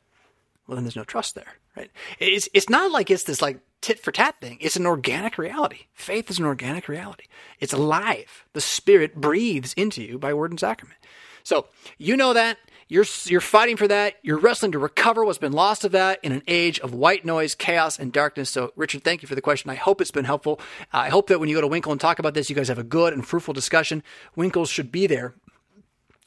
well, 0.68 0.76
then 0.76 0.84
there's 0.84 0.96
no 0.96 1.04
trust 1.04 1.34
there, 1.34 1.56
right? 1.76 1.90
It's, 2.20 2.48
it's 2.54 2.70
not 2.70 2.92
like 2.92 3.10
it's 3.10 3.24
this 3.24 3.42
like 3.42 3.62
tit 3.82 3.98
for 3.98 4.12
tat 4.12 4.40
thing. 4.40 4.60
It's 4.62 4.76
an 4.76 4.86
organic 4.86 5.40
reality. 5.40 5.88
Faith 5.96 6.30
is 6.30 6.38
an 6.38 6.46
organic 6.46 6.88
reality. 6.88 7.26
It's 7.60 7.74
alive. 7.74 8.46
The 8.54 8.62
Spirit 8.62 9.16
breathes 9.16 9.74
into 9.74 10.04
you 10.04 10.20
by 10.20 10.36
word 10.36 10.52
and 10.52 10.60
sacrament. 10.60 11.00
So 11.44 11.68
you 11.98 12.18
know 12.18 12.34
that. 12.34 12.58
You're, 12.88 13.06
you're 13.24 13.40
fighting 13.40 13.78
for 13.78 13.88
that. 13.88 14.16
You're 14.22 14.38
wrestling 14.38 14.74
to 14.74 14.80
recover 14.80 15.24
what's 15.24 15.38
been 15.38 15.54
lost 15.54 15.86
of 15.86 15.94
that 15.94 16.20
in 16.24 16.34
an 16.34 16.44
age 16.46 16.78
of 16.82 16.94
white 16.94 17.24
noise, 17.24 17.56
chaos, 17.56 17.98
and 17.98 18.12
darkness. 18.12 18.50
So, 18.50 18.74
Richard, 18.76 19.06
thank 19.06 19.22
you 19.22 19.30
for 19.30 19.36
the 19.36 19.40
question. 19.42 19.72
I 19.72 19.76
hope 19.76 20.02
it's 20.02 20.12
been 20.12 20.26
helpful. 20.26 20.60
Uh, 20.94 20.98
I 20.98 21.10
hope 21.10 21.28
that 21.28 21.40
when 21.40 21.48
you 21.48 21.56
go 21.56 21.62
to 21.62 21.70
Winkel 21.70 21.94
and 21.94 22.02
talk 22.02 22.20
about 22.20 22.34
this, 22.34 22.50
you 22.50 22.56
guys 22.56 22.68
have 22.68 22.78
a 22.78 22.84
good 22.84 23.14
and 23.14 23.26
fruitful 23.26 23.54
discussion. 23.54 24.04
Winkels 24.36 24.68
should 24.68 24.92
be 24.92 25.08
there 25.08 25.36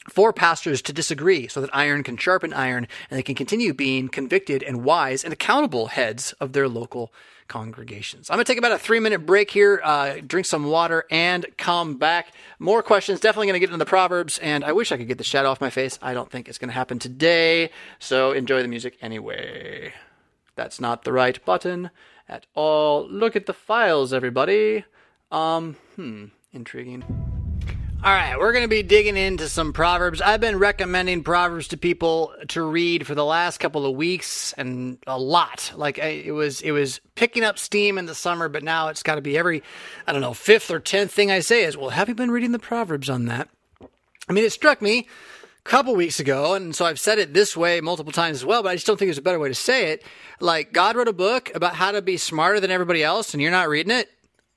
for 0.09 0.33
pastors 0.33 0.81
to 0.83 0.93
disagree 0.93 1.47
so 1.47 1.61
that 1.61 1.69
iron 1.71 2.01
can 2.01 2.17
sharpen 2.17 2.51
iron 2.51 2.87
and 3.11 3.17
they 3.19 3.23
can 3.23 3.35
continue 3.35 3.71
being 3.71 4.07
convicted 4.07 4.63
and 4.63 4.83
wise 4.83 5.23
and 5.23 5.33
accountable 5.33 5.87
heads 5.87 6.33
of 6.33 6.53
their 6.53 6.67
local 6.67 7.13
congregations. 7.47 8.29
I'm 8.29 8.37
going 8.37 8.45
to 8.45 8.51
take 8.51 8.57
about 8.57 8.71
a 8.71 8.79
three 8.79 8.99
minute 8.99 9.25
break 9.25 9.51
here, 9.51 9.81
uh, 9.83 10.15
drink 10.25 10.45
some 10.45 10.65
water, 10.65 11.05
and 11.11 11.45
come 11.57 11.97
back. 11.97 12.33
More 12.59 12.81
questions. 12.81 13.19
Definitely 13.19 13.47
going 13.47 13.55
to 13.55 13.59
get 13.59 13.69
into 13.69 13.77
the 13.77 13.85
Proverbs, 13.85 14.37
and 14.39 14.63
I 14.63 14.71
wish 14.71 14.91
I 14.91 14.97
could 14.97 15.07
get 15.07 15.17
the 15.17 15.23
shadow 15.23 15.49
off 15.49 15.61
my 15.61 15.69
face. 15.69 15.99
I 16.01 16.13
don't 16.13 16.29
think 16.29 16.47
it's 16.47 16.57
going 16.57 16.69
to 16.69 16.73
happen 16.73 16.99
today, 16.99 17.69
so 17.99 18.31
enjoy 18.31 18.61
the 18.61 18.67
music 18.67 18.97
anyway. 19.01 19.93
That's 20.55 20.79
not 20.79 21.03
the 21.03 21.11
right 21.11 21.43
button 21.45 21.91
at 22.27 22.45
all. 22.55 23.07
Look 23.09 23.35
at 23.35 23.45
the 23.45 23.53
files, 23.53 24.13
everybody. 24.13 24.85
Um, 25.31 25.75
hmm, 25.95 26.25
intriguing. 26.53 27.34
All 28.05 28.13
right, 28.13 28.37
we're 28.37 28.51
going 28.51 28.63
to 28.63 28.69
be 28.69 28.83
digging 28.83 29.17
into 29.17 29.49
some 29.49 29.73
Proverbs. 29.73 30.21
I've 30.21 30.39
been 30.39 30.59
recommending 30.59 31.23
Proverbs 31.23 31.69
to 31.69 31.77
people 31.77 32.35
to 32.49 32.61
read 32.61 33.07
for 33.07 33.15
the 33.15 33.25
last 33.25 33.57
couple 33.57 33.83
of 33.83 33.95
weeks 33.95 34.53
and 34.59 34.99
a 35.07 35.17
lot. 35.17 35.73
Like 35.75 35.97
it 35.97 36.31
was 36.31 36.61
it 36.61 36.69
was 36.69 37.01
picking 37.15 37.43
up 37.43 37.57
steam 37.57 37.97
in 37.97 38.05
the 38.05 38.13
summer, 38.13 38.47
but 38.47 38.61
now 38.61 38.89
it's 38.89 39.01
got 39.01 39.15
to 39.15 39.21
be 39.21 39.35
every 39.35 39.63
I 40.05 40.11
don't 40.11 40.21
know, 40.21 40.33
5th 40.33 40.69
or 40.69 40.79
10th 40.79 41.09
thing 41.09 41.31
I 41.31 41.39
say 41.39 41.63
is, 41.63 41.77
"Well, 41.77 41.89
have 41.89 42.07
you 42.07 42.13
been 42.13 42.29
reading 42.29 42.51
the 42.51 42.59
Proverbs 42.59 43.09
on 43.09 43.25
that?" 43.25 43.49
I 44.29 44.33
mean, 44.33 44.43
it 44.43 44.51
struck 44.51 44.83
me 44.83 45.07
a 45.65 45.67
couple 45.67 45.95
weeks 45.95 46.19
ago, 46.19 46.53
and 46.53 46.75
so 46.75 46.85
I've 46.85 46.99
said 46.99 47.17
it 47.17 47.33
this 47.33 47.57
way 47.57 47.81
multiple 47.81 48.13
times 48.13 48.37
as 48.37 48.45
well, 48.45 48.61
but 48.61 48.69
I 48.69 48.75
just 48.75 48.85
don't 48.85 48.97
think 48.97 49.07
there's 49.07 49.17
a 49.17 49.23
better 49.23 49.39
way 49.39 49.49
to 49.49 49.55
say 49.55 49.93
it. 49.93 50.03
Like 50.39 50.73
God 50.73 50.95
wrote 50.95 51.07
a 51.07 51.13
book 51.13 51.51
about 51.55 51.73
how 51.73 51.89
to 51.89 52.03
be 52.03 52.17
smarter 52.17 52.59
than 52.59 52.69
everybody 52.69 53.01
else 53.01 53.33
and 53.33 53.41
you're 53.41 53.49
not 53.49 53.67
reading 53.67 53.91
it 53.91 54.11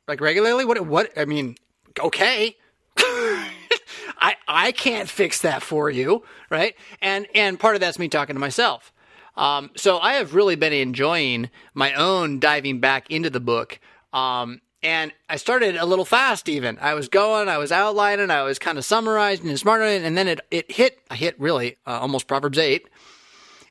like 0.06 0.20
regularly? 0.20 0.66
What 0.66 0.86
what 0.86 1.10
I 1.16 1.24
mean, 1.24 1.56
okay. 1.98 2.54
I 4.18 4.36
I 4.46 4.72
can't 4.72 5.08
fix 5.08 5.40
that 5.42 5.62
for 5.62 5.90
you, 5.90 6.24
right? 6.50 6.74
And 7.00 7.26
and 7.34 7.58
part 7.58 7.74
of 7.74 7.80
that's 7.80 7.98
me 7.98 8.08
talking 8.08 8.34
to 8.34 8.40
myself. 8.40 8.92
Um, 9.36 9.70
so 9.76 9.98
I 9.98 10.14
have 10.14 10.34
really 10.34 10.56
been 10.56 10.72
enjoying 10.72 11.48
my 11.72 11.94
own 11.94 12.40
diving 12.40 12.80
back 12.80 13.08
into 13.08 13.30
the 13.30 13.40
book. 13.40 13.78
Um, 14.12 14.60
and 14.82 15.12
I 15.28 15.36
started 15.36 15.76
a 15.76 15.86
little 15.86 16.04
fast 16.04 16.48
even. 16.48 16.78
I 16.80 16.94
was 16.94 17.08
going, 17.08 17.48
I 17.48 17.58
was 17.58 17.72
outlining, 17.72 18.30
I 18.30 18.42
was 18.42 18.58
kind 18.58 18.78
of 18.78 18.84
summarizing 18.84 19.48
and 19.48 19.58
smarting, 19.58 20.04
and 20.04 20.16
then 20.16 20.28
it, 20.28 20.40
it 20.50 20.70
hit, 20.70 21.00
I 21.10 21.16
hit 21.16 21.38
really 21.40 21.76
uh, 21.86 21.98
almost 22.00 22.26
Proverbs 22.26 22.58
8. 22.58 22.88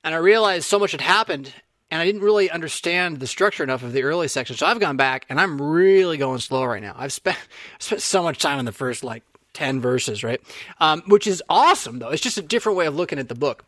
And 0.03 0.13
I 0.13 0.17
realized 0.17 0.65
so 0.65 0.79
much 0.79 0.91
had 0.91 1.01
happened, 1.01 1.53
and 1.91 2.01
I 2.01 2.05
didn't 2.05 2.21
really 2.21 2.49
understand 2.49 3.19
the 3.19 3.27
structure 3.27 3.63
enough 3.63 3.83
of 3.83 3.93
the 3.93 4.03
early 4.03 4.27
section. 4.27 4.55
So 4.55 4.65
I've 4.65 4.79
gone 4.79 4.97
back, 4.97 5.25
and 5.29 5.39
I'm 5.39 5.61
really 5.61 6.17
going 6.17 6.39
slow 6.39 6.63
right 6.65 6.81
now. 6.81 6.95
I've 6.97 7.13
spent, 7.13 7.37
spent 7.79 8.01
so 8.01 8.23
much 8.23 8.39
time 8.39 8.59
in 8.59 8.65
the 8.65 8.71
first 8.71 9.03
like 9.03 9.23
10 9.57 9.81
verses, 9.81 10.23
right? 10.23 10.39
Um, 10.79 11.01
which 11.07 11.25
is 11.25 11.41
awesome, 11.49 11.97
though. 11.97 12.09
It's 12.09 12.21
just 12.21 12.37
a 12.37 12.43
different 12.43 12.77
way 12.77 12.85
of 12.85 12.95
looking 12.95 13.17
at 13.17 13.27
the 13.27 13.33
book. 13.33 13.65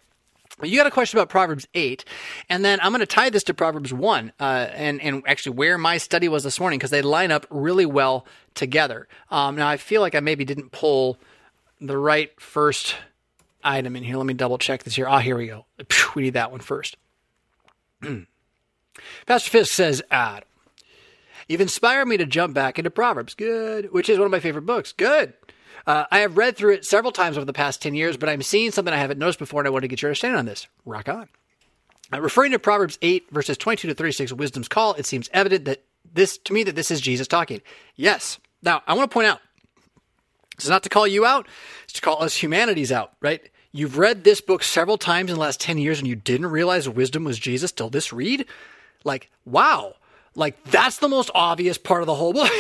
You 0.62 0.78
got 0.78 0.86
a 0.86 0.92
question 0.92 1.18
about 1.18 1.30
Proverbs 1.30 1.68
8, 1.74 2.06
and 2.48 2.64
then 2.64 2.80
I'm 2.84 2.92
going 2.92 3.00
to 3.00 3.08
tie 3.08 3.32
this 3.32 3.44
to 3.46 3.56
Proverbs 3.56 3.92
1, 3.92 4.34
uh, 4.40 4.44
and, 4.44 5.02
and 5.02 5.24
actually 5.26 5.56
where 5.56 5.80
my 5.80 5.98
study 5.98 6.28
was 6.28 6.44
this 6.44 6.60
morning, 6.60 6.78
because 6.78 6.92
they 6.92 7.02
line 7.02 7.32
up 7.32 7.48
really 7.50 7.88
well 7.88 8.28
together. 8.54 9.08
Um, 9.32 9.56
now, 9.56 9.68
I 9.68 9.78
feel 9.78 10.02
like 10.02 10.14
I 10.14 10.20
maybe 10.20 10.46
didn't 10.46 10.72
pull 10.72 11.18
the 11.82 11.98
right 11.98 12.30
first 12.40 12.96
item 13.64 13.96
in 13.96 14.04
here. 14.04 14.18
Let 14.18 14.28
me 14.28 14.36
double 14.36 14.60
check 14.60 14.84
this 14.84 14.96
here. 14.96 15.08
Ah, 15.08 15.20
here 15.20 15.38
we 15.38 15.48
go. 15.48 15.66
We 16.14 16.22
need 16.22 16.34
that 16.34 16.52
one 16.52 16.60
first. 16.60 16.98
Pastor 19.26 19.50
Fisk 19.50 19.74
says, 19.74 20.04
ah, 20.12 20.42
You've 21.50 21.62
inspired 21.62 22.06
me 22.06 22.16
to 22.18 22.28
jump 22.28 22.54
back 22.54 22.78
into 22.78 22.92
Proverbs. 22.92 23.34
Good. 23.34 23.92
Which 23.92 24.08
is 24.08 24.20
one 24.20 24.28
of 24.28 24.32
my 24.32 24.40
favorite 24.40 24.68
books. 24.68 24.92
Good. 24.92 25.34
Uh, 25.90 26.06
I 26.12 26.20
have 26.20 26.38
read 26.38 26.56
through 26.56 26.74
it 26.74 26.86
several 26.86 27.12
times 27.12 27.36
over 27.36 27.46
the 27.46 27.52
past 27.52 27.82
10 27.82 27.96
years, 27.96 28.16
but 28.16 28.30
I'm 28.30 28.44
seeing 28.44 28.70
something 28.70 28.94
I 28.94 28.98
haven't 28.98 29.18
noticed 29.18 29.40
before, 29.40 29.62
and 29.62 29.66
I 29.66 29.72
want 29.72 29.82
to 29.82 29.88
get 29.88 30.04
your 30.04 30.10
understanding 30.10 30.38
on 30.38 30.46
this. 30.46 30.68
Rock 30.86 31.10
on. 31.10 31.28
Uh, 32.14 32.22
referring 32.22 32.52
to 32.52 32.60
Proverbs 32.60 33.00
8, 33.02 33.32
verses 33.32 33.58
22 33.58 33.88
to 33.88 33.96
36, 33.96 34.34
wisdom's 34.34 34.68
call, 34.68 34.94
it 34.94 35.08
seems 35.08 35.32
evident 35.34 35.66
that 35.66 35.84
this, 36.14 36.38
to 36.38 36.54
me, 36.54 36.62
that 36.62 36.76
this 36.76 36.92
is 36.92 37.02
Jesus 37.02 37.28
talking. 37.28 37.64
Yes. 37.96 38.38
Now, 38.62 38.84
I 38.86 38.94
want 38.94 39.10
to 39.10 39.14
point 39.14 39.30
out, 39.30 39.40
this 40.58 40.66
is 40.66 40.70
not 40.70 40.84
to 40.84 40.90
call 40.90 41.08
you 41.08 41.26
out, 41.26 41.48
it's 41.86 41.94
to 41.94 42.02
call 42.02 42.22
us 42.22 42.36
humanities 42.36 42.92
out, 42.92 43.14
right? 43.20 43.42
You've 43.72 43.98
read 43.98 44.24
this 44.24 44.42
book 44.42 44.62
several 44.62 45.00
times 45.00 45.32
in 45.32 45.38
the 45.38 45.42
last 45.42 45.60
10 45.60 45.80
years 45.80 45.98
and 45.98 46.08
you 46.08 46.16
didn't 46.16 46.52
realize 46.52 46.88
wisdom 46.88 47.24
was 47.24 47.40
Jesus 47.40 47.72
till 47.72 47.90
this 47.90 48.14
read? 48.14 48.46
Like, 49.04 49.32
wow. 49.44 49.96
Like, 50.36 50.64
that's 50.66 50.98
the 50.98 51.10
most 51.10 51.32
obvious 51.34 51.80
part 51.80 52.04
of 52.04 52.06
the 52.06 52.14
whole 52.14 52.34
book. 52.34 52.52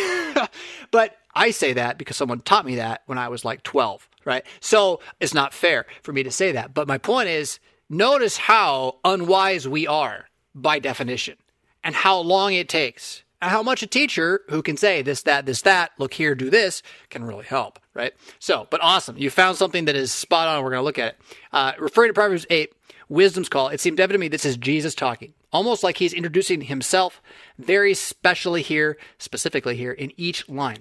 but 0.91 1.15
I 1.33 1.51
say 1.51 1.73
that 1.73 1.97
because 1.97 2.17
someone 2.17 2.41
taught 2.41 2.65
me 2.65 2.75
that 2.75 3.03
when 3.05 3.17
I 3.17 3.29
was 3.29 3.45
like 3.45 3.63
12, 3.63 4.07
right? 4.25 4.45
So 4.59 4.99
it's 5.19 5.33
not 5.33 5.53
fair 5.53 5.85
for 6.01 6.13
me 6.13 6.23
to 6.23 6.31
say 6.31 6.51
that. 6.53 6.73
But 6.73 6.87
my 6.87 6.97
point 6.97 7.29
is 7.29 7.59
notice 7.89 8.37
how 8.37 8.97
unwise 9.03 9.67
we 9.67 9.87
are 9.87 10.25
by 10.55 10.79
definition 10.79 11.37
and 11.83 11.95
how 11.95 12.19
long 12.19 12.53
it 12.53 12.69
takes 12.69 13.23
and 13.41 13.51
how 13.51 13.63
much 13.63 13.81
a 13.83 13.87
teacher 13.87 14.41
who 14.49 14.61
can 14.61 14.75
say 14.75 15.01
this, 15.01 15.23
that, 15.23 15.45
this, 15.45 15.61
that, 15.61 15.91
look 15.97 16.13
here, 16.13 16.35
do 16.35 16.49
this 16.49 16.83
can 17.09 17.23
really 17.23 17.45
help, 17.45 17.79
right? 17.93 18.13
So, 18.39 18.67
but 18.69 18.81
awesome. 18.83 19.17
You 19.17 19.29
found 19.29 19.57
something 19.57 19.85
that 19.85 19.95
is 19.95 20.11
spot 20.11 20.47
on. 20.47 20.63
We're 20.63 20.71
going 20.71 20.81
to 20.81 20.85
look 20.85 20.99
at 20.99 21.13
it. 21.13 21.21
Uh, 21.53 21.71
referring 21.79 22.09
to 22.09 22.13
Proverbs 22.13 22.45
8, 22.49 22.73
wisdom's 23.07 23.49
call, 23.49 23.69
it 23.69 23.79
seemed 23.79 23.99
evident 23.99 24.19
to 24.19 24.21
me 24.21 24.27
this 24.27 24.45
is 24.45 24.57
Jesus 24.57 24.93
talking, 24.93 25.33
almost 25.53 25.83
like 25.83 25.97
he's 25.97 26.13
introducing 26.13 26.61
himself 26.61 27.21
very 27.57 27.93
specially 27.93 28.61
here, 28.61 28.97
specifically 29.17 29.77
here 29.77 29.93
in 29.93 30.11
each 30.17 30.47
line. 30.49 30.79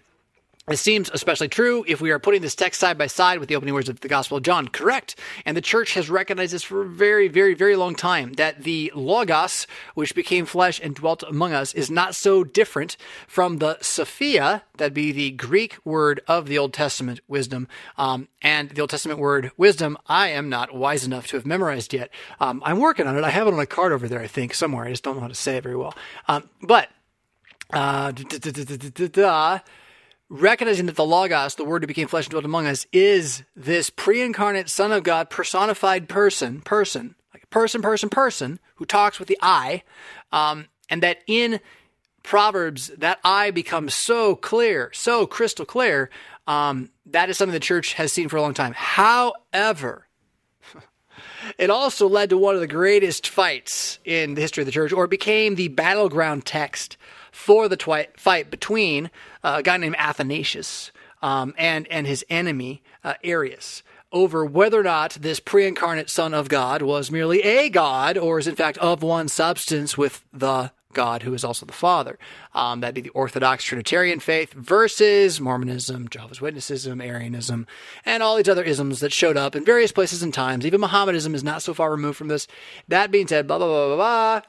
This 0.69 0.83
seems 0.83 1.09
especially 1.09 1.49
true 1.49 1.83
if 1.89 2.03
we 2.03 2.11
are 2.11 2.19
putting 2.19 2.43
this 2.43 2.55
text 2.55 2.79
side 2.79 2.99
by 2.99 3.07
side 3.07 3.39
with 3.39 3.49
the 3.49 3.57
opening 3.57 3.73
words 3.73 3.89
of 3.89 4.01
the 4.01 4.09
Gospel 4.09 4.37
of 4.37 4.43
John. 4.43 4.69
Correct. 4.69 5.19
And 5.47 5.57
the 5.57 5.63
church 5.63 5.95
has 5.95 6.11
recognized 6.11 6.53
this 6.53 6.63
for 6.63 6.83
a 6.83 6.87
very, 6.87 7.27
very, 7.27 7.55
very 7.55 7.75
long 7.75 7.95
time 7.95 8.35
that 8.35 8.65
the 8.65 8.93
Logos, 8.95 9.67
which 9.95 10.15
became 10.15 10.45
flesh 10.45 10.79
and 10.83 10.95
dwelt 10.95 11.23
among 11.23 11.55
us, 11.55 11.73
is 11.73 11.91
not 11.91 12.15
so 12.15 12.45
different 12.45 12.99
from 13.27 13.59
the 13.59 13.79
Sophia, 13.81 14.63
that'd 14.77 14.93
be 14.93 15.11
the 15.11 15.31
Greek 15.31 15.79
word 15.87 16.21
of 16.29 16.49
the 16.49 16.59
Old 16.59 16.75
Testament 16.75 17.21
wisdom. 17.29 17.67
Um, 17.97 18.29
and 18.43 18.69
the 18.69 18.83
Old 18.83 18.91
Testament 18.91 19.19
word 19.19 19.51
wisdom, 19.57 19.97
I 20.07 20.29
am 20.29 20.51
not 20.51 20.75
wise 20.75 21.03
enough 21.07 21.29
to 21.29 21.37
have 21.37 21.47
memorized 21.47 21.95
yet. 21.95 22.11
Um, 22.41 22.63
I'm 22.63 22.79
working 22.79 23.07
on 23.07 23.17
it. 23.17 23.25
I 23.25 23.31
have 23.31 23.47
it 23.47 23.55
on 23.55 23.61
a 23.61 23.65
card 23.65 23.93
over 23.93 24.07
there, 24.07 24.21
I 24.21 24.27
think, 24.27 24.53
somewhere. 24.53 24.85
I 24.85 24.91
just 24.91 25.03
don't 25.03 25.15
know 25.15 25.23
how 25.23 25.29
to 25.29 25.35
say 25.35 25.57
it 25.57 25.63
very 25.63 25.77
well. 25.77 25.95
Um, 26.29 26.51
but, 26.61 26.91
uh, 27.73 28.13
recognizing 30.29 30.87
that 30.87 30.97
the 30.97 31.05
Logos, 31.05 31.55
the 31.55 31.65
Word 31.65 31.83
who 31.83 31.87
became 31.87 32.09
flesh 32.09 32.27
and 32.27 32.31
dwelt 32.31 32.45
among 32.45 32.67
us, 32.67 32.87
is 32.93 33.43
this 33.57 33.91
pre-incarnate 33.91 34.69
Son 34.69 34.93
of 34.93 35.03
God, 35.03 35.31
personified 35.31 36.09
person, 36.09 36.61
person, 36.61 37.15
like 37.33 37.49
person, 37.51 37.83
person, 37.83 38.09
person, 38.09 38.61
who 38.77 38.85
talks 38.85 39.19
with 39.19 39.29
the 39.29 39.39
I, 39.41 39.83
um, 40.33 40.67
and 40.91 41.03
that 41.03 41.19
in 41.27 41.61
Proverbs, 42.23 42.89
that 42.99 43.19
I 43.25 43.51
becomes 43.51 43.95
so 43.95 44.37
clear, 44.37 44.91
so 44.93 45.27
crystal 45.27 45.65
clear. 45.65 46.11
Um, 46.47 46.91
that 47.07 47.31
is 47.31 47.39
something 47.39 47.53
the 47.53 47.61
church 47.61 47.95
has 47.95 48.13
seen 48.13 48.29
for 48.29 48.37
a 48.37 48.43
long 48.43 48.55
time. 48.55 48.75
However, 48.75 50.07
it 51.59 51.71
also 51.71 52.07
led 52.07 52.31
to 52.31 52.39
one 52.39 52.55
of 52.55 52.61
the 52.61 52.67
greatest 52.67 53.29
fights 53.29 53.99
in 54.05 54.35
the 54.35 54.43
history 54.43 54.63
of 54.63 54.67
the 54.67 54.73
church, 54.73 54.93
or 54.93 55.07
became 55.07 55.55
the 55.55 55.69
battleground 55.69 56.45
text 56.45 56.99
for 57.39 57.69
the 57.69 57.77
twi- 57.77 58.09
fight 58.17 58.51
between 58.51 59.11
uh, 59.45 59.57
a 59.59 59.63
guy 59.63 59.77
named 59.77 59.95
Athanasius 59.97 60.91
um, 61.23 61.55
and 61.57 61.87
and 61.87 62.05
his 62.05 62.25
enemy 62.29 62.83
uh, 63.05 63.15
Arius 63.23 63.85
over 64.11 64.45
whether 64.45 64.81
or 64.81 64.83
not 64.83 65.13
this 65.21 65.39
pre-incarnate 65.39 66.11
Son 66.11 66.35
of 66.35 66.49
God 66.49 66.83
was 66.83 67.13
merely 67.13 67.43
a 67.43 67.69
God 67.69 68.19
or 68.19 68.41
is 68.41 68.49
in 68.49 68.57
fact 68.57 68.77
of 68.79 69.05
one 69.05 69.29
substance 69.29 69.97
with 69.97 70.25
the 70.33 70.73
God 70.93 71.23
who 71.23 71.33
is 71.33 71.45
also 71.45 71.65
the 71.65 71.73
Father. 71.73 72.19
Um, 72.55 72.81
that'd 72.81 72.95
be 72.97 73.03
the 73.03 73.11
Orthodox 73.11 73.63
Trinitarian 73.63 74.19
faith 74.19 74.53
versus 74.53 75.41
Mormonism, 75.41 76.09
Jehovah's 76.09 76.41
Witnessism, 76.41 77.01
Arianism, 77.05 77.69
and 78.05 78.21
all 78.21 78.37
these 78.37 78.49
other 78.49 78.65
isms 78.65 78.99
that 79.01 79.13
showed 79.13 79.37
up 79.37 79.55
in 79.55 79.65
various 79.65 79.93
places 79.93 80.25
and 80.25 80.35
times. 80.35 80.67
Even 80.67 80.81
Mohammedanism 80.81 81.37
is 81.37 81.45
not 81.45 81.63
so 81.63 81.73
far 81.73 81.91
removed 81.93 82.17
from 82.17 82.29
this. 82.29 82.49
That 82.89 83.13
being 83.13 83.29
said, 83.29 83.47
blah 83.47 83.59
blah 83.59 83.69
blah 83.69 83.87
blah 83.87 83.97
blah. 83.97 84.41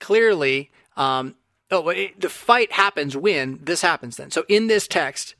Clearly, 0.00 0.70
um, 0.96 1.34
Oh, 1.70 1.92
the 2.18 2.28
fight 2.28 2.72
happens 2.72 3.16
when 3.16 3.60
this 3.62 3.82
happens 3.82 4.16
then. 4.16 4.30
So 4.30 4.44
in 4.48 4.68
this 4.68 4.88
text, 4.88 5.34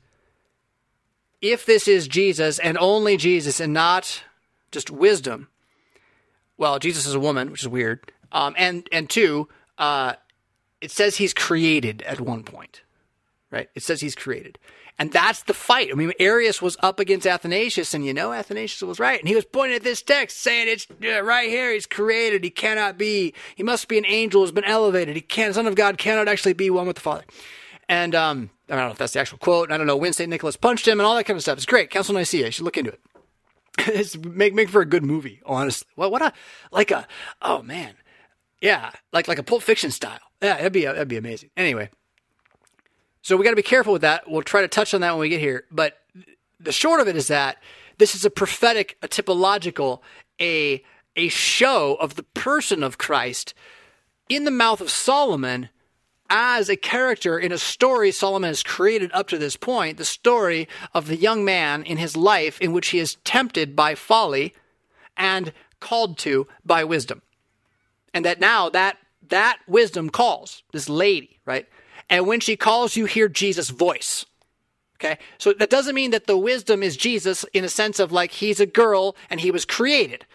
if 1.41 1.65
this 1.65 1.87
is 1.87 2.07
Jesus 2.07 2.59
and 2.59 2.77
only 2.77 3.17
Jesus 3.17 3.59
and 3.59 3.73
not 3.73 4.23
just 4.71 4.91
wisdom, 4.91 5.47
well, 6.57 6.77
Jesus 6.77 7.07
is 7.07 7.15
a 7.15 7.19
woman, 7.19 7.49
which 7.51 7.61
is 7.61 7.67
weird. 7.67 8.11
Um, 8.31 8.53
and 8.57 8.87
and 8.91 9.09
two, 9.09 9.47
uh, 9.77 10.13
it 10.81 10.91
says 10.91 11.15
he's 11.15 11.33
created 11.33 12.01
at 12.03 12.21
one 12.21 12.43
point, 12.43 12.83
right? 13.49 13.69
It 13.73 13.81
says 13.81 14.01
he's 14.01 14.15
created. 14.15 14.59
And 14.99 15.13
that's 15.13 15.43
the 15.43 15.53
fight. 15.53 15.89
I 15.91 15.95
mean, 15.95 16.11
Arius 16.19 16.61
was 16.61 16.75
up 16.81 16.99
against 16.99 17.25
Athanasius, 17.25 17.93
and 17.93 18.05
you 18.05 18.13
know 18.13 18.33
Athanasius 18.33 18.81
was 18.81 18.99
right. 18.99 19.17
And 19.17 19.29
he 19.29 19.35
was 19.35 19.45
pointing 19.45 19.77
at 19.77 19.83
this 19.83 20.01
text, 20.01 20.41
saying 20.41 20.67
it's 20.67 20.87
uh, 21.01 21.23
right 21.23 21.49
here. 21.49 21.71
He's 21.71 21.85
created. 21.85 22.43
He 22.43 22.49
cannot 22.49 22.97
be. 22.97 23.33
He 23.55 23.63
must 23.63 23.87
be 23.87 23.97
an 23.97 24.05
angel 24.05 24.41
who's 24.41 24.51
been 24.51 24.65
elevated. 24.65 25.15
He 25.15 25.21
can't. 25.21 25.55
Son 25.55 25.67
of 25.67 25.75
God 25.75 25.97
cannot 25.97 26.27
actually 26.27 26.51
be 26.51 26.69
one 26.69 26.85
with 26.85 26.97
the 26.97 27.01
Father. 27.01 27.23
And 27.87 28.13
um, 28.13 28.49
I 28.69 28.75
don't 28.75 28.85
know 28.85 28.91
if 28.91 28.97
that's 28.97 29.13
the 29.13 29.21
actual 29.21 29.37
quote. 29.37 29.71
I 29.71 29.77
don't 29.77 29.87
know 29.87 29.95
when 29.95 30.11
St. 30.11 30.29
Nicholas 30.29 30.57
punched 30.57 30.85
him 30.85 30.99
and 30.99 31.07
all 31.07 31.15
that 31.15 31.23
kind 31.23 31.37
of 31.37 31.43
stuff. 31.43 31.57
It's 31.57 31.65
great. 31.65 31.89
Council 31.89 32.13
Nicaea. 32.13 32.47
You 32.47 32.51
should 32.51 32.65
look 32.65 32.77
into 32.77 32.91
it. 32.91 32.99
it's 33.79 34.17
make 34.17 34.53
make 34.53 34.69
for 34.69 34.81
a 34.81 34.85
good 34.85 35.05
movie, 35.05 35.41
honestly. 35.45 35.87
What 35.95 36.11
what 36.11 36.21
a 36.21 36.33
like 36.71 36.91
a 36.91 37.07
oh 37.41 37.61
man. 37.61 37.93
Yeah, 38.61 38.91
like 39.13 39.29
like 39.29 39.39
a 39.39 39.43
Pulp 39.43 39.63
Fiction 39.63 39.91
style. 39.91 40.19
Yeah, 40.41 40.57
that'd 40.57 40.73
be 40.73 40.83
that'd 40.83 41.07
be 41.07 41.15
amazing. 41.15 41.51
Anyway, 41.55 41.89
so 43.21 43.37
we 43.37 43.43
got 43.43 43.51
to 43.51 43.55
be 43.55 43.61
careful 43.61 43.93
with 43.93 44.01
that. 44.01 44.29
We'll 44.29 44.41
try 44.41 44.61
to 44.61 44.67
touch 44.67 44.93
on 44.93 45.01
that 45.01 45.11
when 45.11 45.21
we 45.21 45.29
get 45.29 45.39
here. 45.39 45.65
But 45.71 45.97
the 46.59 46.71
short 46.71 47.01
of 47.01 47.07
it 47.07 47.15
is 47.15 47.27
that 47.27 47.57
this 47.97 48.15
is 48.15 48.25
a 48.25 48.29
prophetic, 48.29 48.97
a 49.01 49.07
typological, 49.07 50.01
a 50.41 50.83
a 51.15 51.27
show 51.27 51.95
of 51.95 52.15
the 52.15 52.23
person 52.23 52.81
of 52.81 52.97
Christ 52.97 53.53
in 54.29 54.45
the 54.45 54.51
mouth 54.51 54.79
of 54.79 54.89
Solomon 54.89 55.69
as 56.29 56.69
a 56.69 56.77
character 56.77 57.37
in 57.37 57.51
a 57.51 57.57
story 57.57 58.11
Solomon 58.11 58.49
has 58.49 58.61
created 58.61 59.11
up 59.13 59.27
to 59.29 59.37
this 59.37 59.57
point, 59.57 59.97
the 59.97 60.05
story 60.05 60.67
of 60.93 61.07
the 61.07 61.15
young 61.15 61.43
man 61.43 61.83
in 61.83 61.97
his 61.97 62.15
life 62.15 62.61
in 62.61 62.71
which 62.71 62.89
he 62.89 62.99
is 62.99 63.17
tempted 63.23 63.75
by 63.75 63.95
folly 63.95 64.53
and 65.17 65.51
called 65.79 66.17
to 66.19 66.47
by 66.63 66.83
wisdom. 66.83 67.21
And 68.13 68.23
that 68.25 68.39
now 68.39 68.69
that 68.69 68.97
that 69.27 69.59
wisdom 69.67 70.09
calls 70.09 70.63
this 70.71 70.87
lady, 70.87 71.39
right? 71.45 71.67
And 72.09 72.27
when 72.27 72.39
she 72.39 72.55
calls, 72.55 72.95
you 72.95 73.05
hear 73.05 73.27
Jesus' 73.27 73.69
voice. 73.69 74.25
Okay. 74.97 75.17
So 75.37 75.53
that 75.53 75.69
doesn't 75.69 75.95
mean 75.95 76.11
that 76.11 76.27
the 76.27 76.37
wisdom 76.37 76.83
is 76.83 76.97
Jesus 76.97 77.45
in 77.53 77.63
a 77.63 77.69
sense 77.69 77.99
of 77.99 78.11
like 78.11 78.31
he's 78.31 78.59
a 78.59 78.65
girl 78.65 79.15
and 79.29 79.39
he 79.39 79.51
was 79.51 79.63
created 79.63 80.25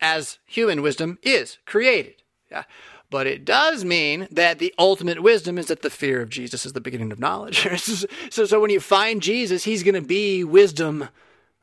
as 0.00 0.38
human 0.46 0.82
wisdom 0.82 1.18
is 1.22 1.58
created. 1.66 2.22
Yeah. 2.50 2.64
But 3.10 3.26
it 3.26 3.44
does 3.44 3.84
mean 3.84 4.26
that 4.30 4.58
the 4.58 4.74
ultimate 4.78 5.22
wisdom 5.22 5.58
is 5.58 5.66
that 5.66 5.82
the 5.82 5.90
fear 5.90 6.20
of 6.20 6.30
Jesus 6.30 6.64
is 6.66 6.72
the 6.72 6.80
beginning 6.80 7.12
of 7.12 7.20
knowledge. 7.20 7.68
so, 8.30 8.44
so 8.44 8.60
when 8.60 8.70
you 8.70 8.80
find 8.80 9.22
Jesus, 9.22 9.64
he's 9.64 9.82
going 9.82 9.94
to 9.94 10.00
be 10.00 10.42
wisdom 10.42 11.08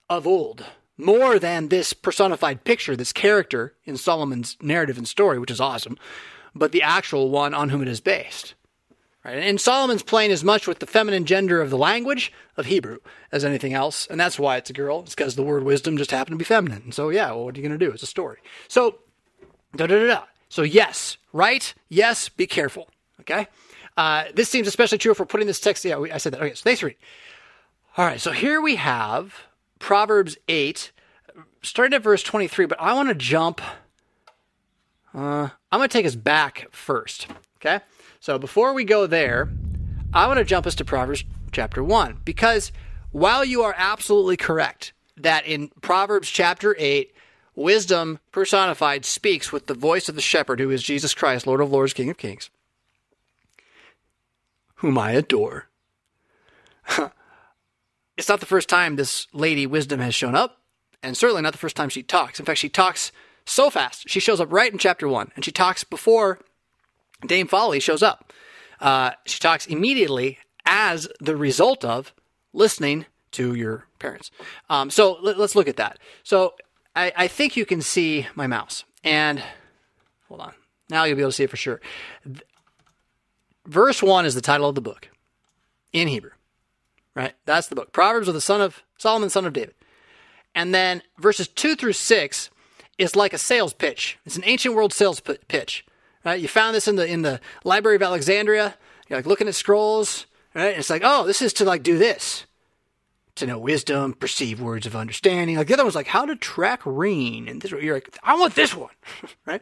of 0.09 0.27
old, 0.27 0.65
more 0.97 1.39
than 1.39 1.67
this 1.67 1.93
personified 1.93 2.63
picture, 2.63 2.95
this 2.95 3.11
character 3.13 3.73
in 3.85 3.97
Solomon's 3.97 4.55
narrative 4.61 4.97
and 4.97 5.07
story, 5.07 5.39
which 5.39 5.51
is 5.51 5.59
awesome, 5.59 5.97
but 6.53 6.71
the 6.71 6.83
actual 6.83 7.29
one 7.29 7.53
on 7.53 7.69
whom 7.69 7.81
it 7.81 7.87
is 7.87 7.99
based. 7.99 8.53
Right? 9.23 9.37
And 9.37 9.61
Solomon's 9.61 10.01
playing 10.01 10.31
as 10.31 10.43
much 10.43 10.67
with 10.67 10.79
the 10.79 10.87
feminine 10.87 11.25
gender 11.25 11.61
of 11.61 11.69
the 11.69 11.77
language 11.77 12.33
of 12.57 12.65
Hebrew 12.65 12.97
as 13.31 13.45
anything 13.45 13.73
else. 13.73 14.07
And 14.07 14.19
that's 14.19 14.39
why 14.39 14.57
it's 14.57 14.71
a 14.71 14.73
girl. 14.73 15.01
It's 15.01 15.13
because 15.13 15.35
the 15.35 15.43
word 15.43 15.63
wisdom 15.63 15.97
just 15.97 16.11
happened 16.11 16.33
to 16.33 16.37
be 16.37 16.45
feminine. 16.45 16.81
And 16.83 16.93
so, 16.93 17.09
yeah, 17.09 17.27
well, 17.27 17.45
what 17.45 17.55
are 17.55 17.61
you 17.61 17.67
going 17.67 17.77
to 17.77 17.85
do? 17.85 17.91
It's 17.91 18.03
a 18.03 18.07
story. 18.07 18.39
So, 18.67 18.95
da 19.75 19.85
da 19.85 19.99
da 19.99 20.07
da. 20.07 20.23
So, 20.49 20.63
yes, 20.63 21.17
right? 21.33 21.73
Yes, 21.87 22.29
be 22.29 22.47
careful. 22.47 22.89
Okay? 23.19 23.47
Uh, 23.95 24.25
this 24.33 24.49
seems 24.49 24.67
especially 24.67 24.97
true 24.97 25.11
if 25.11 25.19
we're 25.19 25.25
putting 25.25 25.47
this 25.47 25.59
text. 25.59 25.85
Yeah, 25.85 25.99
I 25.99 26.17
said 26.17 26.33
that. 26.33 26.41
Okay, 26.41 26.55
so 26.55 26.63
thanks 26.63 26.81
reading. 26.81 26.97
All 27.97 28.05
right, 28.05 28.19
so 28.19 28.31
here 28.31 28.61
we 28.61 28.77
have 28.77 29.35
Proverbs 29.79 30.37
8, 30.47 30.91
starting 31.61 31.95
at 31.95 32.01
verse 32.01 32.23
23, 32.23 32.65
but 32.65 32.79
I 32.79 32.93
want 32.93 33.09
to 33.09 33.15
jump. 33.15 33.61
Uh, 35.13 35.49
I'm 35.71 35.79
going 35.79 35.89
to 35.89 35.93
take 35.93 36.05
us 36.05 36.15
back 36.15 36.67
first. 36.71 37.27
Okay? 37.57 37.83
So 38.21 38.37
before 38.37 38.73
we 38.73 38.83
go 38.83 39.07
there, 39.07 39.49
I 40.13 40.27
want 40.27 40.37
to 40.37 40.45
jump 40.45 40.67
us 40.67 40.75
to 40.75 40.85
Proverbs 40.85 41.23
chapter 41.51 41.83
1 41.83 42.19
because 42.23 42.71
while 43.11 43.43
you 43.43 43.63
are 43.63 43.73
absolutely 43.75 44.37
correct 44.37 44.93
that 45.17 45.47
in 45.47 45.69
Proverbs 45.81 46.29
chapter 46.29 46.75
8, 46.77 47.11
wisdom 47.55 48.19
personified 48.31 49.05
speaks 49.05 49.51
with 49.51 49.65
the 49.65 49.73
voice 49.73 50.07
of 50.07 50.13
the 50.13 50.21
shepherd 50.21 50.59
who 50.59 50.69
is 50.69 50.83
Jesus 50.83 51.15
Christ, 51.15 51.47
Lord 51.47 51.61
of 51.61 51.71
Lords, 51.71 51.93
King 51.93 52.11
of 52.11 52.17
Kings, 52.17 52.51
whom 54.75 54.99
I 54.99 55.13
adore. 55.13 55.69
it's 58.17 58.29
not 58.29 58.39
the 58.39 58.45
first 58.45 58.69
time 58.69 58.97
this 58.97 59.25
lady 59.33 59.65
wisdom 59.65 59.99
has 59.99 60.13
shown 60.13 60.35
up, 60.35 60.61
and 61.01 61.17
certainly 61.17 61.41
not 61.41 61.53
the 61.53 61.57
first 61.57 61.75
time 61.75 61.89
she 61.89 62.03
talks. 62.03 62.39
In 62.39 62.45
fact, 62.45 62.59
she 62.59 62.69
talks 62.69 63.11
so 63.45 63.71
fast. 63.71 64.07
She 64.07 64.19
shows 64.19 64.39
up 64.39 64.53
right 64.53 64.71
in 64.71 64.77
chapter 64.77 65.07
1, 65.07 65.31
and 65.35 65.43
she 65.43 65.51
talks 65.51 65.83
before 65.83 66.37
Dame 67.25 67.47
Folly 67.47 67.79
shows 67.79 68.03
up. 68.03 68.33
Uh, 68.79 69.11
she 69.25 69.39
talks 69.39 69.67
immediately 69.67 70.39
as 70.65 71.07
the 71.19 71.35
result 71.35 71.85
of 71.85 72.13
listening 72.53 73.05
to 73.31 73.53
your 73.53 73.85
parents. 73.99 74.31
Um, 74.69 74.89
so 74.89 75.17
let, 75.21 75.37
us 75.37 75.55
look 75.55 75.67
at 75.67 75.77
that. 75.77 75.99
So 76.23 76.53
I, 76.95 77.13
I, 77.15 77.27
think 77.27 77.55
you 77.55 77.65
can 77.65 77.81
see 77.81 78.27
my 78.35 78.47
mouse. 78.47 78.83
And 79.03 79.41
hold 80.27 80.41
on. 80.41 80.53
Now 80.89 81.03
you'll 81.05 81.15
be 81.15 81.21
able 81.21 81.31
to 81.31 81.35
see 81.35 81.43
it 81.43 81.49
for 81.49 81.57
sure. 81.57 81.79
Verse 83.65 84.01
1 84.01 84.25
is 84.25 84.35
the 84.35 84.41
title 84.41 84.67
of 84.67 84.75
the 84.75 84.81
book 84.81 85.09
in 85.93 86.07
Hebrew, 86.07 86.31
right? 87.15 87.33
That's 87.45 87.67
the 87.67 87.75
book. 87.75 87.93
Proverbs 87.93 88.27
of 88.27 88.33
the 88.33 88.41
son 88.41 88.59
of 88.61 88.83
Solomon, 88.97 89.29
son 89.29 89.45
of 89.45 89.53
David. 89.53 89.75
And 90.53 90.73
then 90.73 91.01
verses 91.17 91.47
2 91.47 91.75
through 91.75 91.93
6 91.93 92.49
is 92.97 93.15
like 93.15 93.33
a 93.33 93.37
sales 93.37 93.73
pitch. 93.73 94.17
It's 94.25 94.35
an 94.35 94.43
ancient 94.45 94.75
world 94.75 94.93
sales 94.93 95.19
pitch. 95.19 95.85
Right? 96.23 96.39
You 96.39 96.47
found 96.47 96.75
this 96.75 96.87
in 96.87 96.95
the 96.95 97.05
in 97.05 97.21
the 97.21 97.39
Library 97.63 97.95
of 97.95 98.01
Alexandria. 98.01 98.75
You're 99.07 99.19
like 99.19 99.25
looking 99.25 99.47
at 99.47 99.55
scrolls, 99.55 100.25
right? 100.53 100.69
And 100.69 100.79
it's 100.79 100.89
like, 100.89 101.01
oh, 101.03 101.25
this 101.25 101.41
is 101.41 101.53
to 101.53 101.65
like 101.65 101.83
do 101.83 101.97
this. 101.97 102.45
To 103.35 103.47
know 103.47 103.57
wisdom, 103.57 104.13
perceive 104.13 104.61
words 104.61 104.85
of 104.85 104.95
understanding. 104.95 105.55
Like 105.55 105.67
the 105.67 105.73
other 105.73 105.83
one's 105.83 105.95
like 105.95 106.07
how 106.07 106.25
to 106.25 106.35
track 106.35 106.81
rain. 106.85 107.47
And 107.47 107.61
this 107.61 107.71
you're 107.71 107.93
like, 107.93 108.17
I 108.23 108.37
want 108.37 108.55
this 108.55 108.75
one. 108.75 108.91
right? 109.45 109.61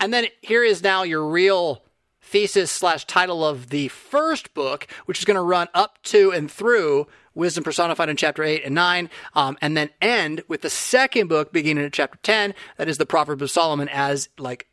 And 0.00 0.12
then 0.12 0.26
here 0.40 0.64
is 0.64 0.82
now 0.82 1.02
your 1.02 1.28
real 1.28 1.82
thesis 2.22 2.70
slash 2.70 3.04
title 3.06 3.44
of 3.44 3.68
the 3.70 3.88
first 3.88 4.54
book, 4.54 4.86
which 5.06 5.18
is 5.18 5.24
going 5.24 5.36
to 5.36 5.42
run 5.42 5.68
up 5.74 6.02
to 6.04 6.32
and 6.32 6.50
through 6.50 7.06
wisdom 7.34 7.64
personified 7.64 8.08
in 8.08 8.16
chapter 8.16 8.42
8 8.42 8.64
and 8.64 8.74
9, 8.74 9.10
um, 9.34 9.56
and 9.60 9.76
then 9.76 9.90
end 10.00 10.42
with 10.48 10.62
the 10.62 10.70
second 10.70 11.28
book 11.28 11.52
beginning 11.52 11.84
at 11.84 11.92
chapter 11.92 12.18
10, 12.22 12.54
that 12.76 12.88
is 12.88 12.98
the 12.98 13.06
Proverbs 13.06 13.42
of 13.42 13.50
Solomon 13.50 13.88
as 13.88 14.28
like 14.38 14.66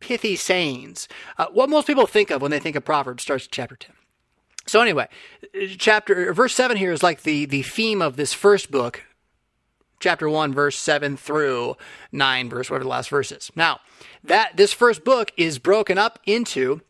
pithy 0.00 0.36
sayings. 0.36 1.08
Uh, 1.38 1.46
what 1.52 1.70
most 1.70 1.86
people 1.86 2.06
think 2.06 2.30
of 2.30 2.42
when 2.42 2.50
they 2.50 2.58
think 2.58 2.76
of 2.76 2.84
Proverbs 2.84 3.22
starts 3.22 3.46
at 3.46 3.52
chapter 3.52 3.76
10. 3.76 3.94
So 4.66 4.80
anyway, 4.80 5.08
chapter 5.78 6.32
verse 6.32 6.54
7 6.54 6.76
here 6.76 6.92
is 6.92 7.02
like 7.02 7.22
the 7.22 7.46
the 7.46 7.62
theme 7.62 8.00
of 8.00 8.16
this 8.16 8.32
first 8.32 8.70
book, 8.70 9.04
chapter 9.98 10.28
1 10.28 10.52
verse 10.52 10.76
7 10.76 11.16
through 11.16 11.76
9 12.12 12.48
verse 12.48 12.70
whatever 12.70 12.84
the 12.84 12.90
last 12.90 13.08
verse 13.08 13.32
is. 13.32 13.50
Now, 13.56 13.80
that 14.22 14.56
this 14.56 14.72
first 14.72 15.04
book 15.04 15.32
is 15.36 15.58
broken 15.58 15.98
up 15.98 16.20
into 16.26 16.80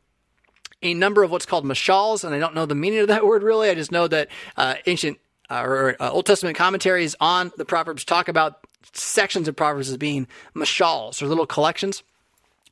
a 0.83 0.95
number 0.95 1.22
of 1.22 1.30
what's 1.30 1.47
called 1.47 1.64
mashals, 1.64 2.24
and 2.24 2.35
I 2.35 2.39
don't 2.39 2.55
know 2.55 2.66
the 2.66 2.74
meaning 2.74 3.01
of 3.01 3.09
that 3.09 3.24
word 3.26 3.43
really. 3.43 3.70
I 3.70 3.74
just 3.74 3.93
know 3.93 4.07
that 4.09 4.28
uh, 4.57 4.74
ancient 4.87 5.18
uh, 5.51 5.62
or 5.62 5.97
uh, 6.01 6.11
Old 6.11 6.26
Testament 6.26 6.57
commentaries 6.57 7.14
on 7.20 7.53
the 7.57 7.64
Proverbs 7.64 8.05
talk 8.05 8.28
about 8.28 8.66
sections 8.93 9.49
of 9.49 9.57
Proverbs 9.57 9.91
as 9.91 9.97
being 9.97 10.26
mashals 10.55 11.22
or 11.22 11.26
little 11.26 11.47
collections. 11.47 12.03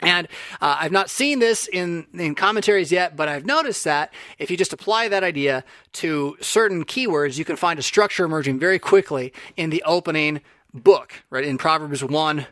And 0.00 0.28
uh, 0.60 0.78
I've 0.80 0.92
not 0.92 1.10
seen 1.10 1.38
this 1.38 1.68
in, 1.68 2.06
in 2.14 2.34
commentaries 2.34 2.90
yet, 2.90 3.16
but 3.16 3.28
I've 3.28 3.44
noticed 3.44 3.84
that 3.84 4.12
if 4.38 4.50
you 4.50 4.56
just 4.56 4.72
apply 4.72 5.08
that 5.08 5.22
idea 5.22 5.64
to 5.94 6.36
certain 6.40 6.84
keywords, 6.84 7.38
you 7.38 7.44
can 7.44 7.56
find 7.56 7.78
a 7.78 7.82
structure 7.82 8.24
emerging 8.24 8.58
very 8.58 8.78
quickly 8.78 9.32
in 9.56 9.70
the 9.70 9.82
opening 9.84 10.40
book, 10.72 11.22
right? 11.30 11.44
In 11.44 11.58
Proverbs 11.58 12.02
1, 12.02 12.46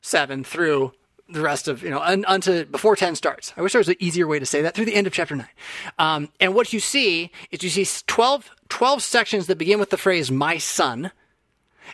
7 0.00 0.44
through 0.44 0.92
the 1.28 1.40
rest 1.40 1.68
of, 1.68 1.82
you 1.82 1.90
know, 1.90 2.00
un, 2.00 2.24
unto 2.26 2.64
before 2.66 2.96
10 2.96 3.14
starts. 3.14 3.52
I 3.56 3.62
wish 3.62 3.72
there 3.72 3.80
was 3.80 3.88
an 3.88 3.96
easier 3.98 4.26
way 4.26 4.38
to 4.38 4.46
say 4.46 4.62
that 4.62 4.74
through 4.74 4.84
the 4.84 4.94
end 4.94 5.06
of 5.06 5.12
chapter 5.12 5.34
9. 5.34 5.46
Um, 5.98 6.28
and 6.38 6.54
what 6.54 6.72
you 6.72 6.80
see 6.80 7.30
is 7.50 7.62
you 7.62 7.70
see 7.70 8.02
12, 8.06 8.50
12 8.68 9.02
sections 9.02 9.46
that 9.46 9.56
begin 9.56 9.80
with 9.80 9.90
the 9.90 9.96
phrase, 9.96 10.30
my 10.30 10.58
son, 10.58 11.12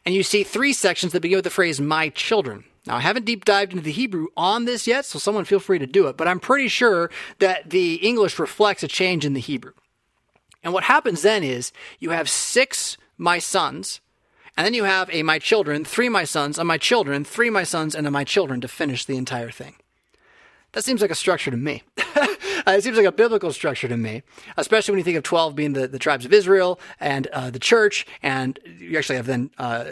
and 0.04 0.14
you 0.14 0.22
see 0.22 0.42
three 0.42 0.72
sections 0.72 1.12
that 1.12 1.20
begin 1.20 1.36
with 1.36 1.44
the 1.44 1.50
phrase, 1.50 1.80
my 1.80 2.08
children. 2.08 2.64
Now, 2.90 2.96
I 2.96 3.00
haven't 3.02 3.24
deep 3.24 3.44
dived 3.44 3.70
into 3.70 3.84
the 3.84 3.92
Hebrew 3.92 4.26
on 4.36 4.64
this 4.64 4.88
yet, 4.88 5.04
so 5.04 5.20
someone 5.20 5.44
feel 5.44 5.60
free 5.60 5.78
to 5.78 5.86
do 5.86 6.08
it, 6.08 6.16
but 6.16 6.26
I'm 6.26 6.40
pretty 6.40 6.66
sure 6.66 7.08
that 7.38 7.70
the 7.70 7.94
English 8.04 8.36
reflects 8.36 8.82
a 8.82 8.88
change 8.88 9.24
in 9.24 9.32
the 9.32 9.38
Hebrew. 9.38 9.74
And 10.64 10.72
what 10.72 10.82
happens 10.82 11.22
then 11.22 11.44
is 11.44 11.70
you 12.00 12.10
have 12.10 12.28
six 12.28 12.96
my 13.16 13.38
sons, 13.38 14.00
and 14.56 14.66
then 14.66 14.74
you 14.74 14.82
have 14.82 15.08
a 15.12 15.22
my 15.22 15.38
children, 15.38 15.84
three 15.84 16.08
my 16.08 16.24
sons, 16.24 16.58
a 16.58 16.64
my 16.64 16.78
children, 16.78 17.24
three 17.24 17.48
my 17.48 17.62
sons, 17.62 17.94
and 17.94 18.08
a 18.08 18.10
my 18.10 18.24
children 18.24 18.60
to 18.60 18.66
finish 18.66 19.04
the 19.04 19.16
entire 19.16 19.52
thing. 19.52 19.76
That 20.72 20.84
seems 20.84 21.00
like 21.00 21.12
a 21.12 21.14
structure 21.14 21.52
to 21.52 21.56
me. 21.56 21.84
it 21.96 22.82
seems 22.82 22.96
like 22.96 23.06
a 23.06 23.12
biblical 23.12 23.52
structure 23.52 23.86
to 23.86 23.96
me, 23.96 24.24
especially 24.56 24.90
when 24.90 24.98
you 24.98 25.04
think 25.04 25.16
of 25.16 25.22
12 25.22 25.54
being 25.54 25.74
the, 25.74 25.86
the 25.86 26.00
tribes 26.00 26.24
of 26.24 26.32
Israel 26.32 26.80
and 26.98 27.28
uh, 27.28 27.50
the 27.50 27.60
church, 27.60 28.04
and 28.20 28.58
you 28.80 28.98
actually 28.98 29.14
have 29.14 29.26
then 29.26 29.50
uh, 29.58 29.84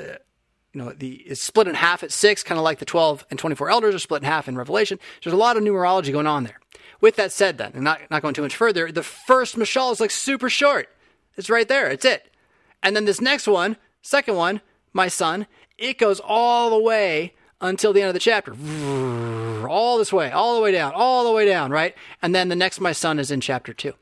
you 0.79 0.85
know, 0.85 0.93
the 0.93 1.15
it's 1.27 1.43
split 1.43 1.67
in 1.67 1.75
half 1.75 2.05
at 2.05 2.13
six, 2.13 2.45
kind 2.45 2.57
of 2.57 2.63
like 2.63 2.79
the 2.79 2.85
12 2.85 3.27
and 3.31 3.39
24 3.39 3.69
elders 3.69 3.97
are 3.97 3.99
split 3.99 4.23
in 4.23 4.29
half 4.29 4.47
in 4.47 4.57
Revelation. 4.57 5.01
There's 5.23 5.35
a 5.35 5.37
lot 5.37 5.57
of 5.57 5.65
numerology 5.65 6.13
going 6.13 6.29
on 6.29 6.45
there. 6.45 6.61
With 7.01 7.17
that 7.17 7.33
said, 7.33 7.59
then, 7.59 7.73
and 7.75 7.83
not, 7.83 8.01
not 8.13 8.23
going 8.23 8.35
too 8.35 8.43
much 8.43 8.55
further, 8.55 8.93
the 8.93 9.03
first 9.03 9.57
mashal 9.57 9.91
is 9.91 9.99
like 9.99 10.13
super 10.13 10.49
short. 10.49 10.89
It's 11.37 11.51
right 11.51 11.67
there. 11.67 11.91
It's 11.91 12.05
it. 12.05 12.31
And 12.81 12.95
then 12.95 13.07
this 13.07 13.21
next 13.21 13.49
one, 13.49 13.77
second 14.03 14.37
one, 14.37 14.61
my 14.93 15.09
son, 15.09 15.49
it 15.79 15.99
goes 15.99 16.21
all 16.21 16.71
the 16.71 16.79
way 16.79 17.35
until 17.61 17.93
the 17.93 18.01
end 18.01 18.09
of 18.09 18.15
the 18.15 18.21
chapter. 18.21 18.55
All 19.69 19.99
this 19.99 20.13
way, 20.13 20.31
all 20.31 20.55
the 20.55 20.63
way 20.63 20.71
down, 20.71 20.93
all 20.95 21.25
the 21.25 21.33
way 21.33 21.45
down, 21.45 21.73
right? 21.73 21.97
And 22.23 22.37
then 22.37 22.51
the 22.51 22.57
next 22.57 22.81
my 22.81 22.93
son 22.93 23.19
is 23.19 23.33
in 23.33 23.41
chapter 23.41 23.73
two. 23.73 23.95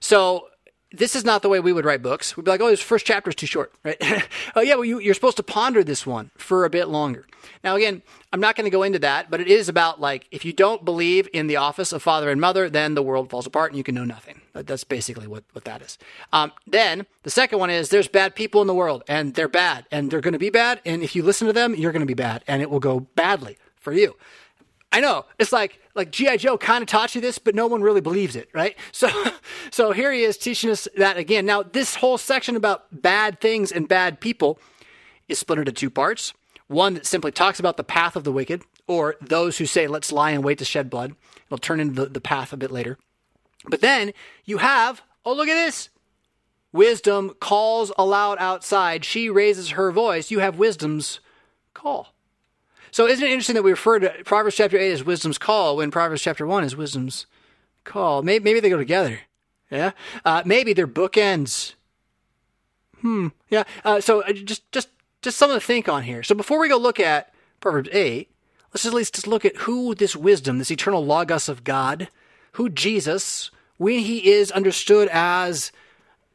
So 0.00 0.47
this 0.92 1.14
is 1.14 1.24
not 1.24 1.42
the 1.42 1.48
way 1.48 1.60
we 1.60 1.72
would 1.72 1.84
write 1.84 2.02
books. 2.02 2.36
We'd 2.36 2.44
be 2.44 2.50
like, 2.50 2.60
oh, 2.60 2.68
this 2.68 2.80
first 2.80 3.04
chapter 3.04 3.28
is 3.28 3.36
too 3.36 3.46
short, 3.46 3.72
right? 3.84 3.96
oh, 4.56 4.62
yeah, 4.62 4.74
well, 4.74 4.84
you, 4.84 5.10
are 5.10 5.14
supposed 5.14 5.36
to 5.36 5.42
ponder 5.42 5.84
this 5.84 6.06
one 6.06 6.30
for 6.36 6.64
a 6.64 6.70
bit 6.70 6.88
longer. 6.88 7.26
Now, 7.62 7.76
again, 7.76 8.02
I'm 8.32 8.40
not 8.40 8.56
going 8.56 8.64
to 8.64 8.70
go 8.70 8.82
into 8.82 8.98
that, 9.00 9.30
but 9.30 9.40
it 9.40 9.48
is 9.48 9.68
about 9.68 10.00
like, 10.00 10.26
if 10.30 10.44
you 10.44 10.52
don't 10.52 10.84
believe 10.84 11.28
in 11.32 11.46
the 11.46 11.56
office 11.56 11.92
of 11.92 12.02
father 12.02 12.30
and 12.30 12.40
mother, 12.40 12.70
then 12.70 12.94
the 12.94 13.02
world 13.02 13.28
falls 13.28 13.46
apart 13.46 13.70
and 13.70 13.78
you 13.78 13.84
can 13.84 13.94
know 13.94 14.04
nothing. 14.04 14.40
That's 14.54 14.84
basically 14.84 15.26
what, 15.26 15.44
what 15.52 15.64
that 15.64 15.82
is. 15.82 15.98
Um, 16.32 16.52
then 16.66 17.06
the 17.22 17.30
second 17.30 17.58
one 17.58 17.70
is 17.70 17.90
there's 17.90 18.08
bad 18.08 18.34
people 18.34 18.60
in 18.60 18.66
the 18.66 18.74
world 18.74 19.02
and 19.08 19.34
they're 19.34 19.48
bad 19.48 19.86
and 19.90 20.10
they're 20.10 20.20
going 20.20 20.32
to 20.32 20.38
be 20.38 20.50
bad. 20.50 20.80
And 20.84 21.02
if 21.02 21.14
you 21.14 21.22
listen 21.22 21.46
to 21.46 21.52
them, 21.52 21.74
you're 21.74 21.92
going 21.92 22.00
to 22.00 22.06
be 22.06 22.14
bad 22.14 22.44
and 22.48 22.62
it 22.62 22.70
will 22.70 22.80
go 22.80 23.00
badly 23.00 23.58
for 23.76 23.92
you. 23.92 24.16
I 24.90 25.00
know. 25.00 25.26
It's 25.38 25.52
like 25.52 25.80
like 25.94 26.10
GI 26.10 26.38
Joe 26.38 26.56
kind 26.56 26.82
of 26.82 26.88
taught 26.88 27.14
you 27.14 27.20
this, 27.20 27.38
but 27.38 27.54
no 27.54 27.66
one 27.66 27.82
really 27.82 28.00
believes 28.00 28.36
it, 28.36 28.48
right? 28.54 28.76
So 28.92 29.10
so 29.70 29.92
here 29.92 30.12
he 30.12 30.22
is 30.22 30.38
teaching 30.38 30.70
us 30.70 30.88
that 30.96 31.16
again. 31.16 31.44
Now 31.46 31.62
this 31.62 31.96
whole 31.96 32.18
section 32.18 32.56
about 32.56 33.02
bad 33.02 33.40
things 33.40 33.70
and 33.70 33.86
bad 33.86 34.20
people 34.20 34.58
is 35.28 35.38
split 35.38 35.58
into 35.58 35.72
two 35.72 35.90
parts. 35.90 36.32
One 36.68 36.94
that 36.94 37.06
simply 37.06 37.32
talks 37.32 37.58
about 37.58 37.76
the 37.76 37.84
path 37.84 38.16
of 38.16 38.24
the 38.24 38.32
wicked, 38.32 38.62
or 38.86 39.16
those 39.20 39.58
who 39.58 39.66
say, 39.66 39.86
"Let's 39.86 40.12
lie 40.12 40.32
and 40.32 40.44
wait 40.44 40.58
to 40.58 40.64
shed 40.64 40.90
blood." 40.90 41.14
It'll 41.46 41.58
turn 41.58 41.80
into 41.80 42.02
the, 42.04 42.06
the 42.10 42.20
path 42.20 42.52
a 42.52 42.58
bit 42.58 42.70
later. 42.70 42.98
But 43.68 43.80
then 43.80 44.12
you 44.44 44.58
have, 44.58 45.02
oh 45.24 45.32
look 45.32 45.48
at 45.48 45.54
this. 45.54 45.88
Wisdom 46.72 47.34
calls 47.40 47.90
aloud 47.96 48.36
outside. 48.38 49.04
She 49.04 49.30
raises 49.30 49.70
her 49.70 49.90
voice. 49.90 50.30
You 50.30 50.40
have 50.40 50.58
wisdom's 50.58 51.20
call. 51.72 52.14
So 52.90 53.06
isn't 53.06 53.24
it 53.24 53.30
interesting 53.30 53.54
that 53.54 53.62
we 53.62 53.70
refer 53.70 53.98
to 53.98 54.10
Proverbs 54.24 54.56
chapter 54.56 54.78
8 54.78 54.92
as 54.92 55.04
wisdom's 55.04 55.38
call 55.38 55.76
when 55.76 55.90
Proverbs 55.90 56.22
chapter 56.22 56.46
1 56.46 56.64
is 56.64 56.76
wisdom's 56.76 57.26
call? 57.84 58.22
Maybe, 58.22 58.44
maybe 58.44 58.60
they 58.60 58.70
go 58.70 58.76
together. 58.76 59.20
Yeah. 59.70 59.92
Uh, 60.24 60.42
maybe 60.44 60.72
they're 60.72 60.86
bookends. 60.86 61.74
Hmm. 63.00 63.28
Yeah. 63.50 63.64
Uh, 63.84 64.00
so 64.00 64.22
uh, 64.22 64.32
just, 64.32 64.70
just, 64.72 64.88
just 65.22 65.36
something 65.36 65.58
to 65.58 65.64
think 65.64 65.88
on 65.88 66.02
here. 66.02 66.22
So 66.22 66.34
before 66.34 66.58
we 66.58 66.68
go 66.68 66.76
look 66.76 67.00
at 67.00 67.32
Proverbs 67.60 67.90
8, 67.92 68.30
let's 68.72 68.86
at 68.86 68.94
least 68.94 69.14
just 69.14 69.26
look 69.26 69.44
at 69.44 69.56
who 69.56 69.94
this 69.94 70.16
wisdom, 70.16 70.58
this 70.58 70.70
eternal 70.70 71.04
logos 71.04 71.48
of 71.48 71.64
God, 71.64 72.08
who 72.52 72.68
Jesus, 72.68 73.50
when 73.76 74.00
he 74.00 74.30
is 74.30 74.50
understood 74.50 75.08
as 75.12 75.72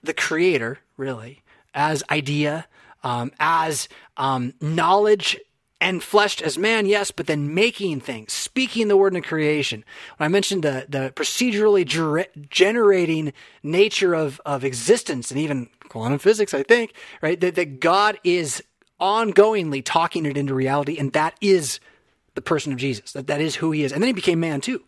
the 0.04 0.14
creator, 0.14 0.80
really, 0.98 1.42
as 1.74 2.04
idea, 2.10 2.68
um, 3.04 3.32
as 3.40 3.88
um, 4.18 4.54
knowledge 4.62 5.40
and 5.84 6.02
fleshed 6.02 6.42
as 6.42 6.58
man, 6.58 6.86
yes, 6.86 7.12
but 7.12 7.28
then 7.28 7.54
making 7.54 8.00
things, 8.00 8.32
speaking 8.32 8.88
the 8.88 8.96
word 8.96 9.14
in 9.14 9.22
creation. 9.22 9.84
When 10.16 10.26
I 10.26 10.30
mentioned 10.30 10.64
the, 10.64 10.86
the 10.88 11.12
procedurally 11.14 11.86
ger- 11.86 12.26
generating 12.50 13.34
nature 13.64 14.14
of, 14.14 14.40
of 14.46 14.64
existence 14.64 15.30
and 15.30 15.38
even 15.42 15.68
quantum 15.90 16.20
physics, 16.20 16.54
I 16.54 16.64
think, 16.64 16.94
right? 17.22 17.38
That, 17.42 17.56
that 17.56 17.82
God 17.82 18.18
is 18.24 18.64
ongoingly 19.02 19.82
talking 19.84 20.26
it 20.26 20.38
into 20.38 20.54
reality, 20.54 20.98
and 20.98 21.12
that 21.12 21.36
is 21.42 21.82
the 22.36 22.42
person 22.42 22.72
of 22.72 22.80
Jesus. 22.80 23.12
That, 23.12 23.28
that 23.28 23.42
is 23.42 23.56
who 23.56 23.72
he 23.72 23.84
is. 23.84 23.92
And 23.92 24.02
then 24.02 24.08
he 24.08 24.14
became 24.14 24.40
man 24.40 24.62
too. 24.62 24.82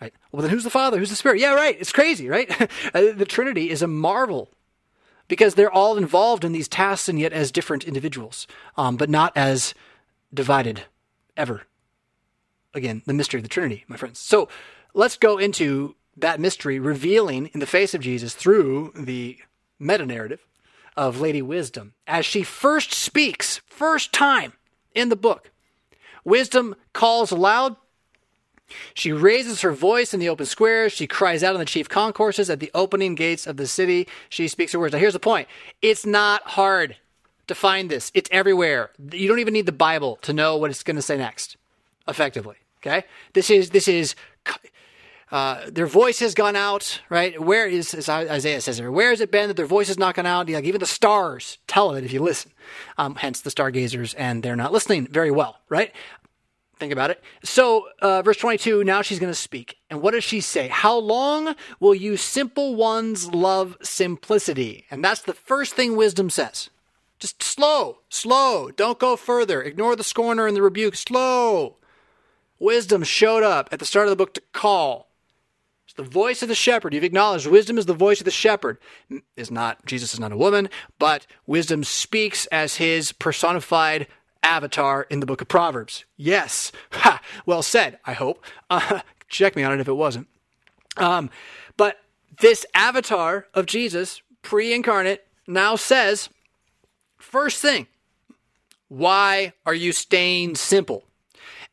Right? 0.00 0.12
Well, 0.32 0.42
then 0.42 0.50
who's 0.50 0.64
the 0.64 0.70
Father? 0.70 0.98
Who's 0.98 1.10
the 1.10 1.16
Spirit? 1.16 1.38
Yeah, 1.38 1.54
right. 1.54 1.76
It's 1.78 1.92
crazy, 1.92 2.28
right? 2.28 2.48
the 2.92 3.26
Trinity 3.28 3.70
is 3.70 3.82
a 3.82 3.86
marvel 3.86 4.48
because 5.28 5.54
they're 5.54 5.72
all 5.72 5.96
involved 5.96 6.44
in 6.44 6.50
these 6.50 6.66
tasks 6.66 7.08
and 7.08 7.20
yet 7.20 7.32
as 7.32 7.52
different 7.52 7.84
individuals, 7.84 8.48
um, 8.76 8.96
but 8.96 9.08
not 9.08 9.32
as 9.36 9.74
divided 10.32 10.84
ever. 11.36 11.62
Again, 12.74 13.02
the 13.06 13.14
mystery 13.14 13.38
of 13.38 13.42
the 13.42 13.48
Trinity, 13.48 13.84
my 13.88 13.96
friends. 13.96 14.18
So 14.18 14.48
let's 14.94 15.16
go 15.16 15.38
into 15.38 15.96
that 16.16 16.40
mystery, 16.40 16.78
revealing 16.78 17.50
in 17.52 17.60
the 17.60 17.66
face 17.66 17.94
of 17.94 18.00
Jesus 18.00 18.34
through 18.34 18.92
the 18.96 19.38
meta 19.78 20.06
narrative 20.06 20.46
of 20.96 21.20
Lady 21.20 21.42
Wisdom 21.42 21.94
as 22.06 22.26
she 22.26 22.42
first 22.42 22.92
speaks, 22.92 23.60
first 23.66 24.12
time 24.12 24.52
in 24.94 25.08
the 25.08 25.16
book. 25.16 25.50
Wisdom 26.24 26.74
calls 26.92 27.30
aloud. 27.30 27.76
She 28.94 29.10
raises 29.10 29.62
her 29.62 29.72
voice 29.72 30.14
in 30.14 30.20
the 30.20 30.28
open 30.28 30.46
squares. 30.46 30.92
She 30.92 31.06
cries 31.06 31.42
out 31.42 31.54
in 31.54 31.58
the 31.58 31.64
chief 31.64 31.88
concourses 31.88 32.50
at 32.50 32.60
the 32.60 32.70
opening 32.74 33.14
gates 33.14 33.46
of 33.46 33.56
the 33.56 33.66
city. 33.66 34.06
She 34.28 34.46
speaks 34.46 34.72
her 34.72 34.78
words. 34.78 34.92
Now, 34.92 35.00
here's 35.00 35.14
the 35.14 35.20
point 35.20 35.48
it's 35.82 36.06
not 36.06 36.42
hard 36.42 36.96
to 37.50 37.54
find 37.56 37.90
this. 37.90 38.12
It's 38.14 38.30
everywhere. 38.32 38.90
You 39.12 39.26
don't 39.26 39.40
even 39.40 39.52
need 39.52 39.66
the 39.66 39.72
Bible 39.72 40.16
to 40.22 40.32
know 40.32 40.56
what 40.56 40.70
it's 40.70 40.84
going 40.84 40.96
to 40.96 41.02
say 41.02 41.18
next, 41.18 41.56
effectively. 42.06 42.56
Okay? 42.78 43.04
This 43.32 43.50
is, 43.50 43.70
this 43.70 43.88
is, 43.88 44.14
uh, 45.32 45.68
their 45.68 45.88
voice 45.88 46.20
has 46.20 46.32
gone 46.32 46.54
out, 46.54 47.00
right? 47.08 47.40
Where 47.40 47.66
is, 47.66 47.92
as 47.92 48.08
Isaiah 48.08 48.60
says 48.60 48.80
where 48.80 49.10
has 49.10 49.20
it 49.20 49.32
been 49.32 49.48
that 49.48 49.56
their 49.56 49.66
voice 49.66 49.88
has 49.88 49.98
not 49.98 50.14
gone 50.14 50.26
out? 50.26 50.48
Like 50.48 50.64
even 50.64 50.78
the 50.78 50.86
stars 50.86 51.58
tell 51.66 51.92
it 51.94 52.04
if 52.04 52.12
you 52.12 52.22
listen. 52.22 52.52
Um, 52.96 53.16
hence 53.16 53.40
the 53.40 53.50
stargazers, 53.50 54.14
and 54.14 54.44
they're 54.44 54.54
not 54.54 54.72
listening 54.72 55.08
very 55.08 55.32
well, 55.32 55.58
right? 55.68 55.92
Think 56.78 56.92
about 56.92 57.10
it. 57.10 57.22
So, 57.42 57.88
uh, 58.00 58.22
verse 58.22 58.38
22, 58.38 58.84
now 58.84 59.02
she's 59.02 59.18
going 59.18 59.32
to 59.32 59.38
speak. 59.38 59.76
And 59.90 60.00
what 60.00 60.12
does 60.12 60.24
she 60.24 60.40
say? 60.40 60.68
How 60.68 60.96
long 60.96 61.56
will 61.80 61.94
you 61.94 62.16
simple 62.16 62.76
ones 62.76 63.34
love 63.34 63.76
simplicity? 63.82 64.86
And 64.88 65.04
that's 65.04 65.22
the 65.22 65.34
first 65.34 65.74
thing 65.74 65.96
wisdom 65.96 66.30
says. 66.30 66.70
Just 67.20 67.42
slow, 67.42 67.98
slow. 68.08 68.70
Don't 68.70 68.98
go 68.98 69.14
further. 69.14 69.62
Ignore 69.62 69.94
the 69.94 70.04
scorner 70.04 70.46
and 70.46 70.56
the 70.56 70.62
rebuke. 70.62 70.96
Slow. 70.96 71.76
Wisdom 72.58 73.02
showed 73.04 73.42
up 73.42 73.68
at 73.70 73.78
the 73.78 73.84
start 73.84 74.06
of 74.06 74.10
the 74.10 74.16
book 74.16 74.34
to 74.34 74.42
call. 74.52 75.10
It's 75.84 75.94
the 75.94 76.02
voice 76.02 76.42
of 76.42 76.48
the 76.48 76.54
shepherd. 76.54 76.94
You've 76.94 77.04
acknowledged 77.04 77.46
wisdom 77.46 77.76
is 77.76 77.86
the 77.86 77.94
voice 77.94 78.20
of 78.20 78.24
the 78.24 78.30
shepherd. 78.30 78.78
Is 79.36 79.50
not 79.50 79.84
Jesus 79.84 80.14
is 80.14 80.20
not 80.20 80.32
a 80.32 80.36
woman, 80.36 80.70
but 80.98 81.26
wisdom 81.46 81.84
speaks 81.84 82.46
as 82.46 82.76
his 82.76 83.12
personified 83.12 84.06
avatar 84.42 85.06
in 85.10 85.20
the 85.20 85.26
book 85.26 85.40
of 85.40 85.48
Proverbs. 85.48 86.04
Yes. 86.16 86.72
Ha, 86.92 87.20
well 87.46 87.62
said, 87.62 87.98
I 88.04 88.12
hope. 88.12 88.44
Uh, 88.68 89.00
check 89.28 89.56
me 89.56 89.62
on 89.62 89.72
it 89.72 89.80
if 89.80 89.88
it 89.88 89.94
wasn't. 89.94 90.28
Um, 90.96 91.30
but 91.76 91.98
this 92.40 92.66
avatar 92.74 93.46
of 93.54 93.66
Jesus, 93.66 94.22
pre 94.42 94.72
incarnate, 94.72 95.26
now 95.46 95.76
says, 95.76 96.28
First 97.20 97.60
thing, 97.60 97.86
why 98.88 99.52
are 99.66 99.74
you 99.74 99.92
staying 99.92 100.56
simple? 100.56 101.04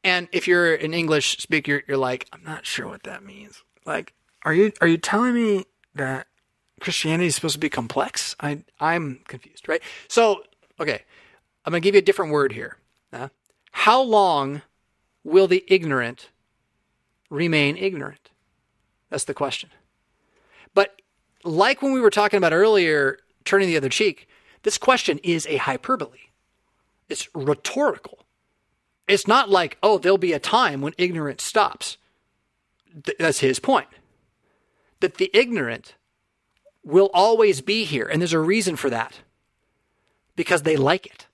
And 0.04 0.28
if 0.32 0.48
you're 0.48 0.76
an 0.76 0.94
English 0.94 1.38
speaker, 1.38 1.82
you're 1.88 1.98
like, 1.98 2.28
I'm 2.32 2.44
not 2.44 2.66
sure 2.66 2.88
what 2.88 3.04
that 3.04 3.24
means. 3.24 3.64
Like, 3.86 4.14
are 4.44 4.54
you 4.54 4.72
are 4.82 4.88
you 4.88 4.98
telling 4.98 5.34
me 5.34 5.66
that 5.96 6.28
Christianity 6.80 7.28
is 7.28 7.36
supposed 7.36 7.56
to 7.56 7.60
be 7.60 7.70
complex? 7.70 8.36
I 8.40 8.64
I'm 8.80 9.22
confused, 9.28 9.68
right? 9.68 9.82
So, 10.08 10.44
okay, 10.80 11.02
I'm 11.66 11.72
gonna 11.72 11.80
give 11.80 11.96
you 11.96 12.00
a 12.00 12.04
different 12.04 12.32
word 12.32 12.52
here. 12.52 12.78
Uh, 13.12 13.30
how 13.72 14.02
long 14.02 14.62
will 15.24 15.48
the 15.48 15.64
ignorant 15.68 16.30
remain 17.30 17.78
ignorant? 17.78 18.30
That's 19.10 19.26
the 19.26 19.34
question. 19.34 19.70
But 20.74 21.02
like 21.44 21.82
when 21.82 21.94
we 21.94 22.02
were 22.02 22.10
talking 22.10 22.38
about 22.38 22.54
earlier, 22.54 23.20
turning 23.46 23.68
the 23.68 23.78
other 23.78 23.90
cheek, 23.90 24.28
this 24.68 24.78
question 24.78 25.18
is 25.24 25.48
a 25.48 25.56
hyperbole. 25.56 26.20
It's 27.08 27.30
rhetorical. 27.34 28.26
It's 29.08 29.26
not 29.26 29.50
like, 29.50 29.78
oh, 29.82 29.98
there'll 29.98 30.18
be 30.18 30.34
a 30.34 30.40
time 30.40 30.82
when 30.82 30.92
ignorance 30.98 31.42
stops. 31.42 31.96
Th- 33.06 33.18
that's 33.18 33.40
his 33.40 33.60
point. 33.60 33.88
That 35.00 35.16
the 35.16 35.32
ignorant 35.34 35.96
will 36.84 37.10
always 37.14 37.62
be 37.62 37.86
here. 37.86 38.08
And 38.08 38.22
there's 38.22 38.34
a 38.34 38.40
reason 38.40 38.76
for 38.76 38.90
that. 38.90 39.22
Because 40.36 40.64
they 40.64 40.76
like 40.76 41.06
it. 41.06 41.28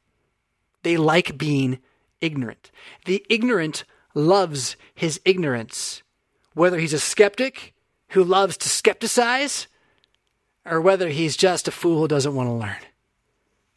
They 0.83 0.95
like 0.95 1.35
being 1.35 1.79
ignorant. 2.21 2.69
The 3.05 3.25
ignorant 3.31 3.83
loves 4.13 4.75
his 4.93 5.19
ignorance. 5.25 6.03
Whether 6.53 6.77
he's 6.77 6.93
a 6.93 6.99
skeptic 6.99 7.73
who 8.09 8.23
loves 8.23 8.57
to 8.57 8.69
skepticize, 8.69 9.65
or 10.67 10.79
whether 10.79 11.09
he's 11.09 11.35
just 11.35 11.67
a 11.67 11.71
fool 11.71 12.01
who 12.01 12.07
doesn't 12.07 12.35
want 12.35 12.47
to 12.47 12.53
learn. 12.53 12.77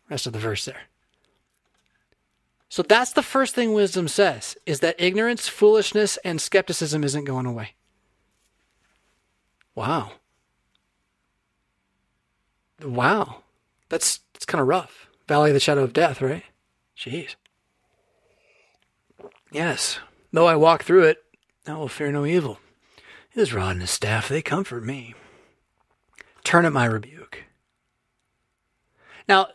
Rest 0.08 0.26
of 0.26 0.32
the 0.32 0.38
verse 0.38 0.64
there. 0.64 0.82
So 2.68 2.82
that's 2.82 3.12
the 3.12 3.22
first 3.22 3.54
thing 3.54 3.72
wisdom 3.72 4.08
says 4.08 4.56
is 4.66 4.80
that 4.80 4.96
ignorance, 4.98 5.48
foolishness, 5.48 6.18
and 6.24 6.40
skepticism 6.40 7.04
isn't 7.04 7.24
going 7.24 7.46
away. 7.46 7.74
Wow. 9.74 10.12
Wow. 12.82 13.42
That's 13.88 14.20
that's 14.32 14.46
kind 14.46 14.60
of 14.60 14.68
rough. 14.68 15.08
Valley 15.28 15.50
of 15.50 15.54
the 15.54 15.60
shadow 15.60 15.82
of 15.82 15.92
death, 15.92 16.20
right? 16.20 16.44
Jeez. 16.96 17.34
Yes. 19.50 19.98
Though 20.32 20.46
I 20.46 20.56
walk 20.56 20.84
through 20.84 21.04
it, 21.04 21.18
I 21.66 21.74
will 21.74 21.88
fear 21.88 22.12
no 22.12 22.26
evil. 22.26 22.58
His 23.30 23.52
rod 23.52 23.72
and 23.72 23.80
his 23.80 23.90
staff, 23.90 24.28
they 24.28 24.42
comfort 24.42 24.84
me. 24.84 25.14
Turn 26.44 26.64
at 26.64 26.72
my 26.72 26.84
rebuke. 26.84 27.44
Now, 29.28 29.48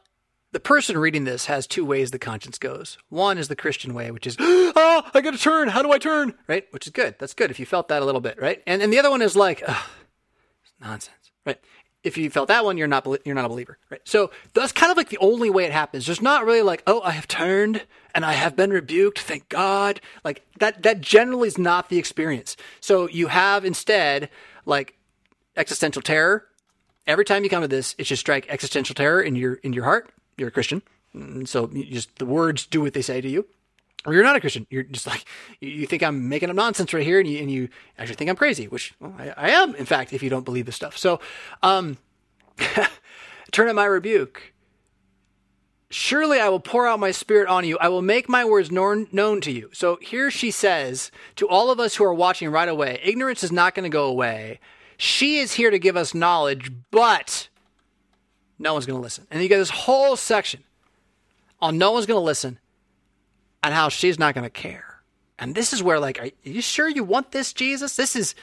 the 0.52 0.60
person 0.60 0.98
reading 0.98 1.24
this 1.24 1.46
has 1.46 1.66
two 1.66 1.86
ways 1.86 2.12
the 2.12 2.20
conscience 2.20 2.58
goes. 2.58 2.98
One 3.10 3.38
is 3.38 3.48
the 3.48 3.56
Christian 3.56 3.94
way, 3.94 4.12
which 4.12 4.28
is, 4.28 4.36
oh, 4.40 5.04
I 5.14 5.22
got 5.22 5.32
to 5.32 5.38
turn. 5.38 5.70
How 5.70 5.82
do 5.82 5.92
I 5.92 5.98
turn? 5.98 6.34
Right? 6.48 6.66
Which 6.72 6.88
is 6.88 6.92
good. 6.92 7.16
That's 7.20 7.34
good 7.34 7.52
if 7.52 7.60
you 7.60 7.66
felt 7.66 7.88
that 7.88 8.02
a 8.02 8.06
little 8.06 8.22
bit, 8.22 8.40
right? 8.40 8.62
And 8.68 8.82
and 8.82 8.92
the 8.92 9.00
other 9.00 9.10
one 9.10 9.22
is 9.22 9.36
like, 9.36 9.64
nonsense, 10.82 11.32
right? 11.46 11.60
If 12.04 12.18
you 12.18 12.30
felt 12.30 12.48
that 12.50 12.66
one, 12.66 12.78
you're 12.78 12.88
not 12.88 13.08
you're 13.26 13.36
not 13.36 13.46
a 13.46 13.50
believer, 13.50 13.78
right? 13.90 14.02
So 14.04 14.32
that's 14.54 14.72
kind 14.72 14.92
of 14.92 14.98
like 14.98 15.10
the 15.10 15.20
only 15.20 15.50
way 15.50 15.66
it 15.66 15.72
happens. 15.72 16.06
There's 16.06 16.22
not 16.22 16.46
really 16.46 16.64
like, 16.64 16.84
oh, 16.86 17.02
I 17.02 17.12
have 17.12 17.28
turned 17.28 17.86
and 18.14 18.26
I 18.26 18.34
have 18.34 18.56
been 18.56 18.72
rebuked. 18.72 19.20
Thank 19.20 19.48
God. 19.48 20.02
Like 20.26 20.44
that. 20.60 20.84
That 20.84 21.00
generally 21.00 21.48
is 21.48 21.58
not 21.58 21.90
the 21.90 21.98
experience. 21.98 22.58
So 22.82 23.08
you 23.08 23.28
have 23.28 23.64
instead 23.64 24.30
like 24.66 24.98
existential 25.56 26.02
terror. 26.02 26.48
Every 27.08 27.26
time 27.26 27.44
you 27.44 27.50
come 27.50 27.62
to 27.62 27.68
this, 27.68 27.96
it 27.98 28.06
should 28.06 28.18
strike 28.18 28.48
existential 28.50 28.96
terror 28.96 29.22
in 29.22 29.36
your 29.36 29.54
in 29.56 29.72
your 29.72 29.86
heart 29.86 30.12
you're 30.42 30.50
a 30.50 30.52
Christian. 30.52 30.82
So 31.46 31.68
just 31.68 32.18
the 32.18 32.26
words 32.26 32.66
do 32.66 32.82
what 32.82 32.94
they 32.94 33.02
say 33.02 33.22
to 33.22 33.30
you. 33.30 33.46
or 34.06 34.14
you're 34.14 34.24
not 34.24 34.36
a 34.36 34.42
Christian. 34.42 34.66
You're 34.70 34.84
just 34.84 35.08
like 35.08 35.24
you 35.60 35.86
think 35.86 36.04
I'm 36.04 36.28
making 36.28 36.50
up 36.50 36.56
nonsense 36.56 36.94
right 36.94 37.06
here, 37.06 37.20
and 37.20 37.30
you 37.30 37.40
and 37.40 37.52
you 37.52 37.70
actually 37.98 38.16
think 38.16 38.30
I'm 38.30 38.36
crazy, 38.36 38.68
which 38.68 38.94
well, 39.00 39.16
I, 39.18 39.30
I, 39.38 39.50
am, 39.52 39.76
in 39.76 39.86
fact, 39.86 40.12
if 40.12 40.24
you 40.24 40.30
don't 40.30 40.46
believe 40.46 40.66
this 40.66 40.76
stuff. 40.76 40.98
So, 40.98 41.20
um, 41.62 41.98
turn 43.52 43.70
at 43.70 43.76
my 43.76 43.86
rebuke. 43.86 44.54
Surely 45.92 46.40
I 46.40 46.48
will 46.48 46.62
pour 46.62 46.88
out 46.88 47.02
my 47.02 47.12
spirit 47.12 47.50
on 47.50 47.66
you. 47.66 47.78
I 47.80 47.90
will 47.90 48.02
make 48.02 48.30
my 48.30 48.46
words 48.46 48.72
known, 48.72 49.08
known 49.12 49.42
to 49.42 49.52
you. 49.52 49.70
So 49.74 49.98
here 50.02 50.32
she 50.32 50.50
says 50.50 51.12
to 51.36 51.50
all 51.50 51.70
of 51.70 51.82
us 51.82 51.96
who 51.96 52.06
are 52.06 52.14
watching 52.14 52.50
right 52.50 52.70
away, 52.70 53.02
ignorance 53.04 53.44
is 53.44 53.52
not 53.52 53.76
going 53.76 53.84
to 53.84 53.90
go 53.90 54.06
away. 54.06 54.62
She 54.96 55.40
is 55.40 55.54
here 55.54 55.70
to 55.70 55.78
give 55.78 55.98
us 55.98 56.14
knowledge, 56.14 56.72
but 56.92 57.50
no 58.62 58.74
one's 58.74 58.86
going 58.86 58.98
to 58.98 59.04
listen. 59.04 59.28
And 59.32 59.42
you 59.42 59.50
get 59.50 59.58
this 59.58 59.70
whole 59.70 60.16
section 60.16 60.64
on 61.60 61.78
no 61.78 61.92
one's 61.92 62.06
going 62.06 62.20
to 62.20 62.24
listen 62.24 62.60
and 63.64 63.74
how 63.74 63.90
she's 63.90 64.20
not 64.20 64.34
going 64.34 64.44
to 64.44 64.50
care. 64.50 65.02
And 65.40 65.56
this 65.56 65.74
is 65.74 65.82
where, 65.82 66.00
like, 66.00 66.20
are 66.20 66.30
you 66.44 66.62
sure 66.62 66.88
you 66.88 67.04
want 67.04 67.32
this 67.32 67.54
Jesus? 67.54 67.96
This 67.96 68.16
is 68.16 68.36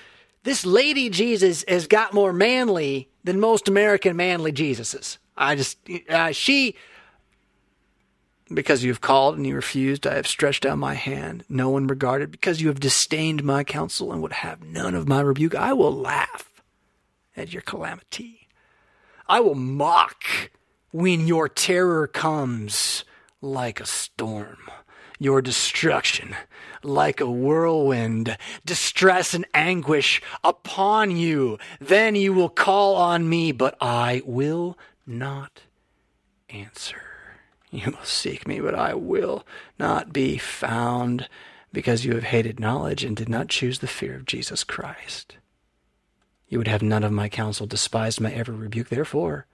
this 0.42 0.64
lady 0.64 1.10
Jesus 1.10 1.64
has 1.68 1.86
got 1.86 2.14
more 2.14 2.32
manly 2.32 3.08
than 3.24 3.40
most 3.40 3.68
American 3.68 4.16
manly 4.16 4.52
Jesuses. 4.52 5.18
I 5.36 5.54
just 5.54 5.78
uh, 6.08 6.32
she 6.32 6.74
because 8.52 8.82
you 8.82 8.90
have 8.90 9.00
called 9.00 9.36
and 9.36 9.46
you 9.46 9.54
refused, 9.54 10.06
I 10.06 10.14
have 10.14 10.26
stretched 10.26 10.64
out 10.64 10.78
my 10.78 10.94
hand. 10.94 11.44
No 11.48 11.70
one 11.70 11.86
regarded. 11.86 12.30
Because 12.30 12.60
you 12.60 12.68
have 12.68 12.80
disdained 12.80 13.44
my 13.44 13.64
counsel 13.64 14.12
and 14.12 14.22
would 14.22 14.32
have 14.32 14.62
none 14.62 14.94
of 14.94 15.06
my 15.06 15.20
rebuke, 15.20 15.54
I 15.54 15.72
will 15.72 15.94
laugh 15.94 16.62
at 17.36 17.52
your 17.52 17.62
calamity. 17.62 18.37
I 19.28 19.40
will 19.40 19.54
mock 19.54 20.50
when 20.90 21.26
your 21.26 21.48
terror 21.48 22.06
comes 22.06 23.04
like 23.40 23.80
a 23.80 23.86
storm, 23.86 24.58
your 25.18 25.42
destruction 25.42 26.34
like 26.82 27.20
a 27.20 27.30
whirlwind, 27.30 28.36
distress 28.64 29.34
and 29.34 29.44
anguish 29.52 30.22
upon 30.44 31.16
you. 31.16 31.58
Then 31.80 32.14
you 32.14 32.32
will 32.32 32.48
call 32.48 32.96
on 32.96 33.28
me, 33.28 33.52
but 33.52 33.76
I 33.80 34.22
will 34.24 34.78
not 35.06 35.62
answer. 36.48 37.02
You 37.70 37.90
will 37.90 38.04
seek 38.04 38.46
me, 38.46 38.60
but 38.60 38.74
I 38.74 38.94
will 38.94 39.44
not 39.78 40.12
be 40.12 40.38
found, 40.38 41.28
because 41.72 42.04
you 42.04 42.14
have 42.14 42.24
hated 42.24 42.58
knowledge 42.58 43.04
and 43.04 43.16
did 43.16 43.28
not 43.28 43.48
choose 43.48 43.80
the 43.80 43.86
fear 43.86 44.14
of 44.14 44.24
Jesus 44.24 44.64
Christ. 44.64 45.36
You 46.48 46.58
would 46.58 46.68
have 46.68 46.82
none 46.82 47.04
of 47.04 47.12
my 47.12 47.28
counsel, 47.28 47.66
despised 47.66 48.20
my 48.20 48.32
every 48.32 48.54
rebuke. 48.54 48.88
Therefore, 48.88 49.46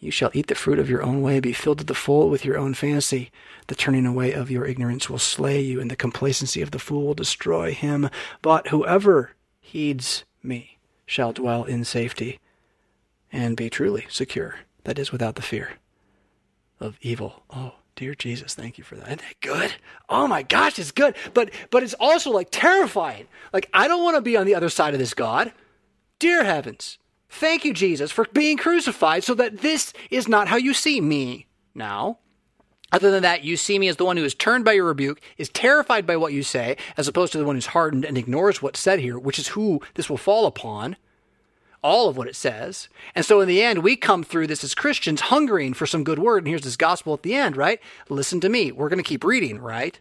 you 0.00 0.10
shall 0.10 0.30
eat 0.34 0.48
the 0.48 0.54
fruit 0.54 0.78
of 0.78 0.90
your 0.90 1.02
own 1.02 1.22
way, 1.22 1.38
be 1.38 1.52
filled 1.52 1.78
to 1.78 1.84
the 1.84 1.94
full 1.94 2.28
with 2.28 2.44
your 2.44 2.58
own 2.58 2.74
fancy. 2.74 3.30
The 3.68 3.74
turning 3.74 4.06
away 4.06 4.32
of 4.32 4.50
your 4.50 4.64
ignorance 4.64 5.08
will 5.08 5.18
slay 5.18 5.60
you, 5.60 5.80
and 5.80 5.90
the 5.90 5.96
complacency 5.96 6.60
of 6.62 6.72
the 6.72 6.78
fool 6.78 7.06
will 7.06 7.14
destroy 7.14 7.72
him. 7.72 8.08
But 8.40 8.68
whoever 8.68 9.32
heeds 9.60 10.24
me 10.42 10.78
shall 11.06 11.32
dwell 11.32 11.64
in 11.64 11.84
safety 11.84 12.40
and 13.30 13.56
be 13.56 13.70
truly 13.70 14.06
secure. 14.08 14.56
That 14.84 14.98
is, 14.98 15.12
without 15.12 15.36
the 15.36 15.42
fear 15.42 15.74
of 16.80 16.98
evil. 17.00 17.44
Oh, 17.50 17.74
dear 17.94 18.14
Jesus, 18.14 18.54
thank 18.54 18.78
you 18.78 18.84
for 18.84 18.96
that. 18.96 19.06
Isn't 19.06 19.20
that 19.20 19.40
good? 19.40 19.74
Oh 20.08 20.26
my 20.26 20.42
gosh, 20.42 20.78
it's 20.78 20.90
good. 20.90 21.14
But 21.32 21.50
but 21.70 21.82
it's 21.82 21.94
also 21.94 22.30
like 22.30 22.48
terrifying. 22.50 23.28
Like 23.52 23.70
I 23.72 23.86
don't 23.86 24.02
want 24.02 24.16
to 24.16 24.20
be 24.20 24.36
on 24.36 24.46
the 24.46 24.54
other 24.56 24.68
side 24.68 24.94
of 24.94 25.00
this 25.00 25.14
God. 25.14 25.52
Dear 26.22 26.44
heavens, 26.44 26.98
thank 27.28 27.64
you, 27.64 27.74
Jesus, 27.74 28.12
for 28.12 28.28
being 28.32 28.56
crucified 28.56 29.24
so 29.24 29.34
that 29.34 29.58
this 29.58 29.92
is 30.08 30.28
not 30.28 30.46
how 30.46 30.54
you 30.54 30.72
see 30.72 31.00
me 31.00 31.48
now. 31.74 32.18
Other 32.92 33.10
than 33.10 33.24
that, 33.24 33.42
you 33.42 33.56
see 33.56 33.76
me 33.76 33.88
as 33.88 33.96
the 33.96 34.04
one 34.04 34.16
who 34.16 34.22
is 34.22 34.32
turned 34.32 34.64
by 34.64 34.74
your 34.74 34.84
rebuke, 34.84 35.20
is 35.36 35.48
terrified 35.48 36.06
by 36.06 36.16
what 36.16 36.32
you 36.32 36.44
say, 36.44 36.76
as 36.96 37.08
opposed 37.08 37.32
to 37.32 37.38
the 37.38 37.44
one 37.44 37.56
who's 37.56 37.66
hardened 37.66 38.04
and 38.04 38.16
ignores 38.16 38.62
what's 38.62 38.78
said 38.78 39.00
here, 39.00 39.18
which 39.18 39.36
is 39.36 39.48
who 39.48 39.80
this 39.94 40.08
will 40.08 40.16
fall 40.16 40.46
upon 40.46 40.94
all 41.82 42.08
of 42.08 42.16
what 42.16 42.28
it 42.28 42.36
says. 42.36 42.88
And 43.16 43.24
so 43.24 43.40
in 43.40 43.48
the 43.48 43.60
end, 43.60 43.82
we 43.82 43.96
come 43.96 44.22
through 44.22 44.46
this 44.46 44.62
as 44.62 44.76
Christians 44.76 45.22
hungering 45.22 45.74
for 45.74 45.86
some 45.86 46.04
good 46.04 46.20
word. 46.20 46.44
And 46.44 46.46
here's 46.46 46.62
this 46.62 46.76
gospel 46.76 47.14
at 47.14 47.24
the 47.24 47.34
end, 47.34 47.56
right? 47.56 47.80
Listen 48.08 48.40
to 48.42 48.48
me. 48.48 48.70
We're 48.70 48.88
going 48.88 49.02
to 49.02 49.02
keep 49.02 49.24
reading, 49.24 49.58
right? 49.58 49.98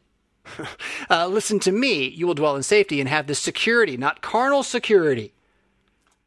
uh, 1.09 1.25
listen 1.25 1.59
to 1.61 1.71
me. 1.71 2.09
You 2.09 2.27
will 2.27 2.35
dwell 2.35 2.55
in 2.55 2.61
safety 2.61 2.99
and 2.99 3.09
have 3.09 3.25
this 3.25 3.39
security, 3.39 3.97
not 3.97 4.21
carnal 4.21 4.61
security. 4.61 5.33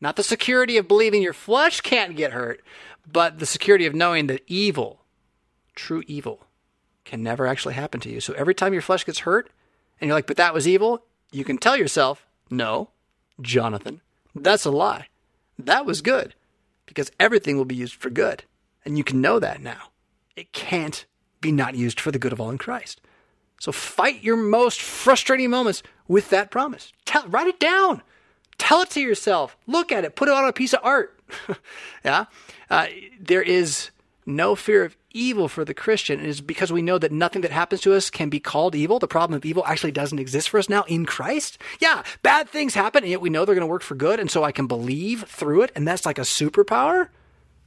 Not 0.00 0.16
the 0.16 0.22
security 0.22 0.76
of 0.76 0.88
believing 0.88 1.22
your 1.22 1.32
flesh 1.32 1.80
can't 1.80 2.16
get 2.16 2.32
hurt, 2.32 2.62
but 3.10 3.38
the 3.38 3.46
security 3.46 3.86
of 3.86 3.94
knowing 3.94 4.26
that 4.26 4.42
evil, 4.46 5.00
true 5.74 6.02
evil, 6.06 6.46
can 7.04 7.22
never 7.22 7.46
actually 7.46 7.74
happen 7.74 8.00
to 8.00 8.10
you. 8.10 8.20
So 8.20 8.32
every 8.34 8.54
time 8.54 8.72
your 8.72 8.82
flesh 8.82 9.04
gets 9.04 9.20
hurt 9.20 9.50
and 10.00 10.08
you're 10.08 10.16
like, 10.16 10.26
but 10.26 10.36
that 10.36 10.54
was 10.54 10.66
evil, 10.66 11.04
you 11.32 11.44
can 11.44 11.58
tell 11.58 11.76
yourself, 11.76 12.26
no, 12.50 12.90
Jonathan, 13.40 14.00
that's 14.34 14.64
a 14.64 14.70
lie. 14.70 15.08
That 15.58 15.86
was 15.86 16.00
good 16.00 16.34
because 16.86 17.10
everything 17.20 17.56
will 17.56 17.64
be 17.64 17.74
used 17.74 17.94
for 17.94 18.10
good. 18.10 18.44
And 18.84 18.98
you 18.98 19.04
can 19.04 19.20
know 19.20 19.38
that 19.38 19.62
now. 19.62 19.90
It 20.36 20.52
can't 20.52 21.04
be 21.40 21.52
not 21.52 21.74
used 21.74 22.00
for 22.00 22.10
the 22.10 22.18
good 22.18 22.32
of 22.32 22.40
all 22.40 22.50
in 22.50 22.58
Christ. 22.58 23.00
So 23.60 23.72
fight 23.72 24.22
your 24.22 24.36
most 24.36 24.82
frustrating 24.82 25.50
moments 25.50 25.82
with 26.08 26.30
that 26.30 26.50
promise. 26.50 26.92
Tell, 27.04 27.26
write 27.28 27.46
it 27.46 27.60
down. 27.60 28.02
Tell 28.64 28.80
it 28.80 28.88
to 28.90 29.00
yourself. 29.00 29.58
Look 29.66 29.92
at 29.92 30.04
it. 30.06 30.16
Put 30.16 30.28
it 30.28 30.34
on 30.34 30.48
a 30.48 30.52
piece 30.52 30.72
of 30.72 30.80
art. 30.82 31.20
yeah. 32.04 32.24
Uh, 32.70 32.86
there 33.20 33.42
is 33.42 33.90
no 34.24 34.56
fear 34.56 34.86
of 34.86 34.96
evil 35.10 35.48
for 35.48 35.66
the 35.66 35.74
Christian 35.74 36.18
It 36.18 36.24
is 36.24 36.40
because 36.40 36.72
we 36.72 36.80
know 36.80 36.96
that 36.96 37.12
nothing 37.12 37.42
that 37.42 37.50
happens 37.50 37.82
to 37.82 37.92
us 37.92 38.08
can 38.08 38.30
be 38.30 38.40
called 38.40 38.74
evil. 38.74 38.98
The 38.98 39.06
problem 39.06 39.36
of 39.36 39.44
evil 39.44 39.66
actually 39.66 39.92
doesn't 39.92 40.18
exist 40.18 40.48
for 40.48 40.56
us 40.56 40.70
now 40.70 40.84
in 40.84 41.04
Christ. 41.04 41.58
Yeah, 41.78 42.04
bad 42.22 42.48
things 42.48 42.74
happen, 42.74 43.04
and 43.04 43.10
yet 43.10 43.20
we 43.20 43.28
know 43.28 43.44
they're 43.44 43.54
going 43.54 43.68
to 43.68 43.70
work 43.70 43.82
for 43.82 43.96
good, 43.96 44.18
and 44.18 44.30
so 44.30 44.42
I 44.42 44.50
can 44.50 44.66
believe 44.66 45.24
through 45.24 45.60
it, 45.60 45.72
and 45.76 45.86
that's 45.86 46.06
like 46.06 46.18
a 46.18 46.22
superpower. 46.22 47.08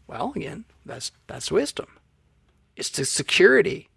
Well, 0.08 0.34
again, 0.36 0.66
that's 0.84 1.12
that's 1.28 1.52
wisdom. 1.52 2.00
It's 2.76 2.90
the 2.90 3.06
security. 3.06 3.88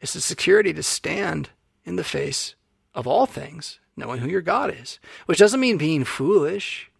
It's 0.00 0.14
the 0.14 0.20
security 0.20 0.72
to 0.72 0.82
stand 0.82 1.50
in 1.84 1.94
the 1.94 2.02
face 2.02 2.56
of 2.92 3.06
all 3.06 3.26
things, 3.26 3.78
knowing 3.98 4.20
who 4.20 4.28
your 4.28 4.40
God 4.40 4.74
is. 4.74 4.98
Which 5.26 5.38
doesn't 5.38 5.60
mean 5.60 5.76
being 5.76 6.04
foolish. 6.04 6.90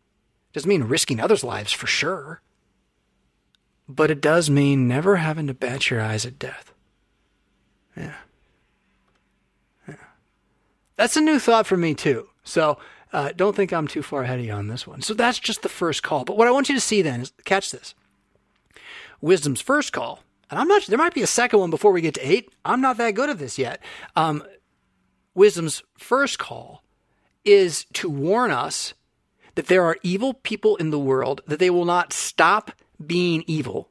It 0.50 0.54
doesn't 0.54 0.68
mean 0.68 0.84
risking 0.84 1.20
others' 1.20 1.44
lives 1.44 1.72
for 1.72 1.86
sure 1.86 2.42
but 3.88 4.10
it 4.10 4.20
does 4.20 4.50
mean 4.50 4.86
never 4.86 5.16
having 5.16 5.46
to 5.46 5.54
bat 5.54 5.90
your 5.90 6.00
eyes 6.00 6.26
at 6.26 6.38
death. 6.38 6.72
Yeah. 7.96 8.14
Yeah. 9.88 9.94
That's 10.96 11.16
a 11.16 11.22
new 11.22 11.38
thought 11.38 11.66
for 11.66 11.76
me, 11.76 11.94
too. 11.94 12.28
So 12.44 12.78
uh, 13.12 13.32
don't 13.34 13.56
think 13.56 13.72
I'm 13.72 13.88
too 13.88 14.02
far 14.02 14.22
ahead 14.22 14.38
of 14.38 14.44
you 14.44 14.52
on 14.52 14.68
this 14.68 14.86
one. 14.86 15.00
So 15.00 15.14
that's 15.14 15.38
just 15.38 15.62
the 15.62 15.70
first 15.70 16.02
call. 16.02 16.24
But 16.24 16.36
what 16.36 16.46
I 16.46 16.50
want 16.50 16.68
you 16.68 16.74
to 16.74 16.80
see 16.80 17.00
then 17.00 17.22
is 17.22 17.32
catch 17.44 17.70
this 17.70 17.94
wisdom's 19.20 19.60
first 19.60 19.92
call. 19.92 20.22
And 20.50 20.60
I'm 20.60 20.68
not, 20.68 20.86
there 20.86 20.98
might 20.98 21.14
be 21.14 21.22
a 21.22 21.26
second 21.26 21.58
one 21.58 21.70
before 21.70 21.92
we 21.92 22.00
get 22.00 22.14
to 22.14 22.20
eight. 22.20 22.52
I'm 22.64 22.80
not 22.80 22.98
that 22.98 23.14
good 23.14 23.30
at 23.30 23.38
this 23.38 23.58
yet. 23.58 23.82
Um, 24.16 24.44
wisdom's 25.34 25.82
first 25.96 26.38
call 26.38 26.84
is 27.48 27.86
to 27.94 28.08
warn 28.08 28.50
us 28.50 28.94
that 29.54 29.66
there 29.66 29.84
are 29.84 29.96
evil 30.02 30.34
people 30.34 30.76
in 30.76 30.90
the 30.90 30.98
world, 30.98 31.40
that 31.46 31.58
they 31.58 31.70
will 31.70 31.84
not 31.84 32.12
stop 32.12 32.72
being 33.04 33.42
evil. 33.46 33.90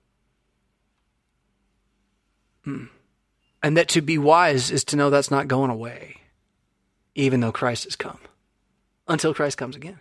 Hmm. 2.63 2.85
And 3.61 3.75
that 3.75 3.89
to 3.89 4.01
be 4.01 4.17
wise 4.17 4.71
is 4.71 4.83
to 4.85 4.95
know 4.95 5.09
that's 5.09 5.31
not 5.31 5.47
going 5.47 5.71
away, 5.71 6.21
even 7.15 7.39
though 7.39 7.51
Christ 7.51 7.85
has 7.85 7.95
come, 7.95 8.19
until 9.07 9.33
Christ 9.33 9.57
comes 9.57 9.75
again. 9.75 9.99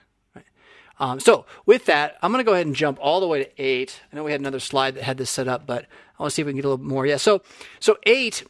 Um, 0.98 1.20
so, 1.20 1.44
with 1.66 1.86
that, 1.86 2.16
I'm 2.22 2.32
going 2.32 2.42
to 2.42 2.48
go 2.48 2.54
ahead 2.54 2.66
and 2.66 2.74
jump 2.74 2.98
all 3.00 3.20
the 3.20 3.26
way 3.26 3.44
to 3.44 3.62
eight. 3.62 4.00
I 4.10 4.16
know 4.16 4.24
we 4.24 4.32
had 4.32 4.40
another 4.40 4.60
slide 4.60 4.94
that 4.94 5.02
had 5.02 5.18
this 5.18 5.28
set 5.28 5.46
up, 5.46 5.66
but 5.66 5.84
I 6.18 6.22
want 6.22 6.30
to 6.30 6.34
see 6.34 6.42
if 6.42 6.46
we 6.46 6.52
can 6.52 6.56
get 6.56 6.64
a 6.64 6.70
little 6.70 6.84
more. 6.84 7.06
Yeah, 7.06 7.18
so 7.18 7.42
so 7.80 7.98
eight 8.04 8.44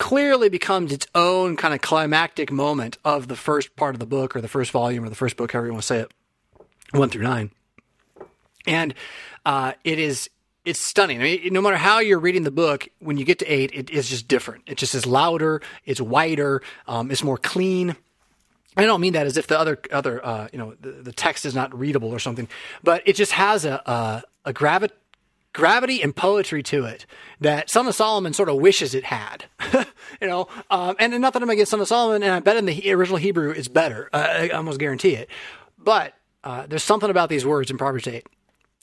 clearly 0.00 0.48
becomes 0.48 0.92
its 0.92 1.06
own 1.14 1.56
kind 1.56 1.74
of 1.74 1.82
climactic 1.82 2.50
moment 2.50 2.96
of 3.04 3.28
the 3.28 3.36
first 3.36 3.76
part 3.76 3.94
of 3.94 4.00
the 4.00 4.06
book, 4.06 4.34
or 4.34 4.40
the 4.40 4.48
first 4.48 4.72
volume, 4.72 5.04
or 5.04 5.10
the 5.10 5.14
first 5.14 5.36
book, 5.36 5.52
however 5.52 5.66
you 5.66 5.72
want 5.72 5.82
to 5.82 5.86
say 5.86 5.98
it, 6.00 6.12
one 6.90 7.10
through 7.10 7.22
nine. 7.22 7.50
And 8.66 8.94
uh, 9.44 9.74
it 9.84 9.98
is 9.98 10.28
it's 10.64 10.80
stunning. 10.80 11.20
I 11.20 11.22
mean, 11.22 11.52
no 11.52 11.62
matter 11.62 11.76
how 11.76 12.00
you're 12.00 12.18
reading 12.18 12.42
the 12.42 12.50
book, 12.50 12.88
when 12.98 13.18
you 13.18 13.24
get 13.24 13.38
to 13.40 13.46
eight, 13.46 13.70
it 13.72 13.90
is 13.90 14.08
just 14.08 14.26
different. 14.26 14.64
It 14.66 14.78
just 14.78 14.94
is 14.94 15.06
louder. 15.06 15.62
It's 15.84 16.00
whiter. 16.00 16.62
Um, 16.88 17.10
it's 17.10 17.22
more 17.22 17.38
clean. 17.38 17.94
I 18.76 18.86
don't 18.86 19.00
mean 19.00 19.12
that 19.12 19.26
as 19.26 19.36
if 19.36 19.46
the 19.48 19.58
other 19.58 19.78
other 19.92 20.24
uh, 20.24 20.48
you 20.50 20.58
know 20.58 20.74
the, 20.80 20.90
the, 20.92 21.12
text 21.12 21.44
is 21.44 21.54
not 21.54 21.78
readable 21.78 22.10
or 22.10 22.18
something, 22.18 22.48
but 22.82 23.02
it 23.04 23.16
just 23.16 23.32
has 23.32 23.66
a 23.66 23.82
a, 23.84 24.22
a 24.46 24.52
gravi- 24.54 24.88
gravity 25.52 26.02
and 26.02 26.14
poetry 26.14 26.62
to 26.62 26.84
it 26.84 27.06
that 27.40 27.70
Song 27.70 27.88
of 27.88 27.94
Solomon 27.94 28.32
sort 28.32 28.48
of 28.48 28.56
wishes 28.56 28.94
it 28.94 29.04
had. 29.04 29.44
you 30.20 30.28
know, 30.28 30.48
um, 30.70 30.96
and 30.98 31.18
not 31.20 31.32
that 31.32 31.42
I'm 31.42 31.50
against 31.50 31.70
Song 31.70 31.80
of 31.80 31.88
Solomon, 31.88 32.22
and 32.22 32.32
I 32.32 32.40
bet 32.40 32.56
in 32.56 32.66
the 32.66 32.92
original 32.92 33.18
Hebrew 33.18 33.50
it's 33.50 33.68
better. 33.68 34.08
Uh, 34.12 34.26
I 34.28 34.48
almost 34.50 34.78
guarantee 34.78 35.14
it. 35.14 35.28
But 35.78 36.14
uh, 36.44 36.66
there's 36.66 36.84
something 36.84 37.10
about 37.10 37.28
these 37.28 37.44
words 37.44 37.70
in 37.70 37.78
Proverbs 37.78 38.06
eight 38.06 38.26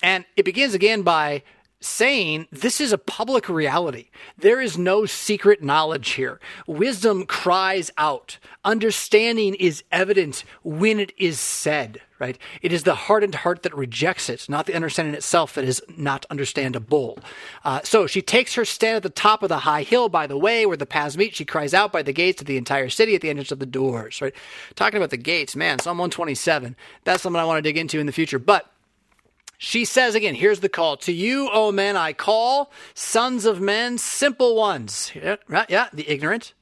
and 0.01 0.25
it 0.35 0.45
begins 0.45 0.73
again 0.73 1.01
by 1.01 1.43
saying 1.79 2.47
this 2.51 2.81
is 2.81 2.91
a 2.91 2.97
public 2.97 3.47
reality. 3.47 4.09
There 4.37 4.59
is 4.59 4.77
no 4.77 5.05
secret 5.05 5.61
knowledge 5.61 6.11
here. 6.11 6.39
Wisdom 6.65 7.25
cries 7.25 7.91
out. 7.97 8.37
Understanding 8.65 9.53
is 9.55 9.83
evident 9.91 10.43
when 10.63 10.99
it 10.99 11.13
is 11.17 11.39
said, 11.39 12.01
right? 12.19 12.37
It 12.61 12.73
is 12.73 12.83
the 12.83 12.95
hardened 12.95 13.35
heart 13.35 13.63
that 13.63 13.75
rejects 13.75 14.29
it, 14.29 14.49
not 14.49 14.65
the 14.65 14.73
understanding 14.73 15.13
itself 15.13 15.53
that 15.53 15.63
is 15.63 15.81
not 15.95 16.25
understandable. 16.29 17.19
Uh, 17.63 17.81
so 17.83 18.07
she 18.07 18.21
takes 18.21 18.55
her 18.55 18.65
stand 18.65 18.97
at 18.97 19.03
the 19.03 19.09
top 19.09 19.43
of 19.43 19.49
the 19.49 19.59
high 19.59 19.83
hill 19.83 20.09
by 20.09 20.25
the 20.25 20.37
way 20.37 20.65
where 20.65 20.77
the 20.77 20.85
paths 20.85 21.15
meet. 21.15 21.35
She 21.35 21.45
cries 21.45 21.73
out 21.73 21.91
by 21.91 22.01
the 22.01 22.13
gates 22.13 22.41
of 22.41 22.47
the 22.47 22.57
entire 22.57 22.89
city 22.89 23.13
at 23.13 23.21
the 23.21 23.29
entrance 23.29 23.51
of 23.51 23.59
the 23.59 23.65
doors, 23.65 24.21
right? 24.21 24.33
Talking 24.75 24.97
about 24.97 25.11
the 25.11 25.17
gates, 25.17 25.55
man, 25.55 25.79
Psalm 25.79 25.97
127. 25.97 26.75
That's 27.03 27.21
something 27.21 27.39
I 27.39 27.45
want 27.45 27.59
to 27.59 27.61
dig 27.61 27.77
into 27.77 27.99
in 27.99 28.07
the 28.07 28.11
future. 28.11 28.39
But 28.39 28.71
she 29.57 29.85
says 29.85 30.13
again, 30.13 30.35
here's 30.35 30.59
the 30.59 30.69
call. 30.69 30.97
To 30.97 31.11
you, 31.11 31.49
O 31.51 31.71
men, 31.71 31.97
I 31.97 32.13
call, 32.13 32.71
sons 32.93 33.45
of 33.45 33.59
men, 33.59 33.97
simple 33.97 34.55
ones. 34.55 35.11
Yeah, 35.15 35.37
right? 35.47 35.69
Yeah, 35.69 35.89
the 35.91 36.09
ignorant. 36.09 36.53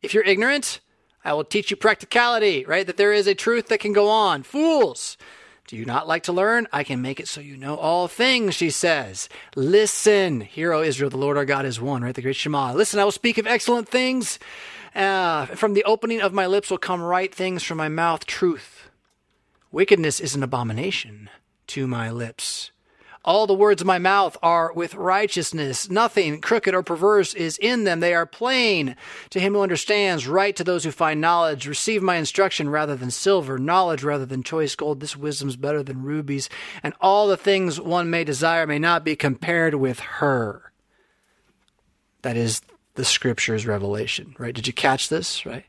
If 0.00 0.14
you're 0.14 0.24
ignorant, 0.24 0.80
I 1.24 1.32
will 1.32 1.44
teach 1.44 1.70
you 1.72 1.76
practicality, 1.76 2.64
right? 2.64 2.86
That 2.86 2.96
there 2.96 3.12
is 3.12 3.26
a 3.26 3.34
truth 3.34 3.66
that 3.68 3.80
can 3.80 3.92
go 3.92 4.08
on. 4.08 4.44
Fools. 4.44 5.16
Do 5.66 5.76
you 5.76 5.84
not 5.84 6.06
like 6.06 6.22
to 6.24 6.32
learn? 6.32 6.68
I 6.72 6.84
can 6.84 7.02
make 7.02 7.18
it 7.18 7.26
so 7.26 7.40
you 7.40 7.56
know 7.56 7.74
all 7.74 8.06
things, 8.06 8.54
she 8.54 8.70
says. 8.70 9.28
Listen, 9.56 10.40
hear, 10.40 10.72
O 10.72 10.82
Israel, 10.82 11.10
the 11.10 11.16
Lord 11.16 11.36
our 11.36 11.44
God 11.44 11.66
is 11.66 11.80
one, 11.80 12.04
right? 12.04 12.14
The 12.14 12.22
great 12.22 12.36
Shema. 12.36 12.72
Listen, 12.72 13.00
I 13.00 13.04
will 13.04 13.10
speak 13.10 13.38
of 13.38 13.48
excellent 13.48 13.88
things. 13.88 14.38
Uh, 14.94 15.46
from 15.46 15.74
the 15.74 15.82
opening 15.82 16.20
of 16.20 16.32
my 16.32 16.46
lips 16.46 16.70
will 16.70 16.78
come 16.78 17.02
right 17.02 17.34
things 17.34 17.64
from 17.64 17.78
my 17.78 17.88
mouth, 17.88 18.24
truth. 18.24 18.88
Wickedness 19.72 20.20
is 20.20 20.36
an 20.36 20.44
abomination 20.44 21.28
to 21.68 21.86
my 21.86 22.10
lips. 22.10 22.70
All 23.26 23.48
the 23.48 23.54
words 23.54 23.80
of 23.80 23.88
my 23.88 23.98
mouth 23.98 24.36
are 24.40 24.72
with 24.72 24.94
righteousness. 24.94 25.90
Nothing 25.90 26.40
crooked 26.40 26.76
or 26.76 26.84
perverse 26.84 27.34
is 27.34 27.58
in 27.58 27.82
them. 27.82 27.98
They 27.98 28.14
are 28.14 28.24
plain 28.24 28.94
to 29.30 29.40
him 29.40 29.54
who 29.54 29.62
understands, 29.62 30.28
right 30.28 30.54
to 30.54 30.62
those 30.62 30.84
who 30.84 30.92
find 30.92 31.20
knowledge. 31.20 31.66
Receive 31.66 32.04
my 32.04 32.16
instruction 32.16 32.70
rather 32.70 32.94
than 32.94 33.10
silver, 33.10 33.58
knowledge 33.58 34.04
rather 34.04 34.26
than 34.26 34.44
choice 34.44 34.76
gold. 34.76 35.00
This 35.00 35.16
wisdom 35.16 35.48
is 35.48 35.56
better 35.56 35.82
than 35.82 36.04
rubies, 36.04 36.48
and 36.84 36.94
all 37.00 37.26
the 37.26 37.36
things 37.36 37.80
one 37.80 38.08
may 38.10 38.22
desire 38.22 38.64
may 38.64 38.78
not 38.78 39.04
be 39.04 39.16
compared 39.16 39.74
with 39.74 39.98
her. 39.98 40.70
That 42.22 42.36
is 42.36 42.62
the 42.94 43.04
scripture's 43.04 43.66
revelation, 43.66 44.36
right? 44.38 44.54
Did 44.54 44.68
you 44.68 44.72
catch 44.72 45.08
this, 45.08 45.44
right? 45.44 45.64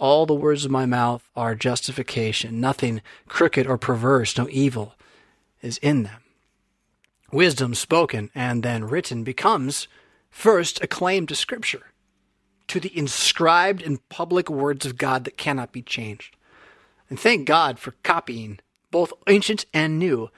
All 0.00 0.26
the 0.26 0.34
words 0.34 0.64
of 0.64 0.72
my 0.72 0.86
mouth 0.86 1.30
are 1.36 1.54
justification, 1.54 2.60
nothing 2.60 3.02
crooked 3.28 3.68
or 3.68 3.78
perverse, 3.78 4.36
no 4.36 4.48
evil 4.50 4.96
is 5.62 5.78
in 5.78 6.02
them. 6.02 6.22
Wisdom 7.32 7.74
spoken 7.74 8.30
and 8.34 8.62
then 8.62 8.84
written 8.84 9.24
becomes 9.24 9.88
first 10.30 10.82
a 10.82 10.86
claim 10.86 11.26
to 11.26 11.34
Scripture, 11.34 11.86
to 12.68 12.78
the 12.80 12.96
inscribed 12.96 13.82
and 13.82 14.06
public 14.08 14.50
words 14.50 14.84
of 14.84 14.98
God 14.98 15.24
that 15.24 15.38
cannot 15.38 15.72
be 15.72 15.82
changed. 15.82 16.36
And 17.08 17.18
thank 17.18 17.46
God 17.46 17.78
for 17.78 17.94
copying 18.02 18.58
both 18.90 19.12
ancient 19.28 19.64
and 19.72 19.98
new, 19.98 20.30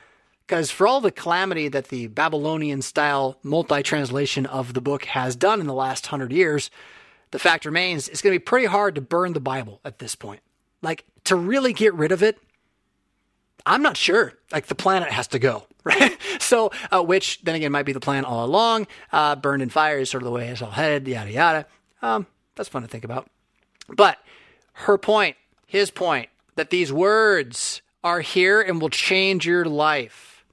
because 0.47 0.71
for 0.71 0.87
all 0.87 1.01
the 1.01 1.11
calamity 1.11 1.69
that 1.69 1.89
the 1.89 2.07
Babylonian 2.09 2.83
style 2.83 3.39
multi 3.43 3.83
translation 3.83 4.47
of 4.47 4.75
the 4.75 4.81
book 4.81 5.07
has 5.07 5.37
done 5.37 5.61
in 5.61 5.67
the 5.67 5.75
last 5.75 6.07
hundred 6.07 6.33
years, 6.33 6.71
the 7.31 7.39
fact 7.39 7.65
remains 7.65 8.09
it's 8.09 8.23
going 8.23 8.33
to 8.33 8.39
be 8.39 8.45
pretty 8.45 8.67
hard 8.67 8.95
to 8.95 9.01
burn 9.01 9.33
the 9.33 9.41
Bible 9.41 9.81
at 9.85 9.99
this 9.99 10.15
point. 10.15 10.41
Like, 10.83 11.05
to 11.25 11.35
really 11.35 11.73
get 11.73 11.95
rid 11.95 12.13
of 12.13 12.23
it, 12.23 12.39
I'm 13.67 13.83
not 13.83 13.97
sure. 13.97 14.35
Like 14.53 14.67
the 14.67 14.75
planet 14.75 15.11
has 15.11 15.27
to 15.29 15.39
go, 15.39 15.67
right? 15.85 16.17
so, 16.39 16.71
uh, 16.91 17.03
which 17.03 17.41
then 17.43 17.55
again 17.55 17.73
might 17.73 17.87
be 17.87 17.93
the 17.93 18.01
plan 18.01 18.25
all 18.25 18.45
along. 18.45 18.87
Uh, 19.13 19.37
burned 19.37 19.63
in 19.63 19.71
fire 19.71 19.99
is 19.99 20.11
sort 20.11 20.23
of 20.23 20.27
the 20.27 20.33
way 20.33 20.49
it's 20.49 20.63
all 20.63 20.71
headed, 20.71 21.09
yada, 21.09 21.31
yada. 21.31 21.67
Um, 22.03 22.27
that's 22.55 22.69
fun 22.69 22.83
to 22.83 22.89
think 22.89 23.05
about. 23.05 23.29
But 23.89 24.19
her 24.75 24.99
point, 24.99 25.37
his 25.67 25.91
point, 25.91 26.29
that 26.57 26.71
these 26.71 26.93
words 26.93 27.83
are 28.03 28.21
here 28.21 28.61
and 28.61 28.81
will 28.81 28.91
change 28.91 29.47
your 29.47 29.65
life. 29.65 30.45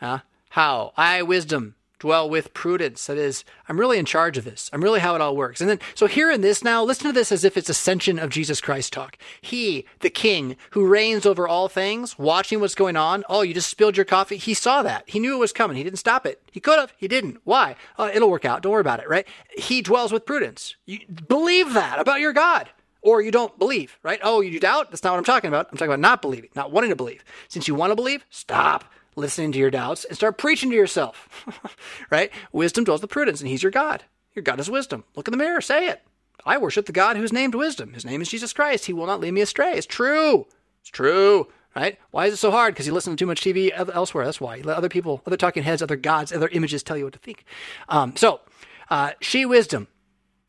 Huh? 0.00 0.20
How? 0.50 0.92
I, 0.96 1.22
wisdom, 1.22 1.75
dwell 1.98 2.28
with 2.28 2.54
prudence. 2.54 3.06
That 3.06 3.16
is, 3.16 3.44
I'm 3.68 3.80
really 3.80 3.98
in 3.98 4.04
charge 4.04 4.36
of 4.36 4.44
this. 4.44 4.68
I'm 4.72 4.82
really 4.82 5.00
how 5.00 5.14
it 5.14 5.20
all 5.20 5.36
works. 5.36 5.60
And 5.60 5.70
then, 5.70 5.80
so 5.94 6.06
here 6.06 6.30
in 6.30 6.40
this 6.40 6.62
now, 6.62 6.82
listen 6.84 7.06
to 7.06 7.12
this 7.12 7.32
as 7.32 7.44
if 7.44 7.56
it's 7.56 7.68
ascension 7.68 8.18
of 8.18 8.30
Jesus 8.30 8.60
Christ 8.60 8.92
talk. 8.92 9.16
He, 9.40 9.86
the 10.00 10.10
king, 10.10 10.56
who 10.70 10.86
reigns 10.86 11.26
over 11.26 11.48
all 11.48 11.68
things, 11.68 12.18
watching 12.18 12.60
what's 12.60 12.74
going 12.74 12.96
on. 12.96 13.24
Oh, 13.28 13.42
you 13.42 13.54
just 13.54 13.70
spilled 13.70 13.96
your 13.96 14.04
coffee. 14.04 14.36
He 14.36 14.54
saw 14.54 14.82
that. 14.82 15.04
He 15.06 15.18
knew 15.18 15.34
it 15.34 15.40
was 15.40 15.52
coming. 15.52 15.76
He 15.76 15.84
didn't 15.84 15.98
stop 15.98 16.26
it. 16.26 16.42
He 16.50 16.60
could 16.60 16.78
have. 16.78 16.92
He 16.96 17.08
didn't. 17.08 17.38
Why? 17.44 17.76
Uh, 17.98 18.10
it'll 18.12 18.30
work 18.30 18.44
out. 18.44 18.62
Don't 18.62 18.72
worry 18.72 18.80
about 18.80 19.00
it, 19.00 19.08
right? 19.08 19.26
He 19.56 19.82
dwells 19.82 20.12
with 20.12 20.26
prudence. 20.26 20.76
You 20.84 21.00
believe 21.28 21.72
that 21.74 21.98
about 21.98 22.20
your 22.20 22.32
God. 22.32 22.68
Or 23.02 23.22
you 23.22 23.30
don't 23.30 23.56
believe, 23.56 23.98
right? 24.02 24.18
Oh, 24.20 24.40
you 24.40 24.58
doubt? 24.58 24.90
That's 24.90 25.04
not 25.04 25.12
what 25.12 25.18
I'm 25.18 25.24
talking 25.24 25.46
about. 25.46 25.68
I'm 25.70 25.76
talking 25.76 25.92
about 25.92 26.00
not 26.00 26.20
believing, 26.20 26.50
not 26.56 26.72
wanting 26.72 26.90
to 26.90 26.96
believe. 26.96 27.24
Since 27.46 27.68
you 27.68 27.74
want 27.76 27.92
to 27.92 27.94
believe, 27.94 28.24
stop 28.30 28.84
listening 29.16 29.52
to 29.52 29.58
your 29.58 29.70
doubts 29.70 30.04
and 30.04 30.16
start 30.16 30.38
preaching 30.38 30.70
to 30.70 30.76
yourself. 30.76 31.46
right? 32.10 32.30
Wisdom 32.52 32.84
dwells 32.84 33.02
with 33.02 33.10
prudence, 33.10 33.40
and 33.40 33.48
He's 33.48 33.62
your 33.62 33.72
God. 33.72 34.04
Your 34.34 34.42
God 34.42 34.60
is 34.60 34.70
wisdom. 34.70 35.04
Look 35.16 35.26
in 35.26 35.32
the 35.32 35.38
mirror, 35.38 35.60
say 35.60 35.88
it. 35.88 36.02
I 36.44 36.58
worship 36.58 36.86
the 36.86 36.92
God 36.92 37.16
who's 37.16 37.32
named 37.32 37.54
wisdom. 37.54 37.94
His 37.94 38.04
name 38.04 38.22
is 38.22 38.28
Jesus 38.28 38.52
Christ. 38.52 38.84
He 38.84 38.92
will 38.92 39.06
not 39.06 39.18
lead 39.18 39.32
me 39.32 39.40
astray. 39.40 39.72
It's 39.72 39.86
true. 39.86 40.46
It's 40.80 40.90
true. 40.90 41.48
Right? 41.74 41.98
Why 42.10 42.26
is 42.26 42.34
it 42.34 42.38
so 42.38 42.50
hard? 42.50 42.72
Because 42.72 42.86
you 42.86 42.92
listen 42.92 43.12
to 43.12 43.16
too 43.16 43.26
much 43.26 43.40
TV 43.40 43.70
elsewhere. 43.74 44.24
That's 44.24 44.40
why. 44.40 44.56
You 44.56 44.62
let 44.62 44.76
other 44.76 44.88
people, 44.88 45.22
other 45.26 45.36
talking 45.36 45.62
heads, 45.62 45.82
other 45.82 45.96
gods, 45.96 46.32
other 46.32 46.48
images 46.48 46.82
tell 46.82 46.96
you 46.96 47.04
what 47.04 47.12
to 47.14 47.18
think. 47.18 47.44
Um, 47.88 48.16
so, 48.16 48.40
uh, 48.88 49.12
she 49.20 49.44
wisdom 49.44 49.88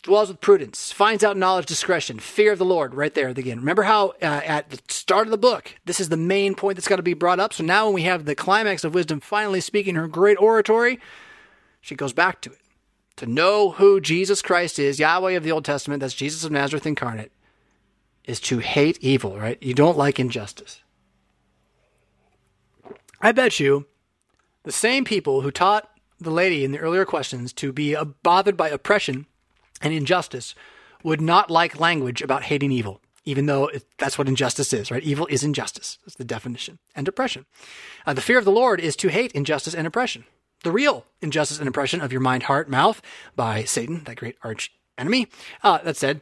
dwells 0.04 0.30
with 0.30 0.42
prudence, 0.42 0.92
finds 0.92 1.24
out 1.24 1.38
knowledge, 1.38 1.66
discretion, 1.66 2.20
fear 2.20 2.54
of 2.54 2.60
the 2.60 2.66
Lord, 2.66 2.96
right 2.96 3.14
there 3.14 3.28
again. 3.28 3.60
Remember 3.60 3.84
how 3.84 4.10
uh, 4.22 4.42
at 4.46 4.70
the 4.70 4.80
start 4.88 5.28
of 5.28 5.32
the 5.32 5.38
book, 5.38 5.76
this 5.86 6.00
is 6.00 6.10
the 6.10 6.18
main 6.18 6.56
point 6.56 6.78
that's 6.78 6.88
got 6.88 6.98
to 6.98 7.04
be 7.04 7.14
brought 7.14 7.40
up. 7.40 7.54
So 7.54 7.64
now 7.64 7.86
when 7.86 7.94
we 7.94 8.04
have 8.04 8.26
the 8.26 8.36
climax 8.36 8.84
of 8.84 8.94
wisdom 8.94 9.20
finally 9.20 9.62
speaking 9.62 9.96
her 9.96 10.08
great 10.08 10.40
oratory, 10.40 11.00
she 11.82 11.96
goes 11.96 12.14
back 12.14 12.42
to 12.42 12.52
it. 12.52 12.60
To 13.18 13.26
know 13.26 13.72
who 13.72 14.00
Jesus 14.00 14.42
Christ 14.42 14.78
is, 14.78 15.00
Yahweh 15.00 15.32
of 15.32 15.44
the 15.44 15.52
Old 15.52 15.66
Testament, 15.66 16.02
that's 16.02 16.14
Jesus 16.14 16.44
of 16.44 16.52
Nazareth 16.52 16.86
incarnate, 16.86 17.32
is 18.26 18.40
to 18.42 18.60
hate 18.60 18.98
evil, 19.02 19.38
right? 19.38 19.62
You 19.62 19.74
don't 19.74 19.98
like 19.98 20.20
injustice. 20.20 20.82
I 23.20 23.32
bet 23.32 23.60
you 23.60 23.88
the 24.64 24.72
same 24.72 25.04
people 25.04 25.42
who 25.42 25.50
taught 25.50 25.90
the 26.20 26.30
lady 26.30 26.64
in 26.64 26.72
the 26.72 26.80
earlier 26.80 27.06
questions 27.06 27.52
to 27.54 27.72
be 27.72 27.96
bothered 28.22 28.56
by 28.56 28.70
oppression 28.70 29.26
and 29.82 29.94
injustice 29.94 30.56
would 31.04 31.22
not 31.22 31.50
like 31.50 31.80
language 31.80 32.22
about 32.22 32.44
hating 32.44 32.72
evil, 32.72 33.02
even 33.26 33.46
though 33.46 33.68
it, 33.68 33.86
that's 33.98 34.18
what 34.18 34.28
injustice 34.28 34.74
is, 34.74 34.92
right? 34.92 35.04
Evil 35.04 35.28
is 35.28 35.44
injustice. 35.44 36.00
That's 36.06 36.16
the 36.16 36.24
definition. 36.24 36.80
And 36.96 37.08
oppression. 37.08 37.46
Uh, 38.06 38.14
the 38.14 38.22
fear 38.22 38.38
of 38.38 38.46
the 38.46 38.52
Lord 38.52 38.80
is 38.80 38.96
to 38.98 39.10
hate 39.10 39.32
injustice 39.34 39.74
and 39.74 39.88
oppression. 39.88 40.26
The 40.64 40.72
real 40.72 41.06
injustice 41.22 41.60
and 41.60 41.68
oppression 41.68 42.02
of 42.02 42.12
your 42.12 42.22
mind, 42.22 42.44
heart, 42.44 42.70
mouth 42.70 43.02
by 43.36 43.64
Satan, 43.64 44.04
that 44.06 44.18
great 44.18 44.38
arch 44.44 44.72
enemy. 44.98 45.28
Uh, 45.64 45.78
that 45.80 45.98
said, 45.98 46.22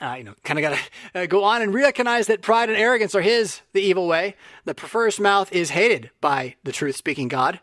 uh, 0.00 0.14
you 0.18 0.24
know, 0.24 0.34
kind 0.44 0.58
of 0.58 0.62
got 0.62 0.78
to 0.78 0.80
uh, 1.22 1.26
go 1.26 1.44
on 1.44 1.62
and 1.62 1.72
recognize 1.74 2.26
that 2.26 2.42
pride 2.42 2.68
and 2.68 2.78
arrogance 2.78 3.14
are 3.14 3.20
his, 3.20 3.60
the 3.72 3.82
evil 3.82 4.08
way. 4.08 4.34
The 4.64 4.74
perverse 4.74 5.20
mouth 5.20 5.52
is 5.52 5.70
hated 5.70 6.10
by 6.20 6.56
the 6.64 6.72
truth 6.72 6.96
speaking 6.96 7.28
God. 7.28 7.60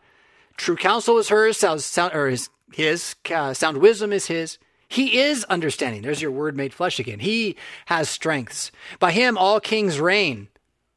True 0.55 0.75
counsel 0.75 1.17
is 1.17 1.29
hers, 1.29 1.57
sound, 1.57 1.81
sound 1.81 2.13
or 2.13 2.29
is 2.29 2.49
his, 2.73 3.15
uh, 3.33 3.53
sound 3.53 3.77
wisdom 3.77 4.13
is 4.13 4.27
his. 4.27 4.57
He 4.87 5.19
is 5.19 5.43
understanding. 5.45 6.01
There's 6.01 6.21
your 6.21 6.31
word 6.31 6.55
made 6.55 6.73
flesh 6.73 6.99
again. 6.99 7.19
He 7.19 7.55
has 7.87 8.09
strengths. 8.09 8.71
By 8.99 9.11
him, 9.11 9.37
all 9.37 9.59
kings 9.59 9.99
reign. 9.99 10.47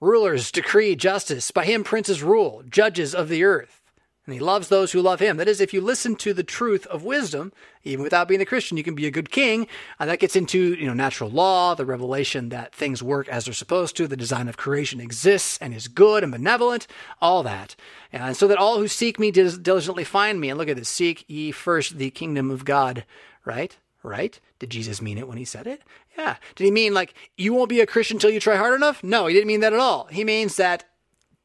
Rulers 0.00 0.52
decree 0.52 0.96
justice. 0.96 1.50
By 1.50 1.64
him, 1.64 1.84
princes 1.84 2.22
rule, 2.22 2.62
judges 2.68 3.14
of 3.14 3.28
the 3.28 3.44
earth. 3.44 3.80
And 4.26 4.34
he 4.34 4.40
loves 4.40 4.68
those 4.68 4.92
who 4.92 5.02
love 5.02 5.18
him. 5.18 5.38
That 5.38 5.48
is, 5.48 5.60
if 5.60 5.74
you 5.74 5.80
listen 5.80 6.14
to 6.16 6.32
the 6.32 6.44
truth 6.44 6.86
of 6.86 7.02
wisdom, 7.02 7.52
even 7.82 8.04
without 8.04 8.28
being 8.28 8.40
a 8.40 8.46
Christian, 8.46 8.76
you 8.76 8.84
can 8.84 8.94
be 8.94 9.06
a 9.06 9.10
good 9.10 9.30
king. 9.30 9.66
And 9.98 10.08
that 10.08 10.20
gets 10.20 10.36
into, 10.36 10.74
you 10.74 10.86
know, 10.86 10.94
natural 10.94 11.30
law, 11.30 11.74
the 11.74 11.84
revelation 11.84 12.50
that 12.50 12.72
things 12.72 13.02
work 13.02 13.28
as 13.28 13.44
they're 13.46 13.54
supposed 13.54 13.96
to, 13.96 14.06
the 14.06 14.16
design 14.16 14.46
of 14.46 14.56
creation 14.56 15.00
exists 15.00 15.58
and 15.60 15.74
is 15.74 15.88
good 15.88 16.22
and 16.22 16.30
benevolent, 16.30 16.86
all 17.20 17.42
that. 17.42 17.74
And 18.12 18.36
so 18.36 18.46
that 18.46 18.58
all 18.58 18.78
who 18.78 18.86
seek 18.86 19.18
me 19.18 19.32
diligently 19.32 20.04
find 20.04 20.40
me. 20.40 20.50
And 20.50 20.58
look 20.58 20.68
at 20.68 20.76
this 20.76 20.88
seek 20.88 21.24
ye 21.26 21.50
first 21.50 21.98
the 21.98 22.10
kingdom 22.10 22.52
of 22.52 22.64
God 22.64 23.04
right? 23.44 23.76
Right? 24.02 24.40
Did 24.58 24.70
Jesus 24.70 25.02
mean 25.02 25.18
it 25.18 25.28
when 25.28 25.38
he 25.38 25.44
said 25.44 25.66
it? 25.66 25.82
Yeah. 26.16 26.36
Did 26.54 26.64
he 26.64 26.70
mean 26.70 26.94
like 26.94 27.14
you 27.36 27.52
won't 27.52 27.68
be 27.68 27.80
a 27.80 27.86
Christian 27.86 28.16
until 28.16 28.30
you 28.30 28.40
try 28.40 28.56
hard 28.56 28.74
enough? 28.74 29.04
No, 29.04 29.26
he 29.26 29.34
didn't 29.34 29.48
mean 29.48 29.60
that 29.60 29.72
at 29.72 29.78
all. 29.78 30.06
He 30.10 30.24
means 30.24 30.56
that 30.56 30.84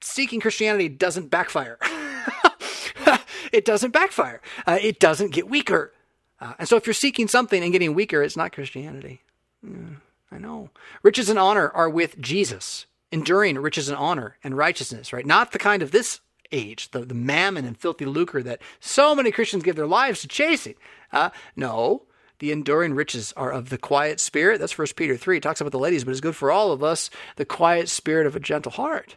seeking 0.01 0.39
Christianity 0.39 0.87
doesn't 0.87 1.29
backfire. 1.29 1.77
it 3.51 3.65
doesn't 3.65 3.91
backfire. 3.91 4.41
Uh, 4.65 4.77
it 4.81 4.99
doesn't 4.99 5.33
get 5.33 5.49
weaker. 5.49 5.93
Uh, 6.39 6.53
and 6.59 6.67
so 6.67 6.75
if 6.75 6.85
you're 6.85 6.93
seeking 6.93 7.27
something 7.27 7.63
and 7.63 7.71
getting 7.71 7.93
weaker, 7.93 8.21
it's 8.21 8.37
not 8.37 8.51
Christianity. 8.51 9.21
Mm, 9.65 9.97
I 10.31 10.37
know. 10.37 10.69
Riches 11.03 11.29
and 11.29 11.39
honor 11.39 11.69
are 11.69 11.89
with 11.89 12.19
Jesus, 12.19 12.85
enduring 13.11 13.57
riches 13.57 13.89
and 13.89 13.97
honor 13.97 14.37
and 14.43 14.57
righteousness, 14.57 15.13
right? 15.13 15.25
Not 15.25 15.51
the 15.51 15.59
kind 15.59 15.81
of 15.81 15.91
this 15.91 16.19
age, 16.51 16.91
the, 16.91 16.99
the 16.99 17.15
mammon 17.15 17.65
and 17.65 17.77
filthy 17.77 18.05
lucre 18.05 18.43
that 18.43 18.61
so 18.79 19.15
many 19.15 19.31
Christians 19.31 19.63
give 19.63 19.75
their 19.75 19.87
lives 19.87 20.21
to 20.21 20.27
chasing. 20.27 20.75
Uh, 21.15 21.29
no, 21.55 22.03
the 22.39 22.51
enduring 22.51 22.93
riches 22.93 23.33
are 23.37 23.51
of 23.51 23.69
the 23.69 23.77
quiet 23.77 24.19
spirit. 24.19 24.59
That's 24.59 24.73
First 24.73 24.97
Peter 24.97 25.15
3. 25.15 25.37
It 25.37 25.43
talks 25.43 25.61
about 25.61 25.71
the 25.71 25.79
ladies, 25.79 26.03
but 26.03 26.11
it's 26.11 26.19
good 26.19 26.35
for 26.35 26.51
all 26.51 26.71
of 26.71 26.83
us, 26.83 27.09
the 27.37 27.45
quiet 27.45 27.87
spirit 27.87 28.27
of 28.27 28.35
a 28.35 28.39
gentle 28.39 28.73
heart. 28.73 29.15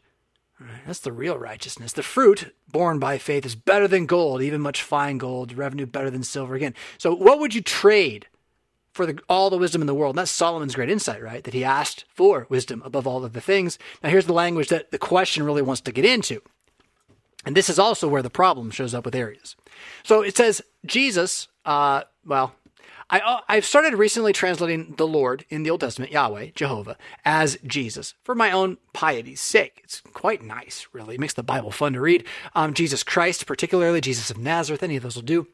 Right, 0.60 0.80
that's 0.86 1.00
the 1.00 1.12
real 1.12 1.36
righteousness. 1.36 1.92
The 1.92 2.02
fruit 2.02 2.54
born 2.70 2.98
by 2.98 3.18
faith 3.18 3.44
is 3.44 3.54
better 3.54 3.86
than 3.86 4.06
gold, 4.06 4.42
even 4.42 4.60
much 4.60 4.82
fine 4.82 5.18
gold, 5.18 5.52
revenue 5.52 5.86
better 5.86 6.10
than 6.10 6.22
silver 6.22 6.54
again. 6.54 6.74
So, 6.98 7.14
what 7.14 7.38
would 7.38 7.54
you 7.54 7.60
trade 7.60 8.26
for 8.92 9.06
the, 9.06 9.20
all 9.28 9.50
the 9.50 9.58
wisdom 9.58 9.82
in 9.82 9.86
the 9.86 9.94
world? 9.94 10.14
And 10.14 10.18
that's 10.18 10.32
Solomon's 10.32 10.74
great 10.74 10.90
insight, 10.90 11.22
right? 11.22 11.44
That 11.44 11.54
he 11.54 11.62
asked 11.62 12.04
for 12.12 12.46
wisdom 12.48 12.82
above 12.84 13.06
all 13.06 13.24
of 13.24 13.34
the 13.34 13.40
things. 13.40 13.78
Now, 14.02 14.10
here's 14.10 14.26
the 14.26 14.32
language 14.32 14.68
that 14.68 14.90
the 14.90 14.98
question 14.98 15.44
really 15.44 15.62
wants 15.62 15.80
to 15.82 15.92
get 15.92 16.04
into. 16.04 16.42
And 17.44 17.56
this 17.56 17.70
is 17.70 17.78
also 17.78 18.08
where 18.08 18.22
the 18.22 18.30
problem 18.30 18.70
shows 18.70 18.94
up 18.94 19.04
with 19.04 19.14
Arius. 19.14 19.54
So 20.02 20.22
it 20.22 20.36
says, 20.36 20.60
Jesus, 20.84 21.46
uh, 21.68 22.04
well, 22.24 22.54
I, 23.10 23.20
uh, 23.20 23.40
I've 23.46 23.66
started 23.66 23.94
recently 23.94 24.32
translating 24.32 24.94
the 24.96 25.06
Lord 25.06 25.44
in 25.50 25.62
the 25.62 25.70
Old 25.70 25.80
Testament, 25.80 26.10
Yahweh, 26.10 26.52
Jehovah, 26.54 26.96
as 27.26 27.58
Jesus 27.66 28.14
for 28.24 28.34
my 28.34 28.50
own 28.50 28.78
piety's 28.94 29.42
sake. 29.42 29.82
It's 29.84 30.00
quite 30.00 30.42
nice, 30.42 30.88
really. 30.94 31.16
It 31.16 31.20
makes 31.20 31.34
the 31.34 31.42
Bible 31.42 31.70
fun 31.70 31.92
to 31.92 32.00
read. 32.00 32.24
Um, 32.54 32.72
Jesus 32.72 33.02
Christ, 33.02 33.46
particularly 33.46 34.00
Jesus 34.00 34.30
of 34.30 34.38
Nazareth, 34.38 34.82
any 34.82 34.96
of 34.96 35.02
those 35.02 35.14
will 35.14 35.22
do. 35.22 35.46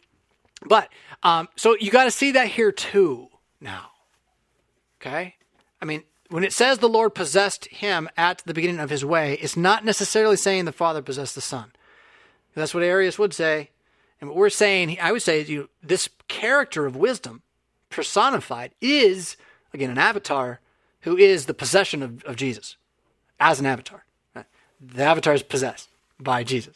But 0.64 0.88
um, 1.24 1.48
so 1.56 1.76
you 1.80 1.90
got 1.90 2.04
to 2.04 2.12
see 2.12 2.30
that 2.30 2.46
here 2.46 2.70
too 2.70 3.28
now. 3.60 3.90
Okay? 5.00 5.34
I 5.82 5.84
mean, 5.84 6.04
when 6.30 6.44
it 6.44 6.52
says 6.52 6.78
the 6.78 6.88
Lord 6.88 7.12
possessed 7.12 7.66
him 7.66 8.08
at 8.16 8.42
the 8.46 8.54
beginning 8.54 8.78
of 8.78 8.90
his 8.90 9.04
way, 9.04 9.34
it's 9.42 9.56
not 9.56 9.84
necessarily 9.84 10.36
saying 10.36 10.64
the 10.64 10.72
Father 10.72 11.02
possessed 11.02 11.34
the 11.34 11.40
Son. 11.40 11.72
That's 12.54 12.72
what 12.72 12.84
Arius 12.84 13.18
would 13.18 13.34
say. 13.34 13.70
And 14.24 14.30
what 14.30 14.38
we're 14.38 14.48
saying, 14.48 14.96
I 15.02 15.12
would 15.12 15.20
say, 15.20 15.42
you 15.42 15.68
this 15.82 16.08
character 16.28 16.86
of 16.86 16.96
wisdom 16.96 17.42
personified 17.90 18.70
is, 18.80 19.36
again, 19.74 19.90
an 19.90 19.98
avatar 19.98 20.60
who 21.02 21.14
is 21.14 21.44
the 21.44 21.52
possession 21.52 22.02
of, 22.02 22.24
of 22.24 22.36
Jesus 22.36 22.78
as 23.38 23.60
an 23.60 23.66
avatar. 23.66 24.06
Right? 24.34 24.46
The 24.80 25.02
avatar 25.02 25.34
is 25.34 25.42
possessed 25.42 25.90
by 26.18 26.42
Jesus. 26.42 26.74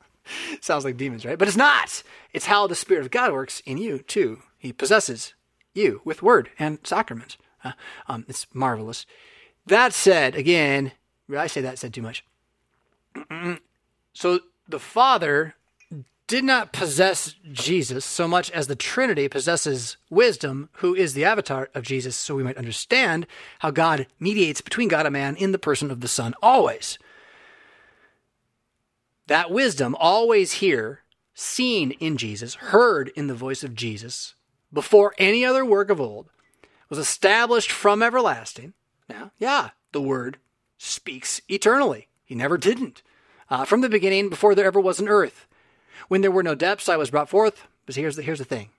Sounds 0.62 0.86
like 0.86 0.96
demons, 0.96 1.26
right? 1.26 1.38
But 1.38 1.46
it's 1.46 1.58
not. 1.58 2.02
It's 2.32 2.46
how 2.46 2.66
the 2.66 2.74
Spirit 2.74 3.04
of 3.04 3.10
God 3.10 3.34
works 3.34 3.60
in 3.66 3.76
you, 3.76 3.98
too. 3.98 4.40
He 4.56 4.72
possesses 4.72 5.34
you 5.74 6.00
with 6.06 6.22
word 6.22 6.48
and 6.58 6.78
sacrament. 6.84 7.36
Uh, 7.62 7.72
um, 8.06 8.24
it's 8.28 8.46
marvelous. 8.54 9.04
That 9.66 9.92
said, 9.92 10.34
again, 10.34 10.92
I 11.36 11.48
say 11.48 11.60
that 11.60 11.78
said 11.78 11.92
too 11.92 12.00
much. 12.00 12.24
So 14.14 14.40
the 14.68 14.80
Father 14.80 15.54
did 16.28 16.44
not 16.44 16.74
possess 16.74 17.34
Jesus 17.50 18.04
so 18.04 18.28
much 18.28 18.50
as 18.50 18.66
the 18.66 18.76
Trinity 18.76 19.28
possesses 19.28 19.96
wisdom, 20.10 20.68
who 20.74 20.94
is 20.94 21.14
the 21.14 21.24
avatar 21.24 21.70
of 21.74 21.84
Jesus, 21.84 22.14
so 22.14 22.36
we 22.36 22.42
might 22.42 22.58
understand 22.58 23.26
how 23.60 23.70
God 23.70 24.06
mediates 24.20 24.60
between 24.60 24.88
God 24.88 25.06
and 25.06 25.14
man 25.14 25.36
in 25.36 25.52
the 25.52 25.58
person 25.58 25.90
of 25.90 26.02
the 26.02 26.06
Son 26.06 26.34
always. 26.42 26.98
That 29.26 29.50
wisdom, 29.50 29.96
always 29.98 30.52
here, 30.52 31.00
seen 31.32 31.92
in 31.92 32.18
Jesus, 32.18 32.56
heard 32.56 33.08
in 33.16 33.26
the 33.26 33.34
voice 33.34 33.64
of 33.64 33.74
Jesus, 33.74 34.34
before 34.70 35.14
any 35.16 35.46
other 35.46 35.64
work 35.64 35.88
of 35.88 36.00
old, 36.00 36.28
was 36.90 36.98
established 36.98 37.72
from 37.72 38.02
everlasting. 38.02 38.74
Now, 39.08 39.30
yeah, 39.38 39.70
the 39.92 40.02
Word 40.02 40.36
speaks 40.76 41.40
eternally. 41.48 42.08
He 42.22 42.34
never 42.34 42.58
didn't. 42.58 43.02
Uh, 43.48 43.64
from 43.64 43.80
the 43.80 43.88
beginning, 43.88 44.28
before 44.28 44.54
there 44.54 44.66
ever 44.66 44.80
was 44.80 45.00
an 45.00 45.08
earth 45.08 45.46
when 46.08 46.20
there 46.22 46.30
were 46.30 46.42
no 46.42 46.54
depths, 46.54 46.88
I 46.88 46.96
was 46.96 47.10
brought 47.10 47.28
forth. 47.28 47.66
But 47.86 47.94
here's 47.94 48.16
the, 48.16 48.22
here's 48.22 48.38
the 48.38 48.44
thing 48.44 48.70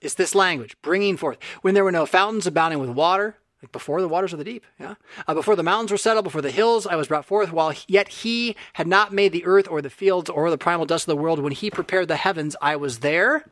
it's 0.00 0.14
this 0.14 0.34
language, 0.34 0.76
bringing 0.82 1.16
forth. 1.16 1.38
When 1.62 1.74
there 1.74 1.84
were 1.84 1.92
no 1.92 2.06
fountains 2.06 2.46
abounding 2.46 2.78
with 2.78 2.90
water, 2.90 3.36
like 3.62 3.72
before 3.72 4.00
the 4.00 4.08
waters 4.08 4.32
of 4.32 4.38
the 4.38 4.44
deep, 4.44 4.64
yeah. 4.78 4.94
Uh, 5.26 5.34
before 5.34 5.56
the 5.56 5.62
mountains 5.62 5.90
were 5.90 5.98
settled, 5.98 6.24
before 6.24 6.42
the 6.42 6.50
hills, 6.50 6.86
I 6.86 6.94
was 6.94 7.08
brought 7.08 7.24
forth. 7.24 7.52
While 7.52 7.74
yet 7.88 8.08
he 8.08 8.54
had 8.74 8.86
not 8.86 9.12
made 9.12 9.32
the 9.32 9.44
earth 9.44 9.66
or 9.68 9.82
the 9.82 9.90
fields 9.90 10.30
or 10.30 10.50
the 10.50 10.58
primal 10.58 10.86
dust 10.86 11.08
of 11.08 11.16
the 11.16 11.20
world, 11.20 11.40
when 11.40 11.52
he 11.52 11.70
prepared 11.70 12.08
the 12.08 12.16
heavens, 12.16 12.54
I 12.62 12.76
was 12.76 13.00
there 13.00 13.44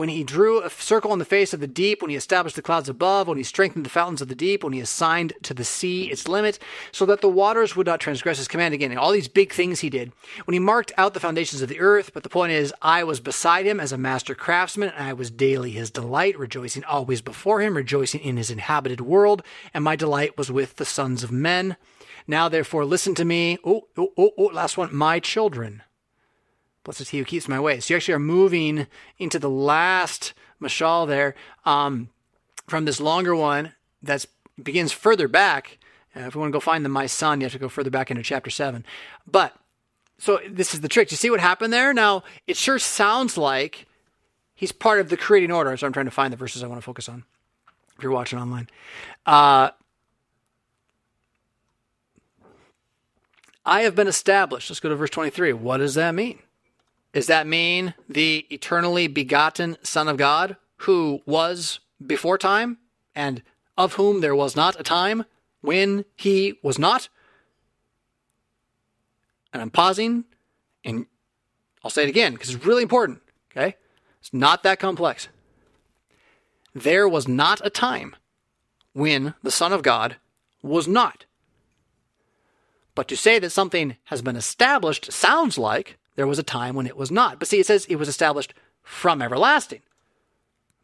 when 0.00 0.08
he 0.08 0.24
drew 0.24 0.62
a 0.62 0.70
circle 0.70 1.12
on 1.12 1.18
the 1.18 1.26
face 1.26 1.52
of 1.52 1.60
the 1.60 1.66
deep, 1.66 2.00
when 2.00 2.10
he 2.10 2.16
established 2.16 2.56
the 2.56 2.62
clouds 2.62 2.88
above, 2.88 3.28
when 3.28 3.36
he 3.36 3.44
strengthened 3.44 3.84
the 3.84 3.90
fountains 3.90 4.22
of 4.22 4.28
the 4.28 4.34
deep, 4.34 4.64
when 4.64 4.72
he 4.72 4.80
assigned 4.80 5.34
to 5.42 5.52
the 5.52 5.62
sea 5.62 6.10
its 6.10 6.26
limit, 6.26 6.58
so 6.90 7.04
that 7.04 7.20
the 7.20 7.28
waters 7.28 7.76
would 7.76 7.86
not 7.86 8.00
transgress 8.00 8.38
his 8.38 8.48
command. 8.48 8.72
Again, 8.72 8.90
And 8.90 8.98
all 8.98 9.12
these 9.12 9.28
big 9.28 9.52
things 9.52 9.80
he 9.80 9.90
did. 9.90 10.10
When 10.46 10.54
he 10.54 10.58
marked 10.58 10.90
out 10.96 11.12
the 11.12 11.20
foundations 11.20 11.60
of 11.60 11.68
the 11.68 11.80
earth, 11.80 12.12
but 12.14 12.22
the 12.22 12.30
point 12.30 12.52
is, 12.52 12.72
I 12.80 13.04
was 13.04 13.20
beside 13.20 13.66
him 13.66 13.78
as 13.78 13.92
a 13.92 13.98
master 13.98 14.34
craftsman, 14.34 14.88
and 14.88 15.06
I 15.06 15.12
was 15.12 15.30
daily 15.30 15.72
his 15.72 15.90
delight, 15.90 16.38
rejoicing 16.38 16.84
always 16.84 17.20
before 17.20 17.60
him, 17.60 17.76
rejoicing 17.76 18.22
in 18.22 18.38
his 18.38 18.50
inhabited 18.50 19.02
world, 19.02 19.42
and 19.74 19.84
my 19.84 19.96
delight 19.96 20.38
was 20.38 20.50
with 20.50 20.76
the 20.76 20.86
sons 20.86 21.22
of 21.22 21.30
men. 21.30 21.76
Now, 22.26 22.48
therefore, 22.48 22.86
listen 22.86 23.14
to 23.16 23.24
me. 23.26 23.58
Oh, 23.62 23.82
oh, 23.98 24.12
oh, 24.16 24.30
oh 24.38 24.44
last 24.44 24.78
one. 24.78 24.94
My 24.94 25.20
children. 25.20 25.82
Blessed 26.84 27.02
is 27.02 27.08
he 27.10 27.18
who 27.18 27.24
keeps 27.24 27.48
my 27.48 27.60
ways. 27.60 27.84
So 27.84 27.94
you 27.94 27.96
actually 27.96 28.14
are 28.14 28.18
moving 28.18 28.86
into 29.18 29.38
the 29.38 29.50
last 29.50 30.32
mashal 30.60 31.06
there 31.06 31.34
um, 31.64 32.08
from 32.66 32.84
this 32.84 33.00
longer 33.00 33.34
one 33.36 33.74
that 34.02 34.24
begins 34.62 34.92
further 34.92 35.28
back. 35.28 35.78
Uh, 36.16 36.20
if 36.20 36.34
we 36.34 36.40
want 36.40 36.50
to 36.50 36.56
go 36.56 36.60
find 36.60 36.84
the 36.84 36.88
my 36.88 37.06
son, 37.06 37.40
you 37.40 37.44
have 37.44 37.52
to 37.52 37.58
go 37.58 37.68
further 37.68 37.90
back 37.90 38.10
into 38.10 38.22
chapter 38.22 38.50
7. 38.50 38.84
But, 39.30 39.54
so 40.18 40.40
this 40.48 40.74
is 40.74 40.80
the 40.80 40.88
trick. 40.88 41.10
You 41.10 41.16
see 41.16 41.30
what 41.30 41.40
happened 41.40 41.72
there? 41.72 41.92
Now, 41.92 42.24
it 42.46 42.56
sure 42.56 42.78
sounds 42.78 43.36
like 43.36 43.86
he's 44.54 44.72
part 44.72 45.00
of 45.00 45.08
the 45.08 45.16
creating 45.16 45.52
order. 45.52 45.76
So 45.76 45.86
I'm 45.86 45.92
trying 45.92 46.06
to 46.06 46.10
find 46.10 46.32
the 46.32 46.36
verses 46.36 46.62
I 46.62 46.66
want 46.66 46.80
to 46.80 46.84
focus 46.84 47.08
on 47.08 47.24
if 47.96 48.02
you're 48.02 48.12
watching 48.12 48.38
online. 48.38 48.68
Uh, 49.26 49.70
I 53.64 53.82
have 53.82 53.94
been 53.94 54.08
established. 54.08 54.70
Let's 54.70 54.80
go 54.80 54.88
to 54.88 54.96
verse 54.96 55.10
23. 55.10 55.52
What 55.52 55.76
does 55.76 55.94
that 55.94 56.14
mean? 56.14 56.40
Does 57.12 57.26
that 57.26 57.46
mean 57.46 57.94
the 58.08 58.46
eternally 58.50 59.08
begotten 59.08 59.76
Son 59.82 60.08
of 60.08 60.16
God, 60.16 60.56
who 60.78 61.20
was 61.26 61.80
before 62.04 62.38
time, 62.38 62.78
and 63.14 63.42
of 63.76 63.94
whom 63.94 64.20
there 64.20 64.34
was 64.34 64.54
not 64.54 64.78
a 64.78 64.84
time 64.84 65.24
when 65.60 66.04
he 66.16 66.58
was 66.62 66.78
not? 66.78 67.08
And 69.52 69.60
I'm 69.60 69.70
pausing, 69.70 70.24
and 70.84 71.06
I'll 71.82 71.90
say 71.90 72.04
it 72.04 72.08
again 72.08 72.34
because 72.34 72.54
it's 72.54 72.64
really 72.64 72.82
important, 72.82 73.20
okay? 73.50 73.76
It's 74.20 74.32
not 74.32 74.62
that 74.62 74.78
complex. 74.78 75.28
There 76.74 77.08
was 77.08 77.26
not 77.26 77.60
a 77.64 77.70
time 77.70 78.14
when 78.92 79.34
the 79.42 79.50
Son 79.50 79.72
of 79.72 79.82
God 79.82 80.16
was 80.62 80.86
not. 80.86 81.24
But 82.94 83.08
to 83.08 83.16
say 83.16 83.38
that 83.38 83.50
something 83.50 83.96
has 84.04 84.22
been 84.22 84.36
established 84.36 85.12
sounds 85.12 85.58
like 85.58 85.96
there 86.20 86.26
was 86.26 86.38
a 86.38 86.42
time 86.42 86.74
when 86.74 86.86
it 86.86 86.98
was 86.98 87.10
not. 87.10 87.38
But 87.38 87.48
see, 87.48 87.60
it 87.60 87.64
says 87.64 87.86
it 87.86 87.96
was 87.96 88.06
established 88.06 88.52
from 88.82 89.22
everlasting. 89.22 89.80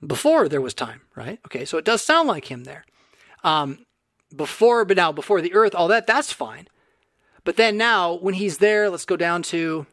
Before 0.00 0.48
there 0.48 0.62
was 0.62 0.72
time, 0.72 1.02
right? 1.14 1.38
Okay, 1.44 1.66
so 1.66 1.76
it 1.76 1.84
does 1.84 2.00
sound 2.00 2.26
like 2.26 2.50
him 2.50 2.64
there. 2.64 2.86
Um, 3.44 3.84
before, 4.34 4.86
but 4.86 4.96
now 4.96 5.12
before 5.12 5.42
the 5.42 5.52
earth, 5.52 5.74
all 5.74 5.88
that, 5.88 6.06
that's 6.06 6.32
fine. 6.32 6.68
But 7.44 7.56
then 7.56 7.76
now, 7.76 8.14
when 8.14 8.32
he's 8.32 8.56
there, 8.56 8.88
let's 8.88 9.04
go 9.04 9.14
down 9.14 9.42
to 9.42 9.84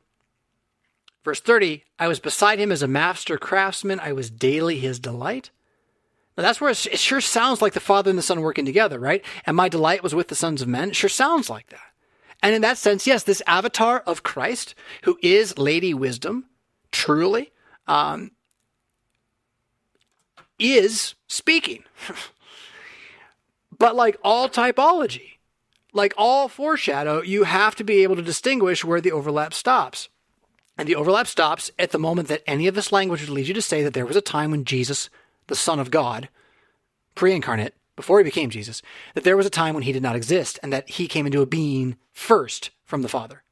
verse 1.25 1.41
30. 1.41 1.83
I 1.99 2.07
was 2.07 2.21
beside 2.21 2.57
him 2.57 2.71
as 2.71 2.81
a 2.81 2.87
master 2.87 3.37
craftsman, 3.37 3.99
I 3.99 4.13
was 4.13 4.29
daily 4.29 4.79
his 4.79 4.97
delight. 4.97 5.49
Now 6.37 6.43
that's 6.43 6.61
where 6.61 6.69
it 6.69 6.77
sure 6.77 7.19
sounds 7.19 7.61
like 7.61 7.73
the 7.73 7.81
Father 7.81 8.09
and 8.09 8.17
the 8.17 8.23
Son 8.23 8.39
working 8.39 8.63
together, 8.63 8.97
right? 8.97 9.25
And 9.45 9.57
my 9.57 9.67
delight 9.67 10.03
was 10.03 10.15
with 10.15 10.29
the 10.29 10.35
sons 10.35 10.61
of 10.61 10.69
men. 10.69 10.91
It 10.91 10.95
sure 10.95 11.09
sounds 11.09 11.49
like 11.49 11.67
that. 11.67 11.92
And 12.43 12.53
in 12.53 12.61
that 12.61 12.77
sense, 12.77 13.07
yes, 13.07 13.23
this 13.23 13.41
avatar 13.47 14.03
of 14.05 14.21
Christ, 14.21 14.75
who 15.03 15.17
is 15.23 15.57
Lady 15.57 15.93
Wisdom, 15.93 16.45
truly, 16.91 17.53
um, 17.87 18.31
is 20.59 21.15
speaking. 21.27 21.85
but 23.79 23.95
like 23.95 24.17
all 24.23 24.49
typology, 24.49 25.37
like 25.93 26.13
all 26.17 26.49
foreshadow, 26.49 27.21
you 27.21 27.45
have 27.45 27.75
to 27.75 27.83
be 27.85 28.03
able 28.03 28.17
to 28.17 28.21
distinguish 28.21 28.83
where 28.83 28.99
the 28.99 29.13
overlap 29.13 29.53
stops. 29.53 30.09
And 30.77 30.87
the 30.87 30.95
overlap 30.95 31.27
stops 31.27 31.71
at 31.79 31.91
the 31.91 31.99
moment 31.99 32.27
that 32.27 32.43
any 32.45 32.67
of 32.67 32.75
this 32.75 32.91
language 32.91 33.21
would 33.21 33.29
lead 33.29 33.47
you 33.47 33.53
to 33.53 33.61
say 33.61 33.83
that 33.83 33.93
there 33.93 34.05
was 34.05 34.17
a 34.17 34.21
time 34.21 34.51
when 34.51 34.65
Jesus, 34.65 35.09
the 35.47 35.55
Son 35.55 35.79
of 35.79 35.91
God, 35.91 36.27
pre 37.15 37.33
incarnate, 37.33 37.73
before 37.95 38.19
he 38.19 38.23
became 38.23 38.49
Jesus, 38.49 38.81
that 39.13 39.23
there 39.23 39.37
was 39.37 39.45
a 39.45 39.51
time 39.51 39.73
when 39.73 39.83
he 39.83 39.91
did 39.91 40.03
not 40.03 40.15
exist 40.15 40.59
and 40.63 40.73
that 40.73 40.89
he 40.89 41.07
came 41.07 41.25
into 41.25 41.41
a 41.41 41.45
being 41.45 41.97
first 42.11 42.71
from 42.83 43.01
the 43.01 43.09
Father. 43.09 43.43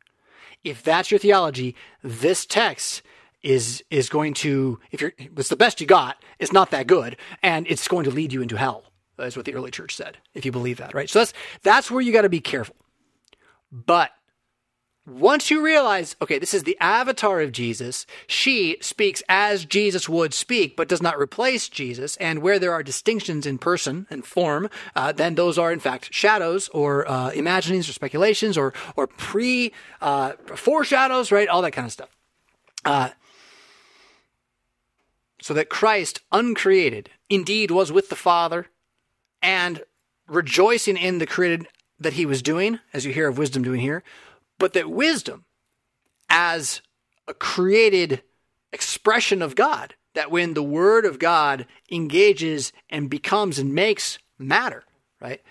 If 0.64 0.84
that's 0.84 1.12
your 1.12 1.20
theology, 1.20 1.76
this 2.04 2.46
text 2.46 3.02
is 3.44 3.84
is 3.90 4.08
going 4.10 4.36
to 4.36 4.80
if 4.92 5.02
you're 5.02 5.14
it's 5.18 5.50
the 5.50 5.56
best 5.56 5.82
you 5.82 5.88
got, 5.88 6.18
it's 6.38 6.54
not 6.54 6.72
that 6.72 6.88
good, 6.88 7.18
and 7.42 7.66
it's 7.68 7.88
going 7.88 8.04
to 8.04 8.12
lead 8.12 8.32
you 8.32 8.42
into 8.42 8.58
hell. 8.58 8.92
is 9.18 9.36
what 9.36 9.46
the 9.46 9.56
early 9.56 9.72
church 9.72 9.96
said, 9.96 10.18
if 10.34 10.46
you 10.46 10.52
believe 10.52 10.78
that, 10.78 10.94
right? 10.94 11.10
So 11.10 11.20
that's 11.20 11.34
that's 11.64 11.92
where 11.92 12.02
you 12.02 12.14
got 12.14 12.22
to 12.22 12.30
be 12.30 12.42
careful. 12.42 12.76
But 13.72 14.12
once 15.08 15.50
you 15.50 15.64
realize, 15.64 16.16
okay, 16.22 16.38
this 16.38 16.54
is 16.54 16.64
the 16.64 16.78
avatar 16.80 17.42
of 17.42 17.52
Jesus, 17.52 18.06
she 18.28 18.78
speaks 18.82 19.24
as 19.28 19.66
Jesus 19.66 20.08
would 20.08 20.32
speak, 20.32 20.78
but 20.78 20.88
does 20.88 21.02
not 21.02 21.20
replace 21.20 21.70
Jesus. 21.70 22.16
And 22.18 22.42
where 22.42 22.60
there 22.60 22.72
are 22.72 22.84
distinctions 22.84 23.48
in 23.48 23.58
person 23.58 24.06
and 24.12 24.24
form, 24.24 24.70
uh, 24.96 25.12
then 25.12 25.36
those 25.36 25.58
are 25.58 25.72
in 25.72 25.80
fact 25.80 26.14
shadows 26.14 26.70
or 26.70 27.10
uh, 27.10 27.32
imaginings 27.32 27.90
or 27.90 27.94
speculations 27.94 28.58
or 28.58 28.74
or 28.96 29.08
pre 29.08 29.74
uh, 30.02 30.34
foreshadows, 30.56 31.32
right? 31.32 31.48
All 31.48 31.64
that 31.64 31.72
kind 31.72 31.88
of 31.88 31.92
stuff. 31.92 32.16
Uh, 32.86 33.10
so 35.42 35.56
that 35.56 35.70
Christ, 35.70 36.22
uncreated, 36.32 37.10
indeed 37.28 37.72
was 37.72 37.92
with 37.92 38.10
the 38.10 38.16
Father, 38.16 38.68
and 39.42 39.82
rejoicing 40.28 40.98
in 40.98 41.18
the 41.18 41.26
created 41.26 41.68
that 42.00 42.14
he 42.14 42.28
was 42.28 42.44
doing, 42.44 42.80
as 42.94 43.06
you 43.06 43.14
hear 43.14 43.28
of 43.28 43.40
wisdom 43.40 43.64
doing 43.64 43.82
here 43.82 44.04
but 44.62 44.74
that 44.74 44.92
wisdom, 44.92 45.44
as 46.30 46.84
a 47.28 47.34
created 47.34 48.22
expression 48.72 49.42
of 49.42 49.56
God, 49.56 49.96
that 50.14 50.30
when 50.30 50.54
the 50.54 50.62
Word 50.62 51.04
of 51.04 51.18
God 51.18 51.66
engages 51.92 52.72
and 52.88 53.10
becomes 53.10 53.58
and 53.58 53.74
makes 53.74 54.20
matter, 54.38 54.84
right? 55.20 55.42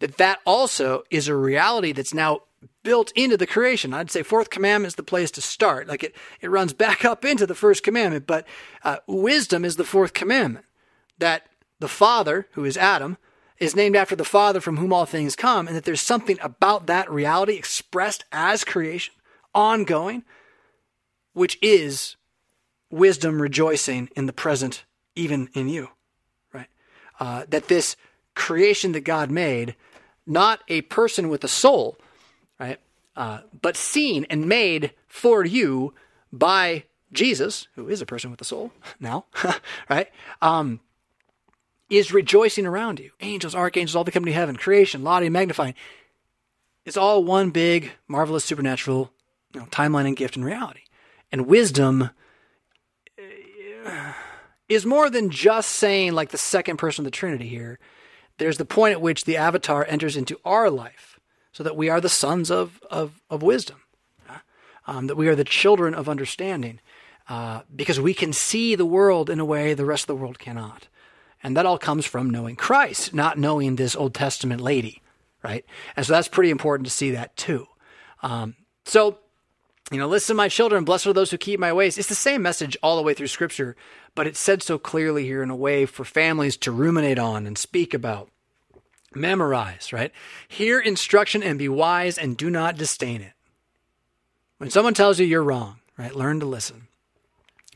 That 0.00 0.16
that 0.16 0.40
also 0.44 1.04
is 1.12 1.28
a 1.28 1.36
reality 1.36 1.92
that's 1.92 2.12
now 2.12 2.40
built 2.82 3.12
into 3.12 3.36
the 3.36 3.46
creation. 3.46 3.94
I'd 3.94 4.10
say 4.10 4.24
fourth 4.24 4.50
commandment 4.50 4.88
is 4.88 4.94
the 4.96 5.04
place 5.04 5.30
to 5.32 5.40
start. 5.40 5.86
Like 5.86 6.02
it, 6.02 6.16
it 6.40 6.50
runs 6.50 6.72
back 6.72 7.04
up 7.04 7.24
into 7.24 7.46
the 7.46 7.54
first 7.54 7.84
commandment, 7.84 8.26
but 8.26 8.48
uh, 8.82 8.96
wisdom 9.06 9.64
is 9.64 9.76
the 9.76 9.84
fourth 9.84 10.12
commandment. 10.12 10.66
That 11.18 11.46
the 11.78 11.86
Father, 11.86 12.48
who 12.54 12.64
is 12.64 12.76
Adam, 12.76 13.16
is 13.58 13.76
named 13.76 13.96
after 13.96 14.16
the 14.16 14.24
Father 14.24 14.60
from 14.60 14.76
whom 14.76 14.92
all 14.92 15.06
things 15.06 15.36
come, 15.36 15.66
and 15.66 15.76
that 15.76 15.84
there's 15.84 16.00
something 16.00 16.38
about 16.40 16.86
that 16.86 17.10
reality 17.10 17.54
expressed 17.54 18.24
as 18.32 18.64
creation, 18.64 19.14
ongoing, 19.54 20.24
which 21.32 21.58
is 21.62 22.16
wisdom 22.90 23.40
rejoicing 23.40 24.08
in 24.16 24.26
the 24.26 24.32
present, 24.32 24.84
even 25.14 25.48
in 25.54 25.68
you, 25.68 25.88
right? 26.52 26.68
Uh, 27.18 27.44
that 27.48 27.68
this 27.68 27.96
creation 28.34 28.92
that 28.92 29.00
God 29.00 29.30
made, 29.30 29.74
not 30.26 30.60
a 30.68 30.82
person 30.82 31.28
with 31.28 31.42
a 31.44 31.48
soul, 31.48 31.96
right? 32.60 32.78
Uh, 33.16 33.40
but 33.60 33.76
seen 33.76 34.26
and 34.28 34.46
made 34.46 34.92
for 35.08 35.44
you 35.44 35.94
by 36.32 36.84
Jesus, 37.12 37.68
who 37.74 37.88
is 37.88 38.00
a 38.00 38.06
person 38.06 38.30
with 38.30 38.40
a 38.40 38.44
soul 38.44 38.72
now, 39.00 39.24
right? 39.90 40.08
Um, 40.42 40.80
is 41.88 42.12
rejoicing 42.12 42.66
around 42.66 42.98
you. 42.98 43.10
Angels, 43.20 43.54
archangels, 43.54 43.94
all 43.94 44.04
the 44.04 44.10
company 44.10 44.32
of 44.32 44.36
heaven, 44.36 44.56
creation, 44.56 45.04
lauding, 45.04 45.32
magnifying. 45.32 45.74
It's 46.84 46.96
all 46.96 47.24
one 47.24 47.50
big, 47.50 47.92
marvelous, 48.08 48.44
supernatural 48.44 49.12
you 49.52 49.60
know, 49.60 49.66
timeline 49.66 50.06
and 50.06 50.16
gift 50.16 50.36
and 50.36 50.44
reality. 50.44 50.82
And 51.32 51.46
wisdom 51.46 52.10
uh, 53.86 54.12
is 54.68 54.86
more 54.86 55.10
than 55.10 55.30
just 55.30 55.70
saying 55.70 56.12
like 56.12 56.30
the 56.30 56.38
second 56.38 56.76
person 56.76 57.02
of 57.02 57.04
the 57.06 57.16
Trinity 57.16 57.48
here. 57.48 57.78
There's 58.38 58.58
the 58.58 58.64
point 58.64 58.92
at 58.92 59.00
which 59.00 59.24
the 59.24 59.36
avatar 59.36 59.84
enters 59.88 60.16
into 60.16 60.38
our 60.44 60.70
life 60.70 61.18
so 61.52 61.62
that 61.64 61.76
we 61.76 61.88
are 61.88 62.00
the 62.00 62.08
sons 62.08 62.50
of, 62.50 62.80
of, 62.90 63.22
of 63.30 63.42
wisdom, 63.42 63.80
um, 64.86 65.06
that 65.06 65.16
we 65.16 65.28
are 65.28 65.34
the 65.34 65.44
children 65.44 65.94
of 65.94 66.08
understanding, 66.08 66.80
uh, 67.28 67.62
because 67.74 67.98
we 67.98 68.12
can 68.12 68.32
see 68.32 68.74
the 68.74 68.84
world 68.84 69.30
in 69.30 69.40
a 69.40 69.44
way 69.44 69.72
the 69.72 69.86
rest 69.86 70.04
of 70.04 70.08
the 70.08 70.16
world 70.16 70.38
cannot. 70.38 70.88
And 71.46 71.56
that 71.56 71.64
all 71.64 71.78
comes 71.78 72.04
from 72.04 72.28
knowing 72.28 72.56
Christ, 72.56 73.14
not 73.14 73.38
knowing 73.38 73.76
this 73.76 73.94
Old 73.94 74.14
Testament 74.14 74.60
lady, 74.60 75.00
right? 75.44 75.64
And 75.94 76.04
so 76.04 76.12
that's 76.12 76.26
pretty 76.26 76.50
important 76.50 76.88
to 76.88 76.92
see 76.92 77.12
that 77.12 77.36
too. 77.36 77.68
Um, 78.20 78.56
so, 78.84 79.18
you 79.92 79.98
know, 79.98 80.08
listen, 80.08 80.34
my 80.34 80.48
children, 80.48 80.82
blessed 80.82 81.06
are 81.06 81.12
those 81.12 81.30
who 81.30 81.38
keep 81.38 81.60
my 81.60 81.72
ways. 81.72 81.98
It's 81.98 82.08
the 82.08 82.16
same 82.16 82.42
message 82.42 82.76
all 82.82 82.96
the 82.96 83.02
way 83.04 83.14
through 83.14 83.28
Scripture, 83.28 83.76
but 84.16 84.26
it's 84.26 84.40
said 84.40 84.60
so 84.60 84.76
clearly 84.76 85.22
here 85.22 85.40
in 85.40 85.48
a 85.48 85.54
way 85.54 85.86
for 85.86 86.04
families 86.04 86.56
to 86.56 86.72
ruminate 86.72 87.20
on 87.20 87.46
and 87.46 87.56
speak 87.56 87.94
about. 87.94 88.28
Memorize, 89.14 89.92
right? 89.92 90.10
Hear 90.48 90.80
instruction 90.80 91.44
and 91.44 91.60
be 91.60 91.68
wise 91.68 92.18
and 92.18 92.36
do 92.36 92.50
not 92.50 92.76
disdain 92.76 93.20
it. 93.20 93.34
When 94.58 94.70
someone 94.70 94.94
tells 94.94 95.20
you 95.20 95.26
you're 95.26 95.44
wrong, 95.44 95.76
right, 95.96 96.12
learn 96.12 96.40
to 96.40 96.46
listen. 96.46 96.88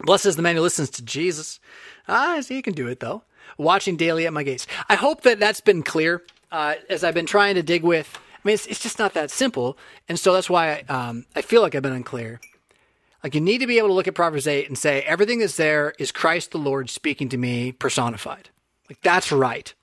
Blessed 0.01 0.26
is 0.26 0.34
the 0.34 0.42
man 0.42 0.56
who 0.56 0.62
listens 0.62 0.90
to 0.90 1.05
Jesus. 1.05 1.60
Ah, 2.09 2.40
see, 2.40 2.56
he 2.56 2.62
can 2.62 2.74
do 2.74 2.88
it 2.88 2.98
though 2.98 3.22
watching 3.60 3.96
daily 3.96 4.26
at 4.26 4.32
my 4.32 4.42
gates. 4.42 4.66
I 4.88 4.96
hope 4.96 5.22
that 5.22 5.38
that's 5.38 5.60
been 5.60 5.82
clear 5.82 6.22
uh, 6.50 6.74
as 6.88 7.04
I've 7.04 7.14
been 7.14 7.26
trying 7.26 7.54
to 7.54 7.62
dig 7.62 7.82
with. 7.82 8.18
I 8.34 8.40
mean, 8.44 8.54
it's, 8.54 8.66
it's 8.66 8.80
just 8.80 8.98
not 8.98 9.14
that 9.14 9.30
simple. 9.30 9.76
And 10.08 10.18
so 10.18 10.32
that's 10.32 10.48
why 10.48 10.84
I, 10.88 10.92
um, 10.92 11.26
I 11.36 11.42
feel 11.42 11.62
like 11.62 11.74
I've 11.74 11.82
been 11.82 11.92
unclear. 11.92 12.40
Like, 13.22 13.34
you 13.34 13.40
need 13.40 13.58
to 13.58 13.66
be 13.66 13.76
able 13.76 13.88
to 13.88 13.94
look 13.94 14.08
at 14.08 14.14
Proverbs 14.14 14.46
8 14.46 14.66
and 14.66 14.78
say, 14.78 15.02
everything 15.02 15.40
that's 15.40 15.56
there 15.56 15.92
is 15.98 16.10
Christ 16.10 16.52
the 16.52 16.58
Lord 16.58 16.88
speaking 16.88 17.28
to 17.28 17.36
me 17.36 17.70
personified. 17.70 18.48
Like, 18.88 19.02
that's 19.02 19.30
right. 19.30 19.74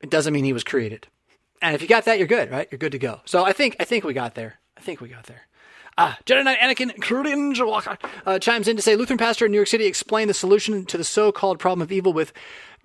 It 0.00 0.10
doesn't 0.10 0.32
mean 0.32 0.44
he 0.44 0.52
was 0.52 0.62
created. 0.62 1.08
And 1.60 1.74
if 1.74 1.82
you 1.82 1.88
got 1.88 2.04
that, 2.04 2.18
you're 2.18 2.28
good, 2.28 2.50
right? 2.50 2.68
You're 2.70 2.78
good 2.78 2.92
to 2.92 2.98
go. 2.98 3.22
So 3.24 3.44
I 3.44 3.52
think 3.52 3.76
I 3.80 3.84
think 3.84 4.04
we 4.04 4.12
got 4.12 4.34
there. 4.34 4.60
I 4.76 4.82
think 4.82 5.00
we 5.00 5.08
got 5.08 5.24
there. 5.24 5.46
Ah, 5.96 6.18
Jedi 6.26 6.44
Knight 6.44 6.58
Anakin 6.58 7.00
Cringe 7.00 7.60
uh, 8.26 8.38
chimes 8.40 8.66
in 8.66 8.76
to 8.76 8.82
say 8.82 8.96
Lutheran 8.96 9.18
pastor 9.18 9.46
in 9.46 9.52
New 9.52 9.58
York 9.58 9.68
City 9.68 9.86
explained 9.86 10.28
the 10.28 10.34
solution 10.34 10.84
to 10.86 10.98
the 10.98 11.04
so-called 11.04 11.60
problem 11.60 11.82
of 11.82 11.92
evil 11.92 12.12
with 12.12 12.32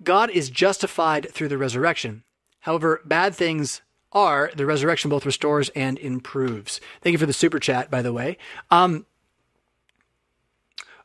God 0.02 0.30
is 0.30 0.48
justified 0.48 1.28
through 1.32 1.48
the 1.48 1.58
resurrection. 1.58 2.22
However, 2.60 3.00
bad 3.04 3.34
things 3.34 3.82
are 4.12 4.50
the 4.54 4.66
resurrection 4.66 5.10
both 5.10 5.26
restores 5.26 5.70
and 5.70 5.98
improves. 5.98 6.80
Thank 7.00 7.12
you 7.12 7.18
for 7.18 7.26
the 7.26 7.32
super 7.32 7.58
chat, 7.58 7.90
by 7.90 8.02
the 8.02 8.12
way. 8.12 8.38
Um, 8.70 9.06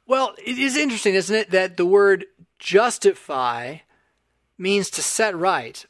well, 0.06 0.36
it 0.44 0.60
is 0.60 0.78
interesting, 0.78 1.16
isn't 1.16 1.36
it, 1.36 1.52
that 1.52 1.78
the 1.78 1.86
word 1.86 2.26
justify 2.60 3.78
means 4.58 4.92
to 4.92 5.02
set 5.02 5.36
right. 5.36 5.86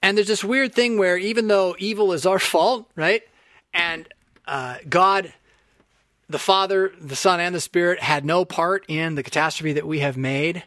And 0.00 0.16
there's 0.16 0.28
this 0.28 0.44
weird 0.44 0.74
thing 0.74 0.98
where 0.98 1.18
even 1.18 1.48
though 1.48 1.74
evil 1.78 2.12
is 2.12 2.24
our 2.24 2.38
fault, 2.38 2.88
right? 2.94 3.22
And 3.74 4.08
uh, 4.46 4.76
God 4.88 5.32
the 6.28 6.38
Father, 6.38 6.92
the 7.00 7.16
Son, 7.16 7.40
and 7.40 7.54
the 7.54 7.60
Spirit 7.60 8.00
had 8.00 8.24
no 8.24 8.44
part 8.44 8.84
in 8.88 9.14
the 9.14 9.22
catastrophe 9.22 9.72
that 9.72 9.86
we 9.86 10.00
have 10.00 10.16
made. 10.16 10.64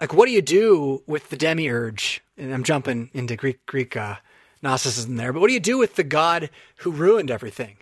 Like, 0.00 0.12
what 0.12 0.26
do 0.26 0.32
you 0.32 0.42
do 0.42 1.02
with 1.06 1.30
the 1.30 1.36
demiurge? 1.36 2.22
And 2.36 2.52
I'm 2.52 2.64
jumping 2.64 3.10
into 3.14 3.36
Greek 3.36 3.64
Greek 3.66 3.96
uh, 3.96 4.16
Gnosticism 4.62 5.16
there, 5.16 5.32
but 5.32 5.40
what 5.40 5.48
do 5.48 5.54
you 5.54 5.60
do 5.60 5.78
with 5.78 5.96
the 5.96 6.04
God 6.04 6.50
who 6.78 6.90
ruined 6.90 7.30
everything? 7.30 7.76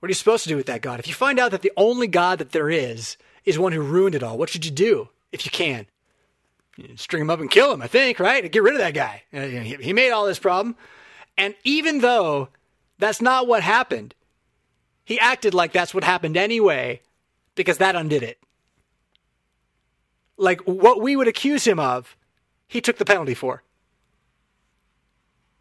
What 0.00 0.08
are 0.08 0.10
you 0.10 0.14
supposed 0.14 0.42
to 0.44 0.48
do 0.48 0.56
with 0.56 0.66
that 0.66 0.82
God? 0.82 1.00
If 1.00 1.08
you 1.08 1.14
find 1.14 1.38
out 1.38 1.50
that 1.50 1.62
the 1.62 1.72
only 1.76 2.06
God 2.06 2.38
that 2.38 2.52
there 2.52 2.70
is 2.70 3.16
is 3.44 3.58
one 3.58 3.72
who 3.72 3.80
ruined 3.80 4.14
it 4.14 4.22
all, 4.22 4.36
what 4.38 4.48
should 4.48 4.64
you 4.64 4.70
do 4.70 5.08
if 5.32 5.44
you 5.44 5.50
can? 5.50 5.86
You 6.76 6.96
string 6.96 7.22
him 7.22 7.30
up 7.30 7.40
and 7.40 7.50
kill 7.50 7.72
him, 7.72 7.80
I 7.80 7.86
think, 7.86 8.18
right? 8.18 8.50
Get 8.50 8.62
rid 8.62 8.74
of 8.74 8.80
that 8.80 8.94
guy. 8.94 9.22
Uh, 9.32 9.46
he 9.46 9.92
made 9.92 10.10
all 10.10 10.26
this 10.26 10.38
problem. 10.38 10.76
And 11.38 11.54
even 11.64 12.00
though 12.00 12.48
that's 12.98 13.22
not 13.22 13.46
what 13.46 13.62
happened, 13.62 14.14
he 15.04 15.20
acted 15.20 15.54
like 15.54 15.72
that's 15.72 15.94
what 15.94 16.04
happened 16.04 16.36
anyway, 16.36 17.00
because 17.54 17.78
that 17.78 17.94
undid 17.94 18.22
it. 18.22 18.38
Like 20.36 20.60
what 20.62 21.00
we 21.00 21.14
would 21.14 21.28
accuse 21.28 21.64
him 21.66 21.78
of, 21.78 22.16
he 22.66 22.80
took 22.80 22.98
the 22.98 23.04
penalty 23.04 23.34
for. 23.34 23.62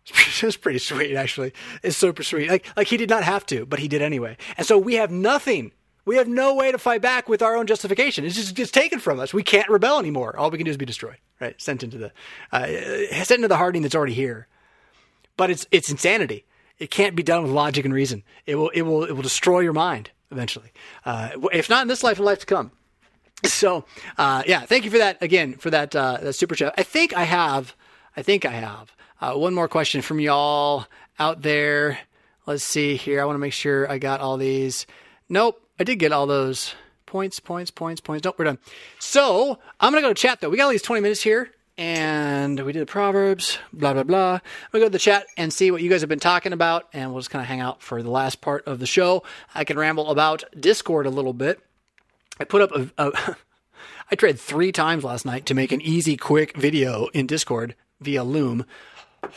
It's 0.43 0.57
pretty 0.57 0.79
sweet, 0.79 1.15
actually. 1.15 1.53
It's 1.83 1.95
super 1.95 2.23
sweet. 2.23 2.49
Like, 2.49 2.65
like 2.75 2.87
he 2.87 2.97
did 2.97 3.09
not 3.09 3.23
have 3.23 3.45
to, 3.45 3.65
but 3.65 3.79
he 3.79 3.87
did 3.87 4.01
anyway. 4.01 4.35
And 4.57 4.67
so 4.67 4.77
we 4.77 4.95
have 4.95 5.09
nothing. 5.09 5.71
We 6.03 6.17
have 6.17 6.27
no 6.27 6.53
way 6.55 6.69
to 6.69 6.77
fight 6.77 7.01
back 7.01 7.29
with 7.29 7.41
our 7.41 7.55
own 7.55 7.65
justification. 7.65 8.25
It's 8.25 8.35
just 8.35 8.53
gets 8.53 8.71
taken 8.71 8.99
from 8.99 9.21
us. 9.21 9.33
We 9.33 9.43
can't 9.43 9.69
rebel 9.69 9.99
anymore. 9.99 10.35
All 10.35 10.51
we 10.51 10.57
can 10.57 10.65
do 10.65 10.71
is 10.71 10.75
be 10.75 10.85
destroyed, 10.85 11.15
right? 11.39 11.59
Sent 11.61 11.81
into 11.81 11.97
the, 11.97 12.11
uh, 12.51 12.67
sent 13.23 13.37
into 13.37 13.47
the 13.47 13.55
hardening 13.55 13.83
that's 13.83 13.95
already 13.95 14.13
here. 14.13 14.47
But 15.37 15.49
it's 15.49 15.65
it's 15.71 15.89
insanity 15.89 16.45
it 16.79 16.89
can't 16.91 17.15
be 17.15 17.23
done 17.23 17.43
with 17.43 17.51
logic 17.51 17.85
and 17.85 17.93
reason. 17.93 18.23
It 18.45 18.55
will 18.55 18.69
it 18.69 18.81
will 18.81 19.03
it 19.03 19.11
will 19.13 19.21
destroy 19.21 19.59
your 19.59 19.73
mind 19.73 20.11
eventually. 20.31 20.71
Uh, 21.05 21.29
if 21.51 21.69
not 21.69 21.83
in 21.83 21.87
this 21.87 22.03
life, 22.03 22.19
in 22.19 22.25
life 22.25 22.39
to 22.39 22.45
come. 22.45 22.71
So 23.45 23.85
uh, 24.17 24.43
yeah, 24.47 24.61
thank 24.61 24.85
you 24.85 24.91
for 24.91 24.97
that 24.97 25.21
again 25.21 25.53
for 25.53 25.69
that, 25.69 25.95
uh, 25.95 26.17
that 26.21 26.33
super 26.33 26.55
chat. 26.55 26.73
I 26.77 26.83
think 26.83 27.15
I 27.15 27.23
have 27.23 27.75
I 28.15 28.21
think 28.21 28.45
I 28.45 28.51
have 28.51 28.95
uh, 29.21 29.33
one 29.33 29.53
more 29.53 29.67
question 29.67 30.01
from 30.01 30.19
y'all 30.19 30.85
out 31.19 31.41
there. 31.41 31.99
Let's 32.45 32.63
see 32.63 32.95
here. 32.95 33.21
I 33.21 33.25
want 33.25 33.35
to 33.35 33.39
make 33.39 33.53
sure 33.53 33.89
I 33.89 33.97
got 33.97 34.19
all 34.19 34.37
these. 34.37 34.85
Nope, 35.29 35.61
I 35.79 35.83
did 35.83 35.97
get 35.97 36.11
all 36.11 36.27
those 36.27 36.75
points, 37.05 37.39
points, 37.39 37.71
points, 37.71 38.01
points. 38.01 38.25
Nope, 38.25 38.35
we're 38.37 38.45
done. 38.45 38.59
So 38.99 39.59
I'm 39.79 39.93
gonna 39.93 40.01
go 40.01 40.09
to 40.09 40.13
chat 40.13 40.41
though. 40.41 40.49
We 40.49 40.57
got 40.57 40.65
at 40.65 40.69
least 40.69 40.85
20 40.85 41.01
minutes 41.01 41.23
here 41.23 41.51
and 41.77 42.59
we 42.59 42.71
did 42.71 42.87
Proverbs, 42.87 43.57
blah, 43.71 43.93
blah, 43.93 44.03
blah. 44.03 44.39
We'll 44.71 44.81
go 44.81 44.87
to 44.87 44.91
the 44.91 44.99
chat 44.99 45.25
and 45.37 45.51
see 45.51 45.71
what 45.71 45.81
you 45.81 45.89
guys 45.89 46.01
have 46.01 46.09
been 46.09 46.19
talking 46.19 46.53
about, 46.53 46.87
and 46.93 47.11
we'll 47.11 47.19
just 47.19 47.31
kind 47.31 47.41
of 47.41 47.47
hang 47.47 47.61
out 47.61 47.81
for 47.81 48.03
the 48.03 48.11
last 48.11 48.41
part 48.41 48.67
of 48.67 48.79
the 48.79 48.85
show. 48.85 49.23
I 49.55 49.63
can 49.63 49.77
ramble 49.77 50.09
about 50.09 50.43
Discord 50.59 51.05
a 51.05 51.11
little 51.11 51.33
bit. 51.33 51.59
I 52.39 52.43
put 52.43 52.61
up 52.61 52.71
a, 52.71 52.91
a 52.97 53.35
I 54.11 54.15
tried 54.15 54.39
three 54.39 54.71
times 54.71 55.03
last 55.03 55.25
night 55.25 55.45
to 55.47 55.53
make 55.53 55.71
an 55.71 55.81
easy, 55.81 56.17
quick 56.17 56.55
video 56.55 57.07
in 57.13 57.25
Discord 57.25 57.75
via 57.99 58.23
Loom. 58.23 58.65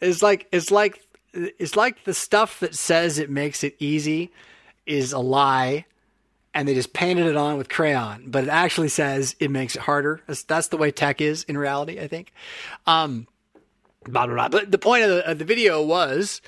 it's 0.00 0.22
like 0.22 0.46
it's 0.52 0.70
like 0.70 1.02
it's 1.32 1.76
like 1.76 2.04
the 2.04 2.14
stuff 2.14 2.60
that 2.60 2.74
says 2.74 3.18
it 3.18 3.30
makes 3.30 3.64
it 3.64 3.76
easy 3.78 4.30
is 4.84 5.12
a 5.12 5.18
lie 5.18 5.86
and 6.52 6.66
they 6.66 6.74
just 6.74 6.92
painted 6.92 7.26
it 7.26 7.36
on 7.36 7.56
with 7.56 7.68
crayon, 7.68 8.24
but 8.26 8.44
it 8.44 8.50
actually 8.50 8.88
says 8.88 9.36
it 9.38 9.50
makes 9.50 9.76
it 9.76 9.82
harder. 9.82 10.20
That's, 10.26 10.42
that's 10.42 10.68
the 10.68 10.76
way 10.76 10.90
tech 10.90 11.20
is 11.20 11.44
in 11.44 11.56
reality, 11.56 12.00
I 12.00 12.08
think. 12.08 12.32
Um, 12.86 13.28
blah, 14.04 14.26
blah, 14.26 14.34
blah. 14.34 14.48
But 14.48 14.70
the 14.70 14.78
point 14.78 15.04
of 15.04 15.10
the, 15.10 15.30
of 15.30 15.38
the 15.38 15.44
video 15.44 15.82
was 15.82 16.42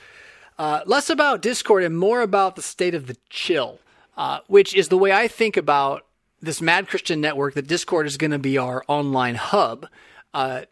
uh, 0.59 0.81
less 0.87 1.09
about 1.09 1.43
Discord 1.43 1.85
and 1.85 1.97
more 1.97 2.21
about 2.21 2.57
the 2.57 2.63
state 2.63 2.95
of 2.95 3.07
the 3.07 3.17
chill, 3.31 3.79
uh, 4.17 4.41
which 4.49 4.75
is 4.75 4.89
the 4.89 4.99
way 4.99 5.13
I 5.13 5.29
think 5.29 5.57
about 5.57 6.07
this 6.41 6.61
Mad 6.61 6.89
Christian 6.89 7.21
network. 7.21 7.55
That 7.55 7.69
Discord 7.69 8.07
is 8.07 8.17
going 8.17 8.33
to 8.33 8.39
be 8.39 8.59
our 8.59 8.85
online 8.89 9.37
hub. 9.37 9.87
Uh, 10.35 10.63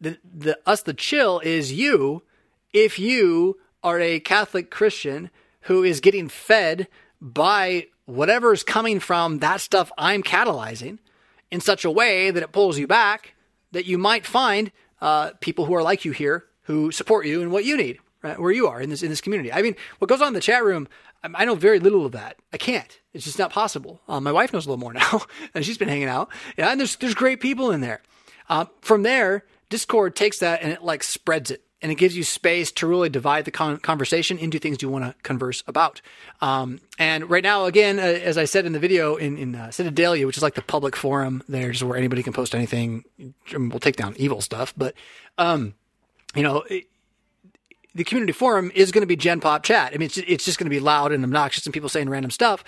the, 0.00 0.18
the 0.22 0.58
us 0.64 0.82
the 0.82 0.94
chill 0.94 1.40
is 1.40 1.72
you 1.72 2.22
if 2.72 2.98
you 2.98 3.58
are 3.82 4.00
a 4.00 4.20
Catholic 4.20 4.70
Christian 4.70 5.30
who 5.62 5.82
is 5.82 6.00
getting 6.00 6.28
fed 6.28 6.86
by 7.20 7.86
whatever 8.08 8.54
is 8.54 8.62
coming 8.62 9.00
from 9.00 9.40
that 9.40 9.60
stuff 9.60 9.92
I'm 9.98 10.22
catalyzing 10.22 10.98
in 11.50 11.60
such 11.60 11.84
a 11.84 11.90
way 11.90 12.30
that 12.30 12.42
it 12.42 12.52
pulls 12.52 12.78
you 12.78 12.86
back, 12.86 13.34
that 13.72 13.84
you 13.84 13.98
might 13.98 14.26
find 14.26 14.72
uh, 15.00 15.32
people 15.40 15.66
who 15.66 15.74
are 15.74 15.82
like 15.82 16.04
you 16.04 16.12
here 16.12 16.46
who 16.62 16.90
support 16.90 17.26
you 17.26 17.42
and 17.42 17.52
what 17.52 17.64
you 17.64 17.76
need, 17.76 17.98
right, 18.22 18.38
where 18.38 18.50
you 18.50 18.66
are 18.66 18.80
in 18.80 18.90
this 18.90 19.02
in 19.02 19.10
this 19.10 19.20
community. 19.20 19.52
I 19.52 19.60
mean, 19.60 19.76
what 19.98 20.08
goes 20.08 20.22
on 20.22 20.28
in 20.28 20.34
the 20.34 20.40
chat 20.40 20.64
room, 20.64 20.88
I 21.22 21.44
know 21.44 21.54
very 21.54 21.78
little 21.78 22.06
of 22.06 22.12
that. 22.12 22.36
I 22.52 22.56
can't. 22.56 22.98
It's 23.12 23.24
just 23.24 23.38
not 23.38 23.50
possible. 23.50 24.00
Um, 24.08 24.24
my 24.24 24.32
wife 24.32 24.52
knows 24.52 24.64
a 24.64 24.70
little 24.70 24.80
more 24.80 24.92
now, 24.94 25.22
and 25.54 25.64
she's 25.64 25.78
been 25.78 25.88
hanging 25.88 26.08
out. 26.08 26.30
Yeah, 26.56 26.70
and 26.70 26.80
there's 26.80 26.96
there's 26.96 27.14
great 27.14 27.40
people 27.40 27.70
in 27.70 27.82
there. 27.82 28.02
Uh, 28.48 28.66
from 28.80 29.02
there, 29.02 29.44
Discord 29.68 30.16
takes 30.16 30.38
that 30.38 30.62
and 30.62 30.72
it 30.72 30.82
like 30.82 31.02
spreads 31.02 31.50
it 31.50 31.62
and 31.80 31.92
it 31.92 31.94
gives 31.96 32.16
you 32.16 32.24
space 32.24 32.72
to 32.72 32.86
really 32.86 33.08
divide 33.08 33.44
the 33.44 33.50
con- 33.50 33.78
conversation 33.78 34.38
into 34.38 34.58
things 34.58 34.82
you 34.82 34.88
want 34.88 35.04
to 35.04 35.14
converse 35.22 35.62
about. 35.66 36.00
Um, 36.40 36.80
and 36.98 37.30
right 37.30 37.42
now, 37.42 37.66
again, 37.66 37.98
uh, 37.98 38.02
as 38.02 38.36
I 38.36 38.44
said 38.44 38.66
in 38.66 38.72
the 38.72 38.78
video, 38.78 39.16
in, 39.16 39.38
in 39.38 39.54
uh, 39.54 39.70
Citadelia, 39.70 40.26
which 40.26 40.36
is 40.36 40.42
like 40.42 40.54
the 40.54 40.62
public 40.62 40.96
forum, 40.96 41.42
there's 41.48 41.82
where 41.84 41.96
anybody 41.96 42.22
can 42.22 42.32
post 42.32 42.54
anything. 42.54 43.04
We'll 43.52 43.78
take 43.80 43.96
down 43.96 44.14
evil 44.16 44.40
stuff, 44.40 44.74
but 44.76 44.94
um, 45.38 45.74
you 46.34 46.42
know, 46.42 46.62
it, 46.68 46.86
the 47.98 48.04
community 48.04 48.32
forum 48.32 48.70
is 48.76 48.92
going 48.92 49.02
to 49.02 49.08
be 49.08 49.16
Gen 49.16 49.40
Pop 49.40 49.64
chat. 49.64 49.92
I 49.92 49.98
mean, 49.98 50.06
it's, 50.06 50.18
it's 50.18 50.44
just 50.44 50.56
going 50.56 50.66
to 50.66 50.70
be 50.70 50.78
loud 50.78 51.10
and 51.10 51.24
obnoxious 51.24 51.66
and 51.66 51.74
people 51.74 51.88
saying 51.88 52.08
random 52.08 52.30
stuff. 52.30 52.62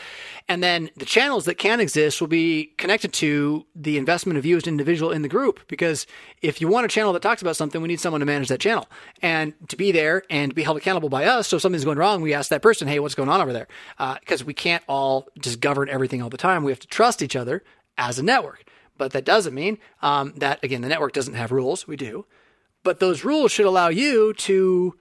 And 0.48 0.60
then 0.60 0.90
the 0.96 1.04
channels 1.04 1.44
that 1.44 1.54
can 1.54 1.78
exist 1.78 2.20
will 2.20 2.26
be 2.26 2.74
connected 2.78 3.12
to 3.12 3.64
the 3.76 3.96
investment 3.96 4.38
of 4.40 4.44
you 4.44 4.56
as 4.56 4.64
an 4.64 4.70
individual 4.70 5.12
in 5.12 5.22
the 5.22 5.28
group. 5.28 5.60
Because 5.68 6.08
if 6.42 6.60
you 6.60 6.66
want 6.66 6.84
a 6.84 6.88
channel 6.88 7.12
that 7.12 7.22
talks 7.22 7.42
about 7.42 7.54
something, 7.54 7.80
we 7.80 7.86
need 7.86 8.00
someone 8.00 8.18
to 8.18 8.26
manage 8.26 8.48
that 8.48 8.58
channel 8.58 8.88
and 9.22 9.54
to 9.68 9.76
be 9.76 9.92
there 9.92 10.24
and 10.30 10.52
be 10.52 10.64
held 10.64 10.76
accountable 10.76 11.08
by 11.08 11.26
us. 11.26 11.46
So 11.46 11.56
if 11.56 11.62
something's 11.62 11.84
going 11.84 11.96
wrong, 11.98 12.22
we 12.22 12.34
ask 12.34 12.50
that 12.50 12.60
person, 12.60 12.88
hey, 12.88 12.98
what's 12.98 13.14
going 13.14 13.28
on 13.28 13.40
over 13.40 13.52
there? 13.52 13.68
Because 13.98 14.42
uh, 14.42 14.46
we 14.46 14.52
can't 14.52 14.82
all 14.88 15.28
just 15.38 15.60
govern 15.60 15.88
everything 15.88 16.22
all 16.22 16.30
the 16.30 16.38
time. 16.38 16.64
We 16.64 16.72
have 16.72 16.80
to 16.80 16.88
trust 16.88 17.22
each 17.22 17.36
other 17.36 17.62
as 17.96 18.18
a 18.18 18.24
network. 18.24 18.64
But 18.98 19.12
that 19.12 19.24
doesn't 19.24 19.54
mean 19.54 19.78
um, 20.02 20.34
that, 20.38 20.58
again, 20.64 20.80
the 20.80 20.88
network 20.88 21.12
doesn't 21.12 21.34
have 21.34 21.52
rules. 21.52 21.86
We 21.86 21.96
do. 21.96 22.26
But 22.82 22.98
those 22.98 23.24
rules 23.24 23.52
should 23.52 23.66
allow 23.66 23.90
you 23.90 24.32
to 24.34 24.96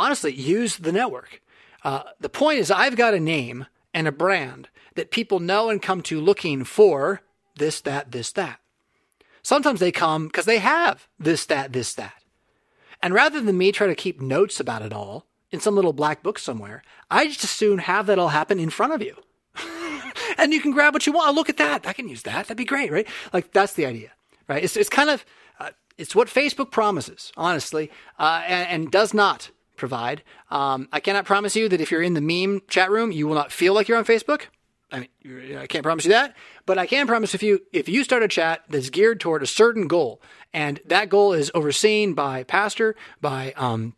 honestly, 0.00 0.32
use 0.32 0.78
the 0.78 0.92
network. 0.92 1.42
Uh, 1.84 2.02
the 2.18 2.28
point 2.28 2.58
is, 2.58 2.70
I've 2.70 2.96
got 2.96 3.14
a 3.14 3.20
name 3.20 3.66
and 3.92 4.08
a 4.08 4.12
brand 4.12 4.68
that 4.94 5.10
people 5.10 5.40
know 5.40 5.70
and 5.70 5.80
come 5.80 6.02
to 6.02 6.20
looking 6.20 6.64
for 6.64 7.20
this, 7.56 7.80
that, 7.82 8.10
this, 8.10 8.32
that. 8.32 8.60
Sometimes 9.42 9.80
they 9.80 9.92
come 9.92 10.26
because 10.26 10.46
they 10.46 10.58
have 10.58 11.06
this, 11.18 11.46
that, 11.46 11.72
this, 11.72 11.94
that. 11.94 12.22
And 13.02 13.14
rather 13.14 13.40
than 13.40 13.58
me 13.58 13.72
try 13.72 13.86
to 13.86 13.94
keep 13.94 14.20
notes 14.20 14.58
about 14.60 14.82
it 14.82 14.92
all 14.92 15.26
in 15.50 15.60
some 15.60 15.74
little 15.74 15.92
black 15.92 16.22
book 16.22 16.38
somewhere, 16.38 16.82
I 17.10 17.26
just 17.26 17.44
as 17.44 17.50
soon 17.50 17.78
have 17.78 18.06
that 18.06 18.18
all 18.18 18.28
happen 18.28 18.58
in 18.58 18.70
front 18.70 18.92
of 18.92 19.02
you. 19.02 19.16
and 20.38 20.52
you 20.52 20.60
can 20.60 20.72
grab 20.72 20.94
what 20.94 21.06
you 21.06 21.12
want. 21.12 21.30
Oh, 21.30 21.32
look 21.32 21.48
at 21.48 21.56
that. 21.58 21.86
I 21.86 21.92
can 21.92 22.08
use 22.08 22.22
that. 22.22 22.46
That'd 22.46 22.56
be 22.56 22.64
great, 22.64 22.90
right? 22.90 23.08
Like 23.32 23.52
that's 23.52 23.74
the 23.74 23.86
idea, 23.86 24.12
right? 24.48 24.62
It's, 24.62 24.76
it's 24.76 24.90
kind 24.90 25.10
of, 25.10 25.24
uh, 25.58 25.70
it's 25.98 26.14
what 26.14 26.28
Facebook 26.28 26.70
promises, 26.70 27.32
honestly, 27.36 27.90
uh, 28.18 28.42
and, 28.46 28.68
and 28.68 28.90
does 28.90 29.14
not 29.14 29.50
provide. 29.80 30.22
Um, 30.50 30.88
I 30.92 31.00
cannot 31.00 31.24
promise 31.24 31.56
you 31.56 31.68
that 31.68 31.80
if 31.80 31.90
you're 31.90 32.02
in 32.02 32.14
the 32.14 32.20
meme 32.20 32.62
chat 32.68 32.90
room, 32.90 33.10
you 33.10 33.26
will 33.26 33.34
not 33.34 33.50
feel 33.50 33.74
like 33.74 33.88
you're 33.88 33.98
on 33.98 34.04
Facebook. 34.04 34.42
I 34.92 35.08
mean, 35.24 35.56
I 35.56 35.66
can't 35.66 35.84
promise 35.84 36.04
you 36.04 36.10
that, 36.10 36.34
but 36.66 36.78
I 36.78 36.86
can 36.86 37.06
promise 37.06 37.34
if 37.34 37.42
you 37.42 37.60
if 37.72 37.88
you 37.88 38.02
start 38.02 38.22
a 38.22 38.28
chat 38.28 38.64
that's 38.68 38.90
geared 38.90 39.20
toward 39.20 39.42
a 39.42 39.46
certain 39.46 39.86
goal, 39.86 40.20
and 40.52 40.80
that 40.84 41.08
goal 41.08 41.32
is 41.32 41.50
overseen 41.54 42.14
by 42.14 42.42
pastor, 42.42 42.96
by 43.20 43.52
um, 43.56 43.94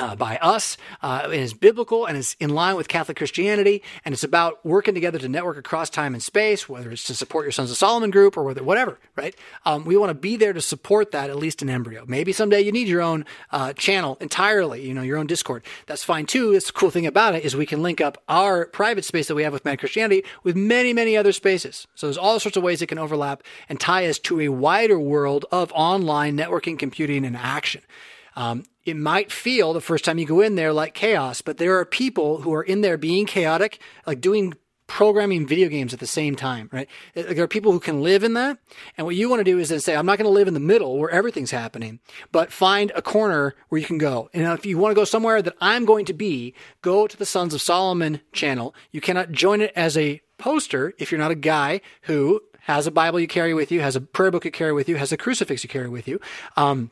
uh, 0.00 0.16
by 0.16 0.38
us 0.38 0.78
uh, 1.02 1.22
and 1.24 1.34
is 1.34 1.52
biblical 1.52 2.06
and 2.06 2.16
is 2.16 2.34
in 2.40 2.50
line 2.50 2.74
with 2.74 2.88
Catholic 2.88 3.18
Christianity. 3.18 3.82
And 4.04 4.14
it's 4.14 4.24
about 4.24 4.64
working 4.64 4.94
together 4.94 5.18
to 5.18 5.28
network 5.28 5.58
across 5.58 5.90
time 5.90 6.14
and 6.14 6.22
space, 6.22 6.68
whether 6.68 6.90
it's 6.90 7.04
to 7.04 7.14
support 7.14 7.44
your 7.44 7.52
Sons 7.52 7.70
of 7.70 7.76
Solomon 7.76 8.10
group 8.10 8.36
or 8.36 8.42
whether 8.42 8.62
whatever, 8.62 8.98
right? 9.14 9.36
Um, 9.66 9.84
we 9.84 9.96
want 9.96 10.10
to 10.10 10.14
be 10.14 10.36
there 10.36 10.54
to 10.54 10.60
support 10.60 11.10
that, 11.10 11.28
at 11.28 11.36
least 11.36 11.60
in 11.60 11.68
embryo. 11.68 12.04
Maybe 12.06 12.32
someday 12.32 12.62
you 12.62 12.72
need 12.72 12.88
your 12.88 13.02
own 13.02 13.26
uh, 13.50 13.74
channel 13.74 14.16
entirely, 14.20 14.86
you 14.86 14.94
know, 14.94 15.02
your 15.02 15.18
own 15.18 15.26
Discord. 15.26 15.62
That's 15.86 16.02
fine 16.02 16.24
too. 16.24 16.52
It's 16.52 16.68
the 16.68 16.72
cool 16.72 16.90
thing 16.90 17.06
about 17.06 17.34
it 17.34 17.44
is 17.44 17.54
we 17.54 17.66
can 17.66 17.82
link 17.82 18.00
up 18.00 18.22
our 18.28 18.66
private 18.66 19.04
space 19.04 19.28
that 19.28 19.34
we 19.34 19.42
have 19.42 19.52
with 19.52 19.66
Mad 19.66 19.78
Christianity 19.78 20.24
with 20.42 20.56
many, 20.56 20.94
many 20.94 21.16
other 21.16 21.32
spaces. 21.32 21.86
So 21.94 22.06
there's 22.06 22.16
all 22.16 22.40
sorts 22.40 22.56
of 22.56 22.62
ways 22.62 22.80
it 22.80 22.86
can 22.86 22.98
overlap 22.98 23.42
and 23.68 23.78
tie 23.78 24.06
us 24.06 24.18
to 24.20 24.40
a 24.40 24.48
wider 24.48 24.98
world 24.98 25.44
of 25.52 25.70
online 25.72 26.38
networking, 26.38 26.78
computing, 26.78 27.26
and 27.26 27.36
action. 27.36 27.82
Um, 28.36 28.64
it 28.84 28.96
might 28.96 29.30
feel 29.30 29.72
the 29.72 29.80
first 29.80 30.04
time 30.04 30.18
you 30.18 30.26
go 30.26 30.40
in 30.40 30.54
there 30.54 30.72
like 30.72 30.94
chaos, 30.94 31.42
but 31.42 31.58
there 31.58 31.78
are 31.78 31.84
people 31.84 32.40
who 32.40 32.52
are 32.54 32.62
in 32.62 32.80
there 32.80 32.96
being 32.96 33.26
chaotic, 33.26 33.78
like 34.06 34.20
doing 34.20 34.54
programming 34.90 35.46
video 35.46 35.68
games 35.68 35.94
at 35.94 36.00
the 36.00 36.06
same 36.06 36.34
time, 36.34 36.68
right? 36.72 36.88
There 37.14 37.44
are 37.44 37.48
people 37.48 37.70
who 37.70 37.78
can 37.78 38.02
live 38.02 38.24
in 38.24 38.34
that. 38.34 38.58
And 38.96 39.06
what 39.06 39.14
you 39.14 39.28
want 39.28 39.38
to 39.38 39.44
do 39.44 39.60
is 39.60 39.68
then 39.68 39.78
say, 39.78 39.94
I'm 39.94 40.04
not 40.04 40.18
going 40.18 40.28
to 40.28 40.32
live 40.32 40.48
in 40.48 40.54
the 40.54 40.58
middle 40.58 40.98
where 40.98 41.10
everything's 41.10 41.52
happening, 41.52 42.00
but 42.32 42.50
find 42.52 42.90
a 42.96 43.00
corner 43.00 43.54
where 43.68 43.80
you 43.80 43.86
can 43.86 43.98
go. 43.98 44.28
And 44.34 44.46
if 44.46 44.66
you 44.66 44.78
want 44.78 44.90
to 44.90 45.00
go 45.00 45.04
somewhere 45.04 45.42
that 45.42 45.56
I'm 45.60 45.84
going 45.84 46.06
to 46.06 46.12
be, 46.12 46.54
go 46.82 47.06
to 47.06 47.16
the 47.16 47.24
Sons 47.24 47.54
of 47.54 47.62
Solomon 47.62 48.20
channel. 48.32 48.74
You 48.90 49.00
cannot 49.00 49.30
join 49.30 49.60
it 49.60 49.72
as 49.76 49.96
a 49.96 50.20
poster 50.38 50.92
if 50.98 51.12
you're 51.12 51.20
not 51.20 51.30
a 51.30 51.36
guy 51.36 51.82
who 52.02 52.40
has 52.62 52.88
a 52.88 52.90
Bible 52.90 53.20
you 53.20 53.28
carry 53.28 53.54
with 53.54 53.70
you, 53.70 53.80
has 53.80 53.94
a 53.94 54.00
prayer 54.00 54.32
book 54.32 54.44
you 54.44 54.50
carry 54.50 54.72
with 54.72 54.88
you, 54.88 54.96
has 54.96 55.12
a 55.12 55.16
crucifix 55.16 55.62
you 55.62 55.68
carry 55.68 55.88
with 55.88 56.08
you. 56.08 56.20
Um, 56.56 56.90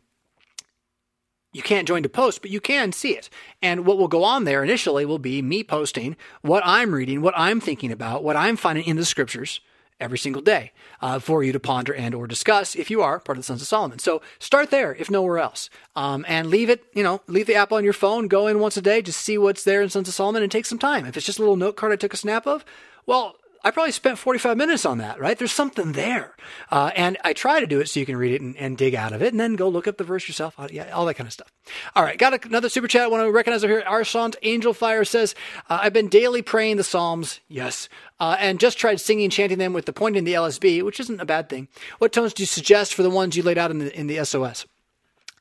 you 1.53 1.63
can't 1.63 1.89
join 1.89 2.03
to 2.03 2.09
post, 2.09 2.43
but 2.43 2.51
you 2.51 2.61
can 2.61 2.93
see 2.93 3.13
it. 3.13 3.31
And 3.63 3.87
what 3.87 3.99
will 3.99 4.09
go 4.09 4.25
on 4.25 4.45
there 4.45 4.63
initially 4.63 5.05
will 5.05 5.19
be 5.19 5.41
me 5.43 5.65
posting 5.65 6.17
what 6.43 6.63
I'm 6.67 6.95
reading, 6.95 7.23
what 7.23 7.35
I'm 7.37 7.61
thinking 7.61 7.91
about, 7.91 8.23
what 8.23 8.37
I'm 8.37 8.57
finding 8.57 8.85
in 8.85 8.97
the 8.97 9.05
scriptures 9.05 9.61
every 10.01 10.19
single 10.19 10.43
day 10.43 10.73
uh, 11.01 11.19
for 11.19 11.43
you 11.43 11.53
to 11.53 11.59
ponder 11.59 11.95
and 11.95 12.15
or 12.15 12.27
discuss 12.27 12.77
if 12.77 12.91
you 12.91 13.03
are 13.03 13.19
part 13.19 13.37
of 13.37 13.43
the 13.43 13.47
Sons 13.47 13.63
of 13.63 13.69
Solomon. 13.69 13.99
So 13.99 14.23
start 14.39 14.71
there, 14.71 14.95
if 14.95 15.11
nowhere 15.11 15.39
else, 15.39 15.71
um, 15.97 16.25
and 16.29 16.49
leave 16.49 16.71
it. 16.71 16.85
You 16.95 17.03
know, 17.03 17.23
leave 17.27 17.47
the 17.47 17.57
app 17.57 17.73
on 17.73 17.85
your 17.85 17.93
phone. 17.93 18.29
Go 18.29 18.47
in 18.47 18.61
once 18.61 18.77
a 18.77 18.83
day, 18.83 19.03
just 19.03 19.21
see 19.21 19.39
what's 19.39 19.65
there 19.65 19.83
in 19.83 19.89
Sons 19.89 20.09
of 20.09 20.15
Solomon, 20.15 20.43
and 20.43 20.53
take 20.53 20.67
some 20.67 20.79
time. 20.79 21.07
If 21.07 21.17
it's 21.17 21.27
just 21.27 21.39
a 21.39 21.43
little 21.43 21.57
note 21.57 21.77
card 21.77 21.93
I 21.93 21.97
took 21.97 22.15
a 22.15 22.19
snap 22.19 22.47
of, 22.47 22.65
well, 23.07 23.37
I 23.65 23.71
probably 23.71 23.93
spent 23.93 24.19
45 24.19 24.57
minutes 24.57 24.85
on 24.87 24.99
that, 24.99 25.19
right? 25.21 25.37
There's 25.37 25.53
something 25.53 25.93
there. 25.93 26.37
Uh, 26.71 26.91
and 26.95 27.19
I 27.25 27.33
try 27.33 27.61
to 27.61 27.67
do 27.67 27.81
it 27.81 27.89
so 27.89 28.01
you 28.01 28.07
can 28.07 28.17
read 28.17 28.33
it 28.35 28.41
and, 28.41 28.57
and, 28.57 28.79
dig 28.79 28.95
out 28.95 29.13
of 29.13 29.23
it 29.23 29.33
and 29.33 29.41
then 29.41 29.57
go 29.57 29.69
look 29.69 29.89
up 29.89 29.97
the 29.97 30.05
verse 30.05 30.29
yourself. 30.29 30.55
Yeah, 30.71 30.91
all 30.93 31.07
that 31.07 31.15
kind 31.15 31.27
of 31.27 31.33
stuff. 31.33 31.53
All 31.97 32.03
right. 32.03 32.19
Got 32.19 32.45
another 32.45 32.69
super 32.69 32.87
chat. 32.87 33.03
I 33.03 33.09
want 33.09 33.25
to 33.25 33.33
recognize 33.33 33.65
over 33.65 33.73
here. 33.73 33.83
Arshant 33.87 34.37
Angel 34.43 34.73
Fire 34.73 35.05
says, 35.05 35.35
uh, 35.69 35.81
I've 35.83 35.93
been 35.93 36.09
daily 36.09 36.43
praying 36.43 36.77
the 36.77 36.85
Psalms. 36.85 37.41
Yes. 37.49 37.89
Uh, 38.21 38.37
and 38.39 38.61
just 38.61 38.79
tried 38.79 39.01
singing 39.01 39.25
and 39.25 39.33
chanting 39.33 39.59
them 39.59 39.73
with 39.73 39.87
the 39.87 39.93
point 39.93 40.17
in 40.17 40.25
the 40.25 40.35
LSB, 40.35 40.83
which 40.85 41.01
isn't 41.01 41.21
a 41.21 41.27
bad 41.27 41.49
thing. 41.49 41.69
What 41.99 42.13
tones 42.13 42.33
do 42.33 42.43
you 42.43 42.47
suggest 42.47 42.95
for 42.95 43.03
the 43.03 43.11
ones 43.11 43.37
you 43.37 43.43
laid 43.43 43.59
out 43.59 43.71
in 43.71 43.79
the, 43.79 43.99
in 43.99 44.07
the 44.07 44.25
SOS? 44.25 44.67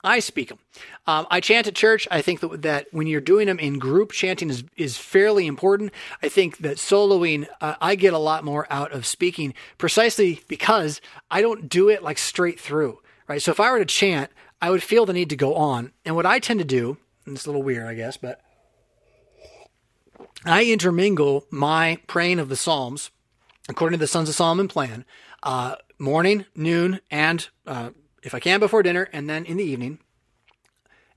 I 0.07 0.19
speak 0.19 0.49
them. 0.49 0.59
Um, 1.05 1.27
I 1.29 1.41
chant 1.41 1.67
at 1.67 1.75
church. 1.75 2.07
I 2.09 2.21
think 2.21 2.39
that, 2.39 2.61
that 2.61 2.87
when 2.91 3.07
you're 3.07 3.21
doing 3.21 3.47
them 3.47 3.59
in 3.59 3.77
group, 3.77 4.11
chanting 4.11 4.49
is, 4.49 4.63
is 4.77 4.97
fairly 4.97 5.45
important. 5.45 5.91
I 6.23 6.29
think 6.29 6.59
that 6.59 6.77
soloing, 6.77 7.47
uh, 7.59 7.75
I 7.81 7.95
get 7.95 8.13
a 8.13 8.17
lot 8.17 8.45
more 8.45 8.65
out 8.69 8.93
of 8.93 9.05
speaking 9.05 9.53
precisely 9.77 10.41
because 10.47 11.01
I 11.29 11.41
don't 11.41 11.67
do 11.67 11.89
it 11.89 12.03
like 12.03 12.17
straight 12.17 12.59
through, 12.59 12.99
right? 13.27 13.41
So 13.41 13.51
if 13.51 13.59
I 13.59 13.69
were 13.69 13.79
to 13.79 13.85
chant, 13.85 14.31
I 14.61 14.71
would 14.71 14.81
feel 14.81 15.05
the 15.05 15.13
need 15.13 15.29
to 15.29 15.35
go 15.35 15.55
on. 15.55 15.91
And 16.05 16.15
what 16.15 16.25
I 16.25 16.39
tend 16.39 16.59
to 16.59 16.65
do, 16.65 16.97
and 17.25 17.35
it's 17.35 17.45
a 17.45 17.49
little 17.49 17.63
weird, 17.63 17.87
I 17.87 17.93
guess, 17.93 18.15
but 18.15 18.41
I 20.45 20.63
intermingle 20.63 21.45
my 21.51 21.99
praying 22.07 22.39
of 22.39 22.49
the 22.49 22.55
Psalms 22.55 23.11
according 23.69 23.99
to 23.99 24.03
the 24.03 24.07
Sons 24.07 24.29
of 24.29 24.35
Solomon 24.35 24.69
plan, 24.69 25.03
uh, 25.43 25.75
morning, 25.99 26.45
noon, 26.55 27.01
and 27.11 27.49
uh, 27.65 27.89
if 28.23 28.33
I 28.33 28.39
can 28.39 28.59
before 28.59 28.83
dinner, 28.83 29.09
and 29.13 29.29
then 29.29 29.45
in 29.45 29.57
the 29.57 29.63
evening, 29.63 29.99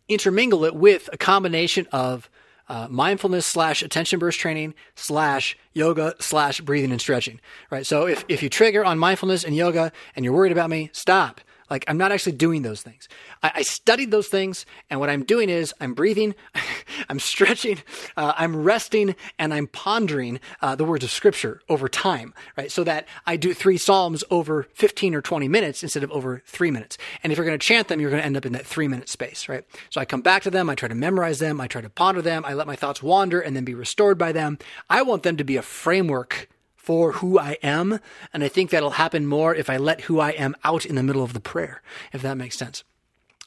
intermingle 0.09 0.64
it 0.64 0.74
with 0.74 1.09
a 1.12 1.18
combination 1.18 1.86
of 1.93 2.28
uh, 2.68 2.86
mindfulness 2.89 3.47
slash 3.47 3.82
attention 3.82 4.18
burst 4.18 4.39
training 4.39 4.74
slash 4.94 5.59
yoga 5.72 6.14
slash 6.20 6.60
breathing 6.60 6.93
and 6.93 7.01
stretching. 7.01 7.40
Right. 7.70 7.85
So 7.85 8.06
if, 8.06 8.24
if 8.28 8.43
you 8.43 8.48
trigger 8.48 8.85
on 8.85 8.98
mindfulness 8.98 9.44
and 9.44 9.56
yoga 9.56 9.90
and 10.14 10.24
you're 10.24 10.35
worried 10.35 10.52
about 10.52 10.70
me, 10.70 10.90
stop. 10.93 11.40
Like 11.70 11.84
I'm 11.88 11.97
not 11.97 12.12
actually 12.12 12.32
doing 12.32 12.62
those 12.62 12.82
things. 12.82 13.09
I, 13.42 13.52
I 13.56 13.62
studied 13.62 14.10
those 14.10 14.28
things, 14.28 14.66
and 14.90 15.01
what 15.01 15.09
I'm 15.09 15.24
doing 15.24 15.48
is 15.48 15.72
I'm 15.80 15.94
breathing, 15.94 16.34
I'm 17.09 17.20
stretching, 17.20 17.78
uh, 18.16 18.32
I'm 18.36 18.62
resting, 18.62 19.14
and 19.38 19.55
I'm 19.55 19.68
pondering 19.68 20.40
uh, 20.60 20.74
the 20.74 20.84
words 20.84 21.05
of 21.05 21.10
Scripture 21.10 21.62
over 21.68 21.88
time, 21.88 22.34
right? 22.56 22.70
So 22.70 22.84
that 22.84 23.06
I 23.26 23.36
do 23.36 23.55
three 23.55 23.78
psalms 23.78 24.24
over 24.30 24.64
15 24.74 25.14
or 25.14 25.22
20 25.22 25.48
minutes 25.48 25.82
instead 25.82 26.02
of 26.02 26.10
over 26.10 26.42
three 26.44 26.70
minutes. 26.70 26.98
And 27.22 27.32
if 27.32 27.38
you're 27.38 27.47
going 27.47 27.59
to 27.59 27.64
chant 27.64 27.88
them, 27.88 28.01
you're 28.01 28.10
going 28.10 28.22
to 28.22 28.26
end 28.26 28.36
up 28.36 28.44
in 28.44 28.52
that 28.52 28.66
three 28.66 28.88
minute 28.88 29.09
space, 29.09 29.48
right? 29.48 29.64
So 29.90 30.01
I 30.01 30.05
come 30.05 30.20
back 30.20 30.42
to 30.42 30.51
them, 30.51 30.68
I 30.68 30.74
try 30.74 30.88
to 30.88 30.94
memorize 30.94 31.38
them, 31.38 31.60
I 31.60 31.68
try 31.68 31.80
to 31.80 31.90
ponder 31.90 32.20
them, 32.20 32.44
I 32.44 32.55
let 32.55 32.66
my 32.66 32.76
thoughts 32.76 33.02
wander 33.02 33.40
and 33.40 33.55
then 33.55 33.64
be 33.64 33.74
restored 33.74 34.18
by 34.18 34.32
them. 34.32 34.59
I 34.88 35.02
want 35.02 35.22
them 35.22 35.36
to 35.36 35.44
be 35.44 35.56
a 35.56 35.62
framework 35.62 36.48
for 36.90 37.12
who 37.12 37.38
I 37.38 37.56
am. 37.62 38.00
And 38.34 38.42
I 38.42 38.48
think 38.48 38.70
that'll 38.70 38.90
happen 38.90 39.24
more 39.24 39.54
if 39.54 39.70
I 39.70 39.76
let 39.76 40.00
who 40.00 40.18
I 40.18 40.30
am 40.30 40.56
out 40.64 40.84
in 40.84 40.96
the 40.96 41.04
middle 41.04 41.22
of 41.22 41.34
the 41.34 41.38
prayer, 41.38 41.82
if 42.12 42.20
that 42.22 42.36
makes 42.36 42.58
sense. 42.58 42.82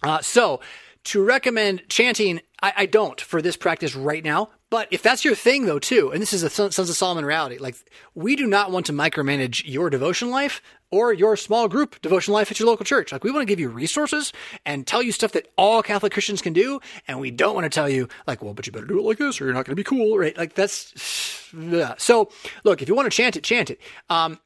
Uh, 0.02 0.22
so 0.22 0.62
to 1.04 1.22
recommend 1.22 1.82
chanting, 1.90 2.40
I, 2.62 2.74
I, 2.78 2.86
don't 2.86 3.20
for 3.20 3.42
this 3.42 3.58
practice 3.58 3.98
right 3.98 4.24
now. 4.24 4.52
But 4.74 4.88
if 4.90 5.04
that's 5.04 5.24
your 5.24 5.36
thing, 5.36 5.68
though, 5.68 5.78
too, 5.78 6.10
and 6.10 6.20
this 6.20 6.34
is 6.34 6.42
a 6.42 6.50
Sons 6.50 6.80
of 6.80 6.88
Solomon 6.96 7.26
reality, 7.26 7.60
like 7.60 7.76
we 8.16 8.36
do 8.36 8.48
not 8.48 8.72
want 8.72 8.88
to 8.88 8.92
micromanage 8.92 9.62
your 9.68 9.92
devotion 9.92 10.32
life 10.32 10.64
or 10.90 11.14
your 11.14 11.38
small 11.38 11.68
group 11.68 12.02
devotion 12.02 12.34
life 12.34 12.50
at 12.50 12.58
your 12.58 12.68
local 12.68 12.84
church. 12.84 13.12
Like 13.12 13.24
we 13.24 13.30
want 13.30 13.44
to 13.44 13.46
give 13.46 13.60
you 13.60 13.70
resources 13.70 14.34
and 14.66 14.88
tell 14.88 15.04
you 15.04 15.12
stuff 15.12 15.34
that 15.34 15.48
all 15.60 15.84
Catholic 15.84 16.12
Christians 16.12 16.42
can 16.42 16.54
do, 16.54 16.80
and 17.08 17.20
we 17.20 17.30
don't 17.30 17.54
want 17.54 17.66
to 17.66 17.70
tell 17.70 17.88
you 17.88 18.08
like, 18.26 18.42
well, 18.42 18.56
but 18.56 18.66
you 18.66 18.74
better 18.74 18.88
do 18.88 18.98
it 18.98 19.04
like 19.04 19.20
this, 19.20 19.40
or 19.40 19.46
you're 19.46 19.54
not 19.54 19.64
going 19.66 19.74
to 19.74 19.80
be 19.80 19.84
cool, 19.84 20.18
right? 20.18 20.36
Like 20.36 20.56
that's 20.56 21.52
yeah. 21.56 21.94
so. 22.00 22.32
Look, 22.64 22.82
if 22.82 22.88
you 22.88 22.96
want 22.96 23.06
to 23.06 23.16
chant 23.16 23.36
it, 23.36 23.44
chant 23.44 23.70
it. 23.70 23.80
Um, 24.10 24.40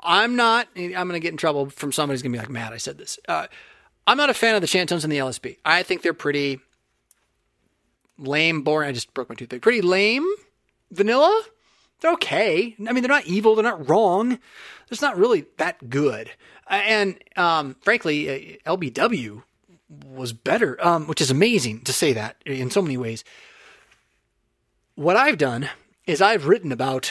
I'm 0.00 0.34
not. 0.34 0.66
I'm 0.74 0.90
going 0.90 1.10
to 1.10 1.20
get 1.20 1.30
in 1.30 1.36
trouble 1.36 1.70
from 1.70 1.92
somebody's 1.92 2.22
going 2.22 2.32
to 2.32 2.38
be 2.38 2.42
like, 2.42 2.50
"Matt, 2.50 2.72
I 2.72 2.78
said 2.78 2.98
this." 2.98 3.20
Uh, 3.28 3.46
I'm 4.04 4.16
not 4.16 4.30
a 4.30 4.34
fan 4.34 4.56
of 4.56 4.62
the 4.62 4.66
chant 4.66 4.88
tones 4.88 5.04
in 5.04 5.10
the 5.10 5.18
LSB. 5.18 5.58
I 5.64 5.84
think 5.84 6.02
they're 6.02 6.12
pretty 6.12 6.58
lame, 8.18 8.62
boring. 8.62 8.88
I 8.88 8.92
just 8.92 9.14
broke 9.14 9.28
my 9.28 9.34
tooth. 9.34 9.48
They're 9.48 9.60
pretty 9.60 9.82
lame, 9.82 10.26
vanilla. 10.90 11.42
They're 12.00 12.12
okay. 12.12 12.76
I 12.78 12.92
mean, 12.92 13.02
they're 13.02 13.08
not 13.08 13.26
evil. 13.26 13.54
They're 13.54 13.64
not 13.64 13.88
wrong. 13.88 14.38
It's 14.90 15.02
not 15.02 15.16
really 15.16 15.46
that 15.56 15.88
good. 15.88 16.30
And 16.68 17.18
um, 17.36 17.76
frankly, 17.82 18.58
uh, 18.66 18.76
LBW 18.76 19.42
was 20.06 20.32
better, 20.32 20.84
um, 20.84 21.06
which 21.06 21.20
is 21.20 21.30
amazing 21.30 21.82
to 21.82 21.92
say 21.92 22.12
that 22.12 22.36
in 22.44 22.70
so 22.70 22.82
many 22.82 22.96
ways. 22.96 23.24
What 24.94 25.16
I've 25.16 25.38
done 25.38 25.68
is 26.06 26.20
I've 26.20 26.46
written 26.46 26.72
about 26.72 27.10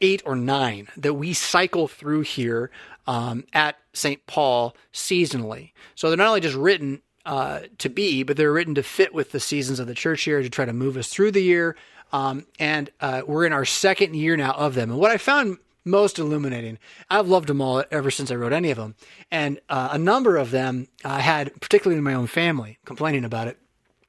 eight 0.00 0.22
or 0.26 0.36
nine 0.36 0.88
that 0.96 1.14
we 1.14 1.32
cycle 1.32 1.88
through 1.88 2.22
here 2.22 2.70
um, 3.06 3.44
at 3.52 3.76
St. 3.92 4.26
Paul 4.26 4.76
seasonally. 4.92 5.72
So 5.94 6.08
they're 6.08 6.16
not 6.16 6.28
only 6.28 6.40
just 6.40 6.56
written 6.56 7.02
uh, 7.26 7.60
to 7.78 7.88
be, 7.88 8.22
but 8.22 8.36
they're 8.36 8.52
written 8.52 8.74
to 8.76 8.82
fit 8.82 9.12
with 9.12 9.32
the 9.32 9.40
seasons 9.40 9.80
of 9.80 9.86
the 9.86 9.94
church 9.94 10.26
year 10.26 10.40
to 10.40 10.48
try 10.48 10.64
to 10.64 10.72
move 10.72 10.96
us 10.96 11.08
through 11.08 11.32
the 11.32 11.42
year. 11.42 11.76
Um, 12.12 12.46
and 12.58 12.88
uh, 13.00 13.22
we're 13.26 13.44
in 13.44 13.52
our 13.52 13.64
second 13.64 14.14
year 14.14 14.36
now 14.36 14.52
of 14.52 14.74
them. 14.74 14.90
And 14.90 15.00
what 15.00 15.10
I 15.10 15.18
found 15.18 15.58
most 15.84 16.18
illuminating, 16.18 16.78
I've 17.10 17.28
loved 17.28 17.48
them 17.48 17.60
all 17.60 17.84
ever 17.90 18.10
since 18.10 18.30
I 18.30 18.36
wrote 18.36 18.52
any 18.52 18.70
of 18.70 18.78
them. 18.78 18.94
And 19.30 19.60
uh, 19.68 19.88
a 19.92 19.98
number 19.98 20.36
of 20.36 20.52
them 20.52 20.86
I 21.04 21.20
had, 21.20 21.52
particularly 21.60 21.98
in 21.98 22.04
my 22.04 22.14
own 22.14 22.28
family, 22.28 22.78
complaining 22.84 23.24
about 23.24 23.48
it. 23.48 23.58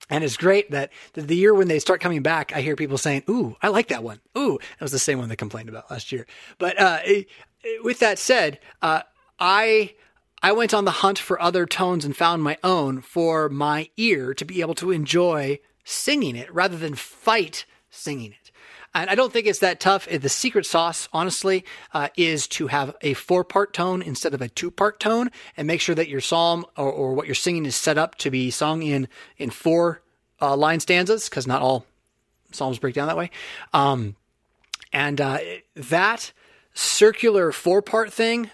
And 0.10 0.24
it's 0.24 0.38
great 0.38 0.72
that 0.72 0.92
the 1.14 1.36
year 1.36 1.54
when 1.54 1.68
they 1.68 1.80
start 1.80 2.00
coming 2.00 2.22
back, 2.22 2.56
I 2.56 2.62
hear 2.62 2.76
people 2.76 2.98
saying, 2.98 3.24
Ooh, 3.30 3.58
I 3.62 3.68
like 3.68 3.90
that 3.90 4.04
one. 4.04 4.22
Ooh, 4.38 4.58
that 4.60 4.86
was 4.86 4.94
the 4.94 5.00
same 5.00 5.18
one 5.18 5.28
they 5.28 5.36
complained 5.36 5.68
about 5.70 5.92
last 5.92 6.12
year. 6.12 6.26
But 6.60 6.80
uh, 6.80 7.00
with 7.84 8.00
that 8.00 8.20
said, 8.20 8.60
uh, 8.82 9.02
I 9.40 9.96
I 10.42 10.52
went 10.52 10.74
on 10.74 10.86
the 10.86 10.92
hunt 10.92 11.18
for 11.18 11.42
other 11.42 11.66
tones 11.66 12.06
and 12.06 12.16
found 12.16 12.44
my 12.44 12.58
own 12.64 13.02
for 13.02 13.50
my 13.50 13.90
ear 13.98 14.34
to 14.36 14.46
be 14.46 14.62
able 14.62 14.76
to 14.76 14.92
enjoy 14.92 15.60
singing 15.84 16.36
it 16.36 16.54
rather 16.54 16.78
than 16.78 16.96
fight 16.96 17.66
singing 17.90 18.32
it. 18.32 18.52
And 18.94 19.10
I 19.10 19.16
don't 19.16 19.32
think 19.32 19.48
it's 19.48 19.60
that 19.60 19.80
tough. 19.80 20.08
The 20.08 20.30
secret 20.30 20.66
sauce, 20.66 21.08
honestly, 21.14 21.66
uh, 21.94 22.10
is 22.18 22.48
to 22.50 22.68
have 22.68 22.96
a 23.02 23.14
four 23.14 23.44
part 23.44 23.74
tone 23.74 24.02
instead 24.02 24.34
of 24.34 24.42
a 24.42 24.48
two 24.48 24.72
part 24.72 25.00
tone 25.00 25.30
and 25.56 25.68
make 25.68 25.82
sure 25.82 25.96
that 25.96 26.08
your 26.08 26.22
psalm 26.22 26.66
or, 26.78 26.92
or, 26.92 27.14
what 27.14 27.28
you're 27.28 27.36
singing 27.36 27.66
is 27.66 27.76
set 27.76 27.98
up 27.98 28.16
to 28.16 28.32
be 28.32 28.50
sung 28.50 28.82
in, 28.82 29.08
in 29.38 29.50
four 29.50 30.02
uh, 30.42 30.56
line 30.56 30.80
stanzas 30.80 31.30
because 31.30 31.48
not 31.48 31.62
all 31.62 31.86
psalms 32.52 32.80
break 32.80 32.96
down 32.96 33.08
that 33.08 33.18
way. 33.18 33.30
Um, 33.74 34.16
and 34.94 35.20
uh, 35.20 35.40
that 35.76 36.32
circular 36.74 37.52
four 37.52 37.82
part 37.82 38.12
thing 38.12 38.50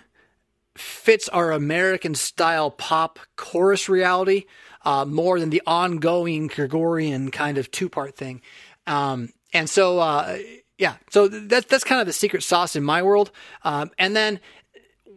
fits 0.76 1.30
our 1.30 1.52
American 1.52 2.16
style 2.16 2.72
pop 2.72 3.20
chorus 3.36 3.88
reality 3.88 4.46
uh, 4.86 5.06
more 5.06 5.40
than 5.40 5.50
the 5.50 5.62
ongoing 5.66 6.48
Gregorian 6.48 7.32
kind 7.32 7.58
of 7.58 7.72
two 7.72 7.90
part 7.90 8.16
thing. 8.16 8.42
Um, 8.88 9.30
and 9.54 9.70
so, 9.70 10.00
uh, 10.00 10.38
yeah, 10.78 10.96
so 11.10 11.28
that's 11.28 11.68
that's 11.68 11.84
kind 11.84 12.02
of 12.02 12.08
the 12.08 12.14
secret 12.14 12.44
sauce 12.44 12.76
in 12.76 12.84
my 12.84 13.04
world. 13.04 13.32
Um, 13.64 13.92
and 13.98 14.16
then 14.16 14.40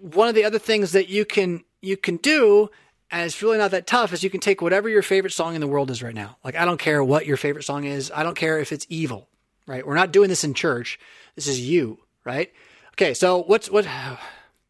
one 0.00 0.28
of 0.28 0.34
the 0.34 0.44
other 0.44 0.58
things 0.58 0.92
that 0.92 1.08
you 1.08 1.24
can 1.24 1.64
you 1.80 1.96
can 1.96 2.18
do, 2.18 2.68
and 3.10 3.24
it's 3.24 3.42
really 3.42 3.58
not 3.58 3.70
that 3.70 3.86
tough, 3.86 4.12
is 4.12 4.22
you 4.22 4.30
can 4.30 4.40
take 4.40 4.60
whatever 4.60 4.88
your 4.88 5.02
favorite 5.02 5.32
song 5.32 5.54
in 5.54 5.60
the 5.60 5.66
world 5.66 5.90
is 5.90 6.02
right 6.02 6.14
now. 6.14 6.36
Like 6.44 6.56
I 6.56 6.64
don't 6.64 6.78
care 6.78 7.02
what 7.02 7.26
your 7.26 7.36
favorite 7.36 7.64
song 7.64 7.84
is. 7.84 8.12
I 8.14 8.22
don't 8.22 8.36
care 8.36 8.58
if 8.58 8.72
it's 8.72 8.86
evil. 8.88 9.28
Right? 9.66 9.84
We're 9.84 9.96
not 9.96 10.12
doing 10.12 10.28
this 10.28 10.44
in 10.44 10.54
church. 10.54 11.00
This 11.34 11.48
is 11.48 11.58
you. 11.58 11.98
Right? 12.24 12.52
Okay. 12.92 13.14
So 13.14 13.42
what's 13.42 13.70
what? 13.70 13.86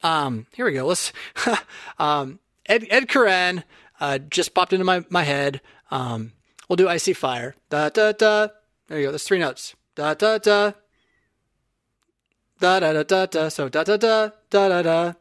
Um, 0.03 0.47
here 0.55 0.67
we 0.67 0.73
go. 0.73 0.87
Let's 0.87 1.13
um, 1.99 2.39
Ed 2.67 2.87
Ed 2.91 3.09
Koren 3.09 3.65
uh, 4.01 4.19
just 4.19 4.55
popped 4.55 4.73
into 4.73 4.85
my 4.85 5.05
my 5.11 5.23
head. 5.23 5.61
Um, 5.91 6.33
we'll 6.69 6.77
do 6.77 6.89
I 6.89 6.97
see 6.97 7.13
fire. 7.13 7.55
Da 7.71 7.89
da 7.89 8.13
da. 8.13 8.49
There 8.89 8.99
you 8.99 9.07
go. 9.07 9.13
There's 9.13 9.25
three 9.25 9.39
notes. 9.39 9.75
Da 9.95 10.15
da 10.15 10.39
da. 10.39 10.73
Da 12.61 12.81
da 12.81 12.93
da 12.93 13.03
da 13.03 13.27
da. 13.27 13.49
So 13.49 13.69
da 13.69 13.85
da 13.85 13.97
da 13.97 14.31
da 14.51 14.69
da 14.69 14.83
da. 14.83 15.13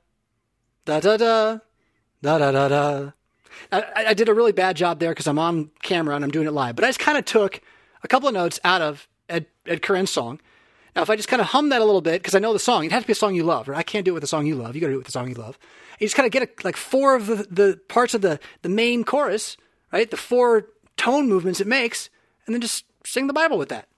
Da 0.86 1.00
da 1.00 1.18
da. 1.18 1.60
Da 2.22 2.38
da 2.38 2.52
da 2.52 2.68
da. 2.68 3.12
I, 3.72 4.06
I 4.08 4.14
did 4.14 4.30
a 4.30 4.34
really 4.34 4.52
bad 4.52 4.76
job 4.76 5.00
there 5.00 5.12
because 5.12 5.28
I'm 5.28 5.40
on 5.40 5.72
camera 5.82 6.16
and 6.16 6.24
I'm 6.24 6.32
doing 6.32 6.48
it 6.48 6.52
live. 6.52 6.76
But 6.76 6.86
I 6.86 6.90
just 6.90 7.00
kind 7.00 7.18
of 7.18 7.26
took 7.26 7.62
a 8.04 8.08
couple 8.08 8.28
of 8.28 8.34
notes 8.34 8.60
out 8.64 8.82
of 8.82 9.08
Ed, 9.30 9.48
Ed 9.66 9.82
Koren's 9.82 10.12
song 10.12 10.40
now, 10.96 11.02
if 11.02 11.10
I 11.10 11.16
just 11.16 11.28
kind 11.28 11.42
of 11.42 11.48
hum 11.48 11.70
that 11.70 11.82
a 11.82 11.86
little 11.86 12.02
bit, 12.02 12.22
because 12.22 12.36
I 12.36 12.40
know 12.40 12.54
the 12.54 12.60
song, 12.60 12.86
it 12.86 12.92
has 12.92 13.04
to 13.04 13.08
be 13.08 13.12
a 13.12 13.16
song 13.16 13.36
you 13.36 13.44
love, 13.44 13.68
right? 13.68 13.78
I 13.78 13.84
can't 13.84 14.06
do 14.06 14.12
it 14.12 14.14
with 14.14 14.24
a 14.24 14.28
song 14.28 14.46
you 14.46 14.56
love. 14.56 14.76
You 14.76 14.82
got 14.82 14.88
to 14.88 14.94
do 14.94 14.96
it 14.96 15.00
with 15.00 15.08
the 15.08 15.12
song 15.12 15.28
you 15.28 15.36
love. 15.36 15.58
And 15.92 16.02
you 16.02 16.08
just 16.08 16.16
kind 16.16 16.26
of 16.26 16.32
get 16.32 16.44
a, 16.44 16.64
like 16.64 16.78
four 16.78 17.16
of 17.16 17.28
the, 17.28 17.48
the 17.50 17.80
parts 17.90 18.14
of 18.14 18.22
the, 18.22 18.40
the 18.62 18.70
main 18.70 19.04
chorus, 19.04 19.58
right? 19.92 20.10
The 20.10 20.18
four 20.18 20.68
tone 20.96 21.28
movements 21.28 21.60
it 21.60 21.68
makes, 21.68 22.10
and 22.46 22.54
then 22.54 22.62
just 22.62 22.86
sing 23.06 23.28
the 23.28 23.34
Bible 23.34 23.58
with 23.58 23.70
that. 23.70 23.90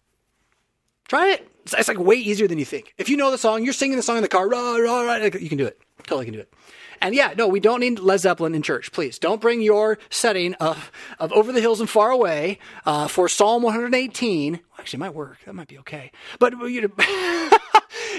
Try 1.07 1.29
it. 1.29 1.47
It's, 1.63 1.73
it's 1.73 1.87
like 1.87 1.99
way 1.99 2.15
easier 2.15 2.47
than 2.47 2.57
you 2.57 2.65
think. 2.65 2.95
If 2.97 3.09
you 3.09 3.17
know 3.17 3.29
the 3.29 3.37
song, 3.37 3.63
you're 3.63 3.73
singing 3.73 3.97
the 3.97 4.03
song 4.03 4.17
in 4.17 4.23
the 4.23 4.27
car, 4.27 4.49
rah, 4.49 4.75
rah, 4.77 5.01
rah, 5.01 5.15
you 5.39 5.49
can 5.49 5.57
do 5.57 5.65
it. 5.67 5.79
Totally 6.03 6.25
can 6.25 6.33
do 6.33 6.39
it. 6.39 6.53
And 7.01 7.13
yeah, 7.15 7.33
no, 7.37 7.47
we 7.47 7.59
don't 7.59 7.79
need 7.79 7.99
Led 7.99 8.19
Zeppelin 8.19 8.55
in 8.55 8.61
church. 8.61 8.91
Please 8.91 9.19
don't 9.19 9.41
bring 9.41 9.61
your 9.61 9.97
setting 10.09 10.53
of, 10.55 10.91
of 11.19 11.31
Over 11.33 11.51
the 11.51 11.61
Hills 11.61 11.79
and 11.79 11.89
Far 11.89 12.11
Away 12.11 12.59
uh, 12.85 13.07
for 13.07 13.29
Psalm 13.29 13.63
118. 13.63 14.59
Actually, 14.79 14.97
it 14.97 14.99
might 14.99 15.13
work. 15.13 15.37
That 15.45 15.53
might 15.53 15.67
be 15.67 15.77
okay. 15.79 16.11
But 16.39 16.53
you 16.69 16.81
know, 16.81 16.89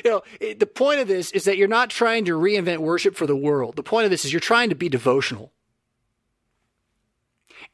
you 0.04 0.10
know, 0.10 0.22
the 0.40 0.66
point 0.66 1.00
of 1.00 1.08
this 1.08 1.30
is 1.32 1.44
that 1.44 1.56
you're 1.56 1.68
not 1.68 1.90
trying 1.90 2.24
to 2.26 2.32
reinvent 2.32 2.78
worship 2.78 3.16
for 3.16 3.26
the 3.26 3.36
world. 3.36 3.76
The 3.76 3.82
point 3.82 4.04
of 4.04 4.10
this 4.10 4.24
is 4.24 4.32
you're 4.32 4.40
trying 4.40 4.68
to 4.68 4.74
be 4.74 4.88
devotional, 4.88 5.52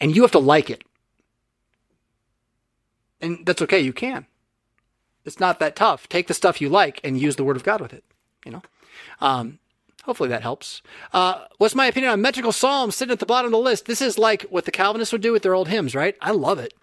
and 0.01 0.15
you 0.15 0.23
have 0.23 0.33
to 0.33 0.39
like 0.39 0.71
it. 0.71 0.85
And 3.21 3.45
that's 3.47 3.63
okay. 3.63 3.81
You 3.81 3.93
can. 3.93 4.27
It's 5.25 5.41
not 5.41 5.59
that 5.61 5.77
tough. 5.77 6.09
Take 6.09 6.27
the 6.27 6.35
stuff 6.35 6.61
you 6.61 6.69
like 6.69 7.01
and 7.03 7.19
use 7.19 7.37
the 7.37 7.45
Word 7.45 7.57
of 7.57 7.65
God 7.65 7.81
with 7.81 7.95
it. 7.95 8.05
You 8.45 8.53
know. 8.53 8.63
Um, 9.21 9.59
Hopefully 10.05 10.29
that 10.29 10.43
helps. 10.43 10.83
Uh, 11.13 11.45
what's 11.57 11.75
my 11.75 11.87
opinion 11.87 12.13
on 12.13 12.21
metrical 12.21 12.53
psalms 12.53 12.95
sitting 12.95 13.13
at 13.13 13.21
the 13.21 13.27
bottom 13.27 13.47
of 13.47 13.53
the 13.53 13.59
list? 13.59 13.87
This 13.87 14.03
is 14.03 14.19
like 14.19 14.43
what 14.51 14.67
the 14.67 14.71
Calvinists 14.71 15.13
would 15.13 15.23
do 15.23 15.33
with 15.33 15.43
their 15.43 15.55
old 15.55 15.69
hymns, 15.69 15.95
right? 15.95 16.15
I 16.21 16.31
love 16.33 16.59
it. 16.59 16.75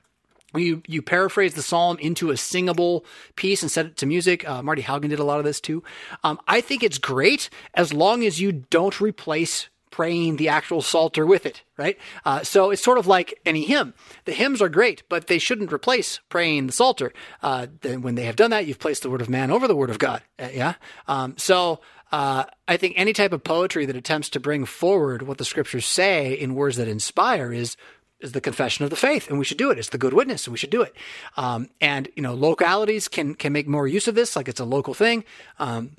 You 0.55 0.81
you 0.87 1.01
paraphrase 1.01 1.53
the 1.53 1.61
psalm 1.61 1.97
into 1.99 2.31
a 2.31 2.35
singable 2.35 3.05
piece 3.35 3.61
and 3.61 3.71
set 3.71 3.85
it 3.85 3.97
to 3.97 4.05
music. 4.05 4.47
Uh, 4.47 4.61
Marty 4.61 4.81
Haugen 4.81 5.09
did 5.09 5.19
a 5.19 5.23
lot 5.23 5.39
of 5.39 5.45
this 5.45 5.61
too. 5.61 5.83
Um, 6.23 6.39
I 6.47 6.61
think 6.61 6.83
it's 6.83 6.97
great 6.97 7.49
as 7.73 7.93
long 7.93 8.25
as 8.25 8.41
you 8.41 8.51
don't 8.51 8.99
replace 8.99 9.69
praying 9.91 10.37
the 10.37 10.49
actual 10.49 10.81
psalter 10.81 11.25
with 11.25 11.45
it, 11.45 11.63
right? 11.77 11.97
Uh, 12.25 12.43
so 12.43 12.71
it's 12.71 12.83
sort 12.83 12.97
of 12.97 13.07
like 13.07 13.39
any 13.45 13.65
hymn. 13.65 13.93
The 14.25 14.31
hymns 14.31 14.61
are 14.61 14.69
great, 14.69 15.03
but 15.09 15.27
they 15.27 15.37
shouldn't 15.37 15.71
replace 15.71 16.21
praying 16.29 16.67
the 16.67 16.73
psalter. 16.73 17.13
Uh, 17.43 17.67
then 17.81 18.01
when 18.01 18.15
they 18.15 18.23
have 18.23 18.37
done 18.37 18.51
that, 18.51 18.65
you've 18.65 18.79
placed 18.79 19.03
the 19.03 19.09
word 19.09 19.21
of 19.21 19.29
man 19.29 19.51
over 19.51 19.67
the 19.67 19.75
word 19.75 19.89
of 19.89 19.99
God. 19.99 20.23
Uh, 20.39 20.47
yeah. 20.53 20.73
Um, 21.07 21.35
so 21.37 21.81
uh, 22.11 22.45
I 22.67 22.77
think 22.77 22.95
any 22.97 23.13
type 23.13 23.33
of 23.33 23.43
poetry 23.43 23.85
that 23.85 23.95
attempts 23.95 24.29
to 24.31 24.39
bring 24.39 24.65
forward 24.65 25.21
what 25.21 25.37
the 25.37 25.45
scriptures 25.45 25.85
say 25.85 26.33
in 26.33 26.55
words 26.55 26.77
that 26.77 26.87
inspire 26.87 27.53
is 27.53 27.77
is 28.19 28.33
the 28.33 28.41
confession 28.41 28.83
of 28.83 28.91
the 28.91 28.95
faith, 28.95 29.29
and 29.29 29.39
we 29.39 29.45
should 29.45 29.57
do 29.57 29.71
it. 29.71 29.79
It's 29.79 29.89
the 29.89 29.97
good 29.97 30.13
witness, 30.13 30.45
and 30.45 30.51
we 30.51 30.57
should 30.57 30.69
do 30.69 30.83
it. 30.83 30.95
Um, 31.37 31.69
and 31.79 32.07
you 32.15 32.21
know, 32.21 32.35
localities 32.35 33.07
can 33.07 33.33
can 33.33 33.53
make 33.53 33.67
more 33.67 33.87
use 33.87 34.07
of 34.07 34.15
this, 34.15 34.35
like 34.35 34.47
it's 34.47 34.59
a 34.59 34.65
local 34.65 34.93
thing. 34.93 35.23
Um, 35.57 35.95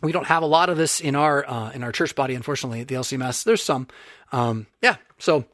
we 0.00 0.12
don't 0.12 0.26
have 0.26 0.42
a 0.42 0.46
lot 0.46 0.70
of 0.70 0.76
this 0.76 1.00
in 1.00 1.16
our 1.16 1.48
uh, 1.48 1.70
in 1.70 1.82
our 1.82 1.92
church 1.92 2.14
body, 2.14 2.34
unfortunately. 2.34 2.84
The 2.84 2.94
LCMS, 2.94 3.44
there's 3.44 3.62
some, 3.62 3.88
um, 4.32 4.66
yeah. 4.80 4.96
So, 5.18 5.44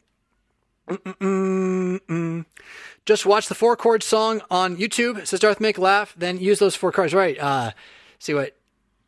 Mm-mm-mm-mm. 0.89 2.45
just 3.07 3.24
watch 3.24 3.49
the 3.49 3.55
four 3.55 3.77
chord 3.77 4.03
song 4.03 4.43
on 4.51 4.77
YouTube. 4.77 5.19
It 5.19 5.28
says 5.28 5.41
Darth 5.41 5.61
make 5.61 5.78
laugh. 5.78 6.15
Then 6.16 6.39
use 6.39 6.59
those 6.59 6.77
four 6.77 6.93
chords. 6.93 7.15
Right. 7.15 7.39
Uh, 7.39 7.73
see 8.19 8.35
what 8.35 8.55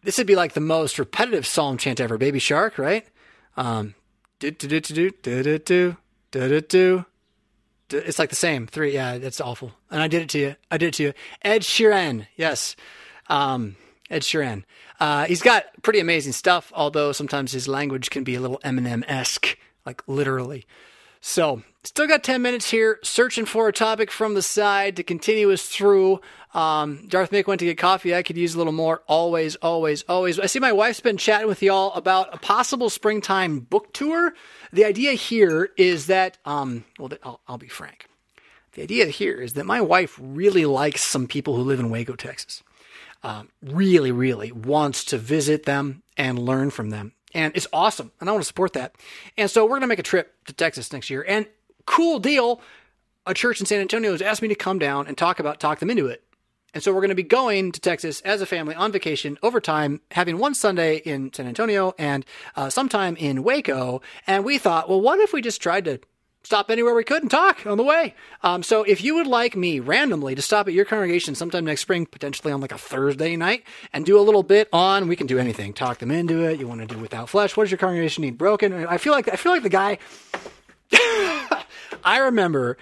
this 0.07 0.19
would 0.19 0.27
be 0.27 0.37
like 0.37 0.53
the 0.53 0.61
most 0.61 1.01
repetitive 1.01 1.45
psalm 1.45 1.79
chant 1.79 1.99
ever. 1.99 2.17
Baby 2.17 2.39
Shark, 2.39 2.79
right? 2.79 3.05
Um, 3.57 3.97
do 4.39 4.53
do 4.53 4.69
do 4.69 4.81
do 4.81 5.11
do 5.11 5.59
do 5.59 5.97
do 6.31 6.49
do 6.49 6.61
do. 6.61 7.05
It's 7.91 8.19
like 8.19 8.31
the 8.31 8.37
same 8.37 8.69
three. 8.69 8.95
Yeah, 8.95 9.19
that's 9.19 9.41
awful. 9.41 9.73
And 9.91 10.01
I 10.01 10.07
did 10.07 10.23
it 10.23 10.29
to 10.31 10.39
you. 10.39 10.57
I 10.71 10.79
did 10.79 10.87
it 10.89 10.95
to 10.95 11.03
you. 11.03 11.13
Ed 11.43 11.63
Sheeran. 11.63 12.29
Yes. 12.37 12.77
Um, 13.29 13.75
Ed 14.09 14.23
Sheeran. 14.23 14.63
Uh, 15.01 15.25
he's 15.25 15.43
got 15.43 15.65
pretty 15.83 15.99
amazing 15.99 16.33
stuff, 16.33 16.73
although 16.75 17.11
sometimes 17.11 17.51
his 17.51 17.67
language 17.67 18.11
can 18.11 18.23
be 18.23 18.37
a 18.37 18.41
little 18.41 18.61
Eminem 18.65 19.03
esque, 19.09 19.59
like 19.85 20.03
literally. 20.07 20.67
So, 21.21 21.63
still 21.87 22.07
got 22.07 22.23
10 22.23 22.43
minutes 22.43 22.71
here, 22.71 22.99
searching 23.03 23.45
for 23.45 23.69
a 23.69 23.73
topic 23.73 24.11
from 24.11 24.35
the 24.35 24.43
side 24.43 24.97
to 24.97 25.03
continue 25.03 25.53
us 25.53 25.67
through. 25.67 26.21
Um, 26.53 27.07
Darth 27.09 27.31
Mick 27.31 27.47
went 27.47 27.61
to 27.61 27.65
get 27.65 27.79
coffee. 27.79 28.15
I 28.15 28.23
could 28.23 28.37
use 28.37 28.55
a 28.55 28.59
little 28.59 28.73
more. 28.73 29.03
Always, 29.07 29.57
always, 29.57 30.03
always. 30.09 30.39
I 30.41 30.47
see 30.47 30.59
my 30.59 30.73
wife's 30.73 31.01
been 31.01 31.17
chatting 31.17 31.49
with 31.49 31.63
y'all 31.63 31.93
about 31.93 32.35
a 32.35 32.39
possible 32.39 32.91
springtime 32.91 33.61
book 33.61 33.93
tour. 33.93 34.35
The 34.73 34.85
idea 34.85 35.13
here 35.13 35.71
is 35.77 36.07
that, 36.07 36.39
um, 36.45 36.85
well, 36.99 37.11
I'll, 37.23 37.41
I'll 37.47 37.59
be 37.59 37.69
frank. 37.69 38.09
The 38.73 38.83
idea 38.83 39.07
here 39.07 39.41
is 39.41 39.55
that 39.55 39.65
my 39.65 39.81
wife 39.81 40.19
really 40.21 40.67
likes 40.67 41.03
some 41.03 41.27
people 41.27 41.57
who 41.57 41.63
live 41.63 41.81
in 41.81 41.91
Waco, 41.91 42.15
Texas. 42.15 42.63
Um, 43.23 43.49
really, 43.63 44.13
really 44.13 44.53
wants 44.53 45.05
to 45.07 45.19
visit 45.19 45.65
them 45.65 46.03
and 46.17 46.39
learn 46.39 46.71
from 46.71 46.91
them 46.91 47.13
and 47.37 47.55
it's 47.55 47.67
awesome, 47.71 48.13
and 48.19 48.31
I 48.31 48.33
want 48.33 48.43
to 48.43 48.47
support 48.47 48.73
that. 48.73 48.95
And 49.37 49.51
so 49.51 49.65
we're 49.65 49.71
going 49.71 49.83
to 49.83 49.89
make 49.89 49.99
a 49.99 50.03
trip 50.05 50.33
to 50.47 50.55
Texas 50.55 50.91
next 50.91 51.11
year. 51.11 51.23
And 51.29 51.47
cool 51.87 52.19
deal, 52.19 52.61
a 53.27 53.35
church 53.35 53.61
in 53.61 53.67
San 53.67 53.81
Antonio 53.81 54.13
has 54.13 54.23
asked 54.23 54.43
me 54.43 54.49
to 54.49 54.55
come 54.55 54.79
down 54.79 55.07
and 55.07 55.17
talk 55.17 55.41
about 55.41 55.61
talk 55.61 55.79
them 55.79 55.91
into 55.91 56.07
it. 56.07 56.23
And 56.75 56.83
so 56.83 56.93
we're 56.93 57.01
going 57.01 57.09
to 57.09 57.15
be 57.15 57.23
going 57.23 57.73
to 57.73 57.81
Texas 57.81 58.21
as 58.21 58.43
a 58.43 58.47
family 58.47 58.75
on 58.75 58.93
vacation 58.93 59.39
over 59.43 59.61
time, 59.61 60.03
having 60.11 60.37
one 60.37 60.55
Sunday 60.55 60.97
in 60.97 61.33
San 61.33 61.47
Antonio 61.47 61.95
and 61.99 62.25
uh, 62.55 62.69
sometime 62.69 63.17
in 63.17 63.43
Waco. 63.43 64.03
And 64.27 64.45
we 64.45 64.59
thought, 64.59 64.89
well, 64.89 65.01
what 65.01 65.19
if 65.21 65.33
we 65.33 65.41
just 65.41 65.63
tried 65.63 65.87
to 65.87 66.01
stop 66.47 66.71
anywhere 66.71 66.95
we 66.95 67.03
could 67.03 67.23
and 67.23 67.31
talk 67.31 67.67
on 67.67 67.77
the 67.77 67.83
way. 67.83 68.15
Um, 68.43 68.63
so 68.63 68.85
if 68.85 69.03
you 69.03 69.17
would 69.17 69.27
like 69.27 69.57
me 69.57 69.81
randomly 69.81 70.37
to 70.37 70.43
stop 70.43 70.69
at 70.69 70.75
your 70.75 70.85
congregation 70.85 71.35
sometime 71.35 71.65
next 71.65 71.81
spring, 71.81 72.07
potentially 72.07 72.53
on 72.53 72.61
like 72.61 72.73
a 72.73 72.79
Thursday 72.79 73.37
night, 73.37 73.65
and 73.93 74.07
do 74.07 74.19
a 74.19 74.23
little 74.23 74.45
bit 74.45 74.69
on, 74.73 75.09
we 75.09 75.17
can 75.17 75.27
do 75.27 75.39
anything. 75.39 75.73
Talk 75.73 75.99
them 75.99 76.13
into 76.13 76.45
it. 76.45 76.61
You 76.61 76.69
want 76.69 76.83
to 76.83 76.87
do 76.87 77.01
without 77.01 77.29
flesh? 77.29 77.57
What 77.57 77.65
does 77.65 77.73
your 77.73 77.79
congregation 77.79 78.23
need 78.23 78.39
broken? 78.39 78.87
I 78.87 78.99
feel 78.99 79.13
like 79.13 79.29
I 79.29 79.37
feel 79.37 79.53
like 79.53 79.65
the 79.65 79.69
guy. 79.69 79.99
I 82.07 82.19
remember 82.19 82.79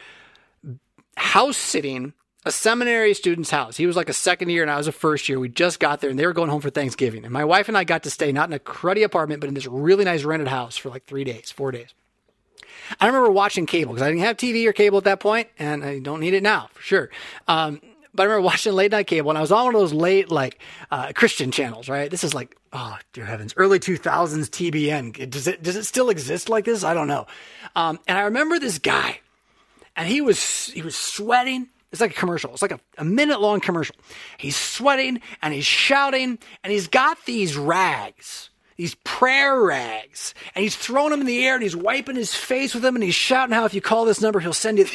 house 1.17 1.57
sitting 1.57 2.13
a 2.45 2.53
seminary 2.53 3.15
student's 3.15 3.51
house. 3.51 3.77
He 3.79 3.87
was 3.87 3.97
like 3.97 4.11
a 4.11 4.15
second 4.15 4.51
year 4.51 4.63
and 4.63 4.71
I 4.71 4.77
was 4.77 4.87
a 4.87 4.93
first 4.93 5.29
year. 5.29 5.41
We 5.41 5.49
just 5.49 5.81
got 5.81 6.01
there 6.03 6.11
and 6.11 6.19
they 6.19 6.27
were 6.27 6.35
going 6.35 6.51
home 6.51 6.61
for 6.61 6.69
Thanksgiving. 6.69 7.25
And 7.25 7.33
my 7.33 7.45
wife 7.45 7.69
and 7.69 7.77
I 7.77 7.85
got 7.85 8.03
to 8.03 8.11
stay 8.11 8.33
not 8.33 8.51
in 8.51 8.53
a 8.53 8.59
cruddy 8.59 9.03
apartment, 9.03 9.41
but 9.41 9.49
in 9.49 9.55
this 9.55 9.67
really 9.67 10.05
nice 10.05 10.25
rented 10.25 10.49
house 10.49 10.77
for 10.77 10.91
like 10.91 11.07
three 11.07 11.25
days, 11.25 11.51
four 11.51 11.73
days. 11.73 11.95
I 13.01 13.07
remember 13.07 13.31
watching 13.31 13.65
cable 13.65 13.95
because 13.95 14.07
I 14.07 14.11
didn't 14.11 14.25
have 14.25 14.37
TV 14.37 14.67
or 14.67 14.75
cable 14.75 14.99
at 14.99 15.05
that 15.05 15.21
point, 15.21 15.49
and 15.59 15.83
I 15.83 16.01
don't 16.01 16.21
need 16.21 16.35
it 16.35 16.43
now 16.43 16.69
for 16.75 16.83
sure. 16.83 17.11
Um, 17.49 17.81
but 18.15 18.23
I 18.23 18.27
remember 18.27 18.47
watching 18.47 18.73
late 18.73 18.93
night 18.93 19.07
cable, 19.07 19.31
and 19.31 19.39
I 19.39 19.41
was 19.41 19.53
on 19.53 19.65
one 19.67 19.75
of 19.75 19.81
those 19.81 19.93
late 19.93 20.31
like 20.31 20.59
uh, 20.91 21.13
Christian 21.15 21.51
channels. 21.51 21.89
Right, 21.89 22.11
this 22.11 22.25
is 22.25 22.35
like 22.35 22.57
oh 22.73 22.97
dear 23.13 23.25
heavens, 23.25 23.55
early 23.57 23.79
two 23.79 23.97
thousands 23.97 24.49
TBN. 24.51 25.31
Does 25.31 25.47
it 25.47 25.63
does 25.63 25.77
it 25.77 25.85
still 25.85 26.11
exist 26.11 26.49
like 26.49 26.65
this? 26.65 26.85
I 26.85 26.95
don't 26.95 27.09
know. 27.09 27.27
Um, 27.75 27.99
and 28.07 28.17
I 28.17 28.23
remember 28.23 28.59
this 28.59 28.79
guy, 28.79 29.21
and 29.97 30.09
he 30.09 30.21
was 30.21 30.67
he 30.69 30.83
was 30.83 30.97
sweating. 30.97 31.69
It's 31.93 32.01
like 32.01 32.11
a 32.11 32.15
commercial. 32.15 32.53
It's 32.53 32.63
like 32.63 32.73
a, 32.73 32.81
a 32.99 33.05
minute 33.05 33.41
long 33.41 33.61
commercial. 33.61 33.95
He's 34.37 34.57
sweating 34.57 35.21
and 35.43 35.55
he's 35.55 35.67
shouting, 35.67 36.39
and 36.63 36.73
he's 36.73 36.89
got 36.89 37.25
these 37.25 37.57
rags 37.57 38.51
these 38.77 38.97
prayer 39.05 39.61
rags, 39.61 40.35
and 40.55 40.63
he's 40.63 40.75
throwing 40.77 41.11
them 41.11 41.21
in 41.21 41.27
the 41.27 41.45
air 41.47 41.55
and 41.55 41.63
he's 41.63 41.77
wiping 41.77 42.17
his 42.17 42.35
face 42.35 42.75
with 42.75 42.83
them 42.83 42.97
and 42.97 43.05
he's 43.05 43.15
shouting 43.15 43.55
how 43.55 43.65
if 43.65 43.75
you 43.75 43.81
call 43.81 44.05
this 44.05 44.21
number, 44.21 44.41
he'll 44.41 44.53
send 44.53 44.79
you. 44.79 44.87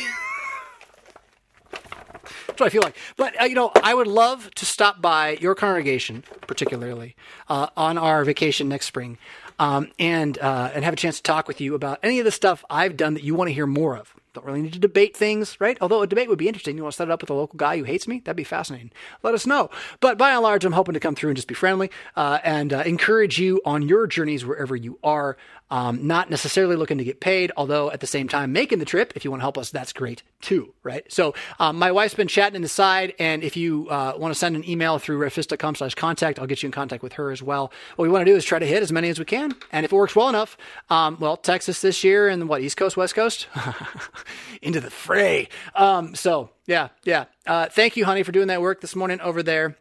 That's 2.60 2.74
what 2.74 2.82
I 2.82 2.82
feel 2.82 2.82
like. 2.84 2.98
But 3.16 3.42
uh, 3.42 3.46
you 3.46 3.56
know, 3.56 3.72
I 3.82 3.94
would 3.94 4.08
love 4.08 4.52
to 4.56 4.66
stop 4.66 5.02
by 5.02 5.38
your 5.40 5.56
congregation, 5.56 6.26
particularly 6.46 7.16
uh, 7.48 7.68
on 7.78 7.98
our 7.98 8.26
vacation 8.26 8.68
next 8.68 8.88
spring, 8.88 9.18
um, 9.60 9.92
and 9.98 10.38
uh, 10.38 10.72
and 10.74 10.84
have 10.84 10.94
a 10.94 10.98
chance 10.98 11.18
to 11.18 11.24
talk 11.24 11.48
with 11.48 11.62
you 11.62 11.74
about 11.74 12.00
any 12.04 12.20
of 12.20 12.26
the 12.26 12.32
stuff 12.32 12.66
I've 12.70 12.98
done 12.98 13.14
that 13.14 13.24
you 13.24 13.34
want 13.34 13.48
to 13.48 13.54
hear 13.54 13.66
more 13.66 13.96
of. 13.96 14.14
Don't 14.34 14.46
really 14.46 14.62
need 14.62 14.74
to 14.74 14.80
debate 14.80 15.18
things, 15.18 15.60
right? 15.60 15.78
Although 15.82 16.02
a 16.02 16.08
debate 16.08 16.30
would 16.30 16.38
be 16.38 16.48
interesting. 16.48 16.78
You 16.78 16.84
want 16.84 16.94
to 16.94 16.98
set 16.98 17.08
it 17.08 17.12
up 17.12 17.22
with 17.22 17.30
a 17.30 17.34
local 17.34 17.58
guy 17.58 17.78
who 17.78 17.84
hates 17.84 18.08
me? 18.08 18.20
That'd 18.20 18.38
be 18.38 18.44
fascinating. 18.44 18.92
Let 19.24 19.34
us 19.34 19.48
know. 19.48 19.70
But 20.00 20.18
by 20.18 20.32
and 20.32 20.42
large, 20.42 20.64
I'm 20.66 20.74
hoping 20.74 20.94
to 20.94 21.00
come 21.00 21.16
through 21.16 21.32
and 21.32 21.38
just 21.38 21.48
be 21.48 21.56
friendly 21.56 21.90
uh, 22.16 22.40
and 22.44 22.72
uh, 22.72 22.84
encourage 22.86 23.40
you 23.40 23.60
on 23.66 23.88
your 23.88 24.06
journeys 24.06 24.46
wherever 24.46 24.76
you 24.76 25.00
are. 25.04 25.38
Um, 25.72 26.08
not 26.08 26.32
necessarily 26.32 26.76
looking 26.76 26.98
to 26.98 27.04
get 27.04 27.20
paid, 27.20 27.52
although 27.56 27.92
at 27.92 28.00
the 28.00 28.08
same 28.08 28.28
time 28.28 28.52
making 28.52 28.80
the 28.80 28.86
trip. 28.86 29.14
If 29.16 29.24
you 29.24 29.30
want 29.30 29.42
to 29.42 29.44
help 29.44 29.58
us, 29.58 29.70
that's 29.70 29.94
great 29.94 30.24
too, 30.42 30.74
right? 30.82 31.04
So 31.12 31.36
um, 31.60 31.78
my 31.78 31.92
wife's 31.92 32.16
been 32.16 32.28
chatting 32.28 32.56
in 32.56 32.64
the 32.64 32.68
side, 32.68 33.14
and 33.20 33.44
if 33.44 33.56
you 33.56 33.88
uh, 33.88 34.14
want 34.18 34.34
to 34.34 34.40
send 34.40 34.56
an 34.56 34.68
email 34.68 34.98
through 34.98 35.20
revfisk.com 35.20 35.76
slash 35.76 35.94
contact, 35.94 36.40
I'll 36.40 36.48
get 36.48 36.64
you 36.64 36.68
in 36.68 36.72
contact 36.72 37.04
with 37.04 37.14
her 37.14 37.30
as 37.30 37.44
well. 37.44 37.72
What 37.98 38.04
we 38.04 38.10
want 38.10 38.26
to 38.26 38.32
do 38.32 38.36
is 38.36 38.46
try 38.46 38.58
to 38.58 38.66
hit 38.66 38.82
as 38.82 38.92
many 38.92 39.10
as 39.10 39.20
we 39.20 39.26
can, 39.26 39.54
and 39.72 39.86
if 39.86 39.94
it 39.94 39.96
works 39.96 40.16
well 40.16 40.30
enough, 40.30 40.58
um, 40.90 41.18
well, 41.20 41.38
Texas 41.38 41.82
this 41.82 42.04
year 42.04 42.30
and 42.30 42.50
what 42.50 42.62
East 42.62 42.78
Coast, 42.78 42.98
West 42.98 43.14
Coast, 43.14 43.48
into 44.62 44.80
the 44.80 44.90
fray. 44.90 45.50
Um, 45.76 46.16
so 46.16 46.50
yeah, 46.66 46.90
yeah. 47.04 47.26
Uh, 47.46 47.68
thank 47.68 47.98
you, 47.98 48.06
honey, 48.06 48.24
for 48.24 48.32
doing 48.32 48.48
that 48.48 48.62
work 48.62 48.82
this 48.82 48.96
morning 48.96 49.20
over 49.22 49.44
there. 49.44 49.78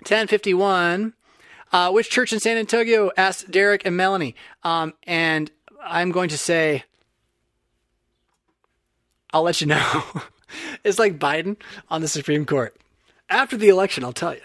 1051. 0.00 1.14
Uh, 1.70 1.90
which 1.90 2.08
church 2.08 2.32
in 2.32 2.40
San 2.40 2.56
Antonio? 2.56 3.10
asked 3.16 3.50
Derek 3.50 3.84
and 3.84 3.96
Melanie. 3.96 4.34
Um, 4.62 4.94
and 5.04 5.50
I'm 5.84 6.10
going 6.10 6.28
to 6.30 6.38
say, 6.38 6.84
I'll 9.32 9.42
let 9.42 9.60
you 9.60 9.66
know. 9.66 10.02
it's 10.84 10.98
like 10.98 11.18
Biden 11.18 11.56
on 11.90 12.00
the 12.00 12.08
Supreme 12.08 12.46
Court. 12.46 12.76
After 13.28 13.56
the 13.56 13.68
election, 13.68 14.04
I'll 14.04 14.12
tell 14.12 14.34
you. 14.34 14.40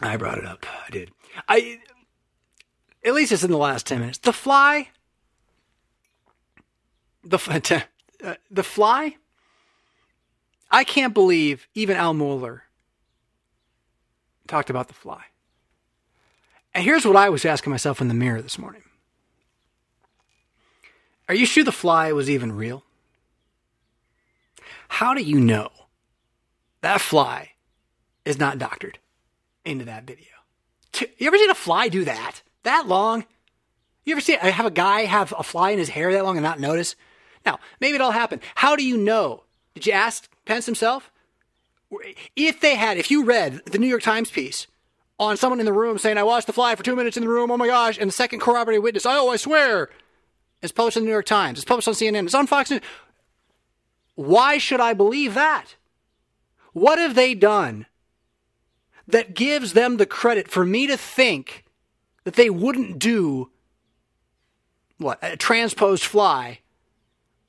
I 0.00 0.16
brought 0.16 0.38
it 0.38 0.46
up. 0.46 0.64
I 0.86 0.90
did. 0.90 1.10
I 1.48 1.78
at 3.04 3.14
least 3.14 3.32
it's 3.32 3.44
in 3.44 3.50
the 3.50 3.58
last 3.58 3.86
10 3.86 4.00
minutes. 4.00 4.18
The 4.18 4.32
fly 4.32 4.88
the 7.24 7.84
uh, 8.24 8.34
the 8.50 8.62
fly 8.62 9.16
I 10.70 10.82
can't 10.82 11.14
believe 11.14 11.68
even 11.74 11.96
Al 11.96 12.14
Mohler 12.14 12.62
talked 14.48 14.70
about 14.70 14.88
the 14.88 14.94
fly. 14.94 15.22
And 16.74 16.84
here's 16.84 17.06
what 17.06 17.14
I 17.14 17.28
was 17.28 17.44
asking 17.44 17.70
myself 17.70 18.00
in 18.00 18.08
the 18.08 18.14
mirror 18.14 18.42
this 18.42 18.58
morning. 18.58 18.82
Are 21.28 21.34
you 21.34 21.46
sure 21.46 21.62
the 21.62 21.70
fly 21.70 22.12
was 22.12 22.28
even 22.28 22.52
real? 22.52 22.82
How 24.88 25.14
do 25.14 25.22
you 25.22 25.40
know 25.40 25.70
that 26.80 27.00
fly 27.00 27.52
is 28.24 28.38
not 28.38 28.58
doctored 28.58 28.98
into 29.64 29.84
that 29.84 30.04
video? 30.04 30.26
You 31.18 31.28
ever 31.28 31.38
seen 31.38 31.50
a 31.50 31.54
fly 31.54 31.88
do 31.88 32.04
that? 32.04 32.42
That 32.64 32.88
long? 32.88 33.24
You 34.04 34.12
ever 34.14 34.20
see 34.20 34.36
I 34.36 34.50
have 34.50 34.66
a 34.66 34.70
guy 34.70 35.02
have 35.04 35.32
a 35.38 35.42
fly 35.44 35.70
in 35.70 35.78
his 35.78 35.88
hair 35.88 36.12
that 36.12 36.24
long 36.24 36.36
and 36.36 36.44
not 36.44 36.58
notice? 36.58 36.96
Now, 37.44 37.58
maybe 37.80 37.96
it'll 37.96 38.10
happen. 38.10 38.40
How 38.54 38.76
do 38.76 38.84
you 38.84 38.96
know? 38.96 39.44
Did 39.74 39.86
you 39.86 39.92
ask 39.92 40.28
Pence 40.44 40.66
himself? 40.66 41.10
If 42.34 42.60
they 42.60 42.76
had, 42.76 42.96
if 42.96 43.10
you 43.10 43.24
read 43.24 43.62
the 43.66 43.78
New 43.78 43.86
York 43.86 44.02
Times 44.02 44.30
piece 44.30 44.66
on 45.18 45.36
someone 45.36 45.60
in 45.60 45.66
the 45.66 45.72
room 45.72 45.98
saying, 45.98 46.18
I 46.18 46.22
watched 46.22 46.46
the 46.46 46.52
fly 46.52 46.74
for 46.74 46.82
two 46.82 46.96
minutes 46.96 47.16
in 47.16 47.22
the 47.22 47.28
room, 47.28 47.50
oh 47.50 47.56
my 47.56 47.66
gosh, 47.66 47.98
and 47.98 48.08
the 48.08 48.12
second 48.12 48.40
corroborated 48.40 48.82
witness, 48.82 49.06
oh, 49.06 49.30
I 49.30 49.36
swear, 49.36 49.90
it's 50.62 50.72
published 50.72 50.96
in 50.96 51.04
the 51.04 51.06
New 51.06 51.12
York 51.12 51.26
Times, 51.26 51.58
it's 51.58 51.64
published 51.64 51.88
on 51.88 51.94
CNN, 51.94 52.24
it's 52.24 52.34
on 52.34 52.46
Fox 52.46 52.70
News. 52.70 52.80
Why 54.16 54.58
should 54.58 54.80
I 54.80 54.94
believe 54.94 55.34
that? 55.34 55.76
What 56.72 56.98
have 56.98 57.14
they 57.14 57.34
done 57.34 57.86
that 59.06 59.34
gives 59.34 59.74
them 59.74 59.96
the 59.96 60.06
credit 60.06 60.48
for 60.48 60.64
me 60.64 60.86
to 60.86 60.96
think 60.96 61.64
that 62.24 62.34
they 62.34 62.50
wouldn't 62.50 62.98
do 62.98 63.50
what 64.98 65.18
a 65.22 65.36
transposed 65.36 66.04
fly 66.04 66.60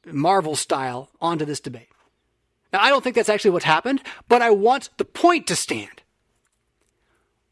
Marvel 0.06 0.56
style 0.56 1.10
onto 1.22 1.46
this 1.46 1.60
debate. 1.60 1.90
Now, 2.72 2.82
I 2.82 2.90
don't 2.90 3.04
think 3.04 3.16
that's 3.16 3.30
actually 3.30 3.52
what's 3.52 3.66
happened, 3.66 4.02
but 4.28 4.42
I 4.42 4.50
want 4.52 4.90
the 4.98 5.06
point 5.06 5.48
to 5.48 5.56
stand. 5.56 6.02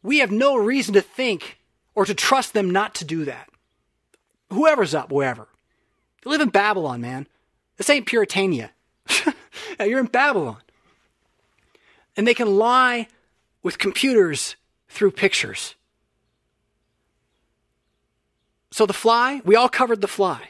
We 0.01 0.19
have 0.19 0.31
no 0.31 0.55
reason 0.57 0.93
to 0.95 1.01
think 1.01 1.59
or 1.95 2.05
to 2.05 2.13
trust 2.13 2.53
them 2.53 2.69
not 2.69 2.93
to 2.95 3.05
do 3.05 3.25
that. 3.25 3.49
Whoever's 4.51 4.93
up, 4.93 5.11
wherever. 5.11 5.47
You 6.23 6.31
live 6.31 6.41
in 6.41 6.49
Babylon, 6.49 7.01
man. 7.01 7.27
This 7.77 7.89
ain't 7.89 8.05
Puritania. 8.05 8.71
You're 9.79 9.99
in 9.99 10.07
Babylon. 10.07 10.57
And 12.15 12.27
they 12.27 12.33
can 12.33 12.57
lie 12.57 13.07
with 13.63 13.79
computers 13.79 14.55
through 14.89 15.11
pictures. 15.11 15.75
So 18.71 18.85
the 18.85 18.93
fly, 18.93 19.41
we 19.45 19.55
all 19.55 19.69
covered 19.69 20.01
the 20.01 20.07
fly. 20.07 20.49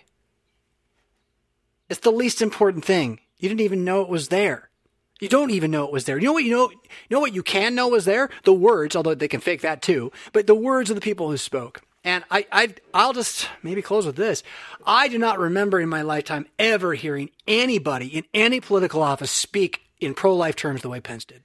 It's 1.94 2.02
the 2.02 2.11
least 2.11 2.41
important 2.41 2.84
thing. 2.84 3.20
You 3.38 3.48
didn't 3.48 3.61
even 3.61 3.86
know 3.86 4.02
it 4.02 4.10
was 4.10 4.30
there. 4.30 4.72
You 5.20 5.30
don't 5.30 5.52
even 5.52 5.70
know 5.70 5.86
it 5.86 5.91
was 5.91 6.06
there. 6.06 6.18
You 6.18 6.26
know 6.26 6.34
what 6.34 6.44
you 6.44 6.49
know? 6.49 6.72
You 6.72 6.80
know 7.11 7.20
what 7.20 7.36
you 7.36 7.44
can 7.44 7.76
know 7.76 7.88
was 7.88 8.06
there? 8.06 8.32
The 8.45 8.53
words, 8.53 8.95
although 8.95 9.14
they 9.14 9.28
can 9.28 9.41
fake 9.41 9.61
that 9.61 9.84
too. 9.84 10.11
But 10.32 10.48
the 10.48 10.56
words 10.56 10.90
of 10.90 10.95
the 10.95 11.02
people 11.02 11.30
who 11.30 11.38
spoke. 11.38 11.84
And 12.03 12.24
I, 12.32 12.48
I, 12.52 12.74
I'll 12.95 13.14
just 13.14 13.48
maybe 13.61 13.84
close 13.84 14.07
with 14.07 14.15
this. 14.15 14.41
I 14.88 15.07
do 15.07 15.20
not 15.20 15.38
remember 15.38 15.80
in 15.80 15.88
my 15.88 16.02
lifetime 16.02 16.48
ever 16.57 16.95
hearing 16.95 17.30
anybody 17.48 18.07
in 18.07 18.24
any 18.34 18.60
political 18.60 19.03
office 19.03 19.30
speak 19.30 19.82
in 19.99 20.15
pro-life 20.15 20.56
terms 20.56 20.82
the 20.82 20.90
way 20.90 20.99
Pence 20.99 21.26
did. 21.26 21.44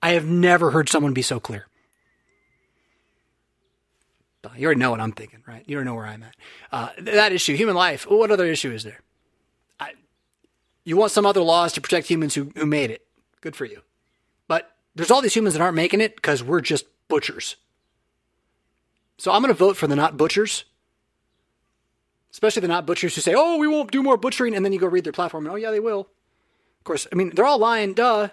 I 0.00 0.12
have 0.12 0.24
never 0.24 0.70
heard 0.70 0.88
someone 0.88 1.12
be 1.12 1.20
so 1.20 1.38
clear. 1.38 1.66
You 4.56 4.64
already 4.64 4.80
know 4.80 4.90
what 4.90 5.00
I'm 5.00 5.12
thinking, 5.12 5.42
right? 5.46 5.62
You 5.66 5.76
already 5.76 5.90
know 5.90 5.96
where 5.96 6.06
I'm 6.06 6.22
at. 6.22 6.34
Uh, 6.72 6.88
that 6.96 7.32
issue, 7.32 7.54
human 7.56 7.74
life. 7.74 8.06
What 8.08 8.30
other 8.30 8.46
issue 8.46 8.72
is 8.72 8.84
there? 8.84 9.00
You 10.90 10.96
want 10.96 11.12
some 11.12 11.24
other 11.24 11.40
laws 11.40 11.72
to 11.74 11.80
protect 11.80 12.08
humans 12.08 12.34
who, 12.34 12.50
who 12.56 12.66
made 12.66 12.90
it. 12.90 13.06
Good 13.42 13.54
for 13.54 13.64
you. 13.64 13.82
But 14.48 14.72
there's 14.96 15.12
all 15.12 15.22
these 15.22 15.36
humans 15.36 15.54
that 15.54 15.62
aren't 15.62 15.76
making 15.76 16.00
it 16.00 16.16
because 16.16 16.42
we're 16.42 16.60
just 16.60 16.84
butchers. 17.06 17.54
So 19.16 19.30
I'm 19.30 19.40
going 19.40 19.54
to 19.54 19.56
vote 19.56 19.76
for 19.76 19.86
the 19.86 19.94
not 19.94 20.16
butchers, 20.16 20.64
especially 22.32 22.62
the 22.62 22.66
not 22.66 22.86
butchers 22.86 23.14
who 23.14 23.20
say, 23.20 23.34
oh, 23.36 23.56
we 23.56 23.68
won't 23.68 23.92
do 23.92 24.02
more 24.02 24.16
butchering. 24.16 24.52
And 24.52 24.64
then 24.64 24.72
you 24.72 24.80
go 24.80 24.88
read 24.88 25.04
their 25.04 25.12
platform 25.12 25.46
and, 25.46 25.52
oh, 25.52 25.56
yeah, 25.56 25.70
they 25.70 25.78
will. 25.78 26.00
Of 26.00 26.82
course, 26.82 27.06
I 27.12 27.14
mean, 27.14 27.30
they're 27.36 27.46
all 27.46 27.60
lying, 27.60 27.94
duh. 27.94 28.30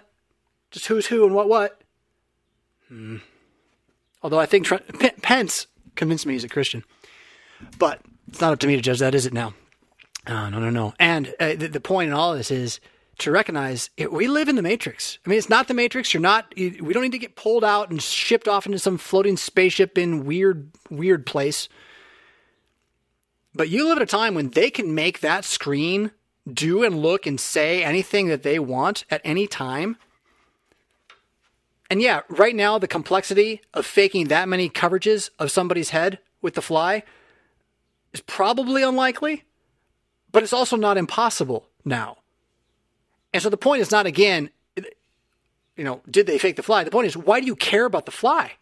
Just 0.72 0.88
who's 0.88 1.06
who 1.06 1.24
and 1.26 1.36
what 1.36 1.48
what. 1.48 1.80
Hmm. 2.88 3.18
Although 4.20 4.40
I 4.40 4.46
think 4.46 4.66
Pence 5.22 5.68
convinced 5.94 6.26
me 6.26 6.32
he's 6.32 6.42
a 6.42 6.48
Christian. 6.48 6.82
But 7.78 8.00
it's 8.26 8.40
not 8.40 8.52
up 8.52 8.58
to 8.58 8.66
me 8.66 8.74
to 8.74 8.82
judge 8.82 8.98
that, 8.98 9.14
is 9.14 9.26
it 9.26 9.32
now? 9.32 9.54
Uh, 10.28 10.50
no, 10.50 10.60
no, 10.60 10.68
no. 10.68 10.94
And 10.98 11.34
uh, 11.40 11.54
the, 11.54 11.68
the, 11.68 11.80
point 11.80 12.08
in 12.08 12.14
all 12.14 12.32
of 12.32 12.38
this 12.38 12.50
is 12.50 12.80
to 13.16 13.30
recognize 13.30 13.88
it, 13.96 14.12
we 14.12 14.28
live 14.28 14.50
in 14.50 14.56
the 14.56 14.62
matrix. 14.62 15.18
I 15.24 15.30
mean, 15.30 15.38
it's 15.38 15.48
not 15.48 15.68
the 15.68 15.74
matrix. 15.74 16.12
You're 16.12 16.20
not. 16.20 16.52
You, 16.56 16.84
we 16.84 16.92
don't 16.92 17.02
need 17.02 17.12
to 17.12 17.18
get 17.18 17.34
pulled 17.34 17.64
out 17.64 17.90
and 17.90 18.00
shipped 18.02 18.46
off 18.46 18.66
into 18.66 18.78
some 18.78 18.98
floating 18.98 19.38
spaceship 19.38 19.96
in 19.96 20.26
weird, 20.26 20.70
weird 20.90 21.24
place. 21.24 21.70
But 23.54 23.70
you 23.70 23.88
live 23.88 23.96
at 23.96 24.02
a 24.02 24.06
time 24.06 24.34
when 24.34 24.50
they 24.50 24.70
can 24.70 24.94
make 24.94 25.20
that 25.20 25.46
screen 25.46 26.10
do 26.46 26.84
and 26.84 27.00
look 27.00 27.26
and 27.26 27.40
say 27.40 27.82
anything 27.82 28.28
that 28.28 28.42
they 28.42 28.58
want 28.58 29.04
at 29.10 29.22
any 29.24 29.46
time. 29.46 29.96
And 31.90 32.02
yeah, 32.02 32.20
right 32.28 32.54
now, 32.54 32.78
the 32.78 32.86
complexity 32.86 33.62
of 33.72 33.86
faking 33.86 34.28
that 34.28 34.48
many 34.48 34.68
coverages 34.68 35.30
of 35.38 35.50
somebody's 35.50 35.90
head 35.90 36.18
with 36.42 36.54
the 36.54 36.62
fly 36.62 37.02
is 38.12 38.20
probably 38.20 38.82
unlikely, 38.82 39.44
but 40.32 40.42
it's 40.42 40.52
also 40.52 40.76
not 40.76 40.96
impossible 40.96 41.66
now. 41.84 42.18
And 43.32 43.42
so 43.42 43.50
the 43.50 43.56
point 43.56 43.82
is 43.82 43.90
not, 43.90 44.06
again, 44.06 44.50
you 45.76 45.84
know, 45.84 46.00
did 46.10 46.26
they 46.26 46.38
fake 46.38 46.56
the 46.56 46.62
fly? 46.62 46.84
The 46.84 46.90
point 46.90 47.06
is, 47.06 47.16
why 47.16 47.40
do 47.40 47.46
you 47.46 47.56
care 47.56 47.84
about 47.84 48.06
the 48.06 48.12
fly? 48.12 48.52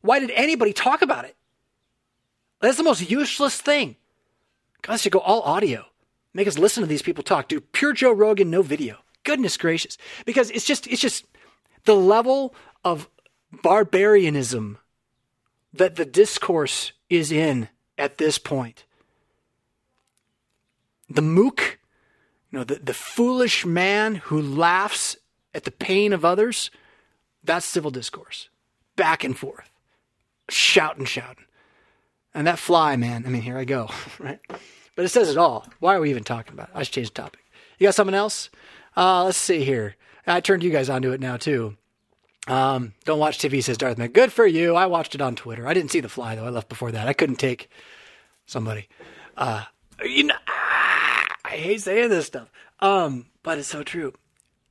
Why 0.00 0.18
did 0.18 0.30
anybody 0.30 0.72
talk 0.72 1.02
about 1.02 1.24
it? 1.24 1.36
That's 2.60 2.78
the 2.78 2.82
most 2.82 3.08
useless 3.08 3.60
thing. 3.60 3.96
God 4.82 4.98
should 4.98 5.12
go 5.12 5.20
all 5.20 5.42
audio. 5.42 5.84
Make 6.32 6.48
us 6.48 6.58
listen 6.58 6.82
to 6.82 6.86
these 6.86 7.02
people 7.02 7.22
talk. 7.22 7.48
Do 7.48 7.60
pure 7.60 7.92
Joe 7.92 8.12
Rogan, 8.12 8.50
no 8.50 8.62
video. 8.62 8.98
Goodness 9.24 9.56
gracious. 9.56 9.98
Because 10.24 10.50
it's 10.50 10.64
just, 10.64 10.86
it's 10.86 11.02
just, 11.02 11.24
the 11.84 11.94
level 11.94 12.54
of 12.84 13.08
barbarianism 13.62 14.78
that 15.72 15.96
the 15.96 16.04
discourse 16.04 16.92
is 17.08 17.32
in 17.32 17.68
at 17.96 18.18
this 18.18 18.38
point. 18.38 18.84
The 21.08 21.22
mook, 21.22 21.78
you 22.50 22.58
know, 22.58 22.64
the, 22.64 22.76
the 22.76 22.94
foolish 22.94 23.64
man 23.64 24.16
who 24.16 24.40
laughs 24.40 25.16
at 25.54 25.64
the 25.64 25.70
pain 25.70 26.12
of 26.12 26.24
others, 26.24 26.70
that's 27.44 27.66
civil 27.66 27.90
discourse. 27.90 28.48
Back 28.96 29.24
and 29.24 29.36
forth. 29.36 29.70
Shouting, 30.48 31.06
shouting. 31.06 31.44
And 32.34 32.46
that 32.46 32.58
fly, 32.58 32.96
man, 32.96 33.24
I 33.26 33.30
mean, 33.30 33.42
here 33.42 33.56
I 33.56 33.64
go, 33.64 33.88
right? 34.18 34.40
But 34.94 35.04
it 35.04 35.08
says 35.08 35.30
it 35.30 35.38
all. 35.38 35.66
Why 35.80 35.94
are 35.94 36.00
we 36.00 36.10
even 36.10 36.24
talking 36.24 36.52
about 36.52 36.68
it? 36.68 36.74
I 36.74 36.82
should 36.82 36.94
change 36.94 37.08
the 37.08 37.22
topic. 37.22 37.40
You 37.78 37.86
got 37.86 37.94
something 37.94 38.14
else? 38.14 38.50
Uh, 38.96 39.24
let's 39.24 39.38
see 39.38 39.64
here. 39.64 39.96
I 40.26 40.40
turned 40.40 40.62
you 40.64 40.70
guys 40.70 40.90
onto 40.90 41.12
it 41.12 41.20
now 41.20 41.36
too. 41.36 41.76
Um, 42.48 42.94
don't 43.04 43.18
watch 43.18 43.38
TV, 43.38 43.62
says 43.62 43.76
Darth 43.76 43.98
Mac. 43.98 44.12
Good 44.12 44.32
for 44.32 44.46
you. 44.46 44.74
I 44.74 44.86
watched 44.86 45.14
it 45.14 45.20
on 45.20 45.34
Twitter. 45.34 45.66
I 45.66 45.74
didn't 45.74 45.90
see 45.90 46.00
the 46.00 46.08
fly 46.08 46.34
though. 46.34 46.44
I 46.44 46.50
left 46.50 46.68
before 46.68 46.92
that. 46.92 47.08
I 47.08 47.12
couldn't 47.12 47.36
take 47.36 47.68
somebody. 48.46 48.88
Uh, 49.36 49.64
you 50.04 50.24
know, 50.24 50.34
I 51.46 51.50
hate 51.50 51.82
saying 51.82 52.10
this 52.10 52.26
stuff. 52.26 52.50
Um, 52.80 53.26
but 53.42 53.58
it's 53.58 53.68
so 53.68 53.82
true. 53.82 54.12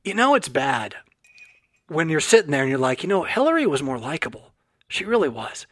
You 0.04 0.14
know, 0.14 0.34
it's 0.34 0.48
bad 0.48 0.94
when 1.88 2.08
you're 2.08 2.20
sitting 2.20 2.50
there 2.50 2.62
and 2.62 2.70
you're 2.70 2.78
like, 2.78 3.02
you 3.02 3.08
know, 3.08 3.24
Hillary 3.24 3.66
was 3.66 3.82
more 3.82 3.98
likable. 3.98 4.52
She 4.88 5.04
really 5.04 5.28
was. 5.28 5.66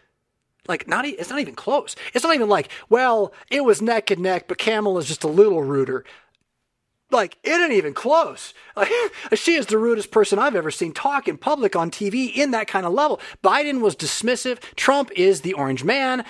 Like, 0.67 0.89
not 0.89 1.05
it's 1.05 1.31
not 1.31 1.41
even 1.41 1.55
close. 1.55 1.95
It's 2.15 2.25
not 2.25 2.35
even 2.35 2.49
like, 2.49 2.71
well, 2.89 3.35
it 3.51 3.65
was 3.65 3.83
neck 3.83 4.11
and 4.11 4.23
neck, 4.23 4.49
but 4.49 4.59
Kamala's 4.59 5.07
just 5.07 5.25
a 5.25 5.29
little 5.29 5.63
ruder 5.63 6.05
like 7.15 7.39
it 7.43 7.51
ain't 7.51 7.73
even 7.73 7.95
close. 7.95 8.53
Like, 8.77 8.91
she 9.35 9.55
is 9.55 9.67
the 9.67 9.79
rudest 9.79 10.11
person 10.11 10.39
I've 10.39 10.57
ever 10.57 10.71
seen 10.71 10.93
talk 10.93 11.29
in 11.29 11.39
public 11.39 11.75
on 11.77 11.91
TV 11.91 12.35
in 12.35 12.51
that 12.51 12.67
kind 12.67 12.85
of 12.85 12.93
level. 12.93 13.21
Biden 13.43 13.81
was 13.81 13.97
dismissive. 13.97 14.61
Trump 14.77 15.11
is 15.17 15.41
the 15.41 15.55
orange 15.55 15.85
man. 15.85 16.25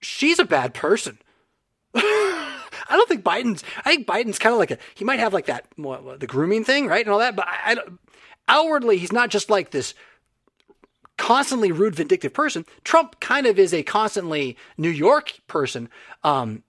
She's 0.00 0.38
a 0.38 0.44
bad 0.44 0.72
person. 0.72 1.18
I 2.88 2.96
don't 2.96 3.08
think 3.08 3.24
Biden's. 3.24 3.64
I 3.78 3.94
think 3.94 4.06
Biden's 4.06 4.38
kind 4.38 4.52
of 4.52 4.58
like 4.58 4.70
a. 4.70 4.78
He 4.94 5.04
might 5.04 5.18
have 5.18 5.32
like 5.32 5.46
that 5.46 5.66
the 5.76 6.26
grooming 6.26 6.64
thing, 6.64 6.86
right, 6.86 7.04
and 7.04 7.12
all 7.12 7.18
that. 7.18 7.36
But 7.36 7.48
I, 7.48 7.72
I, 7.72 7.76
outwardly, 8.48 8.98
he's 8.98 9.12
not 9.12 9.30
just 9.30 9.50
like 9.50 9.70
this 9.70 9.94
constantly 11.16 11.72
rude, 11.72 11.94
vindictive 11.94 12.32
person. 12.32 12.64
Trump 12.84 13.20
kind 13.20 13.46
of 13.46 13.58
is 13.58 13.72
a 13.72 13.82
constantly 13.82 14.56
New 14.76 14.90
York 14.90 15.40
person. 15.46 15.88
Um, 16.22 16.62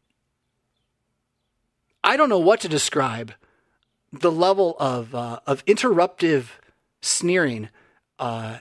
I 2.04 2.16
don't 2.18 2.30
know 2.30 2.40
what 2.40 2.62
to 2.62 2.70
describe 2.70 3.34
the 4.14 4.32
level 4.32 4.76
of 4.80 5.14
uh, 5.14 5.40
of 5.46 5.66
interruptive 5.66 6.48
sneering 7.02 7.70
uh, 8.20 8.60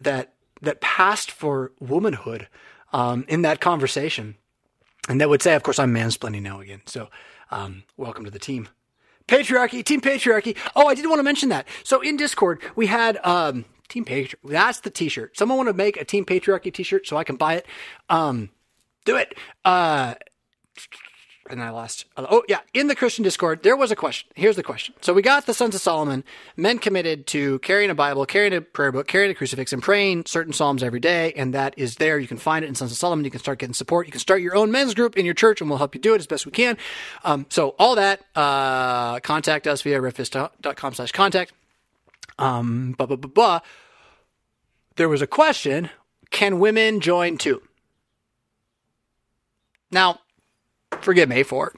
that 0.00 0.34
that 0.60 0.80
passed 0.80 1.30
for 1.30 1.72
womanhood 1.78 2.48
um, 2.92 3.24
in 3.28 3.42
that 3.42 3.60
conversation, 3.60 4.36
and 5.08 5.20
that 5.20 5.28
would 5.28 5.42
say, 5.42 5.54
of 5.54 5.62
course, 5.62 5.78
I'm 5.78 5.92
mansplaining 5.92 6.42
now 6.42 6.60
again. 6.60 6.82
So, 6.86 7.08
um, 7.50 7.82
welcome 7.96 8.24
to 8.24 8.30
the 8.30 8.38
team. 8.38 8.68
Patriarchy, 9.26 9.84
Team 9.84 10.00
Patriarchy. 10.00 10.56
Oh, 10.74 10.86
I 10.86 10.94
did 10.94 11.06
want 11.06 11.18
to 11.18 11.22
mention 11.22 11.50
that. 11.50 11.68
So 11.84 12.00
in 12.00 12.16
Discord, 12.16 12.62
we 12.76 12.86
had 12.86 13.18
um, 13.24 13.66
Team 13.88 14.04
Patriarchy. 14.04 14.36
That's 14.44 14.80
the 14.80 14.90
T-shirt. 14.90 15.36
Someone 15.36 15.58
want 15.58 15.68
to 15.68 15.74
make 15.74 16.00
a 16.00 16.04
Team 16.04 16.24
Patriarchy 16.24 16.72
T-shirt 16.72 17.06
so 17.06 17.16
I 17.16 17.24
can 17.24 17.36
buy 17.36 17.54
it? 17.54 17.66
Um, 18.08 18.48
do 19.04 19.16
it. 19.16 19.34
Uh, 19.64 20.14
and 21.50 21.62
I 21.62 21.70
lost. 21.70 22.04
Oh, 22.16 22.42
yeah. 22.48 22.60
In 22.74 22.86
the 22.86 22.94
Christian 22.94 23.22
Discord, 23.22 23.62
there 23.62 23.76
was 23.76 23.90
a 23.90 23.96
question. 23.96 24.28
Here's 24.34 24.56
the 24.56 24.62
question. 24.62 24.94
So 25.00 25.12
we 25.12 25.22
got 25.22 25.46
the 25.46 25.54
Sons 25.54 25.74
of 25.74 25.80
Solomon, 25.80 26.24
men 26.56 26.78
committed 26.78 27.26
to 27.28 27.58
carrying 27.60 27.90
a 27.90 27.94
Bible, 27.94 28.26
carrying 28.26 28.52
a 28.52 28.60
prayer 28.60 28.92
book, 28.92 29.06
carrying 29.06 29.30
a 29.30 29.34
crucifix, 29.34 29.72
and 29.72 29.82
praying 29.82 30.24
certain 30.26 30.52
Psalms 30.52 30.82
every 30.82 31.00
day. 31.00 31.32
And 31.34 31.54
that 31.54 31.74
is 31.76 31.96
there. 31.96 32.18
You 32.18 32.28
can 32.28 32.36
find 32.36 32.64
it 32.64 32.68
in 32.68 32.74
Sons 32.74 32.92
of 32.92 32.98
Solomon. 32.98 33.24
You 33.24 33.30
can 33.30 33.40
start 33.40 33.58
getting 33.58 33.74
support. 33.74 34.06
You 34.06 34.12
can 34.12 34.20
start 34.20 34.42
your 34.42 34.56
own 34.56 34.70
men's 34.70 34.94
group 34.94 35.16
in 35.16 35.24
your 35.24 35.34
church, 35.34 35.60
and 35.60 35.68
we'll 35.68 35.78
help 35.78 35.94
you 35.94 36.00
do 36.00 36.14
it 36.14 36.18
as 36.18 36.26
best 36.26 36.46
we 36.46 36.52
can. 36.52 36.76
Um, 37.24 37.46
so 37.48 37.74
all 37.78 37.94
that, 37.96 38.20
uh, 38.34 39.20
contact 39.20 39.66
us 39.66 39.82
via 39.82 40.00
revfisk.com 40.00 40.94
slash 40.94 41.12
contact. 41.12 41.52
Um, 42.38 42.92
blah, 42.92 43.06
blah, 43.06 43.16
blah, 43.16 43.30
blah. 43.30 43.60
There 44.96 45.08
was 45.08 45.22
a 45.22 45.26
question. 45.26 45.90
Can 46.30 46.58
women 46.58 47.00
join 47.00 47.38
too? 47.38 47.62
Now, 49.90 50.20
forgive 51.02 51.28
me 51.28 51.42
for 51.42 51.72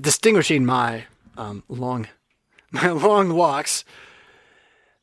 distinguishing 0.00 0.64
my 0.64 1.04
um, 1.36 1.62
long 1.68 2.08
my 2.70 2.90
long 2.90 3.34
walks. 3.34 3.84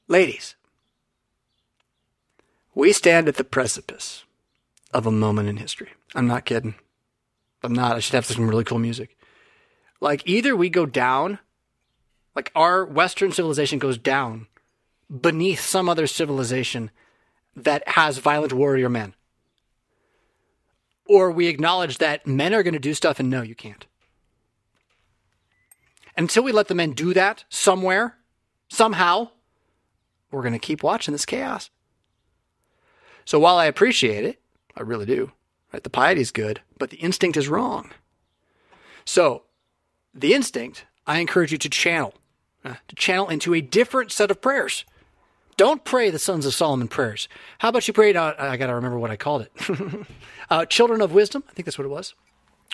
Ladies, 0.08 0.56
we 2.76 2.94
stand 2.94 3.28
at 3.28 3.36
the 3.36 3.44
precipice 3.44 4.24
of 4.94 5.06
a 5.06 5.12
moment 5.12 5.50
in 5.50 5.58
history. 5.58 5.90
I'm 6.14 6.28
not 6.28 6.46
kidding. 6.46 6.76
I'm 7.64 7.74
not. 7.74 7.96
I 7.96 8.00
should 8.00 8.14
have 8.14 8.26
some 8.26 8.48
really 8.48 8.64
cool 8.64 8.80
music. 8.80 9.18
Like 10.00 10.22
either 10.28 10.56
we 10.56 10.70
go 10.70 10.86
down, 10.86 11.40
like 12.36 12.52
our 12.56 12.86
Western 12.86 13.32
civilization 13.32 13.80
goes 13.80 13.98
down 13.98 14.48
beneath 15.22 15.62
some 15.62 15.90
other 15.90 16.08
civilization 16.08 16.92
that 17.56 17.88
has 17.90 18.18
violent 18.18 18.54
warrior 18.54 18.90
men 18.90 19.16
or 21.06 21.32
we 21.32 21.48
acknowledge 21.48 21.98
that 22.00 22.26
men 22.26 22.54
are 22.54 22.64
going 22.64 22.74
to 22.74 22.80
do 22.80 22.94
stuff 22.94 23.20
and 23.20 23.30
no, 23.30 23.42
you 23.42 23.56
can't. 23.56 23.86
Until 26.18 26.44
we 26.44 26.52
let 26.52 26.68
the 26.68 26.76
men 26.76 26.92
do 26.92 27.14
that 27.14 27.44
somewhere, 27.50 28.18
somehow, 28.70 29.30
we're 30.32 30.42
going 30.42 30.54
to 30.54 30.60
keep 30.60 30.84
watching 30.84 31.12
this 31.12 31.26
chaos. 31.26 31.70
So 33.26 33.40
while 33.40 33.58
I 33.58 33.66
appreciate 33.66 34.24
it, 34.24 34.42
I 34.76 34.82
really 34.82 35.06
do, 35.06 35.32
right? 35.74 35.84
The 35.84 35.90
piety 35.90 36.22
is 36.22 36.32
good, 36.32 36.62
but 36.78 36.90
the 36.90 36.98
instinct 36.98 37.38
is 37.38 37.50
wrong. 37.50 37.92
So 39.04 39.44
the 40.14 40.34
instinct, 40.34 40.86
I 41.06 41.20
encourage 41.20 41.52
you 41.52 41.58
to 41.58 41.70
channel, 41.70 42.14
uh, 42.64 42.76
to 42.88 42.96
channel 42.96 43.30
into 43.30 43.54
a 43.54 43.62
different 43.62 44.12
set 44.12 44.32
of 44.32 44.42
prayers. 44.42 44.86
Don't 45.58 45.84
pray 45.86 46.10
the 46.10 46.20
Sons 46.20 46.46
of 46.46 46.54
Solomon 46.54 46.88
prayers. 46.88 47.30
How 47.60 47.70
about 47.70 47.88
you 47.88 47.94
pray? 47.94 48.14
Uh, 48.14 48.34
I 48.38 48.58
got 48.58 48.68
to 48.68 48.76
remember 48.76 49.00
what 49.00 49.12
I 49.12 49.16
called 49.16 49.44
it. 49.44 50.08
uh, 50.50 50.66
children 50.66 51.02
of 51.02 51.14
wisdom. 51.14 51.44
I 51.50 51.54
think 51.54 51.66
that's 51.66 51.78
what 51.78 51.86
it 51.86 51.90
was. 51.90 52.14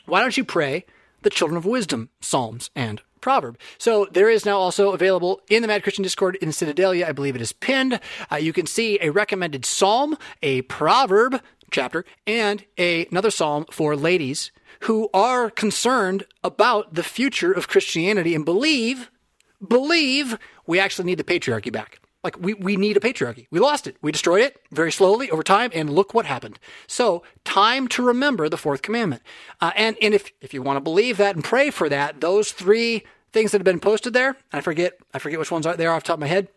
Why 0.05 0.21
don't 0.21 0.35
you 0.35 0.43
pray 0.43 0.85
the 1.21 1.29
children 1.29 1.57
of 1.57 1.65
wisdom 1.65 2.09
psalms 2.21 2.71
and 2.75 3.01
proverb. 3.21 3.57
So 3.77 4.07
there 4.11 4.29
is 4.29 4.45
now 4.45 4.57
also 4.57 4.91
available 4.91 5.41
in 5.49 5.61
the 5.61 5.67
Mad 5.67 5.83
Christian 5.83 6.03
Discord 6.03 6.35
in 6.37 6.51
Citadelia. 6.51 7.05
I 7.07 7.11
believe 7.11 7.35
it 7.35 7.41
is 7.41 7.53
pinned. 7.53 7.99
Uh, 8.31 8.37
you 8.37 8.51
can 8.51 8.65
see 8.65 8.97
a 8.99 9.11
recommended 9.11 9.63
psalm, 9.63 10.17
a 10.41 10.63
proverb 10.63 11.41
chapter, 11.69 12.03
and 12.27 12.65
a, 12.77 13.05
another 13.07 13.31
psalm 13.31 13.65
for 13.71 13.95
ladies 13.95 14.51
who 14.81 15.09
are 15.13 15.49
concerned 15.49 16.25
about 16.43 16.95
the 16.95 17.03
future 17.03 17.51
of 17.51 17.67
Christianity 17.67 18.33
and 18.33 18.43
believe, 18.43 19.11
believe 19.65 20.37
we 20.65 20.79
actually 20.79 21.05
need 21.05 21.19
the 21.19 21.23
patriarchy 21.23 21.71
back. 21.71 22.01
Like 22.23 22.39
we, 22.39 22.53
we 22.53 22.76
need 22.76 22.98
a 22.98 22.99
patriarchy. 22.99 23.48
We 23.49 23.60
lost 23.60 23.88
it. 23.88 23.95
We 24.02 24.11
destroyed 24.11 24.41
it 24.41 24.61
very 24.72 24.91
slowly 24.91 25.31
over 25.31 25.41
time, 25.41 25.72
and 25.73 25.89
look 25.89 26.14
what 26.14 26.26
happened. 26.26 26.60
So, 26.85 27.23
time 27.43 27.88
to 27.89 28.03
remember 28.03 28.48
the 28.48 28.57
fourth 28.57 28.84
commandment. 28.84 29.23
Uh, 29.60 29.72
and 29.76 29.98
and 30.02 30.14
if 30.14 30.31
if 30.39 30.53
you 30.53 30.61
want 30.61 30.77
to 30.77 30.81
believe 30.81 31.18
that 31.18 31.35
and 31.35 31.43
pray 31.43 31.72
for 31.72 31.89
that, 31.89 32.22
those 32.22 32.52
three 32.52 33.03
things 33.31 33.52
that 33.52 33.60
have 33.60 33.65
been 33.65 33.80
posted 33.80 34.14
there, 34.14 34.38
I 34.53 34.61
forget 34.61 34.99
I 35.14 35.19
forget 35.19 35.39
which 35.39 35.52
ones 35.52 35.65
are 35.65 35.76
there 35.76 35.91
off 35.91 36.03
the 36.03 36.07
top 36.07 36.15
of 36.15 36.19
my 36.22 36.27
head. 36.27 36.49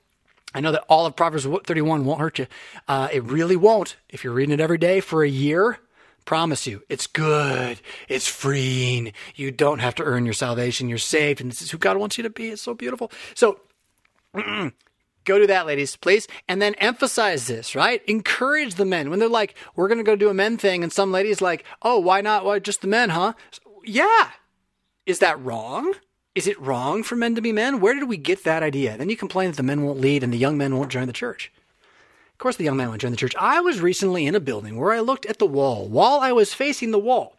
I 0.54 0.60
know 0.60 0.70
that 0.72 0.84
all 0.88 1.06
of 1.06 1.16
Proverbs 1.16 1.44
31 1.46 2.04
won't 2.04 2.20
hurt 2.20 2.38
you. 2.38 2.46
Uh, 2.86 3.08
it 3.10 3.24
really 3.24 3.56
won't. 3.56 3.96
If 4.08 4.22
you're 4.22 4.32
reading 4.32 4.52
it 4.52 4.60
every 4.60 4.78
day 4.78 5.00
for 5.00 5.24
a 5.24 5.28
year, 5.28 5.78
promise 6.26 6.64
you, 6.64 6.82
it's 6.88 7.08
good. 7.08 7.80
It's 8.08 8.28
freeing. 8.28 9.14
You 9.34 9.50
don't 9.50 9.80
have 9.80 9.96
to 9.96 10.04
earn 10.04 10.26
your 10.26 10.34
salvation. 10.34 10.88
You're 10.88 10.98
saved, 10.98 11.40
and 11.40 11.50
this 11.50 11.60
is 11.60 11.72
who 11.72 11.78
God 11.78 11.96
wants 11.96 12.18
you 12.18 12.22
to 12.22 12.30
be. 12.30 12.50
It's 12.50 12.62
so 12.62 12.74
beautiful. 12.74 13.10
So. 13.34 13.60
Go 15.24 15.38
do 15.38 15.46
that, 15.46 15.66
ladies, 15.66 15.96
please. 15.96 16.28
And 16.48 16.60
then 16.60 16.74
emphasize 16.74 17.46
this, 17.46 17.74
right? 17.74 18.02
Encourage 18.06 18.74
the 18.74 18.84
men. 18.84 19.10
When 19.10 19.18
they're 19.18 19.28
like, 19.28 19.54
we're 19.74 19.88
going 19.88 19.98
to 19.98 20.04
go 20.04 20.16
do 20.16 20.28
a 20.28 20.34
men 20.34 20.58
thing, 20.58 20.82
and 20.82 20.92
some 20.92 21.12
ladies 21.12 21.40
like, 21.40 21.64
oh, 21.82 21.98
why 21.98 22.20
not? 22.20 22.44
Why 22.44 22.58
just 22.58 22.82
the 22.82 22.86
men, 22.86 23.10
huh? 23.10 23.32
Yeah. 23.84 24.30
Is 25.06 25.18
that 25.20 25.42
wrong? 25.42 25.94
Is 26.34 26.46
it 26.46 26.60
wrong 26.60 27.02
for 27.02 27.16
men 27.16 27.34
to 27.36 27.40
be 27.40 27.52
men? 27.52 27.80
Where 27.80 27.94
did 27.94 28.08
we 28.08 28.16
get 28.16 28.44
that 28.44 28.62
idea? 28.62 28.96
Then 28.96 29.08
you 29.08 29.16
complain 29.16 29.50
that 29.50 29.56
the 29.56 29.62
men 29.62 29.82
won't 29.82 30.00
lead 30.00 30.22
and 30.22 30.32
the 30.32 30.38
young 30.38 30.58
men 30.58 30.76
won't 30.76 30.90
join 30.90 31.06
the 31.06 31.12
church. 31.12 31.52
Of 32.32 32.38
course, 32.38 32.56
the 32.56 32.64
young 32.64 32.76
men 32.76 32.88
won't 32.88 33.00
join 33.00 33.12
the 33.12 33.16
church. 33.16 33.36
I 33.38 33.60
was 33.60 33.80
recently 33.80 34.26
in 34.26 34.34
a 34.34 34.40
building 34.40 34.76
where 34.76 34.92
I 34.92 35.00
looked 35.00 35.26
at 35.26 35.38
the 35.38 35.46
wall 35.46 35.88
while 35.88 36.18
I 36.18 36.32
was 36.32 36.52
facing 36.52 36.90
the 36.90 36.98
wall. 36.98 37.36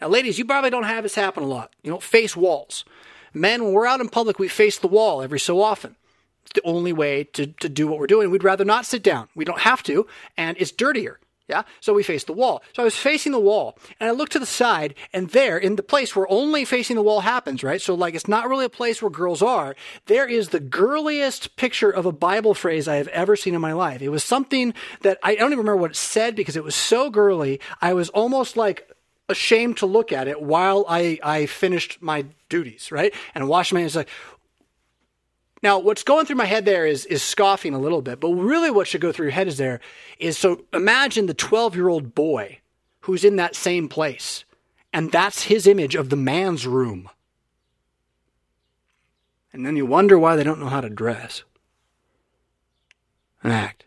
Now, 0.00 0.08
ladies, 0.08 0.38
you 0.38 0.44
probably 0.44 0.70
don't 0.70 0.84
have 0.84 1.02
this 1.02 1.16
happen 1.16 1.42
a 1.42 1.46
lot. 1.46 1.74
You 1.82 1.90
don't 1.90 2.02
face 2.02 2.36
walls. 2.36 2.84
Men, 3.34 3.64
when 3.64 3.72
we're 3.72 3.86
out 3.86 4.00
in 4.00 4.08
public, 4.08 4.38
we 4.38 4.48
face 4.48 4.78
the 4.78 4.86
wall 4.86 5.20
every 5.20 5.40
so 5.40 5.60
often. 5.60 5.96
The 6.54 6.62
only 6.64 6.92
way 6.92 7.24
to, 7.34 7.46
to 7.46 7.68
do 7.68 7.86
what 7.86 7.98
we're 7.98 8.06
doing. 8.06 8.30
We'd 8.30 8.44
rather 8.44 8.64
not 8.64 8.86
sit 8.86 9.02
down. 9.02 9.28
We 9.34 9.44
don't 9.44 9.60
have 9.60 9.82
to, 9.84 10.06
and 10.36 10.56
it's 10.58 10.72
dirtier. 10.72 11.20
Yeah. 11.48 11.62
So 11.80 11.94
we 11.94 12.02
face 12.02 12.24
the 12.24 12.32
wall. 12.32 12.62
So 12.74 12.82
I 12.82 12.84
was 12.84 12.96
facing 12.96 13.30
the 13.30 13.38
wall 13.38 13.78
and 14.00 14.08
I 14.08 14.12
looked 14.12 14.32
to 14.32 14.40
the 14.40 14.46
side 14.46 14.96
and 15.12 15.30
there 15.30 15.56
in 15.56 15.76
the 15.76 15.82
place 15.82 16.16
where 16.16 16.26
only 16.28 16.64
facing 16.64 16.96
the 16.96 17.02
wall 17.02 17.20
happens, 17.20 17.62
right? 17.62 17.80
So 17.80 17.94
like 17.94 18.14
it's 18.16 18.26
not 18.26 18.48
really 18.48 18.64
a 18.64 18.70
place 18.70 19.00
where 19.00 19.10
girls 19.10 19.42
are. 19.42 19.76
There 20.06 20.26
is 20.26 20.48
the 20.48 20.58
girliest 20.58 21.54
picture 21.54 21.90
of 21.90 22.04
a 22.04 22.10
Bible 22.10 22.52
phrase 22.52 22.88
I 22.88 22.96
have 22.96 23.06
ever 23.08 23.36
seen 23.36 23.54
in 23.54 23.60
my 23.60 23.74
life. 23.74 24.02
It 24.02 24.08
was 24.08 24.24
something 24.24 24.74
that 25.02 25.18
I 25.22 25.36
don't 25.36 25.52
even 25.52 25.58
remember 25.58 25.82
what 25.82 25.92
it 25.92 25.96
said 25.96 26.34
because 26.34 26.56
it 26.56 26.64
was 26.64 26.74
so 26.74 27.10
girly. 27.10 27.60
I 27.80 27.94
was 27.94 28.08
almost 28.08 28.56
like 28.56 28.90
ashamed 29.28 29.76
to 29.78 29.86
look 29.86 30.12
at 30.12 30.26
it 30.26 30.42
while 30.42 30.84
I, 30.88 31.18
I 31.22 31.46
finished 31.46 31.98
my 32.00 32.26
duties, 32.48 32.90
right? 32.90 33.14
And 33.34 33.48
washed 33.48 33.72
my 33.72 33.80
hands 33.80 33.94
like, 33.94 34.08
now, 35.62 35.78
what's 35.78 36.02
going 36.02 36.26
through 36.26 36.36
my 36.36 36.44
head 36.44 36.64
there 36.64 36.86
is 36.86 37.06
is 37.06 37.22
scoffing 37.22 37.74
a 37.74 37.78
little 37.78 38.02
bit, 38.02 38.20
but 38.20 38.28
really 38.28 38.70
what 38.70 38.86
should 38.86 39.00
go 39.00 39.12
through 39.12 39.26
your 39.26 39.32
head 39.32 39.48
is 39.48 39.56
there 39.56 39.80
is 40.18 40.36
so 40.36 40.64
imagine 40.72 41.26
the 41.26 41.34
12-year-old 41.34 42.14
boy 42.14 42.58
who's 43.00 43.24
in 43.24 43.36
that 43.36 43.56
same 43.56 43.88
place. 43.88 44.44
And 44.92 45.10
that's 45.12 45.44
his 45.44 45.66
image 45.66 45.94
of 45.94 46.10
the 46.10 46.16
man's 46.16 46.66
room. 46.66 47.08
And 49.52 49.64
then 49.64 49.76
you 49.76 49.86
wonder 49.86 50.18
why 50.18 50.36
they 50.36 50.44
don't 50.44 50.60
know 50.60 50.68
how 50.68 50.80
to 50.80 50.90
dress 50.90 51.42
and 53.42 53.52
act. 53.52 53.84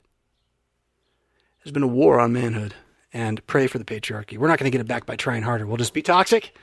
There's 1.63 1.73
been 1.73 1.83
a 1.83 1.87
war 1.87 2.19
on 2.19 2.33
manhood 2.33 2.73
and 3.13 3.45
pray 3.45 3.67
for 3.67 3.77
the 3.77 3.85
patriarchy. 3.85 4.37
We're 4.37 4.47
not 4.47 4.59
going 4.59 4.71
to 4.71 4.75
get 4.75 4.81
it 4.81 4.87
back 4.87 5.05
by 5.05 5.15
trying 5.15 5.43
harder. 5.43 5.67
We'll 5.67 5.77
just 5.77 5.93
be 5.93 6.01
toxic. 6.01 6.55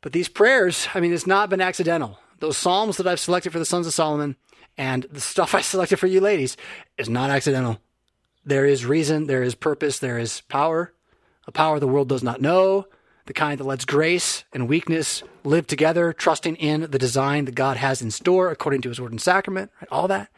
But 0.00 0.12
these 0.12 0.28
prayers, 0.28 0.88
I 0.94 1.00
mean, 1.00 1.12
it's 1.12 1.26
not 1.26 1.48
been 1.48 1.60
accidental 1.60 2.18
those 2.42 2.58
psalms 2.58 2.96
that 2.96 3.06
I've 3.06 3.20
selected 3.20 3.52
for 3.52 3.60
the 3.60 3.64
sons 3.64 3.86
of 3.86 3.94
Solomon 3.94 4.34
and 4.76 5.04
the 5.04 5.20
stuff 5.20 5.54
I 5.54 5.60
selected 5.60 5.98
for 5.98 6.08
you 6.08 6.20
ladies 6.20 6.56
is 6.98 7.08
not 7.08 7.30
accidental. 7.30 7.78
There 8.44 8.66
is 8.66 8.84
reason, 8.84 9.28
there 9.28 9.44
is 9.44 9.54
purpose, 9.54 10.00
there 10.00 10.18
is 10.18 10.40
power, 10.42 10.92
a 11.46 11.52
power 11.52 11.78
the 11.78 11.86
world 11.86 12.08
does 12.08 12.24
not 12.24 12.40
know, 12.40 12.86
the 13.26 13.32
kind 13.32 13.60
that 13.60 13.64
lets 13.64 13.84
grace 13.84 14.42
and 14.52 14.68
weakness 14.68 15.22
live 15.44 15.68
together, 15.68 16.12
trusting 16.12 16.56
in 16.56 16.90
the 16.90 16.98
design 16.98 17.44
that 17.44 17.54
God 17.54 17.76
has 17.76 18.02
in 18.02 18.10
store 18.10 18.50
according 18.50 18.82
to 18.82 18.88
his 18.88 19.00
word 19.00 19.12
and 19.12 19.20
sacrament, 19.20 19.70
right? 19.80 19.88
all 19.92 20.08
that. 20.08 20.28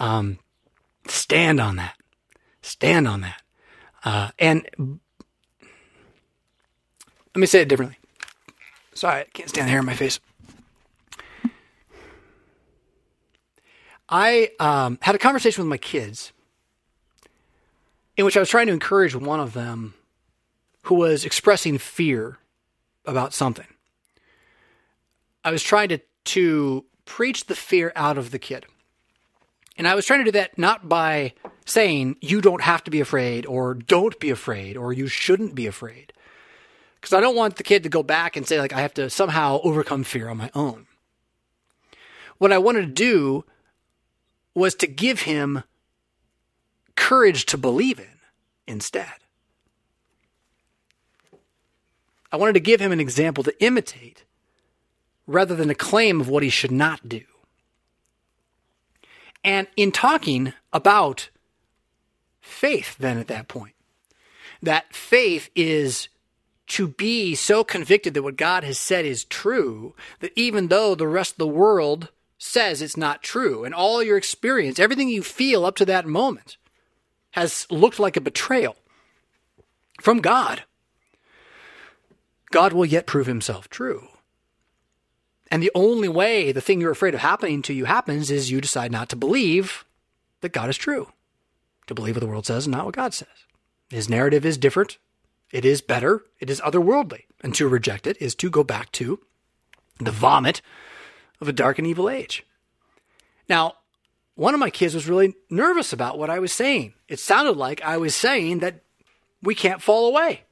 Um, 0.00 0.40
stand 1.06 1.60
on 1.60 1.76
that. 1.76 1.94
Stand 2.60 3.06
on 3.06 3.20
that. 3.20 3.40
Uh, 4.04 4.30
and 4.40 4.68
let 7.36 7.40
me 7.40 7.46
say 7.46 7.60
it 7.60 7.68
differently. 7.68 7.98
Sorry, 8.94 9.20
I 9.20 9.24
can't 9.32 9.48
stand 9.48 9.68
the 9.68 9.70
hair 9.70 9.80
in 9.80 9.86
my 9.86 9.94
face. 9.94 10.18
I 14.08 14.50
um, 14.60 14.98
had 15.02 15.14
a 15.14 15.18
conversation 15.18 15.64
with 15.64 15.70
my 15.70 15.78
kids 15.78 16.32
in 18.16 18.24
which 18.24 18.36
I 18.36 18.40
was 18.40 18.48
trying 18.48 18.66
to 18.68 18.72
encourage 18.72 19.14
one 19.14 19.40
of 19.40 19.52
them 19.52 19.94
who 20.82 20.94
was 20.94 21.24
expressing 21.24 21.78
fear 21.78 22.38
about 23.04 23.34
something. 23.34 23.66
I 25.44 25.50
was 25.50 25.62
trying 25.62 25.88
to, 25.90 26.00
to 26.24 26.84
preach 27.04 27.46
the 27.46 27.54
fear 27.54 27.92
out 27.94 28.18
of 28.18 28.30
the 28.30 28.38
kid. 28.38 28.66
And 29.76 29.86
I 29.86 29.94
was 29.94 30.06
trying 30.06 30.20
to 30.20 30.24
do 30.24 30.30
that 30.32 30.56
not 30.56 30.88
by 30.88 31.34
saying, 31.66 32.16
you 32.20 32.40
don't 32.40 32.62
have 32.62 32.82
to 32.84 32.90
be 32.90 33.00
afraid, 33.00 33.44
or 33.44 33.74
don't 33.74 34.18
be 34.18 34.30
afraid, 34.30 34.76
or 34.76 34.92
you 34.92 35.06
shouldn't 35.06 35.54
be 35.54 35.66
afraid. 35.66 36.12
Because 37.00 37.12
I 37.12 37.20
don't 37.20 37.36
want 37.36 37.56
the 37.56 37.62
kid 37.62 37.82
to 37.82 37.88
go 37.88 38.02
back 38.02 38.36
and 38.36 38.46
say, 38.46 38.58
like, 38.58 38.72
I 38.72 38.80
have 38.80 38.94
to 38.94 39.10
somehow 39.10 39.60
overcome 39.62 40.04
fear 40.04 40.28
on 40.28 40.38
my 40.38 40.50
own. 40.54 40.86
What 42.38 42.52
I 42.52 42.58
wanted 42.58 42.82
to 42.82 42.92
do 42.92 43.44
was 44.56 44.74
to 44.74 44.86
give 44.86 45.22
him 45.22 45.62
courage 46.96 47.44
to 47.44 47.58
believe 47.58 47.98
in 48.00 48.18
instead. 48.66 49.12
I 52.32 52.36
wanted 52.38 52.54
to 52.54 52.60
give 52.60 52.80
him 52.80 52.90
an 52.90 52.98
example 52.98 53.44
to 53.44 53.62
imitate 53.62 54.24
rather 55.26 55.54
than 55.54 55.68
a 55.68 55.74
claim 55.74 56.20
of 56.20 56.28
what 56.28 56.42
he 56.42 56.48
should 56.48 56.72
not 56.72 57.06
do. 57.08 57.22
And 59.44 59.66
in 59.76 59.92
talking 59.92 60.54
about 60.72 61.28
faith, 62.40 62.96
then 62.98 63.18
at 63.18 63.28
that 63.28 63.48
point, 63.48 63.74
that 64.62 64.94
faith 64.94 65.50
is 65.54 66.08
to 66.68 66.88
be 66.88 67.34
so 67.34 67.62
convicted 67.62 68.14
that 68.14 68.22
what 68.22 68.36
God 68.36 68.64
has 68.64 68.78
said 68.78 69.04
is 69.04 69.24
true 69.24 69.94
that 70.20 70.32
even 70.34 70.68
though 70.68 70.94
the 70.94 71.06
rest 71.06 71.32
of 71.32 71.38
the 71.38 71.46
world 71.46 72.08
says 72.38 72.82
it's 72.82 72.96
not 72.96 73.22
true. 73.22 73.64
And 73.64 73.74
all 73.74 74.02
your 74.02 74.16
experience, 74.16 74.78
everything 74.78 75.08
you 75.08 75.22
feel 75.22 75.64
up 75.64 75.76
to 75.76 75.84
that 75.86 76.06
moment, 76.06 76.56
has 77.32 77.66
looked 77.70 77.98
like 77.98 78.16
a 78.16 78.20
betrayal 78.20 78.76
from 80.00 80.20
God. 80.20 80.62
God 82.50 82.72
will 82.72 82.84
yet 82.84 83.06
prove 83.06 83.26
himself 83.26 83.68
true. 83.68 84.08
And 85.50 85.62
the 85.62 85.72
only 85.74 86.08
way 86.08 86.52
the 86.52 86.60
thing 86.60 86.80
you're 86.80 86.90
afraid 86.90 87.14
of 87.14 87.20
happening 87.20 87.62
to 87.62 87.72
you 87.72 87.84
happens 87.84 88.30
is 88.30 88.50
you 88.50 88.60
decide 88.60 88.90
not 88.90 89.08
to 89.10 89.16
believe 89.16 89.84
that 90.40 90.52
God 90.52 90.68
is 90.68 90.76
true, 90.76 91.12
to 91.86 91.94
believe 91.94 92.16
what 92.16 92.20
the 92.20 92.26
world 92.26 92.46
says 92.46 92.66
and 92.66 92.74
not 92.74 92.84
what 92.84 92.96
God 92.96 93.14
says. 93.14 93.28
His 93.90 94.08
narrative 94.08 94.44
is 94.44 94.58
different. 94.58 94.98
It 95.52 95.64
is 95.64 95.80
better. 95.80 96.24
It 96.40 96.50
is 96.50 96.60
otherworldly. 96.60 97.22
And 97.40 97.54
to 97.54 97.68
reject 97.68 98.06
it 98.06 98.20
is 98.20 98.34
to 98.36 98.50
go 98.50 98.64
back 98.64 98.90
to 98.92 99.20
the 100.00 100.10
vomit 100.10 100.60
of 101.40 101.48
a 101.48 101.52
dark 101.52 101.78
and 101.78 101.86
evil 101.86 102.08
age. 102.08 102.44
Now, 103.48 103.74
one 104.34 104.54
of 104.54 104.60
my 104.60 104.70
kids 104.70 104.94
was 104.94 105.08
really 105.08 105.34
nervous 105.48 105.92
about 105.92 106.18
what 106.18 106.30
I 106.30 106.38
was 106.38 106.52
saying. 106.52 106.94
It 107.08 107.18
sounded 107.20 107.56
like 107.56 107.82
I 107.82 107.96
was 107.96 108.14
saying 108.14 108.58
that 108.58 108.82
we 109.42 109.54
can't 109.54 109.82
fall 109.82 110.08
away. 110.08 110.42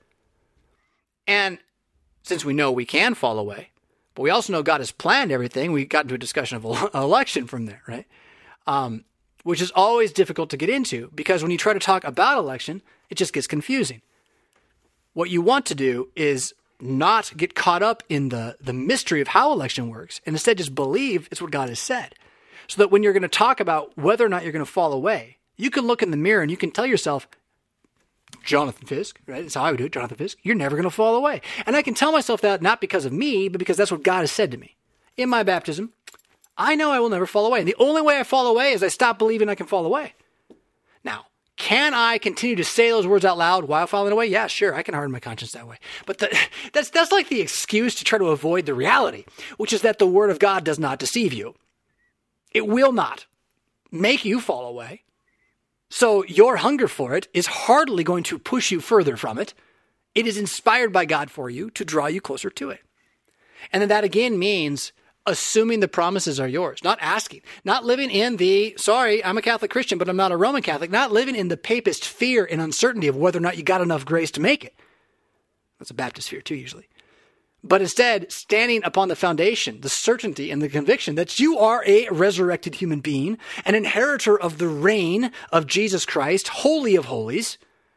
And 1.27 1.59
since 2.23 2.45
we 2.45 2.55
know 2.55 2.73
we 2.73 2.87
can 2.87 3.15
fall 3.15 3.39
away, 3.39 3.71
But 4.15 4.23
we 4.23 4.31
also 4.31 4.53
know 4.53 4.63
God 4.63 4.81
has 4.81 4.93
planned 4.93 5.33
everything. 5.33 5.73
We 5.73 5.85
got 5.85 6.05
into 6.05 6.15
a 6.15 6.19
discussion 6.19 6.57
of 6.57 6.95
election 6.95 7.47
from 7.47 7.67
there, 7.67 7.83
right? 7.87 8.07
Um, 8.67 9.05
which 9.43 9.61
is 9.61 9.71
always 9.73 10.13
difficult 10.13 10.51
to 10.51 10.57
get 10.57 10.71
into 10.71 11.11
because 11.15 11.43
when 11.43 11.51
you 11.51 11.59
try 11.59 11.73
to 11.73 11.81
talk 11.81 12.05
about 12.05 12.39
election, 12.39 12.81
it 13.11 13.17
just 13.17 13.33
gets 13.33 13.47
confusing. 13.47 14.01
What 15.13 15.31
you 15.31 15.43
want 15.43 15.67
to 15.67 15.75
do 15.75 16.09
is 16.17 16.55
not 16.81 17.33
get 17.37 17.55
caught 17.55 17.83
up 17.83 18.03
in 18.09 18.29
the, 18.29 18.57
the 18.61 18.73
mystery 18.73 19.21
of 19.21 19.29
how 19.29 19.53
election 19.53 19.89
works 19.89 20.21
and 20.27 20.35
instead 20.35 20.59
just 20.59 20.75
believe 20.75 21.29
it's 21.31 21.41
what 21.41 21.51
God 21.51 21.69
has 21.69 21.79
said. 21.79 22.15
So 22.67 22.81
that 22.83 22.91
when 22.91 23.03
you're 23.03 23.13
going 23.13 23.23
to 23.23 23.29
talk 23.29 23.61
about 23.61 23.97
whether 23.97 24.25
or 24.25 24.29
not 24.29 24.43
you're 24.43 24.53
going 24.53 24.65
to 24.65 24.71
fall 24.71 24.93
away, 24.93 25.39
you 25.57 25.71
can 25.71 25.87
look 25.87 26.03
in 26.03 26.11
the 26.11 26.17
mirror 26.17 26.43
and 26.43 26.51
you 26.51 26.57
can 26.57 26.71
tell 26.71 26.87
yourself, 26.87 27.29
Jonathan 28.45 28.87
Fisk, 28.87 29.21
right? 29.27 29.43
That's 29.43 29.55
how 29.55 29.65
I 29.65 29.71
would 29.71 29.79
do 29.79 29.85
it, 29.85 29.93
Jonathan 29.93 30.17
Fisk. 30.17 30.39
You're 30.43 30.55
never 30.55 30.77
going 30.77 30.85
to 30.85 30.91
fall 30.91 31.15
away. 31.15 31.41
And 31.67 31.77
I 31.77 31.83
can 31.83 31.95
tell 31.95 32.13
myself 32.13 32.41
that 32.41 32.63
not 32.63 32.81
because 32.81 33.05
of 33.05 33.13
me, 33.13 33.49
but 33.49 33.59
because 33.59 33.77
that's 33.77 33.93
what 33.93 34.03
God 34.03 34.21
has 34.21 34.33
said 34.33 34.51
to 34.51 34.59
me. 34.59 34.77
In 35.17 35.29
my 35.29 35.43
baptism, 35.43 35.93
I 36.57 36.75
know 36.75 36.91
I 36.91 37.01
will 37.01 37.09
never 37.09 37.27
fall 37.27 37.47
away. 37.47 37.61
And 37.61 37.69
the 37.69 37.77
only 37.79 38.03
way 38.03 38.19
I 38.19 38.25
fall 38.25 38.47
away 38.47 38.73
is 38.73 38.83
I 38.83 38.89
stop 38.89 39.19
believing 39.19 39.49
I 39.49 39.55
can 39.55 39.67
fall 39.67 39.87
away. 39.87 40.15
Can 41.57 41.95
I 41.95 42.19
continue 42.19 42.57
to 42.57 42.65
say 42.65 42.91
those 42.91 43.07
words 43.07 43.25
out 43.25 43.39
loud 43.39 43.65
while 43.65 43.87
falling 43.87 44.13
away? 44.13 44.27
Yeah, 44.27 44.49
sure. 44.49 44.75
I 44.75 44.83
can 44.83 44.95
harden 44.95 45.13
my 45.13 45.21
conscience 45.21 45.53
that 45.53 45.69
way. 45.69 45.77
But 46.05 46.19
the, 46.19 46.37
that's, 46.73 46.91
that's 46.91 47.13
like 47.13 47.29
the 47.29 47.41
excuse 47.41 47.95
to 47.97 48.05
try 48.05 48.19
to 48.19 48.27
avoid 48.27 48.67
the 48.67 48.75
reality, 48.75 49.25
which 49.57 49.73
is 49.73 49.83
that 49.83 49.99
the 49.99 50.07
word 50.07 50.31
of 50.31 50.39
God 50.39 50.65
does 50.65 50.79
not 50.79 50.99
deceive 50.99 51.33
you. 51.33 51.55
It 52.53 52.67
will 52.67 52.93
not 52.93 53.27
make 53.91 54.25
you 54.25 54.41
fall 54.41 54.67
away. 54.67 55.03
So 55.91 56.25
your 56.25 56.57
hunger 56.57 56.89
for 56.89 57.15
it 57.15 57.29
is 57.33 57.47
hardly 57.47 58.03
going 58.03 58.25
to 58.25 58.39
push 58.39 58.73
you 58.73 58.81
further 58.81 59.17
from 59.17 59.39
it. 59.39 59.55
It 60.15 60.27
is 60.27 60.37
inspired 60.37 60.93
by 60.93 61.05
God 61.05 61.31
for 61.31 61.49
you 61.49 61.71
to 61.71 61.85
draw 61.85 62.07
you 62.07 62.21
closer 62.21 62.51
to 62.51 62.71
it. 62.71 62.81
And 63.73 63.81
then 63.81 63.89
that 63.89 64.05
again 64.05 64.39
means 64.39 64.93
assuming 65.27 65.81
the 65.81 65.89
promises 65.89 66.39
are 66.39 66.49
yours, 66.49 66.81
not 66.85 66.99
asking, 67.01 67.41
not 67.65 67.85
living 67.85 68.11
in 68.11 68.37
the, 68.37 68.75
sorry, 68.77 69.25
I'm 69.25 69.39
a 69.39 69.43
Catholic 69.43 69.71
Christian, 69.71 69.99
but 69.99 70.09
I'm 70.09 70.17
not 70.17 70.33
a 70.33 70.37
Roman 70.37 70.63
Catholic, 70.63 70.91
not 70.91 71.13
living 71.13 71.35
in 71.35 71.49
the 71.49 71.57
papist 71.57 72.05
fear 72.05 72.45
and 72.45 72.61
uncertainty 72.61 73.09
of 73.09 73.17
whether 73.17 73.39
or 73.39 73.43
not 73.43 73.57
you 73.57 73.63
got 73.63 73.81
enough 73.81 74.05
grace 74.05 74.31
to 74.33 74.41
make 74.41 74.65
it. 74.65 74.75
That's 75.79 75.91
a 75.91 75.95
Baptist 75.95 76.29
fear 76.29 76.41
too, 76.41 76.55
usually. 76.55 76.89
But 77.63 77.81
instead, 77.81 78.31
standing 78.31 78.85
upon 78.85 79.09
the 79.09 79.17
foundation, 79.17 79.81
the 79.81 79.89
certainty 79.89 80.51
and 80.51 80.61
the 80.61 80.69
conviction 80.69 81.15
that 81.15 81.41
you 81.41 81.59
are 81.59 81.83
a 81.87 82.09
resurrected 82.11 82.75
human 82.75 83.01
being, 83.01 83.39
an 83.65 83.75
inheritor 83.75 84.39
of 84.39 84.59
the 84.59 84.69
reign 84.69 85.33
of 85.51 85.67
Jesus 85.67 86.05
Christ, 86.05 86.49
holy 86.49 86.95
of 86.95 87.07
holies, 87.07 87.57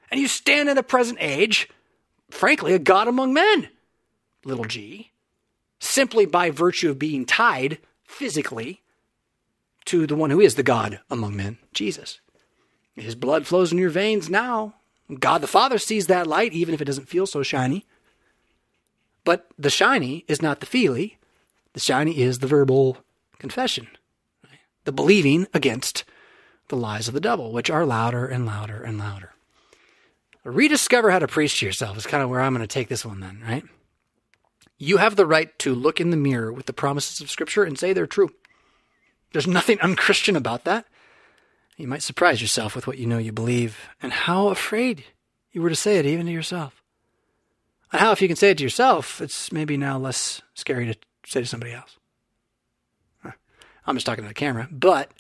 and 0.10 0.22
you 0.22 0.30
stand 0.30 0.70
in 0.70 0.78
the 0.78 0.84
present 0.84 1.18
age, 1.20 1.68
frankly, 2.30 2.74
a 2.74 2.80
God 2.80 3.10
among 3.10 3.34
men, 3.34 3.68
little 4.46 4.64
g, 4.64 5.12
simply 5.80 6.26
by 6.26 6.50
virtue 6.50 6.90
of 6.90 7.00
being 7.00 7.26
tied 7.26 7.80
physically 8.06 8.82
to 9.86 10.06
the 10.06 10.16
one 10.16 10.30
who 10.30 10.42
is 10.42 10.56
the 10.56 10.64
God 10.64 11.00
among 11.10 11.36
men, 11.36 11.58
Jesus. 11.74 12.20
His 12.96 13.16
blood 13.16 13.46
flows 13.46 13.72
in 13.72 13.78
your 13.78 13.90
veins 13.90 14.30
now. 14.30 14.76
God 15.20 15.42
the 15.42 15.48
Father 15.48 15.78
sees 15.78 16.08
that 16.08 16.28
light, 16.28 16.54
even 16.54 16.74
if 16.74 16.82
it 16.82 16.86
doesn't 16.86 17.08
feel 17.08 17.26
so 17.26 17.44
shiny. 17.44 17.86
But 19.24 19.48
the 19.58 19.70
shiny 19.70 20.26
is 20.28 20.42
not 20.42 20.60
the 20.60 20.66
feely, 20.66 21.18
the 21.74 21.80
shiny 21.80 22.20
is 22.20 22.40
the 22.40 22.48
verbal 22.48 22.98
confession, 23.40 23.88
the 24.86 24.92
believing 24.92 25.48
against 25.54 26.04
the 26.70 26.76
lies 26.76 27.08
of 27.08 27.14
the 27.14 27.22
devil, 27.22 27.52
which 27.52 27.70
are 27.70 27.86
louder 27.86 28.26
and 28.26 28.46
louder 28.46 28.82
and 28.82 28.98
louder. 28.98 29.34
Rediscover 30.44 31.12
how 31.12 31.20
to 31.20 31.28
preach 31.28 31.60
to 31.60 31.66
yourself 31.66 31.98
is 31.98 32.08
kind 32.08 32.24
of 32.24 32.30
where 32.30 32.40
I'm 32.40 32.54
going 32.54 32.66
to 32.66 32.74
take 32.74 32.88
this 32.88 33.06
one, 33.06 33.20
then, 33.20 33.44
right? 33.46 33.64
You 34.78 34.98
have 34.98 35.16
the 35.16 35.26
right 35.26 35.58
to 35.60 35.74
look 35.74 36.00
in 36.00 36.12
the 36.12 36.18
mirror 36.18 36.52
with 36.54 36.68
the 36.68 36.74
promises 36.74 37.20
of 37.22 37.32
Scripture 37.32 37.64
and 37.64 37.78
say 37.78 37.94
they're 37.94 38.08
true. 38.08 38.30
There's 39.34 39.48
nothing 39.48 39.80
unchristian 39.82 40.36
about 40.36 40.66
that. 40.66 40.86
You 41.78 41.88
might 41.88 42.04
surprise 42.04 42.42
yourself 42.42 42.76
with 42.76 42.88
what 42.88 42.98
you 42.98 43.06
know 43.06 43.20
you 43.20 43.32
believe 43.32 43.90
and 44.02 44.12
how 44.12 44.48
afraid 44.48 45.06
you 45.52 45.62
were 45.62 45.70
to 45.70 45.76
say 45.76 45.98
it 45.98 46.06
even 46.06 46.26
to 46.26 46.32
yourself. 46.32 46.82
And 47.92 48.02
how, 48.02 48.12
if 48.12 48.22
you 48.22 48.28
can 48.28 48.36
say 48.36 48.50
it 48.50 48.58
to 48.58 48.64
yourself, 48.64 49.22
it's 49.22 49.52
maybe 49.52 49.78
now 49.78 49.98
less 49.98 50.42
scary 50.54 50.86
to 50.88 50.96
say 51.26 51.42
to 51.42 51.48
somebody 51.48 51.74
else. 51.74 51.98
I'm 53.86 53.96
just 53.96 54.06
talking 54.06 54.24
to 54.24 54.28
the 54.28 54.34
camera, 54.34 54.68
but 54.70 55.12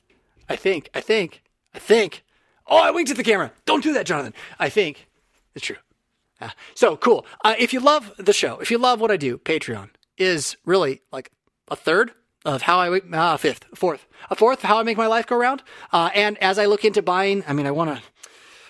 I 0.49 0.57
think, 0.57 0.89
I 0.93 0.99
think, 0.99 1.41
I 1.73 1.79
think. 1.79 2.23
Oh, 2.67 2.77
I 2.77 2.91
winked 2.91 3.09
at 3.09 3.15
the 3.15 3.23
camera. 3.23 3.53
Don't 3.65 3.81
do 3.81 3.93
that, 3.93 4.05
Jonathan. 4.05 4.33
I 4.59 4.67
think 4.67 5.07
it's 5.55 5.65
true. 5.65 5.77
Uh, 6.39 6.49
so 6.75 6.97
cool. 6.97 7.25
Uh, 7.43 7.55
if 7.57 7.73
you 7.73 7.79
love 7.79 8.13
the 8.17 8.33
show, 8.33 8.59
if 8.59 8.71
you 8.71 8.77
love 8.77 8.99
what 8.99 9.11
I 9.11 9.17
do, 9.17 9.37
Patreon 9.37 9.89
is 10.17 10.57
really 10.65 11.01
like 11.11 11.31
a 11.69 11.75
third 11.75 12.11
of 12.45 12.61
how 12.61 12.79
I 12.79 12.99
uh, 12.99 13.37
fifth, 13.37 13.65
fourth, 13.75 14.07
a 14.29 14.35
fourth 14.35 14.61
how 14.61 14.79
I 14.79 14.83
make 14.83 14.97
my 14.97 15.07
life 15.07 15.27
go 15.27 15.35
around. 15.35 15.63
Uh, 15.91 16.09
and 16.13 16.37
as 16.37 16.57
I 16.57 16.65
look 16.65 16.85
into 16.85 17.01
buying, 17.01 17.43
I 17.47 17.53
mean, 17.53 17.67
I 17.67 17.71
want 17.71 17.95
to 17.95 18.03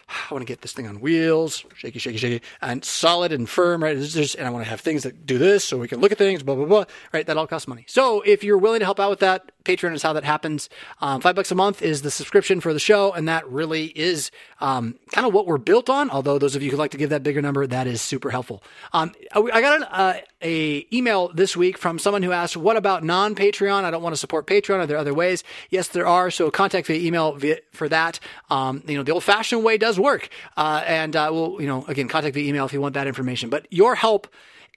I 0.09 0.33
want 0.33 0.41
to 0.41 0.45
get 0.45 0.61
this 0.61 0.71
thing 0.71 0.87
on 0.87 1.01
wheels, 1.01 1.65
shaky, 1.75 1.99
shaky, 1.99 2.17
shaky, 2.17 2.41
and 2.61 2.83
solid 2.83 3.33
and 3.33 3.47
firm, 3.47 3.83
right? 3.83 3.97
Just, 3.97 4.35
and 4.35 4.47
I 4.47 4.49
want 4.51 4.63
to 4.63 4.69
have 4.69 4.79
things 4.79 5.03
that 5.03 5.25
do 5.25 5.37
this 5.37 5.65
so 5.65 5.77
we 5.77 5.89
can 5.89 5.99
look 5.99 6.13
at 6.13 6.17
things, 6.17 6.43
blah, 6.43 6.55
blah, 6.55 6.65
blah, 6.65 6.85
right? 7.11 7.25
That 7.25 7.35
all 7.35 7.45
costs 7.45 7.67
money. 7.67 7.83
So 7.87 8.21
if 8.21 8.41
you're 8.41 8.57
willing 8.57 8.79
to 8.79 8.85
help 8.85 9.01
out 9.01 9.09
with 9.09 9.19
that, 9.19 9.51
Patreon 9.67 9.93
is 9.93 10.01
how 10.01 10.13
that 10.13 10.23
happens. 10.23 10.69
Um, 11.01 11.19
five 11.19 11.35
bucks 11.35 11.51
a 11.51 11.55
month 11.55 11.81
is 11.81 12.01
the 12.01 12.09
subscription 12.09 12.61
for 12.61 12.73
the 12.73 12.79
show, 12.79 13.11
and 13.11 13.27
that 13.27 13.47
really 13.49 13.87
is 13.87 14.31
um, 14.61 14.95
kind 15.11 15.27
of 15.27 15.33
what 15.33 15.45
we're 15.45 15.57
built 15.57 15.89
on. 15.89 16.09
Although 16.09 16.39
those 16.39 16.55
of 16.55 16.63
you 16.63 16.71
who 16.71 16.77
like 16.77 16.91
to 16.91 16.97
give 16.97 17.09
that 17.09 17.21
bigger 17.21 17.41
number, 17.41 17.67
that 17.67 17.85
is 17.85 18.01
super 18.01 18.29
helpful. 18.29 18.63
Um, 18.93 19.13
I 19.33 19.61
got 19.61 19.77
an, 19.77 19.83
uh, 19.83 20.13
a 20.41 20.87
email 20.95 21.27
this 21.33 21.57
week 21.57 21.77
from 21.77 21.99
someone 21.99 22.23
who 22.23 22.31
asked, 22.31 22.55
"What 22.55 22.77
about 22.77 23.03
non-Patreon? 23.03 23.83
I 23.83 23.91
don't 23.91 24.01
want 24.01 24.13
to 24.13 24.17
support 24.17 24.47
Patreon. 24.47 24.79
Are 24.79 24.85
there 24.87 24.97
other 24.97 25.13
ways?" 25.13 25.43
Yes, 25.69 25.89
there 25.89 26.07
are. 26.07 26.31
So 26.31 26.49
contact 26.49 26.87
via 26.87 27.05
email 27.05 27.33
via, 27.33 27.57
for 27.71 27.89
that. 27.89 28.19
Um, 28.49 28.83
you 28.87 28.95
know, 28.95 29.03
the 29.03 29.11
old-fashioned 29.11 29.63
way 29.63 29.77
does 29.77 29.99
work, 29.99 30.29
uh, 30.55 30.83
and 30.87 31.15
uh, 31.15 31.29
we'll 31.31 31.61
you 31.61 31.67
know 31.67 31.83
again 31.87 32.07
contact 32.07 32.33
via 32.33 32.47
email 32.47 32.65
if 32.65 32.71
you 32.71 32.79
want 32.79 32.93
that 32.93 33.07
information. 33.07 33.49
But 33.49 33.67
your 33.69 33.95
help 33.95 34.27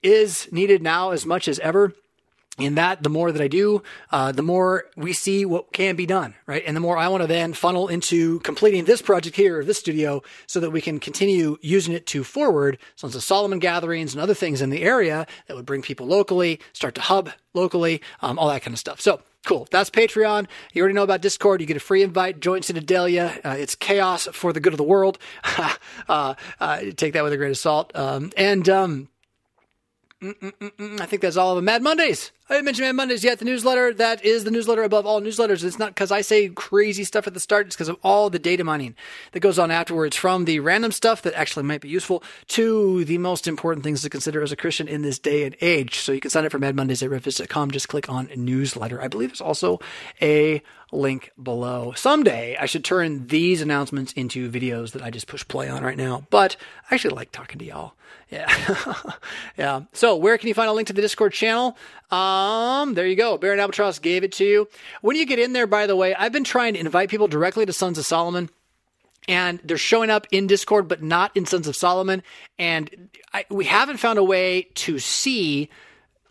is 0.03 0.47
needed 0.51 0.81
now 0.81 1.11
as 1.11 1.25
much 1.25 1.47
as 1.47 1.59
ever 1.59 1.93
in 2.57 2.75
that 2.75 3.01
the 3.01 3.09
more 3.09 3.31
that 3.31 3.41
I 3.41 3.47
do, 3.47 3.81
uh, 4.11 4.31
the 4.31 4.41
more 4.41 4.85
we 4.97 5.13
see 5.13 5.45
what 5.45 5.71
can 5.71 5.95
be 5.95 6.05
done, 6.05 6.35
right? 6.45 6.63
And 6.65 6.75
the 6.75 6.81
more 6.81 6.97
I 6.97 7.07
want 7.07 7.23
to 7.23 7.27
then 7.27 7.53
funnel 7.53 7.87
into 7.87 8.39
completing 8.41 8.85
this 8.85 9.01
project 9.01 9.35
here, 9.35 9.63
this 9.63 9.79
studio, 9.79 10.21
so 10.47 10.59
that 10.59 10.71
we 10.71 10.81
can 10.81 10.99
continue 10.99 11.57
using 11.61 11.93
it 11.93 12.05
to 12.07 12.23
forward 12.23 12.77
of 13.03 13.13
the 13.13 13.21
Solomon 13.21 13.59
gatherings 13.59 14.13
and 14.13 14.21
other 14.21 14.33
things 14.33 14.61
in 14.61 14.69
the 14.69 14.83
area 14.83 15.25
that 15.47 15.55
would 15.55 15.65
bring 15.65 15.81
people 15.81 16.07
locally, 16.07 16.59
start 16.73 16.93
to 16.95 17.01
hub 17.01 17.31
locally, 17.53 18.01
um, 18.21 18.37
all 18.37 18.49
that 18.49 18.61
kind 18.61 18.73
of 18.73 18.79
stuff. 18.79 18.99
So 18.99 19.21
cool. 19.45 19.67
That's 19.71 19.89
Patreon. 19.89 20.47
You 20.73 20.81
already 20.81 20.95
know 20.95 21.03
about 21.03 21.21
Discord. 21.21 21.61
You 21.61 21.67
get 21.67 21.77
a 21.77 21.81
free 21.81 22.03
invite. 22.03 22.39
Join 22.41 22.61
Citadelia. 22.61 23.39
Uh, 23.43 23.55
it's 23.57 23.75
chaos 23.75 24.27
for 24.33 24.53
the 24.53 24.59
good 24.59 24.73
of 24.73 24.77
the 24.77 24.83
world. 24.83 25.17
uh, 26.07 26.35
uh, 26.59 26.81
take 26.95 27.13
that 27.13 27.23
with 27.23 27.33
a 27.33 27.37
grain 27.37 27.51
of 27.51 27.57
salt. 27.57 27.91
Um, 27.95 28.31
and 28.37 28.67
um, 28.69 29.09
I 30.21 31.05
think 31.07 31.21
that's 31.21 31.37
all 31.37 31.51
of 31.51 31.55
them. 31.55 31.65
Mad 31.65 31.81
Mondays. 31.81 32.31
I 32.51 32.55
didn't 32.55 32.65
mention 32.65 32.83
Mad 32.83 32.97
Mondays 32.97 33.23
yet. 33.23 33.39
The 33.39 33.45
newsletter 33.45 33.93
that 33.93 34.25
is 34.25 34.43
the 34.43 34.51
newsletter 34.51 34.83
above 34.83 35.05
all 35.05 35.21
newsletters. 35.21 35.63
It's 35.63 35.79
not 35.79 35.91
because 35.91 36.11
I 36.11 36.19
say 36.19 36.49
crazy 36.49 37.05
stuff 37.05 37.25
at 37.25 37.33
the 37.33 37.39
start. 37.39 37.67
It's 37.67 37.77
because 37.77 37.87
of 37.87 37.95
all 38.03 38.29
the 38.29 38.39
data 38.39 38.65
mining 38.65 38.93
that 39.31 39.39
goes 39.39 39.57
on 39.57 39.71
afterwards, 39.71 40.17
from 40.17 40.43
the 40.43 40.59
random 40.59 40.91
stuff 40.91 41.21
that 41.21 41.33
actually 41.33 41.63
might 41.63 41.79
be 41.79 41.87
useful 41.87 42.21
to 42.47 43.05
the 43.05 43.19
most 43.19 43.47
important 43.47 43.85
things 43.85 44.01
to 44.01 44.09
consider 44.09 44.41
as 44.41 44.51
a 44.51 44.57
Christian 44.57 44.89
in 44.89 45.01
this 45.01 45.17
day 45.17 45.45
and 45.45 45.55
age. 45.61 45.99
So 45.99 46.11
you 46.11 46.19
can 46.19 46.29
sign 46.29 46.43
up 46.43 46.51
for 46.51 46.59
Mad 46.59 46.75
Mondays 46.75 47.01
at 47.01 47.09
revfisk.com. 47.09 47.71
Just 47.71 47.87
click 47.87 48.09
on 48.09 48.27
newsletter. 48.35 49.01
I 49.01 49.07
believe 49.07 49.29
there's 49.29 49.39
also 49.39 49.79
a 50.21 50.61
link 50.91 51.31
below. 51.41 51.93
Someday 51.95 52.57
I 52.59 52.65
should 52.65 52.83
turn 52.83 53.27
these 53.27 53.61
announcements 53.61 54.11
into 54.11 54.51
videos 54.51 54.91
that 54.91 55.01
I 55.01 55.09
just 55.09 55.27
push 55.27 55.47
play 55.47 55.69
on 55.69 55.83
right 55.85 55.95
now. 55.95 56.27
But 56.29 56.57
I 56.89 56.95
actually 56.95 57.15
like 57.15 57.31
talking 57.31 57.59
to 57.59 57.65
y'all. 57.65 57.93
Yeah. 58.29 58.95
yeah. 59.57 59.81
So 59.93 60.15
where 60.15 60.37
can 60.37 60.47
you 60.47 60.53
find 60.53 60.69
a 60.69 60.73
link 60.73 60.87
to 60.87 60.93
the 60.93 61.01
Discord 61.01 61.33
channel? 61.33 61.77
Um, 62.11 62.93
there 62.93 63.07
you 63.07 63.15
go. 63.15 63.37
Baron 63.37 63.59
Albatross 63.59 63.99
gave 63.99 64.23
it 64.23 64.33
to 64.33 64.45
you. 64.45 64.67
When 65.01 65.15
you 65.15 65.25
get 65.25 65.39
in 65.39 65.53
there, 65.53 65.67
by 65.67 65.87
the 65.87 65.95
way, 65.95 66.13
I've 66.13 66.33
been 66.33 66.43
trying 66.43 66.73
to 66.73 66.79
invite 66.79 67.09
people 67.09 67.27
directly 67.27 67.65
to 67.65 67.73
Sons 67.73 67.97
of 67.97 68.05
Solomon 68.05 68.49
and 69.27 69.59
they're 69.63 69.77
showing 69.77 70.09
up 70.09 70.27
in 70.31 70.47
Discord, 70.47 70.87
but 70.87 71.01
not 71.01 71.35
in 71.37 71.45
Sons 71.45 71.67
of 71.67 71.75
Solomon. 71.75 72.23
And 72.59 73.09
I, 73.33 73.45
we 73.49 73.65
haven't 73.65 73.97
found 73.97 74.19
a 74.19 74.23
way 74.23 74.63
to 74.75 74.99
see 74.99 75.69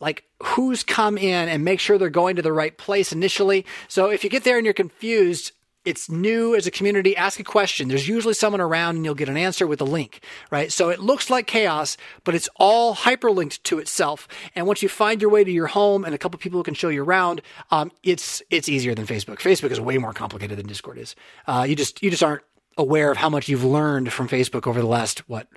like 0.00 0.24
who's 0.42 0.82
come 0.82 1.16
in 1.18 1.48
and 1.48 1.64
make 1.64 1.80
sure 1.80 1.98
they're 1.98 2.10
going 2.10 2.36
to 2.36 2.42
the 2.42 2.52
right 2.52 2.76
place 2.76 3.12
initially. 3.12 3.66
So 3.88 4.10
if 4.10 4.24
you 4.24 4.30
get 4.30 4.44
there 4.44 4.56
and 4.56 4.64
you're 4.64 4.74
confused, 4.74 5.52
it's 5.90 6.10
new 6.10 6.54
as 6.54 6.66
a 6.66 6.70
community, 6.70 7.16
ask 7.16 7.38
a 7.38 7.44
question. 7.44 7.88
There's 7.88 8.08
usually 8.08 8.34
someone 8.34 8.60
around 8.60 8.96
and 8.96 9.04
you'll 9.04 9.14
get 9.14 9.28
an 9.28 9.36
answer 9.36 9.66
with 9.66 9.80
a 9.80 9.84
link, 9.84 10.24
right? 10.50 10.72
So 10.72 10.88
it 10.88 11.00
looks 11.00 11.28
like 11.28 11.46
chaos, 11.46 11.96
but 12.24 12.34
it's 12.34 12.48
all 12.56 12.94
hyperlinked 12.94 13.62
to 13.64 13.78
itself. 13.78 14.28
And 14.54 14.66
once 14.66 14.82
you 14.82 14.88
find 14.88 15.20
your 15.20 15.30
way 15.30 15.44
to 15.44 15.50
your 15.50 15.66
home 15.66 16.04
and 16.04 16.14
a 16.14 16.18
couple 16.18 16.38
people 16.38 16.62
can 16.62 16.74
show 16.74 16.88
you 16.88 17.04
around, 17.04 17.42
um, 17.70 17.92
it's 18.02 18.42
it's 18.48 18.68
easier 18.68 18.94
than 18.94 19.06
Facebook. 19.06 19.38
Facebook 19.38 19.70
is 19.70 19.80
way 19.80 19.98
more 19.98 20.14
complicated 20.14 20.58
than 20.58 20.66
Discord 20.66 20.98
is. 20.98 21.14
Uh, 21.46 21.66
you 21.68 21.76
just 21.76 22.02
you 22.02 22.10
just 22.10 22.22
aren't 22.22 22.42
aware 22.78 23.10
of 23.10 23.18
how 23.18 23.28
much 23.28 23.48
you've 23.48 23.64
learned 23.64 24.12
from 24.12 24.28
Facebook 24.28 24.66
over 24.66 24.80
the 24.80 24.86
last 24.86 25.28
what 25.28 25.48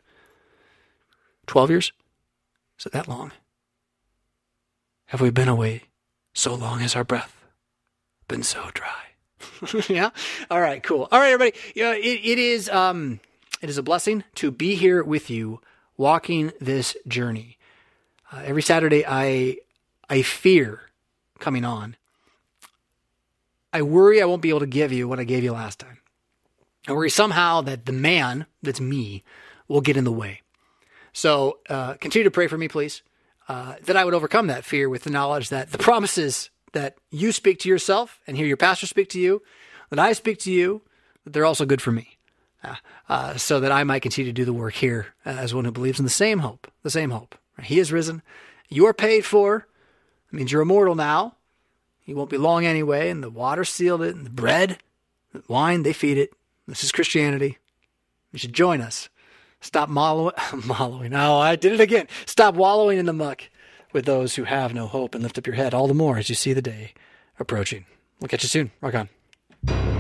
twelve 1.48 1.70
years? 1.70 1.94
Is 2.80 2.88
it 2.88 2.92
that 2.92 3.08
long? 3.08 3.32
have 5.14 5.22
we 5.22 5.30
been 5.30 5.48
away 5.48 5.84
so 6.34 6.56
long 6.56 6.82
as 6.82 6.96
our 6.96 7.04
breath 7.04 7.46
been 8.28 8.42
so 8.42 8.72
dry? 8.74 9.13
yeah. 9.90 10.10
All 10.50 10.62
right. 10.62 10.82
Cool. 10.82 11.08
All 11.12 11.20
right, 11.20 11.32
everybody. 11.32 11.58
Yeah, 11.76 11.94
it, 11.94 12.22
it 12.24 12.40
is. 12.40 12.70
Um, 12.70 13.20
it 13.62 13.70
is 13.70 13.78
a 13.78 13.84
blessing 13.84 14.24
to 14.36 14.52
be 14.52 14.76
here 14.76 15.04
with 15.04 15.30
you, 15.30 15.62
walking 15.98 16.52
this 16.60 16.98
journey. 17.08 17.58
Uh, 18.32 18.42
every 18.44 18.62
Saturday, 18.62 19.06
I 19.08 19.58
I 20.10 20.22
fear 20.22 20.82
coming 21.40 21.66
on. 21.66 21.96
I 23.72 23.82
worry 23.82 24.22
I 24.22 24.26
won't 24.26 24.42
be 24.42 24.50
able 24.50 24.60
to 24.60 24.68
give 24.68 24.92
you 24.92 25.08
what 25.08 25.20
I 25.20 25.24
gave 25.24 25.44
you 25.44 25.52
last 25.52 25.80
time. 25.80 26.00
I 26.88 26.92
worry 26.92 27.10
somehow 27.10 27.62
that 27.62 27.86
the 27.86 27.94
man 27.94 28.46
that's 28.62 28.82
me 28.82 29.24
will 29.68 29.82
get 29.82 29.98
in 29.98 30.04
the 30.04 30.12
way. 30.12 30.42
So 31.14 31.60
uh, 31.70 31.94
continue 31.96 32.24
to 32.26 32.32
pray 32.32 32.48
for 32.48 32.58
me, 32.58 32.68
please, 32.68 33.02
uh, 33.48 33.76
that 33.86 33.96
I 33.96 34.04
would 34.04 34.14
overcome 34.14 34.48
that 34.48 34.66
fear 34.66 34.90
with 34.90 35.04
the 35.04 35.10
knowledge 35.10 35.50
that 35.50 35.72
the 35.72 35.78
promises 35.78 36.50
that 36.74 36.98
you 37.10 37.32
speak 37.32 37.60
to 37.60 37.70
yourself 37.70 38.20
and 38.28 38.36
hear 38.38 38.46
your 38.46 38.58
pastor 38.58 38.86
speak 38.86 39.10
to 39.10 39.20
you, 39.20 39.42
that 39.90 40.00
I 40.00 40.14
speak 40.14 40.40
to 40.40 40.52
you, 40.52 40.82
that 41.24 41.34
they're 41.34 41.46
also 41.46 41.66
good 41.66 41.82
for 41.82 41.92
me. 41.92 42.18
Uh, 42.64 42.76
uh 43.10 43.38
so 43.38 43.60
that 43.60 43.72
I 43.72 43.84
might 43.84 44.02
continue 44.02 44.32
to 44.32 44.36
do 44.36 44.46
the 44.46 44.54
work 44.54 44.74
here 44.76 45.08
as 45.26 45.54
one 45.54 45.66
who 45.66 45.72
believes 45.72 46.00
in 46.00 46.06
the 46.06 46.12
same 46.12 46.40
hope, 46.40 46.70
the 46.82 46.90
same 46.90 47.12
hope. 47.12 47.36
He 47.62 47.80
is 47.80 47.92
risen. 47.92 48.22
You 48.70 48.86
are 48.88 48.94
paid 48.94 49.26
for. 49.26 49.68
It 50.32 50.36
means 50.36 50.52
you're 50.52 50.62
immortal 50.62 50.96
now. 50.96 51.36
He 52.02 52.14
won't 52.14 52.30
be 52.30 52.38
long 52.38 52.66
anyway, 52.66 53.10
and 53.10 53.24
the 53.24 53.30
water 53.30 53.64
sealed 53.64 54.02
it, 54.02 54.16
and 54.16 54.26
the 54.26 54.32
bread, 54.32 54.80
the 55.32 55.44
wine, 55.48 55.84
they 55.84 55.94
feed 55.94 56.18
it. 56.18 56.34
This 56.68 56.84
is 56.84 56.92
Christianity. 56.92 57.60
You 58.32 58.40
should 58.40 58.54
join 58.54 58.82
us. 58.82 59.10
Stop 59.62 59.90
wallowing. 59.90 60.34
wallowing. 60.68 61.14
Oh, 61.14 61.38
I 61.38 61.56
did 61.56 61.74
it 61.74 61.80
again. 61.80 62.08
Stop 62.26 62.56
wallowing 62.56 62.98
in 62.98 63.06
the 63.06 63.14
muck 63.14 63.44
with 63.94 64.06
those 64.06 64.36
who 64.36 64.44
have 64.44 64.74
no 64.74 64.88
hope 64.88 65.16
and 65.16 65.24
lift 65.24 65.38
up 65.38 65.48
your 65.48 65.56
head 65.56 65.74
all 65.74 65.88
the 65.88 65.94
more 65.94 66.18
as 66.18 66.30
you 66.30 66.36
see 66.36 66.54
the 66.54 66.62
day 66.62 66.94
approaching. 67.40 67.86
We'll 68.20 68.30
catch 68.30 68.44
you 68.44 68.50
soon. 68.50 68.72
Rock 68.82 68.96
on. 68.96 69.93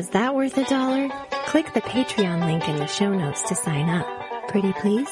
Was 0.00 0.08
that 0.16 0.34
worth 0.34 0.56
a 0.56 0.64
dollar? 0.64 1.10
Click 1.48 1.74
the 1.74 1.82
Patreon 1.82 2.46
link 2.46 2.66
in 2.66 2.76
the 2.76 2.86
show 2.86 3.12
notes 3.12 3.42
to 3.50 3.54
sign 3.54 3.90
up. 3.90 4.06
Pretty 4.48 4.72
please? 4.72 5.10